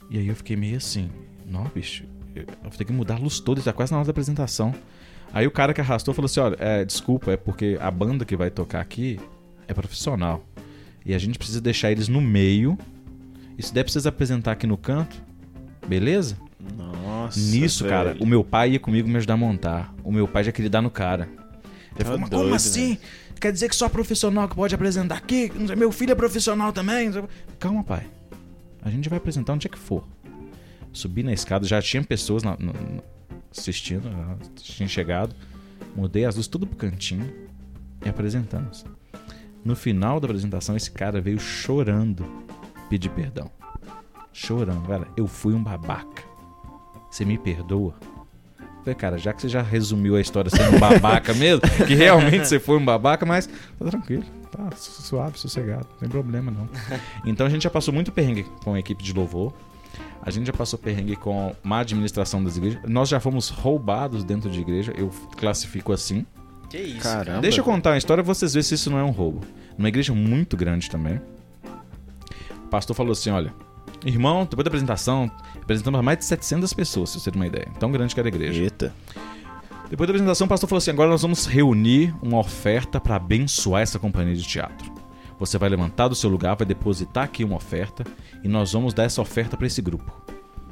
E 0.07 0.19
aí 0.19 0.27
eu 0.27 0.35
fiquei 0.35 0.55
meio 0.55 0.77
assim, 0.77 1.09
não, 1.47 1.63
bicho, 1.63 2.05
eu 2.35 2.45
vou 2.61 2.69
ter 2.69 2.85
que 2.85 2.93
mudar 2.93 3.15
a 3.15 3.17
luz 3.19 3.39
toda, 3.39 3.59
tá 3.59 3.73
quase 3.73 3.91
na 3.91 3.97
hora 3.97 4.05
da 4.05 4.11
apresentação. 4.11 4.71
Aí 5.33 5.47
o 5.47 5.51
cara 5.51 5.73
que 5.73 5.81
arrastou 5.81 6.13
falou 6.13 6.27
assim: 6.27 6.41
olha, 6.41 6.57
é, 6.59 6.85
desculpa, 6.85 7.31
é 7.31 7.37
porque 7.37 7.75
a 7.81 7.89
banda 7.89 8.23
que 8.23 8.35
vai 8.35 8.51
tocar 8.51 8.81
aqui 8.81 9.19
é 9.73 9.81
profissional. 9.81 10.45
E 11.05 11.13
a 11.13 11.17
gente 11.17 11.37
precisa 11.37 11.59
deixar 11.59 11.91
eles 11.91 12.07
no 12.07 12.21
meio. 12.21 12.77
E 13.57 13.63
se 13.63 13.73
der 13.73 13.83
pra 13.83 13.91
vocês 13.91 14.05
apresentar 14.07 14.53
aqui 14.53 14.65
no 14.65 14.77
canto, 14.77 15.21
beleza? 15.87 16.37
Nossa. 16.77 17.39
Nisso, 17.39 17.83
velho. 17.83 17.95
cara, 17.95 18.17
o 18.19 18.25
meu 18.25 18.43
pai 18.43 18.71
ia 18.71 18.79
comigo 18.79 19.07
me 19.07 19.17
ajudar 19.17 19.33
a 19.33 19.37
montar. 19.37 19.93
O 20.03 20.11
meu 20.11 20.27
pai 20.27 20.43
já 20.45 20.51
queria 20.51 20.69
dar 20.69 20.81
no 20.81 20.89
cara. 20.89 21.23
Ele 21.25 21.95
Tá 21.97 22.05
falou, 22.05 22.19
mas 22.19 22.29
doido, 22.29 22.43
como 22.43 22.55
assim? 22.55 22.97
Quer 23.39 23.51
dizer 23.51 23.67
que 23.69 23.75
só 23.75 23.89
profissional 23.89 24.47
que 24.47 24.55
pode 24.55 24.73
apresentar 24.73 25.15
aqui? 25.17 25.51
Meu 25.77 25.91
filho 25.91 26.11
é 26.13 26.15
profissional 26.15 26.71
também? 26.71 27.11
Calma, 27.59 27.83
pai. 27.83 28.07
A 28.81 28.89
gente 28.89 29.09
vai 29.09 29.17
apresentar 29.17 29.53
onde 29.53 29.67
é 29.67 29.69
que 29.69 29.77
for. 29.77 30.07
Subi 30.93 31.23
na 31.23 31.33
escada, 31.33 31.67
já 31.67 31.81
tinha 31.81 32.01
pessoas 32.03 32.43
na- 32.43 32.55
no- 32.57 32.73
assistindo, 33.55 34.03
já 34.09 34.37
tinha 34.55 34.87
chegado. 34.87 35.35
Mudei 35.95 36.25
as 36.25 36.35
luzes 36.35 36.47
tudo 36.47 36.65
pro 36.65 36.77
cantinho 36.77 37.29
e 38.05 38.09
apresentamos. 38.09 38.85
No 39.63 39.75
final 39.75 40.19
da 40.19 40.25
apresentação, 40.25 40.75
esse 40.75 40.91
cara 40.91 41.21
veio 41.21 41.39
chorando 41.39 42.25
pedir 42.89 43.09
perdão. 43.09 43.49
Chorando, 44.31 44.85
velho. 44.87 45.07
Eu 45.15 45.27
fui 45.27 45.53
um 45.53 45.63
babaca. 45.63 46.23
Você 47.09 47.23
me 47.23 47.37
perdoa? 47.37 47.95
Falei, 48.83 48.95
cara, 48.95 49.17
já 49.17 49.31
que 49.31 49.41
você 49.41 49.47
já 49.47 49.61
resumiu 49.61 50.15
a 50.15 50.21
história 50.21 50.49
sendo 50.49 50.75
um 50.75 50.79
babaca 50.79 51.33
mesmo, 51.35 51.61
que 51.87 51.95
realmente 51.95 52.47
você 52.47 52.59
foi 52.59 52.77
um 52.77 52.83
babaca, 52.83 53.25
mas 53.25 53.47
tá 53.47 53.85
tranquilo, 53.85 54.25
tá 54.51 54.71
suave, 54.75 55.39
sossegado, 55.39 55.87
não 55.91 55.99
tem 55.99 56.09
problema 56.09 56.51
não. 56.51 56.67
Então 57.25 57.47
a 57.47 57.49
gente 57.49 57.63
já 57.63 57.69
passou 57.69 57.93
muito 57.93 58.11
perrengue 58.11 58.45
com 58.61 58.73
a 58.73 58.79
equipe 58.79 59.01
de 59.01 59.13
louvor. 59.13 59.53
A 60.21 60.29
gente 60.31 60.47
já 60.47 60.53
passou 60.53 60.77
perrengue 60.77 61.15
com 61.15 61.55
má 61.63 61.79
administração 61.79 62.43
das 62.43 62.57
igrejas. 62.57 62.81
Nós 62.85 63.07
já 63.07 63.19
fomos 63.21 63.47
roubados 63.49 64.23
dentro 64.25 64.49
de 64.49 64.59
igreja, 64.59 64.93
eu 64.97 65.09
classifico 65.37 65.93
assim. 65.93 66.25
Que 66.73 66.79
isso? 66.79 67.01
Caramba. 67.01 67.39
Deixa 67.39 67.59
eu 67.59 67.63
contar 67.63 67.91
uma 67.91 67.97
história 67.99 68.23
pra 68.23 68.33
vocês 68.33 68.51
verem 68.51 68.63
se 68.63 68.73
isso 68.73 68.89
não 68.89 68.97
é 68.97 69.03
um 69.03 69.11
roubo. 69.11 69.41
Numa 69.77 69.89
igreja 69.89 70.11
muito 70.11 70.57
grande 70.57 70.89
também. 70.89 71.21
O 72.65 72.67
pastor 72.67 72.95
falou 72.95 73.11
assim: 73.11 73.29
olha, 73.29 73.53
irmão, 74.03 74.43
depois 74.43 74.63
da 74.63 74.69
apresentação, 74.69 75.29
apresentamos 75.61 75.99
a 75.99 76.01
mais 76.01 76.17
de 76.17 76.25
700 76.25 76.73
pessoas, 76.73 77.11
se 77.11 77.19
você 77.19 77.29
ter 77.29 77.37
uma 77.37 77.45
ideia. 77.45 77.67
Tão 77.79 77.91
grande 77.91 78.15
que 78.15 78.19
era 78.19 78.27
a 78.27 78.31
igreja. 78.31 78.59
Eita. 78.59 78.91
Depois 79.87 80.07
da 80.07 80.13
apresentação, 80.13 80.45
o 80.45 80.49
pastor 80.49 80.67
falou 80.67 80.79
assim: 80.79 80.89
agora 80.89 81.11
nós 81.11 81.21
vamos 81.21 81.45
reunir 81.45 82.11
uma 82.23 82.39
oferta 82.39 82.99
para 82.99 83.17
abençoar 83.17 83.83
essa 83.83 83.99
companhia 83.99 84.33
de 84.33 84.41
teatro. 84.41 84.91
Você 85.37 85.59
vai 85.59 85.69
levantar 85.69 86.07
do 86.07 86.15
seu 86.15 86.27
lugar, 86.27 86.55
vai 86.55 86.65
depositar 86.65 87.25
aqui 87.25 87.43
uma 87.43 87.57
oferta 87.57 88.03
e 88.43 88.47
nós 88.47 88.73
vamos 88.73 88.95
dar 88.95 89.03
essa 89.03 89.21
oferta 89.21 89.55
para 89.55 89.67
esse 89.67 89.79
grupo. 89.79 90.11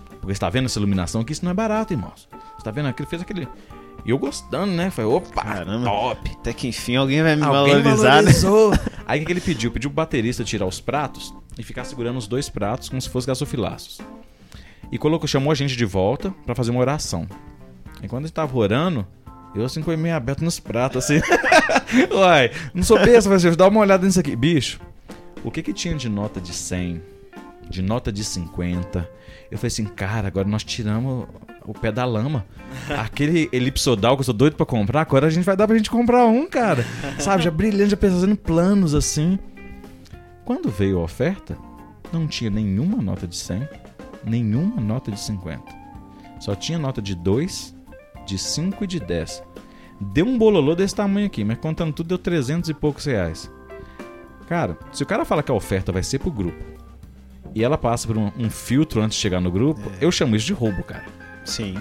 Porque 0.10 0.26
você 0.26 0.32
está 0.32 0.50
vendo 0.50 0.66
essa 0.66 0.80
iluminação 0.80 1.22
aqui? 1.22 1.34
Isso 1.34 1.46
não 1.46 1.52
é 1.52 1.54
barato, 1.54 1.94
irmãos. 1.94 2.28
Você 2.32 2.58
está 2.58 2.72
vendo 2.72 2.88
aqui? 2.88 3.04
Ele 3.04 3.10
fez 3.10 3.22
aquele. 3.22 3.48
E 4.06 4.10
eu 4.10 4.18
gostando, 4.18 4.72
né? 4.72 4.90
Falei, 4.90 5.12
opa, 5.12 5.44
Caramba. 5.44 5.86
top. 5.86 6.32
Até 6.40 6.54
que 6.54 6.68
enfim 6.68 6.96
alguém 6.96 7.22
vai 7.22 7.36
me 7.36 7.44
Alguém 7.44 7.82
valorizar, 7.82 8.24
né? 8.24 8.32
valorizou. 8.32 8.74
Aí 9.06 9.22
o 9.22 9.26
que 9.26 9.32
ele 9.32 9.42
pediu? 9.42 9.72
Pediu 9.72 9.90
pro 9.90 9.96
baterista 9.96 10.44
tirar 10.44 10.66
os 10.66 10.80
pratos 10.80 11.34
e 11.58 11.64
ficar 11.64 11.84
segurando 11.84 12.18
os 12.18 12.28
dois 12.28 12.50
pratos 12.50 12.90
como 12.90 13.02
se 13.02 13.10
fossem 13.10 13.28
gasofilaços. 13.28 14.00
E 14.92 14.98
colocou, 14.98 15.28
chamou 15.28 15.52
a 15.52 15.56
gente 15.56 15.76
de 15.76 15.86
volta 15.86 16.34
pra 16.46 16.56
fazer 16.56 16.72
uma 16.72 16.80
oração. 16.80 17.28
E 18.02 18.08
quando 18.08 18.24
a 18.24 18.28
gente 18.28 18.36
tava 18.36 18.58
orando, 18.58 19.06
eu 19.54 19.64
assim 19.64 19.82
com 19.82 19.94
o 19.94 19.98
meio 19.98 20.16
aberto 20.16 20.44
nos 20.44 20.60
pratos, 20.60 21.04
assim. 21.06 21.22
Uai, 22.12 22.52
não 22.74 22.84
sou 22.84 22.98
besta, 22.98 23.30
mas 23.30 23.56
dá 23.56 23.68
uma 23.68 23.82
olhada 23.82 24.06
nisso 24.06 24.20
aqui. 24.20 24.36
Bicho, 24.36 24.80
o 25.44 25.52
que 25.52 25.62
que 25.62 25.74
tinha 25.74 25.96
de 25.96 26.10
nota 26.10 26.42
de 26.42 26.54
100, 26.54 27.02
de 27.70 27.82
nota 27.82 28.12
de 28.12 28.24
50? 28.24 29.10
Eu 29.52 29.58
falei 29.58 29.68
assim, 29.68 29.84
cara, 29.86 30.30
agora 30.30 30.48
nós 30.48 30.64
tiramos 30.64 31.28
o 31.66 31.74
pé 31.74 31.92
da 31.92 32.06
lama. 32.06 32.46
Aquele 32.98 33.50
elipsodal 33.52 34.16
que 34.16 34.22
eu 34.22 34.26
sou 34.26 34.34
doido 34.34 34.56
pra 34.56 34.66
comprar, 34.66 35.02
agora 35.02 35.28
a 35.28 35.30
gente 35.30 35.44
vai 35.44 35.58
dar 35.58 35.68
pra 35.68 35.76
gente 35.76 35.92
comprar 35.92 36.26
um, 36.26 36.48
cara. 36.48 36.86
Sabe, 37.20 37.44
já 37.44 37.52
brilhando, 37.52 37.90
já 37.90 37.98
pensando 37.98 38.32
em 38.32 38.36
planos 38.36 38.96
assim. 38.96 39.38
Quando 40.46 40.70
veio 40.70 41.00
a 41.00 41.04
oferta, 41.04 41.58
não 42.14 42.28
tinha 42.28 42.50
nenhuma 42.50 43.02
nota 43.02 43.28
de 43.28 43.36
100, 43.36 43.68
nenhuma 44.24 44.82
nota 44.82 45.12
de 45.12 45.20
50. 45.20 45.62
Só 46.40 46.56
tinha 46.56 46.80
nota 46.80 47.02
de 47.02 47.14
2, 47.14 47.76
de 48.26 48.38
5 48.38 48.84
e 48.86 48.88
de 48.88 49.00
10. 49.02 49.44
Deu 50.00 50.26
um 50.26 50.38
bololô 50.38 50.74
desse 50.76 50.96
tamanho 50.96 51.28
aqui, 51.28 51.44
mas 51.44 51.58
contando 51.58 51.94
tudo 51.94 52.08
deu 52.08 52.18
300 52.18 52.70
e 52.70 52.74
poucos 52.74 53.06
reais. 53.06 53.52
Cara, 54.48 54.78
se 54.94 55.04
o 55.04 55.06
cara 55.06 55.26
fala 55.26 55.44
que 55.44 55.52
a 55.52 55.56
oferta 55.56 55.92
vai 55.92 56.04
ser 56.04 56.20
pro 56.20 56.32
grupo 56.32 56.71
e 57.56 57.64
ela 57.64 57.78
passa 57.78 58.08
por 58.08 58.18
um, 58.18 58.32
um 58.38 58.50
filtro 58.50 59.02
antes 59.02 59.16
de 59.16 59.22
chegar 59.22 59.40
no 59.42 59.52
grupo, 59.52 59.82
É. 60.00 60.06
eu 60.06 60.12
chamo 60.12 60.36
isso 60.36 60.46
de 60.46 60.54
roubo, 60.54 60.84
cara. 60.84 61.06
Sim. 61.46 61.76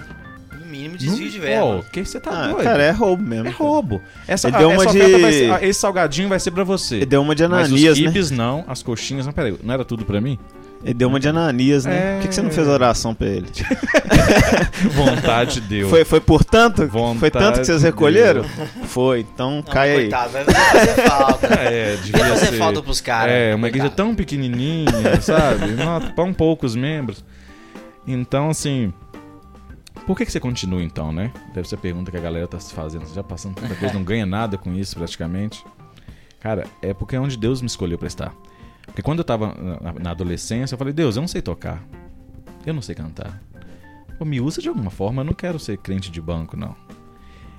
No 0.59 0.65
mínimo 0.65 0.97
desvio 0.97 1.29
de 1.29 1.39
verba. 1.39 1.77
Pô, 1.83 1.83
que 1.91 2.03
você 2.05 2.19
tá 2.19 2.31
Ah, 2.31 2.47
doido? 2.47 2.63
cara, 2.63 2.83
é 2.83 2.91
roubo 2.91 3.21
mesmo. 3.23 3.47
É 3.47 3.51
roubo. 3.51 4.01
Essa, 4.27 4.49
deu 4.49 4.71
essa 4.71 4.91
de- 4.91 5.17
vai 5.21 5.31
ser- 5.33 5.51
ah, 5.51 5.59
esse 5.65 5.79
salgadinho 5.79 6.29
vai 6.29 6.39
ser 6.39 6.51
pra 6.51 6.63
você. 6.63 6.95
Ele 6.97 7.05
deu 7.05 7.21
uma 7.21 7.35
de 7.35 7.45
Mas 7.47 7.71
os 7.71 7.83
Ananias, 7.85 8.31
né? 8.31 8.37
não, 8.37 8.63
as 8.67 8.81
coxinhas 8.81 9.25
não. 9.25 9.33
Peraí, 9.33 9.55
não 9.63 9.73
era 9.73 9.83
tudo 9.85 10.05
pra 10.05 10.19
mim? 10.21 10.39
Ele 10.83 10.93
deu 10.95 11.07
uma 11.07 11.19
de 11.19 11.27
Ananias, 11.29 11.85
né? 11.85 11.95
É. 11.95 12.13
Por 12.15 12.21
que, 12.23 12.27
que 12.29 12.35
você 12.35 12.41
não 12.41 12.49
fez 12.49 12.67
oração 12.67 13.13
pra 13.13 13.27
ele? 13.27 13.45
Vontade 14.93 15.61
deu. 15.61 15.89
Foi, 15.89 16.03
foi 16.03 16.19
por 16.19 16.43
tanto? 16.43 16.87
Vontade 16.87 17.19
foi 17.19 17.31
tanto 17.31 17.59
que 17.59 17.65
vocês 17.65 17.79
de 17.81 17.85
recolheram? 17.85 18.43
Foi, 18.85 19.19
então 19.21 19.57
Não, 19.57 19.61
cai 19.63 19.91
aí. 19.91 19.95
coitado, 20.09 20.31
vai 20.33 20.45
fazer 20.45 21.01
falta. 21.07 21.47
É, 21.61 21.95
devia 21.97 22.17
Ia 22.17 22.25
fazer 22.29 22.45
ser. 22.47 22.57
falta 22.57 22.81
pros 22.81 22.99
caras. 23.01 23.31
É, 23.33 23.53
uma 23.53 23.67
igreja 23.67 23.87
coitado. 23.89 24.07
tão 24.07 24.15
pequenininha, 24.15 24.91
sabe? 25.21 25.71
Não, 25.73 25.99
tão 26.15 26.33
poucos 26.33 26.75
membros. 26.75 27.23
Então, 28.07 28.49
assim. 28.49 28.91
Por 30.07 30.17
que, 30.17 30.25
que 30.25 30.31
você 30.31 30.39
continua 30.39 30.81
então, 30.81 31.11
né? 31.13 31.31
Deve 31.53 31.67
ser 31.69 31.75
a 31.75 31.77
pergunta 31.77 32.09
que 32.09 32.17
a 32.17 32.21
galera 32.21 32.47
tá 32.47 32.59
se 32.59 32.73
fazendo. 32.73 33.05
Você 33.05 33.13
já 33.13 33.23
passando 33.23 33.53
tanta 33.55 33.75
coisa, 33.75 33.93
não 33.93 34.03
ganha 34.03 34.25
nada 34.25 34.57
com 34.57 34.73
isso 34.73 34.95
praticamente. 34.95 35.63
Cara, 36.39 36.65
é 36.81 36.91
porque 36.93 37.15
é 37.15 37.19
onde 37.19 37.37
Deus 37.37 37.61
me 37.61 37.67
escolheu 37.67 37.99
pra 37.99 38.07
estar. 38.07 38.33
Porque 38.85 39.01
quando 39.01 39.19
eu 39.19 39.23
tava 39.25 39.55
na, 39.99 40.11
adolescência, 40.11 40.73
eu 40.73 40.77
falei, 40.77 40.93
Deus, 40.93 41.15
eu 41.15 41.21
não 41.21 41.27
sei 41.27 41.41
tocar. 41.41 41.83
Eu 42.65 42.73
não 42.73 42.81
sei 42.81 42.93
cantar. 42.95 43.41
Pô, 44.17 44.25
me 44.25 44.39
usa 44.41 44.61
de 44.61 44.67
alguma 44.69 44.91
forma, 44.91 45.21
eu 45.21 45.25
não 45.25 45.33
quero 45.33 45.57
ser 45.59 45.77
crente 45.77 46.11
de 46.11 46.21
banco, 46.21 46.55
não. 46.57 46.75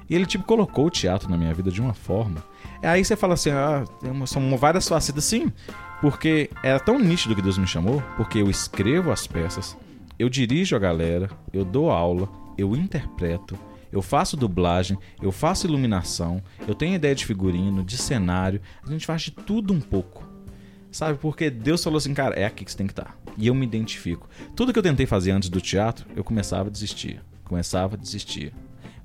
E 0.09 0.15
ele, 0.15 0.27
tipo, 0.27 0.44
colocou 0.44 0.86
o 0.86 0.90
teatro 0.90 1.31
na 1.31 1.36
minha 1.36 1.55
vida 1.55 1.70
de 1.70 1.81
uma 1.81 1.94
forma. 1.94 2.43
É 2.82 2.89
aí 2.89 3.05
você 3.05 3.16
fala 3.16 3.35
assim, 3.35 3.51
ah, 3.51 3.85
uma- 4.03 4.27
são 4.27 4.57
várias 4.57 4.86
facetas, 4.86 5.24
sim. 5.24 5.51
Porque 6.01 6.51
era 6.62 6.78
tão 6.78 6.99
nítido 6.99 7.35
que 7.35 7.43
Deus 7.43 7.57
me 7.57 7.66
chamou, 7.66 8.03
porque 8.16 8.39
eu 8.39 8.51
escrevo 8.51 9.11
as 9.11 9.27
peças, 9.27 9.77
eu 10.19 10.28
dirijo 10.28 10.74
a 10.77 10.78
galera, 10.78 11.31
eu 11.53 11.65
dou 11.65 11.90
aula, 11.90 12.28
eu 12.59 12.74
interpreto, 12.77 13.57
eu 13.90 14.03
faço 14.03 14.36
dublagem, 14.36 14.99
eu 15.23 15.31
faço 15.31 15.66
iluminação, 15.66 16.43
eu 16.66 16.74
tenho 16.74 16.94
ideia 16.97 17.15
de 17.15 17.24
figurino, 17.24 17.85
de 17.85 17.97
cenário, 17.97 18.61
a 18.85 18.90
gente 18.90 19.07
faz 19.07 19.23
de 19.23 19.31
tudo 19.31 19.73
um 19.73 19.81
pouco. 19.81 20.24
Sabe? 20.93 21.19
Porque 21.19 21.48
Deus 21.48 21.82
falou 21.82 21.97
assim, 21.97 22.12
cara, 22.12 22.39
é 22.39 22.44
aqui 22.44 22.64
que 22.64 22.70
você 22.70 22.77
tem 22.77 22.86
que 22.86 22.93
estar. 22.93 23.16
E 23.39 23.47
eu 23.47 23.55
me 23.55 23.64
identifico. 23.64 24.28
Tudo 24.55 24.73
que 24.73 24.78
eu 24.78 24.82
tentei 24.82 25.06
fazer 25.06 25.31
antes 25.31 25.48
do 25.48 25.60
teatro, 25.60 26.06
eu 26.14 26.23
começava 26.23 26.69
a 26.69 26.70
desistir. 26.70 27.20
Começava 27.44 27.97
a 27.97 27.98
desistir. 27.98 28.52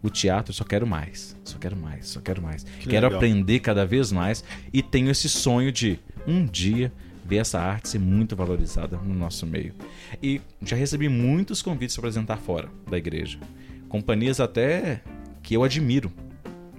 O 0.04 0.10
teatro, 0.10 0.52
eu 0.52 0.54
só 0.54 0.66
quero 0.66 0.86
mais. 0.86 1.36
Só 1.46 1.58
quero 1.58 1.78
mais, 1.78 2.08
só 2.08 2.20
quero 2.20 2.42
mais. 2.42 2.66
quero 2.82 3.08
legal. 3.08 3.16
aprender 3.16 3.60
cada 3.62 3.86
vez 3.86 4.12
mais. 4.12 4.44
E 4.72 4.84
tenho 4.84 5.10
esse 5.10 5.30
sonho 5.30 5.72
de, 5.72 5.98
um 6.28 6.46
dia, 6.46 6.92
ver 7.26 7.38
essa 7.38 7.60
arte 7.60 7.90
ser 7.90 8.00
muito 8.00 8.36
valorizada 8.36 8.98
no 8.98 9.14
nosso 9.14 9.46
meio. 9.46 9.74
E 10.22 10.42
já 10.62 10.76
recebi 10.76 11.08
muitos 11.08 11.62
convites 11.62 11.96
para 11.96 12.08
apresentar 12.08 12.38
fora 12.38 12.70
da 12.90 12.98
igreja. 12.98 13.40
Companhias 13.88 14.42
até 14.42 15.02
que 15.42 15.54
eu 15.54 15.64
admiro. 15.64 16.12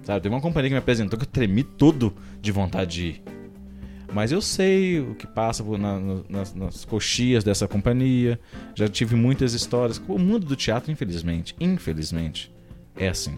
Sabe? 0.03 0.21
Teve 0.21 0.33
uma 0.33 0.41
companhia 0.41 0.69
que 0.69 0.75
me 0.75 0.79
apresentou 0.79 1.17
que 1.17 1.25
eu 1.25 1.29
tremi 1.29 1.63
todo 1.63 2.15
de 2.39 2.51
vontade 2.51 2.91
de 2.91 3.05
ir. 3.07 3.38
Mas 4.11 4.31
eu 4.31 4.41
sei 4.41 4.99
o 4.99 5.13
que 5.15 5.27
passa 5.27 5.63
na- 5.77 5.99
na- 5.99 6.21
nas, 6.27 6.53
nas 6.55 6.85
coxias 6.85 7.43
dessa 7.43 7.67
companhia. 7.67 8.39
Já 8.75 8.87
tive 8.87 9.15
muitas 9.15 9.53
histórias. 9.53 10.01
O 10.07 10.17
mundo 10.17 10.45
do 10.45 10.55
teatro, 10.55 10.91
infelizmente, 10.91 11.55
infelizmente, 11.59 12.51
é 12.95 13.07
assim. 13.09 13.37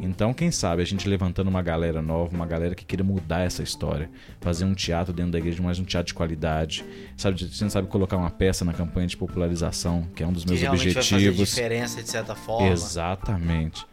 Então, 0.00 0.34
quem 0.34 0.50
sabe 0.50 0.82
a 0.82 0.84
gente 0.84 1.08
levantando 1.08 1.48
uma 1.48 1.62
galera 1.62 2.02
nova, 2.02 2.34
uma 2.34 2.46
galera 2.46 2.74
que 2.74 2.84
queira 2.84 3.04
mudar 3.04 3.42
essa 3.42 3.62
história, 3.62 4.10
fazer 4.40 4.64
um 4.64 4.74
teatro 4.74 5.12
dentro 5.12 5.30
da 5.32 5.38
igreja, 5.38 5.62
mas 5.62 5.78
um 5.78 5.84
teatro 5.84 6.08
de 6.08 6.14
qualidade, 6.14 6.84
sabe? 7.16 7.36
Gente 7.38 7.70
sabe 7.72 7.86
colocar 7.86 8.16
uma 8.16 8.30
peça 8.30 8.64
na 8.64 8.72
campanha 8.72 9.06
de 9.06 9.16
popularização, 9.16 10.08
que 10.16 10.22
é 10.22 10.26
um 10.26 10.32
dos 10.32 10.42
Que 10.42 10.48
meus 10.50 10.60
realmente 10.62 10.84
vai 10.86 10.94
fazer 10.94 11.14
objetivos. 11.28 11.48
diferença 11.50 12.02
de 12.02 12.08
certa 12.10 12.34
forma. 12.34 12.66
Exatamente. 12.68 13.86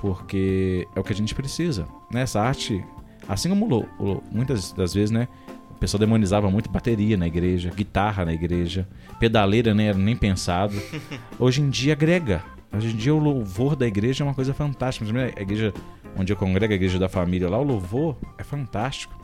Porque 0.00 0.86
é 0.94 1.00
o 1.00 1.02
que 1.04 1.12
a 1.12 1.16
gente 1.16 1.34
precisa. 1.34 1.86
Nessa 2.12 2.40
arte, 2.40 2.84
assim 3.28 3.48
como 3.48 3.86
muitas 4.30 4.72
das 4.72 4.94
vezes, 4.94 5.10
né? 5.10 5.28
O 5.70 5.78
pessoal 5.78 5.98
demonizava 5.98 6.50
muito 6.50 6.70
bateria 6.70 7.16
na 7.16 7.26
igreja, 7.26 7.70
guitarra 7.74 8.24
na 8.24 8.32
igreja, 8.32 8.88
pedaleira 9.20 9.74
nem 9.74 9.88
era 9.88 9.98
nem 9.98 10.16
pensado. 10.16 10.74
Hoje 11.38 11.60
em 11.60 11.68
dia 11.68 11.92
agrega. 11.92 12.42
Hoje 12.72 12.88
em 12.88 12.96
dia 12.96 13.14
o 13.14 13.18
louvor 13.18 13.76
da 13.76 13.86
igreja 13.86 14.24
é 14.24 14.26
uma 14.26 14.34
coisa 14.34 14.54
fantástica. 14.54 15.06
A 15.36 15.40
igreja 15.42 15.74
onde 16.16 16.32
eu 16.32 16.36
congrego, 16.36 16.72
a 16.72 16.76
igreja 16.76 16.98
da 16.98 17.08
família 17.08 17.48
lá, 17.48 17.58
o 17.58 17.62
louvor 17.62 18.16
é 18.38 18.42
fantástico. 18.42 19.14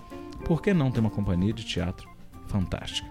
Por 0.45 0.61
que 0.61 0.75
não 0.75 0.91
ter 0.91 1.01
uma 1.01 1.11
companhia 1.11 1.53
de 1.53 1.65
teatro 1.65 2.09
fantástica? 2.49 3.09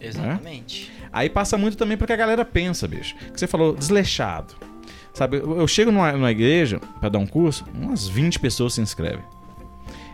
Exatamente. 0.00 0.90
Aí 1.12 1.30
passa 1.30 1.56
muito 1.56 1.76
também 1.76 1.96
porque 1.96 2.12
a 2.12 2.16
galera 2.16 2.44
pensa, 2.44 2.86
bicho. 2.86 3.14
Que 3.32 3.38
você 3.38 3.46
falou, 3.46 3.74
desleixado. 3.74 4.54
Sabe, 5.14 5.38
eu 5.38 5.58
eu 5.58 5.68
chego 5.68 5.90
numa, 5.90 6.12
numa 6.12 6.30
igreja 6.30 6.78
pra 7.00 7.08
dar 7.08 7.18
um 7.18 7.26
curso, 7.26 7.64
umas 7.72 8.06
20 8.06 8.38
pessoas 8.38 8.74
se 8.74 8.80
inscrevem. 8.80 9.24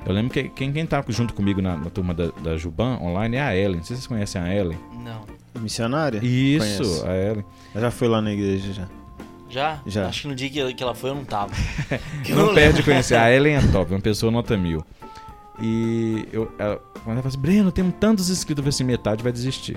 Eu 0.05 0.13
lembro 0.13 0.33
que 0.33 0.45
quem, 0.49 0.73
quem 0.73 0.85
tá 0.85 1.03
junto 1.09 1.33
comigo 1.33 1.63
na, 1.63 1.77
na 1.77 1.91
turma 1.91 2.13
da, 2.13 2.27
da 2.43 2.57
Juban 2.57 2.99
online 3.01 3.37
é 3.37 3.41
a 3.43 3.57
Ellen. 3.57 3.77
Não 3.77 3.85
sei 3.85 3.97
se 3.97 4.03
vocês 4.03 4.07
conhecem 4.07 4.41
a 4.41 4.55
Ellen. 4.55 4.79
Não. 5.05 5.23
Missionária? 5.61 6.19
Isso, 6.23 6.83
Conheço. 6.83 7.07
a 7.07 7.17
Ellen. 7.17 7.45
Eu 7.75 7.81
já 7.81 7.91
fui 7.91 8.09
lá 8.09 8.21
na 8.21 8.33
igreja 8.33 8.73
já. 8.73 8.89
Já? 9.49 9.81
Já. 9.87 10.09
Acho 10.09 10.23
que 10.23 10.29
no 10.29 10.35
dia 10.35 10.49
que, 10.49 10.75
que 10.75 10.83
ela 10.83 10.95
foi 10.95 11.11
eu 11.11 11.15
não 11.15 11.25
tava. 11.25 11.53
Não 12.35 12.55
perde 12.55 12.83
conhecer. 12.83 13.17
A 13.17 13.31
Ellen 13.31 13.57
é 13.57 13.61
top, 13.71 13.93
uma 13.93 14.01
pessoa 14.01 14.33
nota 14.33 14.57
mil. 14.57 14.85
E 15.61 16.27
eu, 16.33 16.51
ela, 16.59 16.77
quando 17.05 17.13
ela 17.13 17.23
fala 17.23 17.29
assim, 17.29 17.39
Breno, 17.39 17.71
temos 17.71 17.95
tantos 18.01 18.31
inscritos, 18.31 18.59
eu 18.59 18.65
falei 18.65 18.75
assim, 18.75 18.85
metade 18.85 19.23
vai 19.23 19.31
desistir. 19.31 19.77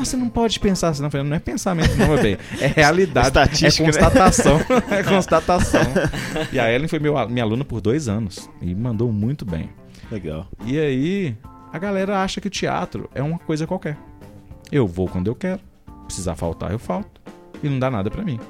Mas 0.00 0.08
você 0.08 0.16
não 0.16 0.30
pode 0.30 0.58
pensar 0.58 0.88
assim, 0.88 1.02
não. 1.02 1.10
Falei, 1.10 1.26
não 1.26 1.36
é 1.36 1.38
pensamento, 1.38 1.94
não, 1.94 2.08
meu 2.08 2.22
bem. 2.22 2.38
É 2.58 2.68
realidade. 2.74 3.26
Estatística, 3.26 3.82
é 3.82 3.86
né? 3.86 3.92
constatação. 3.92 4.60
é 4.90 5.02
constatação. 5.02 5.80
E 6.50 6.58
a 6.58 6.72
Ellen 6.72 6.88
foi 6.88 6.98
meu, 6.98 7.28
minha 7.28 7.44
aluna 7.44 7.66
por 7.66 7.82
dois 7.82 8.08
anos. 8.08 8.48
E 8.62 8.74
mandou 8.74 9.12
muito 9.12 9.44
bem. 9.44 9.68
Legal. 10.10 10.48
E 10.64 10.80
aí, 10.80 11.36
a 11.70 11.78
galera 11.78 12.22
acha 12.22 12.40
que 12.40 12.46
o 12.46 12.50
teatro 12.50 13.10
é 13.14 13.22
uma 13.22 13.38
coisa 13.38 13.66
qualquer. 13.66 13.98
Eu 14.72 14.86
vou 14.86 15.06
quando 15.06 15.26
eu 15.26 15.34
quero. 15.34 15.60
Precisar 16.06 16.34
faltar, 16.34 16.72
eu 16.72 16.78
falto. 16.78 17.20
E 17.62 17.68
não 17.68 17.78
dá 17.78 17.90
nada 17.90 18.10
pra 18.10 18.24
mim. 18.24 18.40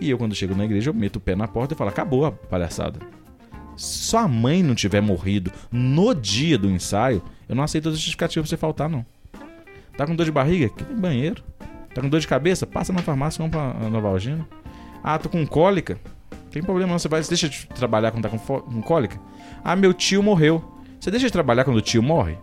E 0.00 0.10
eu, 0.10 0.18
quando 0.18 0.34
chego 0.34 0.56
na 0.56 0.64
igreja, 0.64 0.90
eu 0.90 0.94
meto 0.94 1.16
o 1.16 1.20
pé 1.20 1.36
na 1.36 1.46
porta 1.46 1.74
e 1.74 1.76
falo: 1.76 1.90
acabou 1.90 2.26
a 2.26 2.32
palhaçada. 2.32 2.98
Se 3.76 3.98
sua 3.98 4.26
mãe 4.26 4.64
não 4.64 4.74
tiver 4.74 5.00
morrido 5.00 5.52
no 5.70 6.12
dia 6.12 6.58
do 6.58 6.68
ensaio, 6.68 7.22
eu 7.48 7.54
não 7.54 7.62
aceito 7.62 7.88
a 7.88 7.92
justificativa 7.92 8.42
pra 8.42 8.50
você 8.50 8.56
faltar, 8.56 8.88
não. 8.88 9.06
Tá 9.98 10.06
com 10.06 10.14
dor 10.14 10.24
de 10.24 10.30
barriga? 10.30 10.68
Tem 10.68 10.96
banheiro. 10.96 11.42
Tá 11.92 12.00
com 12.00 12.08
dor 12.08 12.20
de 12.20 12.28
cabeça? 12.28 12.64
Passa 12.64 12.92
na 12.92 13.02
farmácia, 13.02 13.42
compra 13.42 13.60
a 13.60 13.90
Novalgina. 13.90 14.46
Ah, 15.02 15.18
tô 15.18 15.28
com 15.28 15.44
cólica? 15.44 15.98
Tem 16.52 16.62
problema 16.62 16.92
não, 16.92 16.98
você 17.00 17.08
vai, 17.08 17.20
você 17.20 17.30
deixa 17.30 17.48
de 17.48 17.66
trabalhar 17.66 18.12
quando 18.12 18.22
tá 18.22 18.28
com, 18.28 18.38
com 18.38 18.80
cólica? 18.80 19.20
Ah, 19.64 19.74
meu 19.74 19.92
tio 19.92 20.22
morreu. 20.22 20.62
Você 21.00 21.10
deixa 21.10 21.26
de 21.26 21.32
trabalhar 21.32 21.64
quando 21.64 21.78
o 21.78 21.80
tio 21.80 22.00
morre? 22.00 22.38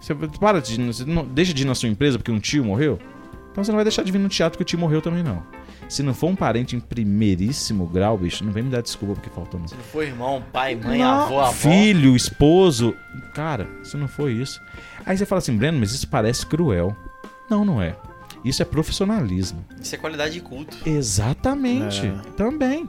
Você 0.00 0.14
para 0.14 0.62
de, 0.62 0.82
você 0.82 1.04
não, 1.04 1.26
deixa 1.26 1.52
de 1.52 1.62
ir 1.62 1.66
na 1.66 1.74
sua 1.74 1.90
empresa 1.90 2.16
porque 2.16 2.32
um 2.32 2.40
tio 2.40 2.64
morreu? 2.64 2.98
Então 3.50 3.62
você 3.62 3.70
não 3.70 3.76
vai 3.76 3.84
deixar 3.84 4.02
de 4.02 4.10
vir 4.10 4.18
no 4.18 4.30
teatro 4.30 4.56
que 4.56 4.62
o 4.62 4.64
tio 4.64 4.78
morreu 4.78 5.02
também 5.02 5.22
não. 5.22 5.42
Se 5.92 6.02
não 6.02 6.14
for 6.14 6.28
um 6.28 6.34
parente 6.36 6.74
em 6.74 6.80
primeiríssimo 6.80 7.86
grau, 7.86 8.16
bicho, 8.16 8.44
não 8.44 8.52
vem 8.52 8.62
me 8.62 8.70
dar 8.70 8.80
desculpa 8.80 9.14
porque 9.14 9.28
faltou 9.30 9.60
não. 9.60 9.68
Se 9.68 9.74
não 9.74 9.82
for 9.82 10.02
irmão, 10.04 10.42
pai, 10.52 10.74
mãe, 10.74 10.98
Não, 10.98 11.22
avô, 11.24 11.40
avó. 11.40 11.52
Filho, 11.52 12.16
esposo. 12.16 12.94
Cara, 13.34 13.68
isso 13.82 13.98
não 13.98 14.08
foi 14.08 14.32
isso. 14.32 14.60
Aí 15.04 15.16
você 15.16 15.26
fala 15.26 15.38
assim, 15.40 15.56
Breno, 15.56 15.78
mas 15.78 15.92
isso 15.92 16.08
parece 16.08 16.46
cruel. 16.46 16.96
Não, 17.50 17.64
não 17.64 17.80
é. 17.82 17.94
Isso 18.44 18.62
é 18.62 18.64
profissionalismo. 18.64 19.64
Isso 19.80 19.94
é 19.94 19.98
qualidade 19.98 20.32
de 20.34 20.40
culto. 20.40 20.76
Exatamente. 20.88 22.06
É. 22.06 22.12
Também. 22.36 22.88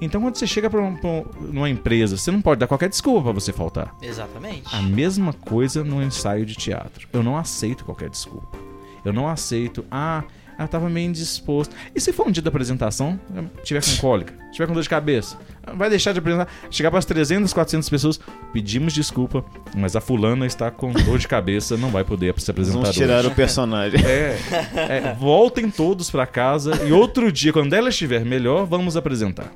Então 0.00 0.20
quando 0.20 0.36
você 0.36 0.46
chega 0.46 0.68
pra, 0.70 0.80
um- 0.80 0.96
um- 1.04 1.24
numa 1.52 1.68
empresa, 1.70 2.16
você 2.16 2.30
não 2.30 2.40
pode 2.42 2.58
dar 2.60 2.66
qualquer 2.66 2.88
desculpa 2.88 3.22
pra 3.22 3.32
você 3.32 3.52
faltar. 3.52 3.94
Exatamente. 4.00 4.74
A 4.74 4.80
mesma 4.82 5.32
coisa 5.32 5.82
no 5.84 6.02
ensaio 6.02 6.46
de 6.46 6.54
teatro. 6.54 7.08
Eu 7.12 7.22
não 7.22 7.36
aceito 7.36 7.84
qualquer 7.84 8.08
desculpa. 8.10 8.56
Eu 9.04 9.12
não 9.12 9.28
aceito, 9.28 9.84
ah, 9.90 10.24
eu 10.58 10.68
tava 10.68 10.88
meio 10.88 11.08
indisposto. 11.08 11.74
E 11.94 12.00
se 12.00 12.12
for 12.12 12.28
um 12.28 12.30
dia 12.30 12.42
da 12.42 12.48
apresentação, 12.48 13.18
tiver 13.62 13.82
com 13.84 13.96
cólica, 14.00 14.34
tiver 14.52 14.66
com 14.66 14.72
dor 14.72 14.82
de 14.82 14.88
cabeça, 14.88 15.38
vai 15.76 15.90
deixar 15.90 16.12
de 16.12 16.18
apresentar, 16.18 16.48
chegar 16.70 16.90
para 16.90 16.98
as 16.98 17.04
300, 17.04 17.52
400 17.52 17.88
pessoas, 17.88 18.20
pedimos 18.52 18.92
desculpa, 18.92 19.44
mas 19.76 19.96
a 19.96 20.00
fulana 20.00 20.46
está 20.46 20.70
com 20.70 20.92
dor 20.92 21.18
de 21.18 21.28
cabeça, 21.28 21.76
não 21.76 21.90
vai 21.90 22.04
poder 22.04 22.34
se 22.38 22.50
apresentar 22.50 22.80
Vamos 22.80 22.94
tirar 22.94 23.20
hoje. 23.20 23.28
o 23.28 23.34
personagem. 23.34 24.00
É, 24.04 24.38
é, 24.76 25.16
voltem 25.18 25.70
todos 25.70 26.10
pra 26.10 26.26
casa 26.26 26.84
e 26.86 26.92
outro 26.92 27.30
dia, 27.32 27.52
quando 27.52 27.72
ela 27.72 27.88
estiver 27.88 28.24
melhor, 28.24 28.66
vamos 28.66 28.96
apresentar. 28.96 29.50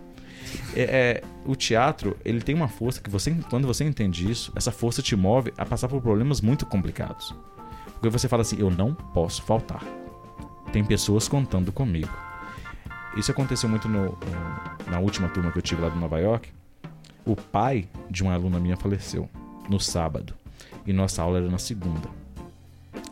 É, 0.75 0.83
é, 0.83 1.23
o 1.45 1.57
teatro, 1.57 2.17
ele 2.25 2.41
tem 2.41 2.55
uma 2.55 2.69
força 2.69 3.01
que 3.01 3.11
você, 3.11 3.35
quando 3.51 3.67
você 3.67 3.85
entende 3.85 4.31
isso, 4.31 4.53
essa 4.55 4.71
força 4.71 5.03
te 5.03 5.17
move 5.17 5.53
a 5.57 5.65
passar 5.65 5.89
por 5.89 6.01
problemas 6.01 6.41
muito 6.41 6.67
complicados. 6.67 7.35
Porque 7.95 8.09
você 8.09 8.29
fala 8.29 8.43
assim, 8.43 8.57
eu 8.61 8.71
não 8.71 8.95
posso 8.95 9.43
faltar. 9.43 9.83
Tem 10.73 10.85
pessoas 10.85 11.29
contando 11.29 11.73
comigo. 11.73 12.09
Isso 13.17 13.31
aconteceu 13.31 13.69
muito 13.69 13.89
no- 13.89 14.17
na 14.91 14.99
última 14.99 15.29
turma 15.29 15.51
que 15.51 15.59
eu 15.59 15.63
tive 15.63 15.81
lá 15.83 15.89
de 15.89 15.99
Nova 15.99 16.19
York. 16.21 16.51
O 17.25 17.35
pai 17.35 17.89
de 18.11 18.23
uma 18.23 18.35
aluna 18.35 18.61
minha 18.61 18.77
faleceu 18.77 19.29
no 19.69 19.81
sábado 19.81 20.35
e 20.87 20.93
nossa 20.93 21.23
aula 21.23 21.39
era 21.39 21.49
na 21.51 21.59
segunda. 21.59 22.09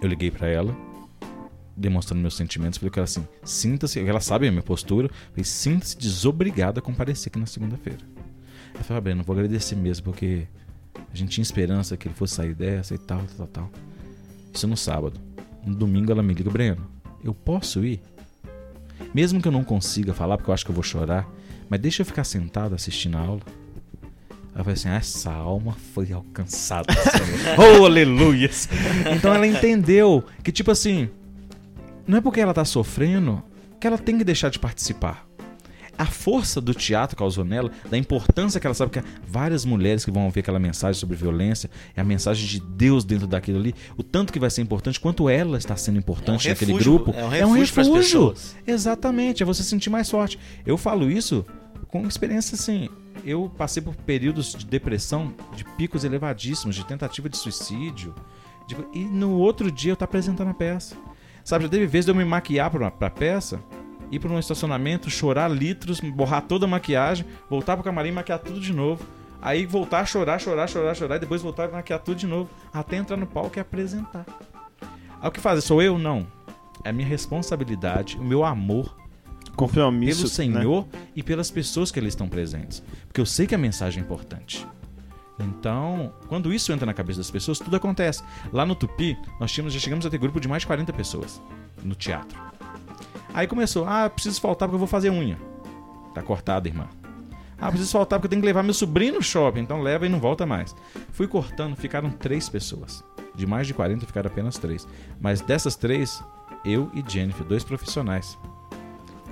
Eu 0.01 0.09
liguei 0.09 0.31
pra 0.31 0.47
ela, 0.49 0.75
demonstrando 1.77 2.21
meus 2.21 2.37
sentimentos, 2.37 2.79
falei 2.79 2.91
com 2.91 3.01
ela 3.01 3.05
assim: 3.05 3.27
sinta-se, 3.45 4.01
ela 4.01 4.21
sabe 4.21 4.47
a 4.47 4.51
minha 4.51 4.63
postura, 4.63 5.09
falei: 5.31 5.45
sinta-se 5.45 5.97
desobrigada 5.99 6.79
a 6.79 6.83
comparecer 6.83 7.31
aqui 7.31 7.39
na 7.39 7.47
segunda-feira. 7.47 7.99
Ela 8.75 8.85
falou: 8.85 8.99
ah, 8.99 9.01
Breno, 9.01 9.23
vou 9.25 9.35
agradecer 9.35 9.75
mesmo, 9.75 10.05
porque 10.05 10.47
a 10.95 11.17
gente 11.17 11.31
tinha 11.31 11.43
esperança 11.43 11.97
que 11.97 12.09
ele 12.09 12.15
fosse 12.15 12.35
sair 12.35 12.55
dessa 12.55 12.95
e 12.95 12.99
tal, 12.99 13.23
tal, 13.37 13.47
tal. 13.47 13.71
Isso 14.53 14.67
no 14.69 14.77
sábado. 14.77 15.19
No 15.65 15.75
domingo 15.75 16.13
ela 16.13 16.23
me 16.23 16.33
liga: 16.35 16.51
Breno, 16.51 16.87
eu 17.29 17.35
posso 17.35 17.85
ir? 17.85 18.01
Mesmo 19.15 19.41
que 19.41 19.49
eu 19.49 19.53
não 19.53 19.65
consiga 19.65 20.15
falar, 20.15 20.37
porque 20.37 20.51
eu 20.51 20.55
acho 20.55 20.65
que 20.65 20.71
eu 20.71 20.75
vou 20.75 20.85
chorar, 20.85 21.29
mas 21.69 21.81
deixa 21.81 22.03
eu 22.03 22.07
ficar 22.07 22.25
sentado 22.25 22.75
assistindo 22.75 23.17
a 23.17 23.21
aula. 23.21 23.41
Ela 24.55 24.65
falou 24.65 24.73
assim: 24.73 24.89
essa 24.89 25.33
alma 25.33 25.77
foi 25.95 26.13
alcançada, 26.13 26.93
oh, 27.59 27.85
aleluias! 27.85 28.69
Então 29.15 29.35
ela 29.35 29.47
entendeu 29.47 30.25
que, 30.43 30.51
tipo 30.51 30.71
assim, 30.71 31.11
não 32.07 32.19
é 32.19 32.21
porque 32.21 32.41
ela 32.41 32.55
tá 32.55 32.65
sofrendo 32.65 33.43
que 33.79 33.87
ela 33.87 33.99
tem 33.99 34.17
que 34.17 34.25
deixar 34.25 34.49
de 34.49 34.59
participar. 34.59 35.26
A 35.99 36.07
força 36.07 36.61
do 36.61 36.75
teatro 36.75 37.17
causou 37.17 37.45
nela, 37.45 37.71
da 37.91 37.97
importância 37.97 38.61
que 38.61 38.67
ela 38.67 38.75
sabe 38.75 38.91
que 38.93 39.03
várias 39.27 39.65
mulheres 39.65 40.05
que 40.05 40.11
vão 40.11 40.25
ouvir 40.27 40.41
aquela 40.41 40.59
mensagem 40.59 40.99
sobre 41.01 41.17
violência, 41.17 41.71
é 41.97 42.01
a 42.01 42.05
mensagem 42.05 42.47
de 42.47 42.61
Deus 42.61 43.05
dentro 43.05 43.27
daquilo 43.27 43.59
ali, 43.59 43.75
o 43.97 44.03
tanto 44.03 44.33
que 44.33 44.39
vai 44.39 44.51
ser 44.51 44.63
importante, 44.63 45.01
quanto 45.01 45.29
ela 45.29 45.57
está 45.59 45.77
sendo 45.77 45.99
importante 45.99 46.47
É 46.47 46.51
um 46.51 46.53
naquele 46.55 46.73
refúgio, 46.73 46.93
grupo. 46.99 47.15
é 47.19 47.25
um 47.47 47.53
refúgio 47.53 47.75
pras 47.75 47.89
pessoas. 47.89 48.57
Exatamente, 48.67 49.43
é 49.43 49.47
você 49.47 49.63
se 49.63 49.69
sentir 49.71 49.91
mais 49.91 50.11
forte. 50.11 50.39
Eu 50.67 50.77
falo 50.77 51.11
isso 51.11 51.45
com 51.89 52.07
experiência 52.07 52.55
assim. 52.55 52.89
Eu 53.25 53.51
passei 53.57 53.83
por 53.83 53.95
períodos 53.95 54.53
de 54.55 54.67
depressão, 54.67 55.33
de 55.57 55.65
picos 55.65 56.05
elevadíssimos, 56.05 56.77
de 56.77 56.85
tentativa 56.85 57.29
de 57.29 57.37
suicídio. 57.37 58.15
de- 58.69 58.77
E 58.93 59.05
no 59.05 59.33
outro 59.39 59.71
dia 59.71 59.93
eu 59.93 59.97
tô 59.97 60.05
apresentando 60.05 60.49
a 60.51 60.55
peça. 60.55 60.95
Sabe, 61.45 61.65
já 61.65 61.71
teve 61.71 61.87
vezes 61.87 62.05
de 62.07 62.11
eu 62.11 62.15
me 62.17 62.25
maquiar 62.25 62.69
pra, 62.71 62.91
pra 62.91 63.09
peça, 63.09 63.61
ir 64.11 64.19
pra 64.19 64.31
um 64.31 64.39
estacionamento, 64.39 65.11
chorar 65.11 65.49
litros, 65.51 66.01
borrar 66.01 66.43
toda 66.43 66.67
a 66.67 66.69
maquiagem, 66.69 67.27
voltar 67.49 67.77
pro 67.77 67.85
camarim 67.85 68.11
e 68.11 68.13
maquiar 68.13 68.39
tudo 68.39 68.61
de 68.61 68.73
novo. 68.73 69.05
Aí 69.41 69.67
voltar 69.67 70.01
a 70.01 70.07
chorar, 70.07 70.41
chorar, 70.41 70.69
chorar, 70.69 70.95
chorar, 70.95 71.17
e 71.17 71.21
depois 71.21 71.43
voltar 71.43 71.69
a 71.69 71.73
maquiar 71.73 72.01
tudo 72.01 72.17
de 72.17 72.27
novo, 72.27 72.51
até 72.73 72.97
entrar 72.97 73.17
no 73.17 73.27
palco 73.27 73.59
e 73.59 73.61
apresentar. 73.61 74.25
Aí 75.21 75.29
o 75.29 75.31
que 75.31 75.41
fazer? 75.41 75.61
Sou 75.61 75.83
eu? 75.83 75.99
Não. 75.99 76.27
É 76.85 76.91
a 76.91 76.93
minha 76.93 77.07
responsabilidade, 77.07 78.17
o 78.17 78.25
meu 78.25 78.45
amor 78.45 78.97
Compromisso. 79.57 80.29
pelo 80.37 80.53
né? 80.53 80.61
Senhor 80.61 80.87
e 81.15 81.23
pelas 81.23 81.51
pessoas 81.51 81.91
que 81.91 81.99
ali 81.99 82.09
estão 82.09 82.29
presentes. 82.29 82.83
Porque 83.07 83.21
eu 83.21 83.27
sei 83.27 83.47
que 83.47 83.55
a 83.55 83.59
mensagem 83.59 84.03
é 84.03 84.05
importante. 84.05 84.67
Então, 85.39 86.13
quando 86.29 86.53
isso 86.53 86.73
entra 86.73 86.87
na 86.87 86.95
cabeça 86.95 87.21
das 87.21 87.31
pessoas, 87.31 87.59
tudo 87.59 87.77
acontece. 87.77 88.23
Lá 88.53 88.65
no 88.65 88.75
Tupi, 88.75 89.17
nós 89.39 89.53
tínhamos, 89.53 89.73
já 89.73 89.81
chegamos 89.81 90.07
a 90.07 90.11
ter 90.11 90.19
grupo 90.19 90.41
de 90.41 90.49
mais 90.49 90.63
de 90.63 90.67
40 90.67 90.93
pessoas 90.93 91.41
no 91.83 91.95
teatro. 91.95 92.39
Aí 93.37 93.47
começou, 93.47 93.87
ah, 93.87 94.09
preciso 94.09 94.41
faltar 94.41 94.67
porque 94.67 94.77
eu 94.77 94.79
vou 94.81 94.89
fazer 94.89 95.11
unha. 95.11 95.39
Tá 96.15 96.23
cortada, 96.23 96.67
irmã. 96.67 96.89
Ah, 97.59 97.69
preciso 97.69 97.93
faltar 97.93 98.19
porque 98.19 98.27
eu 98.27 98.31
tenho 98.31 98.41
que 98.41 98.47
levar 98.47 98.63
meu 98.63 98.73
sobrinho 98.73 99.15
no 99.15 99.23
shopping, 99.23 99.61
então 99.61 99.83
leva 99.83 100.07
e 100.07 100.09
não 100.09 100.19
volta 100.19 100.47
mais. 100.47 100.75
Fui 101.13 101.29
cortando, 101.29 101.77
ficaram 101.77 102.11
três 102.11 102.49
pessoas. 102.49 103.05
De 103.35 103.47
mais 103.47 103.67
de 103.67 103.75
40 103.75 104.07
ficaram 104.07 104.31
apenas 104.31 104.57
três. 104.57 104.89
Mas 105.21 105.43
dessas 105.43 105.77
três, 105.77 106.25
eu 106.65 106.91
e 106.95 107.05
Jennifer, 107.07 107.45
dois 107.47 107.63
profissionais 107.63 108.39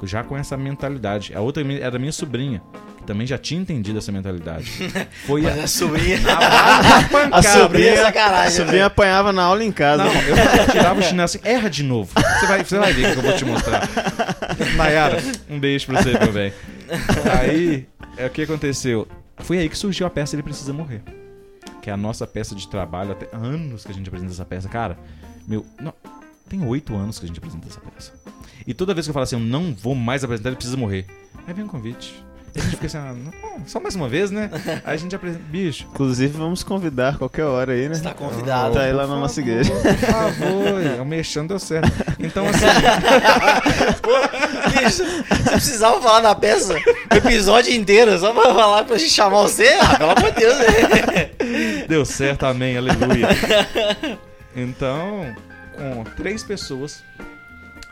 já 0.07 0.23
com 0.23 0.37
essa 0.37 0.57
mentalidade. 0.57 1.35
A 1.35 1.41
outra 1.41 1.63
era 1.75 1.99
minha 1.99 2.13
sobrinha, 2.13 2.63
que 3.05 3.07
também 3.07 3.27
já 3.27 3.37
tinha 3.37 3.61
entendido 3.61 3.99
essa 3.99 4.11
mentalidade. 4.11 4.71
Foi 5.27 5.43
Mas 5.43 5.59
a, 5.59 5.65
a 5.65 5.67
sobrinha. 5.67 6.19
a 6.27 7.09
pancada. 7.09 7.37
A 7.37 7.43
sobrinha, 7.43 7.91
é 7.91 8.47
a 8.47 8.51
sobrinha 8.51 8.79
né? 8.81 8.85
apanhava 8.85 9.33
na 9.33 9.43
aula 9.43 9.63
em 9.63 9.71
casa. 9.71 10.05
Não, 10.05 10.13
eu 10.13 10.37
tirava 10.73 10.99
o 10.99 11.03
chinelo 11.03 11.25
assim, 11.25 11.39
erra 11.45 11.69
de 11.69 11.83
novo. 11.83 12.11
Você 12.15 12.47
vai, 12.47 12.65
você 12.65 12.79
vai 12.79 12.93
ver 12.93 13.11
o 13.11 13.13
que 13.13 13.19
eu 13.19 13.23
vou 13.23 13.37
te 13.37 13.45
mostrar. 13.45 13.89
Nayara, 14.77 15.19
um 15.49 15.61
beijo 15.61 15.87
pra 15.87 16.03
você, 16.03 16.19
meu 16.19 16.33
bem. 16.33 16.53
Aí, 17.39 17.87
é, 18.17 18.27
o 18.27 18.31
que 18.31 18.43
aconteceu? 18.43 19.07
Foi 19.39 19.59
aí 19.59 19.69
que 19.69 19.77
surgiu 19.77 20.07
a 20.07 20.11
peça 20.11 20.35
Ele 20.35 20.43
Precisa 20.43 20.73
Morrer. 20.73 21.03
Que 21.83 21.91
é 21.91 21.93
a 21.93 21.97
nossa 21.97 22.27
peça 22.27 22.55
de 22.55 22.67
trabalho, 22.67 23.13
até 23.13 23.29
anos 23.37 23.85
que 23.85 23.93
a 23.93 23.95
gente 23.95 24.09
apresenta 24.09 24.33
essa 24.33 24.45
peça. 24.45 24.69
Cara, 24.69 24.97
meu, 25.47 25.67
não, 25.79 25.93
tem 26.49 26.65
oito 26.67 26.95
anos 26.95 27.19
que 27.19 27.27
a 27.27 27.29
gente 27.29 27.39
apresenta 27.39 27.69
essa 27.69 27.81
peça. 27.81 28.13
E 28.67 28.73
toda 28.73 28.95
vez 28.95 29.07
que 29.07 29.11
eu 29.11 29.15
falo 29.15 29.25
assim, 29.25 29.37
eu 29.37 29.41
não 29.41 29.75
vou 29.75 29.95
mais 29.95 30.25
apresentar, 30.25 30.49
ele 30.49 30.57
precisa 30.57 30.77
morrer. 30.77 31.05
Aí 31.47 31.53
vem 31.53 31.65
um 31.65 31.69
convite. 31.69 32.25
A 32.57 32.61
gente 32.61 32.71
fica 32.71 32.87
assim, 32.87 32.99
ah, 32.99 33.13
não, 33.13 33.33
só 33.67 33.81
mais 33.81 33.95
uma 33.97 34.09
vez, 34.09 34.31
né? 34.31 34.49
Aí 34.85 34.95
a 34.95 34.97
gente 34.97 35.15
apresenta. 35.15 35.43
Bicho, 35.49 35.87
Inclusive, 35.93 36.37
vamos 36.39 36.63
convidar 36.63 37.19
qualquer 37.19 37.45
hora 37.45 37.73
aí, 37.73 37.89
né? 37.89 37.95
Está 37.95 38.15
convidado. 38.15 38.75
Tá 38.75 38.83
aí 38.83 38.93
lá 38.93 39.07
na 39.07 39.17
nossa 39.17 39.41
igreja. 39.41 39.73
Por 39.73 39.95
favor, 39.97 41.01
o 41.01 41.05
mexendo 41.05 41.49
deu 41.49 41.59
certo. 41.59 41.91
Então, 42.19 42.47
assim, 42.47 42.65
Bicho, 44.71 45.05
você 45.29 45.51
precisava 45.51 46.01
falar 46.01 46.23
na 46.23 46.35
peça 46.35 46.75
o 46.75 47.17
episódio 47.17 47.73
inteiro 47.75 48.17
só 48.19 48.33
pra 48.33 48.55
falar 48.55 48.85
pra 48.85 48.99
gente 48.99 49.11
chamar 49.11 49.43
você? 49.43 49.69
Ah, 49.81 49.97
pelo 49.97 50.11
amor 50.11 50.31
de 50.33 50.41
Deus, 50.41 50.59
né? 50.59 51.31
deu 51.89 52.05
certo, 52.05 52.45
amém, 52.47 52.77
aleluia. 52.77 53.29
Então, 54.55 55.35
com 55.77 56.05
três 56.17 56.45
pessoas, 56.45 57.03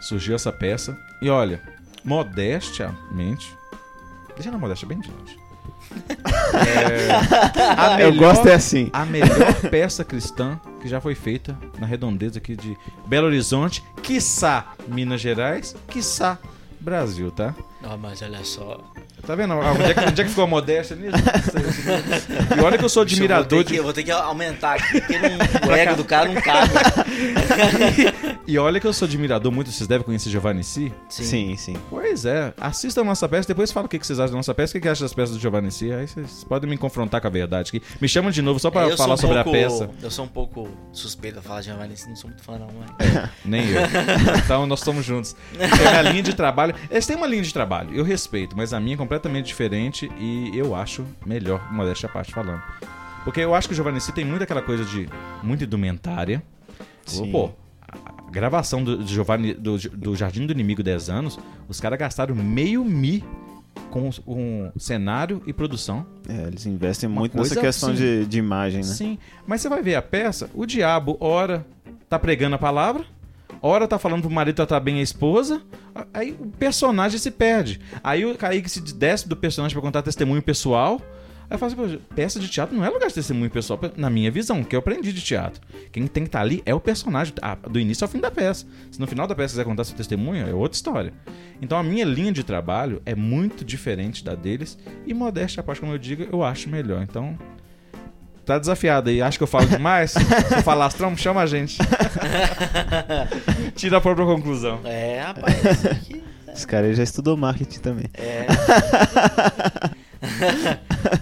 surgiu 0.01 0.37
essa 0.37 0.53
peça. 0.53 0.97
E 1.21 1.29
olha, 1.29 1.61
modestamente. 2.05 3.53
Deixa 4.35 4.51
na 4.51 4.59
modéstia 4.59 4.87
bem 4.89 4.99
de 5.01 5.11
longe. 5.11 5.39
É, 6.55 7.11
a 7.77 8.01
Eu 8.01 8.13
melhor- 8.13 8.29
gosto 8.35 8.47
é 8.49 8.55
assim. 8.55 8.91
a 8.93 9.05
melhor 9.05 9.55
peça 9.71 10.05
cristã 10.05 10.59
que 10.81 10.89
já 10.89 11.01
foi 11.01 11.15
feita 11.15 11.57
na 11.79 11.87
redondeza 11.87 12.39
aqui 12.39 12.55
de 12.57 12.77
Belo 13.07 13.27
Horizonte, 13.27 13.83
quiçá 14.03 14.73
Minas 14.87 15.21
Gerais, 15.21 15.75
quiçá 15.89 16.39
Brasil, 16.81 17.31
tá? 17.31 17.55
Não, 17.83 17.99
mas 17.99 18.23
olha 18.23 18.45
só. 18.45 18.81
Tá 19.27 19.35
vendo? 19.35 19.55
Onde 19.55 19.83
é 19.91 19.95
que, 19.95 20.01
onde 20.01 20.21
é 20.21 20.25
que 20.25 20.31
ficou 20.31 20.45
a 20.45 20.47
modéstia 20.47 20.97
nisso? 20.97 21.17
E 22.57 22.61
olha 22.61 22.79
que 22.79 22.85
eu 22.85 22.89
sou 22.89 23.03
admirador 23.03 23.61
eu 23.61 23.65
vou 23.65 23.65
ter 23.65 23.65
de. 23.65 23.73
que, 23.73 23.77
eu 23.79 23.83
vou 23.85 23.93
ter 23.93 24.03
que 24.05 24.11
aumentar 24.11 24.75
aqui, 24.75 25.01
porque 25.01 25.19
não- 25.19 25.29
o 25.69 25.73
ego 25.73 25.97
do 25.97 26.05
cara 26.05 26.29
não 26.31 26.41
cabe. 26.41 26.71
E 28.45 28.59
olha 28.59 28.81
que 28.81 28.87
eu 28.87 28.93
sou 28.93 29.07
admirador 29.07 29.53
muito, 29.53 29.71
vocês 29.71 29.87
devem 29.87 30.05
conhecer 30.05 30.29
Giovanni 30.29 30.65
Si. 30.65 30.93
Sim, 31.09 31.57
sim. 31.57 31.77
Pois 31.89 32.25
é, 32.25 32.53
assista 32.61 33.01
a 33.01 33.05
nossa 33.05 33.29
peça, 33.29 33.47
depois 33.47 33.71
fala 33.71 33.87
o 33.87 33.89
que 33.89 33.99
que 33.99 34.07
vocês 34.07 34.19
acham 34.19 34.33
da 34.33 34.37
nossa 34.39 34.53
peça, 34.53 34.73
o 34.73 34.75
que 34.75 34.81
que 34.81 34.89
acham 34.89 35.05
das 35.05 35.15
peças 35.15 35.37
do 35.37 35.41
Giovanni 35.41 35.71
Si. 35.71 35.93
Aí 35.93 36.07
vocês 36.09 36.43
podem 36.45 36.69
me 36.69 36.77
confrontar 36.77 37.21
com 37.21 37.29
a 37.29 37.31
verdade 37.31 37.69
aqui. 37.69 37.81
Me 38.01 38.09
chamam 38.09 38.31
de 38.33 38.43
novo 38.43 38.59
só 38.59 38.69
pra 38.71 38.83
É, 38.83 38.93
eu 38.93 38.97
falar 38.97 39.15
um 39.15 39.17
sobre 39.17 39.37
pouco- 39.45 39.51
a 39.51 39.53
peça. 39.53 39.89
Eu 40.03 40.11
sou 40.11 40.25
um 40.25 40.29
pouco 40.29 40.69
suspeito 40.93 41.39
a 41.39 41.43
falar 41.43 41.61
de 41.61 41.67
Giovanni, 41.67 41.95
não 42.09 42.17
sou 42.17 42.29
muito 42.31 42.43
fã 42.43 42.59
não, 42.59 42.67
mas... 42.99 43.31
Nem 43.45 43.69
eu. 43.71 43.81
Então 44.45 44.67
nós 44.67 44.81
estamos 44.81 45.05
juntos. 45.05 45.37
Tem 45.57 45.87
a 45.97 46.03
linha 46.03 46.23
de 46.23 46.35
trabalho. 46.35 46.75
Eles 46.91 47.07
têm 47.07 47.17
uma 47.17 47.27
linha 47.29 47.43
de 47.43 47.53
trabalho, 47.55 47.72
eu 47.93 48.05
respeito, 48.05 48.57
mas 48.57 48.73
a 48.73 48.81
minha 48.81 48.95
é 48.95 48.99
completamente 48.99 49.47
diferente 49.47 50.11
e 50.19 50.51
eu 50.55 50.75
acho 50.75 51.05
melhor, 51.25 51.73
modéstia 51.73 52.09
à 52.09 52.13
parte 52.13 52.33
falando. 52.33 52.63
Porque 53.25 53.41
eu 53.41 53.55
acho 53.55 53.69
que 53.69 53.73
o 53.73 53.77
Giovanni 53.77 54.01
Si 54.01 54.13
tem 54.13 54.25
muito 54.25 54.43
aquela 54.43 54.63
coisa 54.63 54.85
de 54.85 55.09
muita 55.43 55.65
indumentária. 55.65 56.43
Sim. 57.07 57.31
Pô, 57.31 57.51
a 57.81 58.31
gravação 58.31 58.83
do, 58.83 59.07
Giovanni, 59.07 59.55
do, 59.55 59.79
do 59.79 60.17
Jardim 60.17 60.47
do 60.47 60.53
Inimigo 60.53 60.83
10 60.83 61.09
anos, 61.11 61.39
os 61.69 61.81
caras 61.81 61.99
gastaram 61.99 62.35
meio 62.35 62.85
mi 62.85 63.25
com, 63.91 64.11
com 64.11 64.73
cenário 64.77 65.43
e 65.47 65.53
produção. 65.53 66.07
É, 66.29 66.49
eles 66.49 66.67
investem 66.67 67.09
Uma 67.09 67.21
muito 67.21 67.37
nessa 67.37 67.59
questão 67.59 67.91
assim. 67.91 67.99
de, 67.99 68.27
de 68.27 68.39
imagem, 68.39 68.79
né? 68.79 68.87
Sim, 68.87 69.19
mas 69.47 69.61
você 69.61 69.69
vai 69.69 69.83
ver 69.83 69.95
a 69.95 70.03
peça, 70.03 70.51
o 70.55 70.67
diabo, 70.67 71.17
ora, 71.21 71.65
tá 72.09 72.19
pregando 72.19 72.57
a 72.57 72.59
palavra, 72.59 73.05
ora 73.63 73.87
tá 73.87 73.99
falando 73.99 74.23
pro 74.23 74.31
marido 74.31 74.57
tratar 74.57 74.81
bem 74.81 74.99
a 74.99 75.03
esposa, 75.03 75.63
aí 76.13 76.37
o 76.39 76.49
personagem 76.49 77.19
se 77.19 77.31
perde. 77.31 77.81
Aí 78.03 78.27
o 78.27 78.37
Kaique 78.37 78.69
se 78.69 78.81
desce 78.81 79.29
do 79.29 79.37
personagem 79.37 79.75
pra 79.75 79.81
contar 79.81 80.03
testemunho 80.03 80.43
pessoal. 80.43 81.01
Aí 81.49 81.55
eu 81.55 81.59
falo 81.59 81.85
assim, 81.85 81.99
peça 82.15 82.41
de 82.41 82.49
teatro 82.49 82.75
não 82.75 82.85
é 82.85 82.89
lugar 82.89 83.09
de 83.09 83.15
testemunho 83.15 83.51
pessoal, 83.51 83.79
na 83.97 84.09
minha 84.09 84.31
visão, 84.31 84.65
que 84.65 84.75
eu 84.75 84.81
aprendi 84.81 85.13
de 85.13 85.23
teatro. 85.23 85.61
Quem 85.93 86.07
tem 86.07 86.23
que 86.23 86.29
estar 86.29 86.41
ali 86.41 86.63
é 86.65 86.75
o 86.75 86.81
personagem, 86.81 87.35
ah, 87.43 87.55
do 87.55 87.79
início 87.79 88.05
ao 88.05 88.09
fim 88.09 88.19
da 88.19 88.31
peça. 88.31 88.67
Se 88.91 88.99
no 88.99 89.07
final 89.07 89.27
da 89.27 89.35
peça 89.35 89.53
quiser 89.53 89.65
contar 89.65 89.85
seu 89.85 89.97
testemunho, 89.97 90.47
é 90.47 90.55
outra 90.55 90.75
história. 90.75 91.13
Então 91.61 91.77
a 91.77 91.83
minha 91.83 92.07
linha 92.07 92.33
de 92.33 92.43
trabalho 92.43 93.03
é 93.05 93.15
muito 93.15 93.65
diferente 93.65 94.25
da 94.25 94.35
deles, 94.35 94.79
e 95.07 95.13
modéstia 95.13 95.61
à 95.61 95.63
parte, 95.63 95.81
como 95.81 95.93
eu 95.93 95.99
digo, 95.99 96.27
eu 96.33 96.43
acho 96.43 96.71
melhor. 96.71 97.03
Então, 97.03 97.39
Tá 98.45 98.59
desafiado 98.59 99.09
aí. 99.11 99.23
Acho 99.23 99.39
que 99.39 99.45
eu 99.45 99.49
falo 99.49 99.67
demais. 99.67 100.11
Se 100.49 100.55
eu 100.57 100.63
falastrão, 100.63 101.17
chama 101.17 101.41
a 101.43 101.47
gente. 101.47 101.79
Tira 103.77 103.99
a 103.99 104.01
própria 104.01 104.27
conclusão. 104.27 104.81
É, 104.85 105.21
rapaz, 105.21 105.65
isso 105.65 105.89
aqui... 105.89 106.23
Esse 106.53 106.67
cara 106.67 106.87
aí 106.87 106.95
já 106.95 107.03
estudou 107.03 107.35
marketing 107.35 107.79
também. 107.81 108.05
É. 108.13 108.47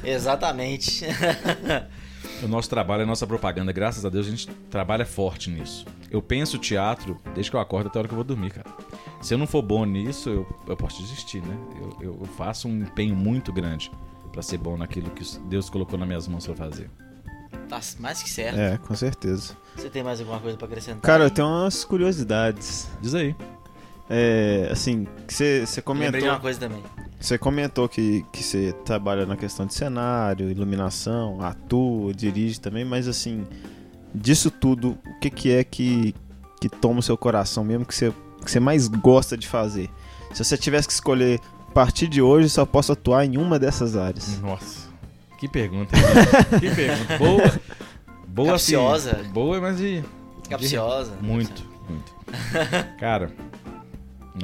Exatamente. 0.05 1.05
O 2.43 2.49
nosso 2.49 2.69
trabalho 2.69 3.03
é 3.03 3.05
a 3.05 3.07
nossa 3.07 3.27
propaganda. 3.27 3.71
Graças 3.71 4.05
a 4.05 4.09
Deus 4.09 4.27
a 4.27 4.31
gente 4.31 4.49
trabalha 4.69 5.07
forte 5.07 5.49
nisso. 5.51 5.87
Eu 6.11 6.21
penso 6.21 6.59
teatro 6.59 7.17
desde 7.35 7.49
que 7.51 7.57
eu 7.57 7.61
acordo 7.61 7.87
até 7.87 7.99
a 7.99 8.01
hora 8.01 8.09
que 8.09 8.13
eu 8.15 8.17
vou 8.17 8.25
dormir, 8.25 8.51
cara. 8.51 8.67
Se 9.23 9.33
eu 9.35 9.39
não 9.39 9.47
for 9.47 9.63
bom 9.63 9.85
nisso, 9.85 10.29
eu, 10.31 10.47
eu 10.67 10.77
posso 10.77 11.01
desistir, 11.03 11.41
né? 11.43 11.57
Eu, 11.81 11.97
eu- 12.01 12.19
eu 12.23 12.27
faço 12.37 12.67
um 12.67 12.81
empenho 12.83 13.15
muito 13.15 13.53
grande 13.53 13.91
pra 14.33 14.43
ser 14.43 14.59
bom 14.59 14.77
naquilo 14.77 15.11
que 15.11 15.23
Deus 15.49 15.71
colocou 15.71 15.99
nas 15.99 16.09
minhas 16.09 16.27
mãos 16.27 16.45
pra 16.47 16.57
fazer. 16.57 16.91
Tá 17.71 17.81
mais 18.01 18.23
que 18.23 18.29
certo. 18.29 18.59
É, 18.59 18.77
com 18.79 18.95
certeza. 18.95 19.57
Você 19.77 19.89
tem 19.89 20.03
mais 20.03 20.19
alguma 20.21 20.41
coisa 20.41 20.59
pra 20.59 20.67
acrescentar? 20.67 21.01
Cara, 21.01 21.25
eu 21.25 21.31
tenho 21.31 21.47
umas 21.49 21.85
curiosidades. 21.85 22.89
Diz 23.01 23.15
aí. 23.15 23.35
É, 24.13 24.69
assim, 24.73 25.07
você 25.29 25.65
você 25.65 25.81
Lembrei 25.87 26.11
de 26.21 26.29
uma 26.29 26.41
comentou, 26.41 26.41
coisa 26.41 26.59
também. 26.59 26.83
você 27.21 27.39
comentou 27.39 27.89
que 27.89 28.27
que 28.33 28.43
você 28.43 28.73
trabalha 28.85 29.25
na 29.25 29.37
questão 29.37 29.65
de 29.67 29.73
cenário, 29.73 30.51
iluminação, 30.51 31.41
atua, 31.41 32.13
dirige 32.13 32.59
também, 32.61 32.85
mas 32.85 33.07
assim, 33.07 33.47
disso 34.13 34.51
tudo, 34.51 34.99
o 35.07 35.21
que 35.21 35.31
que 35.31 35.53
é 35.53 35.63
que 35.63 36.13
que 36.61 36.69
toma 36.69 36.99
o 36.99 37.03
seu 37.03 37.17
coração 37.17 37.63
mesmo 37.63 37.87
que 37.87 37.95
você 37.95 38.13
que 38.45 38.51
você 38.51 38.59
mais 38.59 38.89
gosta 38.89 39.37
de 39.37 39.47
fazer? 39.47 39.89
Se 40.35 40.43
você 40.45 40.57
tivesse 40.59 40.89
que 40.89 40.95
escolher 40.95 41.39
a 41.69 41.73
partir 41.73 42.09
de 42.09 42.21
hoje, 42.21 42.49
só 42.51 42.67
posso 42.67 42.91
atuar 42.91 43.25
em 43.25 43.37
uma 43.37 43.61
dessas 43.61 43.97
áreas. 43.97 44.41
Nossa. 44.41 44.90
Que 45.41 45.49
pergunta. 45.49 45.97
que 46.61 46.71
pergunta. 46.75 47.19
Boa. 47.19 47.61
Boa 48.29 48.55
assim, 48.55 48.75
Capciosa. 48.75 49.15
Boa, 49.33 49.61
mas 49.61 49.81
e... 49.81 50.05
Capciosa. 50.49 51.17
Muito, 51.23 51.65
muito. 51.89 52.15
Cara, 52.99 53.33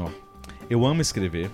ó, 0.01 0.09
eu 0.71 0.87
amo 0.87 1.03
escrever. 1.03 1.51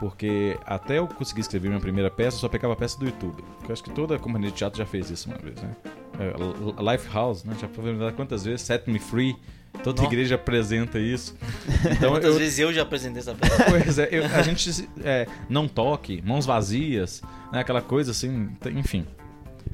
Porque 0.00 0.58
até 0.66 0.98
eu 0.98 1.06
conseguir 1.06 1.42
escrever 1.42 1.68
minha 1.68 1.80
primeira 1.80 2.10
peça, 2.10 2.36
eu 2.36 2.40
só 2.40 2.48
pegava 2.48 2.74
a 2.74 2.76
peça 2.76 2.98
do 2.98 3.04
YouTube. 3.04 3.40
Porque 3.58 3.70
eu 3.70 3.72
acho 3.72 3.84
que 3.84 3.90
toda 3.90 4.18
companhia 4.18 4.50
de 4.50 4.56
teatro 4.56 4.76
já 4.76 4.84
fez 4.84 5.08
isso 5.08 5.28
uma 5.28 5.38
vez, 5.38 5.54
né? 5.62 5.76
É, 6.18 6.92
Lifehouse, 6.92 7.46
né? 7.46 7.54
Já 7.60 7.68
foi 7.68 8.12
quantas 8.16 8.44
vezes? 8.44 8.62
Set 8.62 8.90
Me 8.90 8.98
Free. 8.98 9.36
Toda 9.82 10.02
Nó. 10.02 10.08
igreja 10.08 10.34
apresenta 10.36 10.98
isso. 10.98 11.36
Então 11.96 12.12
Quantas 12.12 12.32
eu, 12.32 12.38
vezes 12.38 12.58
eu 12.58 12.72
já 12.72 12.82
apresentei 12.82 13.20
essa 13.20 13.34
peça? 13.34 13.64
Pois 13.68 13.98
é, 13.98 14.08
eu- 14.10 14.24
a 14.26 14.42
gente 14.42 14.88
é, 15.02 15.26
não 15.48 15.66
toque, 15.66 16.22
mãos 16.24 16.46
vazias, 16.46 17.20
né, 17.52 17.60
aquela 17.60 17.80
coisa 17.82 18.10
assim, 18.12 18.50
enfim. 18.76 19.06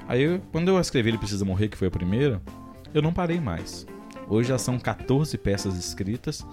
Aí 0.07 0.23
eu- 0.23 0.41
quando 0.53 0.69
eu 0.69 0.81
escrevi 0.81 1.11
Ele 1.11 1.19
Precisa 1.19 1.45
Morrer, 1.45 1.69
que 1.69 1.77
foi 1.77 1.89
a 1.89 1.91
primeira, 1.91 2.41
eu 2.95 3.03
não 3.03 3.13
parei 3.13 3.39
mais. 3.41 3.87
Hoje 4.29 4.49
já 4.51 4.59
são 4.59 4.79
14 4.79 5.37
peças 5.39 5.77
escritas 5.77 6.47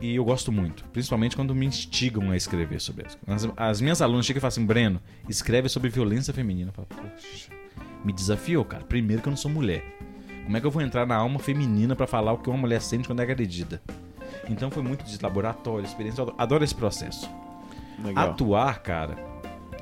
e 0.00 0.14
eu 0.14 0.24
gosto 0.24 0.50
muito, 0.52 0.84
principalmente 0.92 1.34
quando 1.36 1.54
me 1.54 1.66
instigam 1.66 2.30
a 2.30 2.36
escrever 2.36 2.80
sobre 2.80 3.06
isso. 3.06 3.18
As, 3.26 3.48
as 3.56 3.80
minhas 3.80 4.00
alunas 4.00 4.24
chegam 4.26 4.38
e 4.38 4.40
falam 4.40 4.48
assim, 4.48 4.64
Breno, 4.64 5.00
escreve 5.28 5.68
sobre 5.68 5.90
violência 5.90 6.32
feminina. 6.32 6.70
Eu 6.70 6.72
falo, 6.72 6.88
poxa, 6.88 7.50
me 8.04 8.12
desafiou, 8.12 8.64
cara. 8.64 8.84
Primeiro 8.84 9.20
que 9.22 9.28
eu 9.28 9.32
não 9.32 9.36
sou 9.36 9.50
mulher. 9.50 9.84
Como 10.48 10.56
é 10.56 10.60
que 10.62 10.66
eu 10.66 10.70
vou 10.70 10.80
entrar 10.80 11.04
na 11.06 11.14
alma 11.14 11.38
feminina 11.38 11.94
pra 11.94 12.06
falar 12.06 12.32
o 12.32 12.38
que 12.38 12.48
uma 12.48 12.56
mulher 12.56 12.80
sente 12.80 13.06
quando 13.06 13.20
é 13.20 13.22
agredida? 13.22 13.82
Então 14.48 14.70
foi 14.70 14.82
muito 14.82 15.04
de 15.04 15.22
laboratório, 15.22 15.84
experiência. 15.84 16.20
Eu 16.20 16.24
adoro- 16.24 16.36
adoro 16.40 16.64
esse 16.64 16.74
processo. 16.74 17.28
Legal. 18.02 18.30
Atuar, 18.30 18.78
cara, 18.82 19.18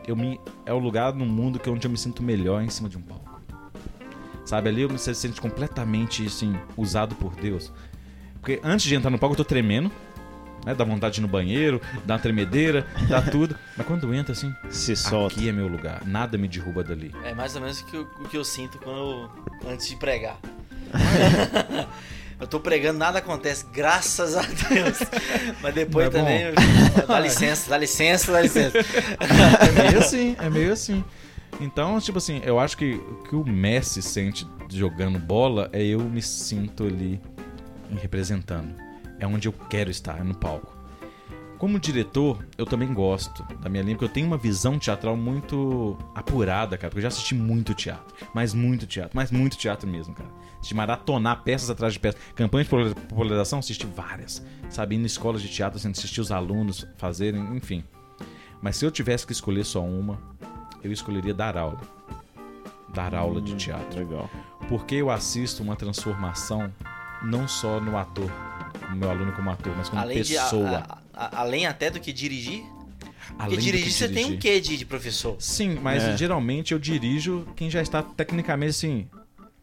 eu 0.09 0.17
me, 0.17 0.41
é 0.65 0.73
o 0.73 0.79
lugar 0.81 1.15
no 1.15 1.25
mundo 1.25 1.61
que 1.61 1.71
onde 1.71 1.87
eu 1.87 1.91
me 1.91 1.97
sinto 1.97 2.21
melhor 2.21 2.61
em 2.65 2.69
cima 2.69 2.89
de 2.89 2.99
um 2.99 3.01
palco. 3.01 3.41
Sabe, 4.45 4.69
ali 4.69 4.83
eu 4.83 4.89
me 4.91 4.99
sinto 4.99 5.41
completamente, 5.41 6.27
assim, 6.27 6.57
usado 6.77 7.15
por 7.15 7.37
Deus. 7.37 7.73
Porque 8.41 8.61
antes 8.65 8.87
de 8.87 8.97
entrar 8.97 9.11
no 9.13 9.21
palco 9.21 9.35
eu 9.35 9.39
tô 9.39 9.45
tremendo, 9.45 9.89
né? 10.67 10.75
Dá 10.75 10.85
vontade 10.85 11.15
de 11.15 11.21
ir 11.21 11.23
no 11.23 11.29
banheiro, 11.29 11.81
dá 12.05 12.15
uma 12.15 12.21
tremedeira, 12.21 12.85
dá 13.09 13.23
tudo. 13.31 13.57
Mas 13.77 13.87
quando 13.87 14.13
entra, 14.13 14.33
assim, 14.33 14.53
Se 14.69 14.95
solta. 14.97 15.35
aqui 15.37 15.49
é 15.49 15.53
meu 15.53 15.69
lugar. 15.69 16.03
Nada 16.05 16.37
me 16.37 16.49
derruba 16.49 16.83
dali. 16.85 17.15
É 17.25 17.33
mais 17.33 17.55
ou 17.55 17.63
menos 17.63 17.81
o 17.81 17.87
que 17.87 17.97
eu, 17.97 18.03
o 18.03 18.29
que 18.29 18.37
eu 18.37 18.45
sinto 18.45 18.77
quando 18.79 18.99
eu- 18.99 19.31
antes 19.71 19.89
de 19.89 19.97
pregar. 19.97 20.37
eu 22.41 22.47
tô 22.47 22.61
pregando, 22.61 22.99
nada 22.99 23.19
acontece, 23.19 23.65
graças 23.73 24.37
a 24.37 24.43
Deus. 24.43 24.99
Mas 25.63 25.75
depois 25.75 26.11
Não 26.13 26.21
é 26.21 26.23
também, 26.23 26.43
eu- 26.43 27.07
dá 27.07 27.19
licença, 27.21 27.71
dá 27.71 27.79
licença, 27.79 28.33
dá 28.33 28.41
licença. 28.43 28.79
É 28.79 29.83
meio 29.85 29.99
assim, 29.99 30.37
é 30.39 30.51
meio 30.51 30.73
assim. 30.73 31.05
Então, 31.61 31.99
tipo 32.01 32.19
assim, 32.19 32.43
eu 32.45 32.61
acho 32.61 32.77
que 32.77 32.95
o 32.95 33.23
que 33.29 33.35
o 33.35 33.43
Messi 33.47 34.03
sente 34.03 34.47
jogando 34.69 35.19
bola 35.19 35.71
é 35.73 35.83
eu 35.83 36.01
me 36.01 36.21
sinto 36.21 36.85
ali 36.85 37.19
representando. 38.03 38.75
É 39.19 39.27
onde 39.27 39.49
eu 39.49 39.53
quero 39.53 39.91
estar, 39.91 40.19
é 40.19 40.23
no 40.23 40.35
palco. 40.35 40.77
Como 41.59 41.81
diretor, 41.81 42.45
eu 42.59 42.67
também 42.67 42.93
gosto 42.93 43.43
da 43.61 43.71
minha 43.71 43.83
linha, 43.83 43.97
porque 43.97 44.05
eu 44.05 44.13
tenho 44.13 44.27
uma 44.27 44.37
visão 44.37 44.79
teatral 44.79 45.17
muito 45.17 45.97
apurada, 46.15 46.77
cara. 46.77 46.91
Porque 46.91 46.99
eu 46.99 47.03
já 47.03 47.09
assisti 47.09 47.35
muito 47.35 47.73
teatro. 47.73 48.15
Mas 48.35 48.53
muito 48.53 48.87
teatro. 48.87 49.13
Mas 49.15 49.31
muito 49.31 49.57
teatro 49.57 49.89
mesmo, 49.89 50.15
cara. 50.15 50.29
De 50.61 50.75
maratonar 50.75 51.43
peças 51.43 51.71
atrás 51.71 51.95
de 51.95 52.01
peças. 52.01 52.21
Campanhas 52.35 52.69
de 52.69 52.95
popularização, 52.95 53.61
assisti 53.61 53.87
várias. 53.87 54.45
Sabe, 54.69 54.97
indo 54.97 55.05
em 55.05 55.07
escolas 55.07 55.41
de 55.41 55.49
teatro, 55.49 55.79
assim, 55.79 55.91
assistir 55.91 56.21
os 56.21 56.31
alunos 56.31 56.87
fazerem, 56.99 57.41
enfim. 57.57 57.83
Mas 58.61 58.77
se 58.77 58.85
eu 58.85 58.91
tivesse 58.91 59.27
que 59.27 59.33
escolher 59.33 59.65
só 59.65 59.83
uma, 59.83 60.21
eu 60.85 60.93
escolheria 60.93 61.33
dar 61.33 61.57
aula. 61.57 61.81
Dar 62.93 63.15
aula 63.15 63.41
de 63.41 63.55
teatro. 63.55 63.99
Legal. 63.99 64.29
Porque 64.69 64.97
eu 64.97 65.11
assisto 65.11 65.63
uma 65.63 65.75
transformação 65.75 66.71
não 67.23 67.49
só 67.49 67.81
no 67.81 67.97
ator, 67.97 68.31
como 68.87 68.97
meu 68.97 69.11
aluno 69.11 69.33
como 69.33 69.51
ator, 69.51 69.75
mas 69.77 69.89
como 69.89 70.01
Além, 70.01 70.23
de, 70.23 70.37
a- 70.39 70.43
pessoa. 70.45 71.01
a- 71.15 71.41
além 71.41 71.67
até 71.67 71.91
do 71.91 72.01
que 72.01 72.13
dirigir. 72.13 72.63
Porque 73.29 73.43
Além 73.43 73.57
do 73.57 73.63
dirigir 73.63 73.87
que 73.87 73.93
você 73.93 74.09
tem 74.09 74.25
um 74.25 74.29
dirigir. 74.37 74.39
quê 74.41 74.61
de, 74.61 74.77
de 74.77 74.85
professor? 74.87 75.37
Sim, 75.41 75.79
mas 75.83 76.03
É. 76.03 76.17
geralmente 76.17 76.73
eu 76.73 76.79
dirijo 76.79 77.47
quem 77.57 77.69
já 77.69 77.83
está 77.83 78.03
tecnicamente 78.03 78.71
assim, 78.71 79.09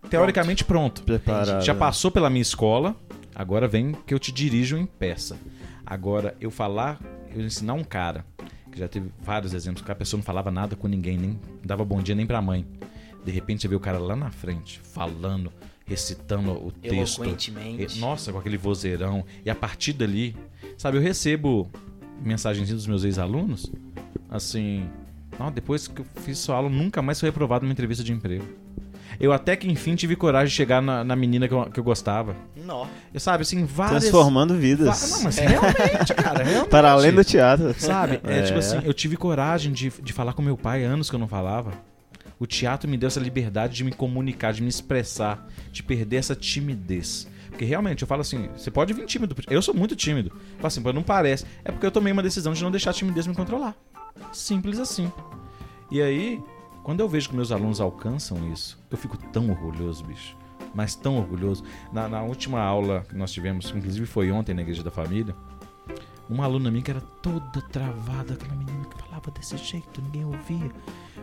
teoricamente 0.09 0.63
pronto. 0.65 1.03
Preparado. 1.03 1.63
Já 1.63 1.73
passou 1.73 2.11
pela 2.11 2.29
minha 2.29 2.41
escola, 2.41 2.95
agora 3.33 3.67
vem 3.67 3.93
que 4.05 4.13
eu 4.13 4.19
te 4.19 4.31
dirijo 4.31 4.77
em 4.77 4.85
peça. 4.85 5.37
Agora, 5.85 6.35
eu 6.39 6.51
falar, 6.51 6.99
eu 7.33 7.41
ensinar 7.41 7.73
um 7.73 7.83
cara, 7.83 8.25
que 8.71 8.79
já 8.79 8.87
teve 8.87 9.09
vários 9.21 9.53
exemplos, 9.53 9.83
que 9.85 9.91
a 9.91 9.95
pessoa 9.95 10.17
não 10.17 10.23
falava 10.23 10.51
nada 10.51 10.75
com 10.75 10.87
ninguém, 10.87 11.17
nem 11.17 11.39
dava 11.63 11.83
bom 11.85 12.01
dia 12.01 12.15
nem 12.15 12.25
pra 12.25 12.41
mãe. 12.41 12.65
De 13.23 13.31
repente 13.31 13.61
você 13.61 13.67
vê 13.67 13.75
o 13.75 13.79
cara 13.79 13.97
lá 13.97 14.15
na 14.15 14.29
frente, 14.31 14.79
falando, 14.83 15.51
recitando 15.85 16.51
o 16.51 16.71
texto. 16.71 17.21
Eloquentemente. 17.23 17.99
Nossa, 17.99 18.31
com 18.31 18.39
aquele 18.39 18.57
vozeirão. 18.57 19.23
E 19.45 19.49
a 19.49 19.55
partir 19.55 19.93
dali, 19.93 20.35
sabe, 20.77 20.97
eu 20.97 21.01
recebo 21.01 21.69
mensagenzinhas 22.21 22.79
dos 22.81 22.87
meus 22.87 23.03
ex-alunos 23.03 23.71
assim, 24.29 24.89
não, 25.39 25.51
depois 25.51 25.87
que 25.87 26.01
eu 26.01 26.05
fiz 26.23 26.37
sua 26.39 26.55
aula, 26.55 26.69
nunca 26.69 27.01
mais 27.01 27.19
fui 27.19 27.27
reprovado 27.29 27.65
numa 27.65 27.71
entrevista 27.71 28.03
de 28.03 28.11
emprego. 28.11 28.45
Eu 29.19 29.31
até 29.31 29.55
que 29.55 29.69
enfim 29.69 29.93
tive 29.95 30.15
coragem 30.15 30.47
de 30.47 30.55
chegar 30.55 30.81
na, 30.81 31.03
na 31.03 31.15
menina 31.15 31.47
que 31.47 31.53
eu, 31.53 31.65
que 31.69 31.79
eu 31.79 31.83
gostava. 31.83 32.35
Nó. 32.55 32.87
Eu, 33.13 33.19
sabe, 33.19 33.43
assim, 33.43 33.63
várias... 33.63 34.01
Transformando 34.05 34.55
Va- 34.55 34.59
vidas. 34.59 35.11
Não, 35.11 35.21
mas 35.23 35.37
realmente, 35.37 36.13
cara, 36.15 36.41
realmente. 36.43 36.69
Para 36.71 36.91
além 36.93 37.11
do 37.13 37.23
teatro. 37.23 37.75
Sabe? 37.79 38.19
É, 38.23 38.39
É. 38.39 38.41
tipo 38.41 38.57
assim, 38.57 38.79
eu 38.83 38.93
tive 38.93 39.15
coragem 39.15 39.71
de, 39.71 39.91
de 40.01 40.11
falar 40.13 40.33
com 40.33 40.41
meu 40.41 40.57
pai 40.57 40.83
anos 40.83 41.11
que 41.11 41.15
eu 41.15 41.19
não 41.19 41.27
falava. 41.27 41.71
O 42.43 42.45
teatro 42.45 42.89
me 42.89 42.97
deu 42.97 43.07
essa 43.07 43.21
liberdade 43.21 43.73
de 43.73 43.85
me 43.85 43.91
comunicar, 43.93 44.51
de 44.51 44.61
me 44.61 44.67
expressar, 44.67 45.47
de 45.71 45.81
perder 45.81 46.17
essa 46.17 46.35
timidez. 46.35 47.25
Porque 47.47 47.63
realmente, 47.63 48.01
eu 48.01 48.07
falo 48.07 48.19
assim, 48.19 48.49
você 48.49 48.69
pode 48.69 48.91
vir 48.91 49.05
tímido. 49.05 49.33
Eu 49.49 49.61
sou 49.61 49.73
muito 49.73 49.95
tímido. 49.95 50.29
Eu 50.29 50.57
falo 50.57 50.67
assim, 50.67 50.81
não 50.81 51.03
parece. 51.03 51.45
É 51.63 51.71
porque 51.71 51.85
eu 51.85 51.91
tomei 51.91 52.11
uma 52.11 52.21
decisão 52.21 52.51
de 52.51 52.61
não 52.61 52.69
deixar 52.69 52.89
a 52.89 52.93
timidez 52.93 53.25
me 53.25 53.33
controlar. 53.33 53.77
Simples 54.33 54.77
assim. 54.77 55.09
E 55.89 56.01
aí, 56.01 56.43
quando 56.83 56.99
eu 56.99 57.07
vejo 57.07 57.29
que 57.29 57.35
meus 57.37 57.49
alunos 57.49 57.79
alcançam 57.79 58.51
isso, 58.51 58.77
eu 58.91 58.97
fico 58.97 59.15
tão 59.31 59.49
orgulhoso, 59.49 60.03
bicho. 60.03 60.35
Mas 60.75 60.95
tão 60.95 61.15
orgulhoso. 61.15 61.63
Na, 61.93 62.09
na 62.09 62.23
última 62.23 62.59
aula 62.59 63.05
que 63.07 63.15
nós 63.15 63.31
tivemos, 63.31 63.71
inclusive 63.73 64.05
foi 64.05 64.29
ontem 64.33 64.53
na 64.53 64.63
Igreja 64.63 64.83
da 64.83 64.91
Família, 64.91 65.33
uma 66.33 66.45
aluna 66.45 66.69
minha 66.71 66.83
que 66.83 66.91
era 66.91 67.01
toda 67.21 67.61
travada, 67.71 68.33
aquela 68.33 68.55
menina 68.55 68.85
que 68.85 69.01
falava 69.03 69.31
desse 69.31 69.57
jeito, 69.57 70.01
ninguém 70.01 70.25
ouvia. 70.25 70.71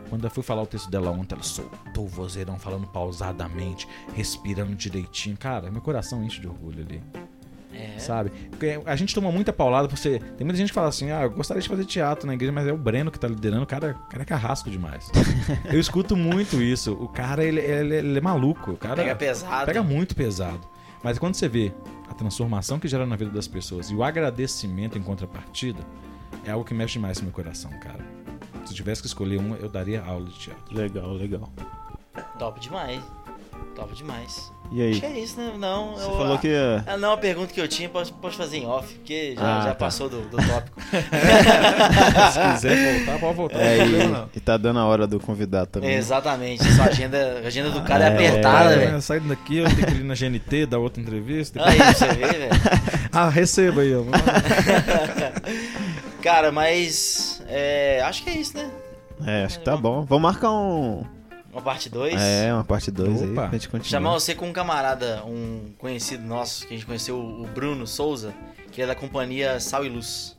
Quando 0.09 0.24
eu 0.24 0.31
fui 0.31 0.43
falar 0.43 0.62
o 0.62 0.66
texto 0.66 0.91
dela 0.91 1.11
ontem, 1.11 1.35
ela 1.35 1.45
soltou 1.45 2.05
o 2.05 2.09
vozeirão, 2.09 2.59
falando 2.59 2.87
pausadamente, 2.87 3.87
respirando 4.15 4.74
direitinho. 4.74 5.37
Cara, 5.37 5.70
meu 5.70 5.81
coração 5.81 6.23
enche 6.24 6.41
de 6.41 6.49
orgulho 6.49 6.82
ali. 6.85 7.03
É. 7.73 7.99
Sabe? 8.01 8.31
Porque 8.51 8.81
a 8.85 8.97
gente 8.97 9.15
toma 9.15 9.31
muita 9.31 9.53
paulada 9.53 9.87
por 9.89 9.97
ser. 9.97 10.20
Tem 10.37 10.45
muita 10.45 10.57
gente 10.59 10.69
que 10.69 10.74
fala 10.74 10.89
assim: 10.89 11.12
ah, 11.12 11.23
eu 11.23 11.31
gostaria 11.31 11.62
de 11.62 11.69
fazer 11.69 11.85
teatro 11.85 12.27
na 12.27 12.35
igreja, 12.35 12.53
mas 12.53 12.66
é 12.66 12.73
o 12.73 12.77
Breno 12.77 13.11
que 13.12 13.19
tá 13.19 13.28
liderando. 13.28 13.62
O 13.62 13.66
cara, 13.66 13.97
o 14.07 14.11
cara 14.11 14.23
é 14.23 14.27
carrasco 14.27 14.69
demais. 14.69 15.09
eu 15.73 15.78
escuto 15.78 16.16
muito 16.16 16.61
isso. 16.61 16.93
O 16.95 17.07
cara, 17.09 17.45
ele, 17.45 17.61
ele- 17.61 17.95
ele 17.95 18.19
é 18.19 18.20
maluco. 18.20 18.73
O 18.73 18.77
cara 18.77 18.97
Pega 18.97 19.15
pesado. 19.15 19.66
Pega 19.66 19.82
muito 19.85 20.16
pesado. 20.16 20.61
Mas 21.02 21.18
quando 21.18 21.35
você 21.35 21.48
vê 21.48 21.72
a 22.09 22.14
transformação 22.14 22.78
que 22.78 22.89
gera 22.89 23.06
na 23.06 23.16
vida 23.16 23.31
das 23.31 23.48
pessoas 23.48 23.90
e 23.90 23.94
o 23.94 24.02
agradecimento 24.02 24.98
em 24.98 25.02
contrapartida, 25.02 25.81
é 26.44 26.51
algo 26.51 26.64
que 26.64 26.74
mexe 26.74 26.94
demais 26.94 27.18
no 27.18 27.24
meu 27.24 27.32
coração, 27.32 27.70
cara. 27.81 28.05
Se 28.64 28.72
eu 28.72 28.77
tivesse 28.77 29.01
que 29.01 29.06
escolher 29.06 29.39
uma, 29.39 29.56
eu 29.56 29.68
daria 29.68 30.02
aula 30.02 30.27
de 30.27 30.39
teatro. 30.39 30.77
Legal, 30.77 31.12
legal. 31.12 31.51
Top 32.39 32.60
demais. 32.60 33.02
Top 33.74 33.94
demais. 33.94 34.52
E 34.72 34.80
aí? 34.82 34.90
Acho 34.92 35.01
que 35.01 35.06
é 35.06 35.18
isso, 35.18 35.36
né? 35.40 35.52
Não, 35.59 35.94
Você 35.94 36.05
eu- 36.06 36.16
falou 36.16 36.38
que. 36.38 36.48
Ah, 36.86 36.97
não, 36.97 37.12
a 37.12 37.16
pergunta 37.16 37.52
que 37.52 37.60
eu 37.60 37.66
tinha 37.66 37.88
posso, 37.88 38.12
posso 38.14 38.36
fazer 38.36 38.59
em 38.59 38.66
off, 38.66 38.94
porque 38.94 39.34
já, 39.34 39.59
Ah, 39.59 39.60
já 39.62 39.68
tá. 39.70 39.74
passou 39.74 40.09
do, 40.09 40.20
do 40.22 40.36
tópico. 40.36 40.80
Se 42.32 42.52
quiser 42.55 42.98
voltar, 43.05 43.18
pode 43.18 43.36
voltar. 43.36 43.59
É, 43.59 43.78
não 43.78 43.84
problema, 43.88 44.18
não. 44.18 44.24
e, 44.32 44.38
e 44.38 44.40
tá 44.40 44.56
dando 44.56 44.78
a 44.78 44.84
hora 44.84 45.06
do 45.09 45.18
convidado 45.18 45.66
também. 45.70 45.94
Exatamente. 45.94 46.62
Sua 46.72 46.84
agenda, 46.84 47.40
a 47.42 47.47
agenda 47.48 47.70
do 47.70 47.82
cara 47.82 48.05
é, 48.05 48.09
É, 48.09 48.14
apertada, 48.14 48.74
É, 48.74 48.78
velho. 48.78 49.02
Saindo 49.02 49.28
daqui, 49.28 49.59
eu 49.59 49.64
tenho 49.74 49.86
que 49.86 49.94
ir 49.94 50.05
na 50.05 50.14
GNT, 50.14 50.66
dar 50.66 50.78
outra 50.78 51.02
entrevista. 51.02 51.60
Aí, 51.64 51.76
você 51.78 52.06
vê, 52.09 52.26
velho. 52.26 52.51
Ah, 53.12 53.28
receba 53.28 53.80
aí, 53.80 53.92
ó. 53.92 54.05
Cara, 56.22 56.52
mas. 56.52 57.42
é, 57.48 58.01
acho 58.05 58.22
que 58.22 58.30
é 58.30 58.34
isso, 58.34 58.56
né? 58.56 58.70
É, 59.26 59.44
acho 59.44 59.59
que 59.59 59.64
tá 59.64 59.76
bom. 59.76 60.05
Vamos 60.05 60.22
marcar 60.22 60.52
um. 60.52 61.05
Uma 61.52 61.62
parte 61.62 61.89
2. 61.89 62.14
É, 62.16 62.52
uma 62.55 62.64
parte 62.64 62.90
2 62.90 63.22
aí 63.22 63.28
pra 63.35 63.48
gente 63.48 63.68
continuar. 63.68 63.90
Chamar 63.90 64.12
você 64.12 64.35
com 64.35 64.48
um 64.48 64.52
camarada, 64.52 65.22
um 65.27 65.70
conhecido 65.78 66.24
nosso, 66.24 66.66
que 66.66 66.74
a 66.74 66.77
gente 66.77 66.86
conheceu, 66.86 67.16
o 67.18 67.47
Bruno 67.52 67.86
Souza, 67.86 68.32
que 68.70 68.81
é 68.81 68.86
da 68.86 68.94
companhia 68.94 69.59
Sal 69.59 69.85
e 69.85 69.89
Luz. 69.89 70.36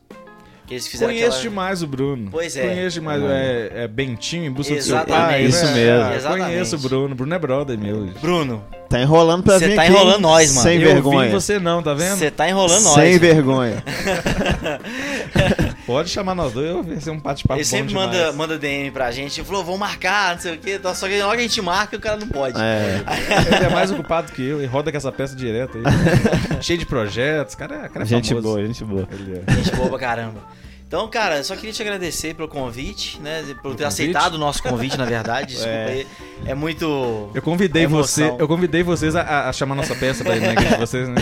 Que 0.65 0.75
eles 0.75 0.87
fizeram 0.87 1.11
Conheço 1.11 1.27
aquela... 1.27 1.41
demais 1.41 1.83
o 1.83 1.87
Bruno. 1.87 2.29
Pois 2.31 2.55
é. 2.55 2.65
Conheço 2.65 2.93
demais. 2.93 3.21
É, 3.23 3.71
é 3.83 3.87
Bentinho 3.89 4.45
em 4.45 4.51
busca 4.51 4.73
do 4.73 4.81
seu 4.81 4.95
Exatamente. 4.95 5.27
pai. 5.27 5.43
Isso 5.43 5.65
mesmo. 5.73 6.05
Ah, 6.05 6.15
Exatamente. 6.15 6.45
Conheço 6.45 6.75
o 6.77 6.79
Bruno. 6.79 7.15
Bruno 7.15 7.33
é 7.33 7.39
brother 7.39 7.77
meu. 7.77 8.05
Bruno, 8.21 8.63
Tá 8.91 9.01
enrolando 9.01 9.43
pra 9.43 9.57
Cê 9.57 9.69
vir 9.69 9.75
tá 9.75 9.83
aqui. 9.83 9.91
enrolando 9.91 10.19
nós, 10.19 10.53
mano. 10.53 10.67
Sem 10.67 10.81
eu 10.81 10.87
vergonha. 10.93 11.27
vi 11.27 11.33
você 11.33 11.59
não, 11.59 11.81
tá 11.81 11.93
vendo? 11.93 12.17
você 12.17 12.29
tá 12.29 12.49
enrolando 12.49 12.83
nós. 12.83 12.93
Sem 12.93 13.17
vergonha. 13.17 13.83
Pode 15.91 16.09
chamar 16.09 16.35
nós 16.35 16.53
dois, 16.53 16.85
vai 16.85 16.99
ser 16.99 17.09
um 17.11 17.19
bate-papo 17.19 17.59
Ele 17.59 17.65
sempre 17.65 17.87
demais. 17.89 18.07
manda, 18.07 18.31
manda 18.33 18.57
DM 18.57 18.91
pra 18.91 19.11
gente, 19.11 19.43
falou, 19.43 19.63
vamos 19.63 19.79
marcar, 19.79 20.35
não 20.35 20.41
sei 20.41 20.55
o 20.55 20.57
quê. 20.57 20.79
Só 20.95 21.07
que 21.07 21.19
logo 21.21 21.33
a 21.33 21.37
gente 21.37 21.61
marca, 21.61 21.95
o 21.97 21.99
cara 21.99 22.17
não 22.17 22.27
pode. 22.27 22.59
É. 22.61 23.03
Ele 23.55 23.65
é 23.65 23.69
mais 23.69 23.91
ocupado 23.91 24.31
que 24.31 24.41
eu 24.41 24.61
e 24.61 24.65
roda 24.65 24.91
com 24.91 24.97
essa 24.97 25.11
peça 25.11 25.35
direto 25.35 25.77
aí. 25.77 25.83
Cheio 26.63 26.79
de 26.79 26.85
projetos. 26.85 27.55
Cara, 27.55 27.85
é- 27.85 27.89
cara 27.89 28.03
é 28.03 28.07
gente 28.07 28.29
famoso. 28.29 28.47
boa, 28.47 28.65
gente 28.65 28.83
boa. 28.83 29.07
Ele 29.11 29.41
é. 29.47 29.53
Gente 29.55 29.71
boa 29.75 29.89
pra 29.89 29.99
caramba. 29.99 30.39
Então, 30.87 31.07
cara, 31.07 31.37
eu 31.37 31.43
só 31.45 31.55
queria 31.55 31.71
te 31.71 31.81
agradecer 31.81 32.33
pelo 32.35 32.49
convite, 32.49 33.17
né? 33.21 33.41
Por 33.43 33.53
ter 33.53 33.61
convite? 33.63 33.83
aceitado 33.85 34.33
o 34.33 34.37
nosso 34.37 34.61
convite, 34.61 34.97
na 34.97 35.05
verdade. 35.05 35.53
Desculpa 35.55 35.71
É. 35.73 35.87
aí. 35.87 36.07
É 36.45 36.53
muito. 36.53 37.29
Eu 37.33 37.41
convidei 37.41 37.83
Emoção. 37.83 38.27
você, 38.35 38.41
eu 38.43 38.45
convidei 38.47 38.83
vocês 38.83 39.15
a- 39.15 39.47
a, 39.47 39.53
chamar 39.53 39.75
nossa 39.75 39.95
peça 39.95 40.21
pra 40.23 40.35
ir 40.35 40.41
na 40.41 40.51
igreja 40.51 40.71
de 40.71 40.77
vocês, 40.79 41.07
né? 41.07 41.15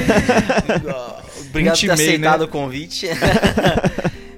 Obrigado 1.50 1.74
por 1.76 1.80
ter 1.80 1.86
Intimei, 1.86 1.94
aceitado 2.08 2.40
né? 2.40 2.46
o 2.46 2.48
convite. 2.48 3.08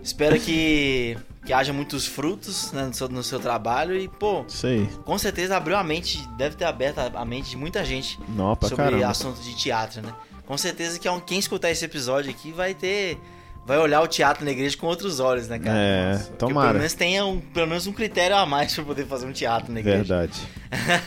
Espero 0.04 0.40
que, 0.40 1.18
que 1.46 1.54
haja 1.54 1.72
muitos 1.72 2.06
frutos 2.06 2.72
né, 2.72 2.86
no, 2.86 2.94
seu, 2.94 3.08
no 3.10 3.24
seu 3.24 3.40
trabalho 3.40 3.96
e, 3.96 4.08
pô, 4.08 4.46
aí. 4.64 4.88
com 5.06 5.18
certeza 5.18 5.56
abriu 5.56 5.78
a 5.78 5.84
mente, 5.84 6.26
deve 6.38 6.56
ter 6.56 6.66
aberto 6.66 7.00
a, 7.00 7.26
mente 7.26 7.52
de 7.52 7.58
muita 7.58 7.84
gente 7.86 8.20
sobre 8.62 8.76
caramba. 8.76 9.08
assunto 9.08 9.42
de 9.42 9.56
teatro, 9.56 10.02
né? 10.02 10.14
Com 10.46 10.58
certeza 10.58 11.00
que 11.00 11.08
quem 11.22 11.40
escutar 11.40 11.72
esse 11.72 11.86
episódio 11.86 12.30
aqui 12.30 12.52
vai 12.52 12.74
ter. 12.74 13.18
Vai 13.64 13.78
olhar 13.78 14.02
o 14.02 14.08
teatro 14.08 14.44
na 14.44 14.50
igreja 14.50 14.76
com 14.76 14.88
outros 14.88 15.20
olhos, 15.20 15.48
né, 15.48 15.60
cara? 15.60 15.78
É, 15.78 16.18
Que 16.18 16.24
pelo 16.24 16.38
tomara. 16.38 16.74
menos 16.74 16.94
tenha 16.96 17.24
um, 17.24 17.40
pelo 17.40 17.68
menos 17.68 17.86
um 17.86 17.94
critério 17.94 18.36
a 18.36 18.44
mais 18.44 18.74
pra 18.74 18.84
poder 18.84 19.06
fazer 19.06 19.28
um 19.28 19.32
teatro 19.32 19.72
na 19.72 19.80
igreja. 19.80 19.98
Verdade. 20.04 20.34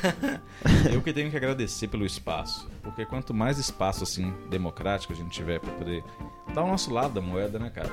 Eu 0.95 1.03
que 1.03 1.13
tenho 1.13 1.31
que 1.31 1.37
agradecer 1.37 1.89
pelo 1.89 2.07
espaço. 2.07 2.69
Porque 2.81 3.05
quanto 3.05 3.35
mais 3.35 3.59
espaço, 3.59 4.05
assim, 4.05 4.33
democrático 4.49 5.13
a 5.13 5.17
gente 5.17 5.31
tiver 5.31 5.59
pra 5.59 5.73
poder 5.73 6.05
dar 6.55 6.63
o 6.63 6.69
nosso 6.69 6.93
lado 6.93 7.15
da 7.15 7.21
moeda, 7.21 7.59
né, 7.59 7.71
cara? 7.71 7.91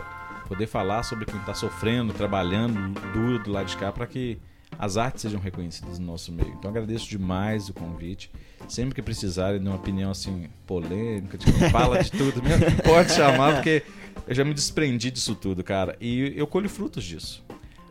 Poder 0.51 0.67
falar 0.67 1.03
sobre 1.03 1.23
quem 1.25 1.39
tá 1.39 1.53
sofrendo, 1.53 2.11
trabalhando 2.11 2.93
duro 3.13 3.41
do 3.41 3.53
lado 3.53 3.67
de 3.67 3.77
cá 3.77 3.89
pra 3.89 4.05
que 4.05 4.37
as 4.77 4.97
artes 4.97 5.21
sejam 5.21 5.39
reconhecidas 5.39 5.97
no 5.97 6.05
nosso 6.05 6.29
meio. 6.29 6.49
Então 6.49 6.69
agradeço 6.69 7.09
demais 7.09 7.69
o 7.69 7.73
convite. 7.73 8.29
Sempre 8.67 8.93
que 8.93 9.01
precisarem 9.01 9.61
de 9.61 9.65
uma 9.69 9.77
opinião 9.77 10.11
assim 10.11 10.49
polêmica, 10.67 11.37
tipo, 11.37 11.57
fala 11.69 12.03
de 12.03 12.11
tudo 12.11 12.43
mesmo, 12.43 12.65
pode 12.83 13.13
chamar, 13.13 13.53
porque 13.53 13.81
eu 14.27 14.35
já 14.35 14.43
me 14.43 14.53
desprendi 14.53 15.09
disso 15.09 15.35
tudo, 15.35 15.63
cara. 15.63 15.95
E 16.01 16.33
eu 16.35 16.45
colho 16.45 16.67
frutos 16.67 17.05
disso. 17.05 17.41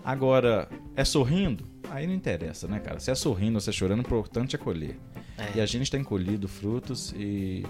Agora, 0.05 0.69
é 0.95 1.03
sorrindo? 1.03 1.67
Aí 1.91 2.07
não 2.07 2.13
interessa, 2.13 2.69
né, 2.69 2.79
cara? 2.79 3.01
Se 3.01 3.11
é 3.11 3.15
sorrindo 3.15 3.55
ou 3.55 3.61
se 3.63 3.71
é 3.71 3.73
chorando, 3.73 4.01
o 4.01 4.03
importante 4.03 4.55
é 4.55 4.59
colher. 4.59 4.99
É. 5.39 5.53
E 5.57 5.61
a 5.63 5.67
gente 5.67 5.91
tem 5.91 6.05
colhido 6.05 6.47
frutos 6.47 7.15
e 7.17 7.65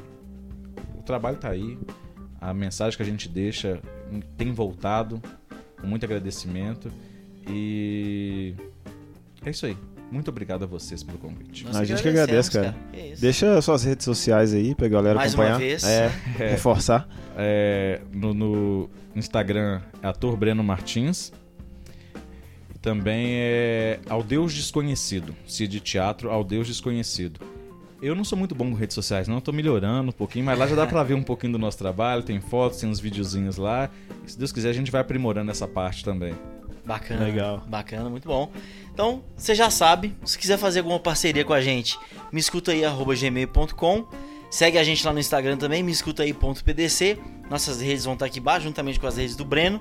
o 0.98 1.02
trabalho 1.02 1.36
tá 1.36 1.50
aí. 1.50 1.78
A 2.40 2.54
mensagem 2.54 2.96
que 2.96 3.02
a 3.02 3.06
gente 3.06 3.28
deixa 3.28 3.80
tem 4.36 4.52
voltado 4.52 5.20
com 5.80 5.86
muito 5.86 6.04
agradecimento. 6.04 6.90
E 7.48 8.54
é 9.44 9.50
isso 9.50 9.66
aí. 9.66 9.76
Muito 10.10 10.28
obrigado 10.28 10.64
a 10.64 10.66
vocês 10.66 11.02
pelo 11.04 11.18
convite. 11.18 11.64
Nós 11.64 11.76
A 11.76 11.84
gente 11.84 12.02
que 12.02 12.08
agradece, 12.08 12.50
cara. 12.50 12.74
Que 12.92 13.00
isso. 13.12 13.22
Deixa 13.22 13.62
suas 13.62 13.84
redes 13.84 14.04
sociais 14.04 14.52
aí 14.52 14.74
pra 14.74 14.88
galera 14.88 15.14
Mais 15.16 15.32
acompanhar. 15.34 15.52
uma 15.52 15.58
vez. 15.60 15.84
É, 15.86 16.10
reforçar. 16.36 17.08
É, 17.36 18.00
no, 18.12 18.34
no 18.34 18.90
Instagram 19.14 19.80
é 20.02 20.08
ator 20.08 20.36
Breno 20.36 20.64
Martins. 20.64 21.32
E 22.74 22.78
Também 22.80 23.34
é 23.36 24.00
Ao 24.08 24.22
Deus 24.22 24.52
Desconhecido. 24.52 25.34
Se 25.46 25.68
de 25.68 25.78
teatro, 25.78 26.28
Ao 26.30 26.42
Deus 26.42 26.66
Desconhecido. 26.66 27.40
Eu 28.02 28.14
não 28.14 28.24
sou 28.24 28.38
muito 28.38 28.54
bom 28.54 28.70
com 28.70 28.74
redes 28.74 28.94
sociais, 28.94 29.28
não. 29.28 29.36
Eu 29.36 29.40
tô 29.40 29.52
melhorando 29.52 30.08
um 30.08 30.12
pouquinho, 30.12 30.44
mas 30.44 30.58
lá 30.58 30.66
já 30.66 30.74
dá 30.74 30.86
pra 30.86 31.02
ver 31.02 31.14
um 31.14 31.22
pouquinho 31.22 31.52
do 31.52 31.58
nosso 31.58 31.76
trabalho. 31.76 32.22
Tem 32.22 32.40
fotos, 32.40 32.80
tem 32.80 32.88
uns 32.88 32.98
videozinhos 32.98 33.56
lá. 33.56 33.90
E, 34.26 34.30
se 34.30 34.38
Deus 34.38 34.52
quiser, 34.52 34.70
a 34.70 34.72
gente 34.72 34.90
vai 34.90 35.02
aprimorando 35.02 35.50
essa 35.50 35.68
parte 35.68 36.02
também. 36.02 36.34
Bacana. 36.84 37.24
Legal. 37.24 37.62
Bacana, 37.66 38.08
muito 38.08 38.26
bom. 38.26 38.50
Então, 38.92 39.22
você 39.36 39.54
já 39.54 39.70
sabe, 39.70 40.16
se 40.24 40.38
quiser 40.38 40.56
fazer 40.56 40.80
alguma 40.80 40.98
parceria 40.98 41.44
com 41.44 41.52
a 41.52 41.60
gente, 41.60 41.98
me 42.32 42.40
escuta 42.40 42.72
aí, 42.72 42.84
arroba 42.84 43.14
gmail.com. 43.14 44.06
Segue 44.50 44.78
a 44.78 44.82
gente 44.82 45.06
lá 45.06 45.12
no 45.12 45.20
Instagram 45.20 45.56
também, 45.56 45.82
me 45.82 45.92
escuta 45.92 46.22
aí.pdc. 46.22 47.18
Nossas 47.48 47.80
redes 47.80 48.04
vão 48.04 48.14
estar 48.14 48.26
aqui 48.26 48.40
embaixo, 48.40 48.64
juntamente 48.64 48.98
com 48.98 49.06
as 49.06 49.16
redes 49.16 49.36
do 49.36 49.44
Breno. 49.44 49.80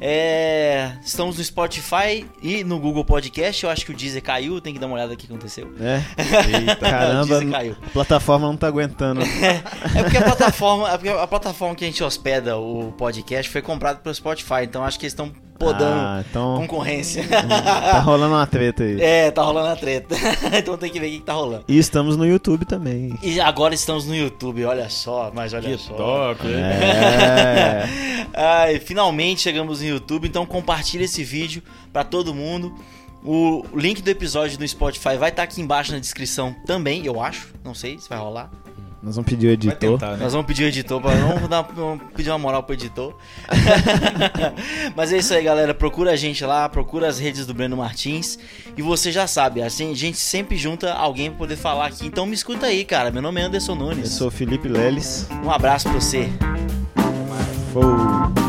É, 0.00 0.92
estamos 1.04 1.38
no 1.38 1.44
Spotify 1.44 2.26
e 2.42 2.64
no 2.64 2.78
Google 2.78 3.04
Podcast. 3.04 3.64
Eu 3.64 3.70
acho 3.70 3.84
que 3.84 3.92
o 3.92 3.94
Deezer 3.94 4.22
caiu, 4.22 4.60
tem 4.60 4.72
que 4.72 4.78
dar 4.78 4.86
uma 4.86 4.96
olhada 4.96 5.12
aqui 5.14 5.24
o 5.24 5.28
que 5.28 5.32
aconteceu. 5.32 5.72
É. 5.80 6.02
o 6.72 6.76
Caramba, 6.80 7.38
a 7.38 7.90
plataforma 7.90 8.46
não 8.46 8.56
tá 8.56 8.66
aguentando. 8.66 9.20
É 9.94 10.02
porque 10.02 10.16
a 10.16 10.22
plataforma, 10.22 10.88
é 10.90 10.96
porque 10.96 11.08
a 11.08 11.26
plataforma 11.26 11.74
que 11.74 11.84
a 11.84 11.86
gente 11.86 12.02
hospeda 12.02 12.56
o 12.56 12.92
podcast 12.92 13.50
foi 13.50 13.62
comprada 13.62 13.98
pelo 14.00 14.14
Spotify, 14.14 14.62
então 14.64 14.84
acho 14.84 14.98
que 14.98 15.04
eles 15.04 15.12
estão 15.12 15.32
podando 15.58 15.84
Ah, 16.00 16.24
então 16.28 16.56
concorrência. 16.56 17.24
tá 17.28 18.00
rolando 18.00 18.34
uma 18.34 18.46
treta 18.46 18.82
aí. 18.82 19.00
é, 19.00 19.30
tá 19.30 19.42
rolando 19.42 19.68
a 19.68 19.76
treta. 19.76 20.14
então 20.56 20.76
tem 20.76 20.90
que 20.90 20.98
ver 21.00 21.06
o 21.06 21.10
que, 21.10 21.18
que 21.18 21.24
tá 21.24 21.32
rolando. 21.32 21.64
E 21.68 21.78
estamos 21.78 22.16
no 22.16 22.26
YouTube 22.26 22.64
também. 22.64 23.16
E 23.22 23.40
agora 23.40 23.74
estamos 23.74 24.06
no 24.06 24.14
YouTube, 24.14 24.64
olha 24.64 24.88
só, 24.88 25.30
mas 25.34 25.52
olha 25.52 25.76
só. 25.78 25.94
top, 25.94 26.46
hein? 26.46 26.54
É. 26.54 27.84
Ai, 28.34 28.80
finalmente 28.80 29.42
chegamos 29.42 29.80
no 29.80 29.86
YouTube, 29.86 30.26
então 30.28 30.44
compartilha 30.44 31.04
esse 31.04 31.22
vídeo 31.22 31.62
pra 31.92 32.04
todo 32.04 32.34
mundo. 32.34 32.74
O 33.24 33.64
link 33.74 34.02
do 34.02 34.10
episódio 34.10 34.58
no 34.58 34.68
Spotify 34.68 35.16
vai 35.16 35.30
estar 35.30 35.44
aqui 35.44 35.60
embaixo 35.60 35.92
na 35.92 35.98
descrição 35.98 36.54
também, 36.66 37.06
eu 37.06 37.22
acho. 37.22 37.54
Não 37.64 37.74
sei 37.74 37.98
se 37.98 38.08
vai 38.08 38.18
rolar. 38.18 38.50
Nós 39.04 39.16
vamos 39.16 39.30
pedir 39.30 39.48
o 39.48 39.50
editor. 39.50 39.98
tentar, 39.98 40.12
né? 40.12 40.24
Nós 40.24 40.32
vamos 40.32 40.46
pedir 40.46 40.64
o 40.64 40.66
editor, 40.66 40.98
pra, 40.98 41.10
vamos, 41.14 41.46
dar, 41.48 41.60
vamos 41.60 42.02
pedir 42.16 42.30
uma 42.30 42.38
moral 42.38 42.62
pro 42.62 42.74
editor. 42.74 43.14
Mas 44.96 45.12
é 45.12 45.18
isso 45.18 45.34
aí, 45.34 45.44
galera. 45.44 45.74
Procura 45.74 46.12
a 46.12 46.16
gente 46.16 46.42
lá, 46.44 46.66
procura 46.70 47.06
as 47.06 47.18
redes 47.18 47.44
do 47.44 47.52
Breno 47.52 47.76
Martins. 47.76 48.38
E 48.76 48.80
você 48.80 49.12
já 49.12 49.26
sabe, 49.26 49.60
assim, 49.62 49.92
a 49.92 49.94
gente 49.94 50.16
sempre 50.16 50.56
junta 50.56 50.92
alguém 50.94 51.28
pra 51.28 51.38
poder 51.40 51.56
falar 51.56 51.86
aqui. 51.86 52.06
Então 52.06 52.24
me 52.24 52.34
escuta 52.34 52.66
aí, 52.66 52.82
cara. 52.82 53.10
Meu 53.10 53.20
nome 53.20 53.40
é 53.42 53.44
Anderson 53.44 53.72
Eu 53.72 53.76
Nunes. 53.76 54.10
sou 54.10 54.28
o 54.28 54.30
Felipe 54.30 54.68
Leles. 54.68 55.28
Um 55.44 55.50
abraço 55.50 55.88
pra 55.90 56.00
você. 56.00 56.30
Fou. 57.74 58.43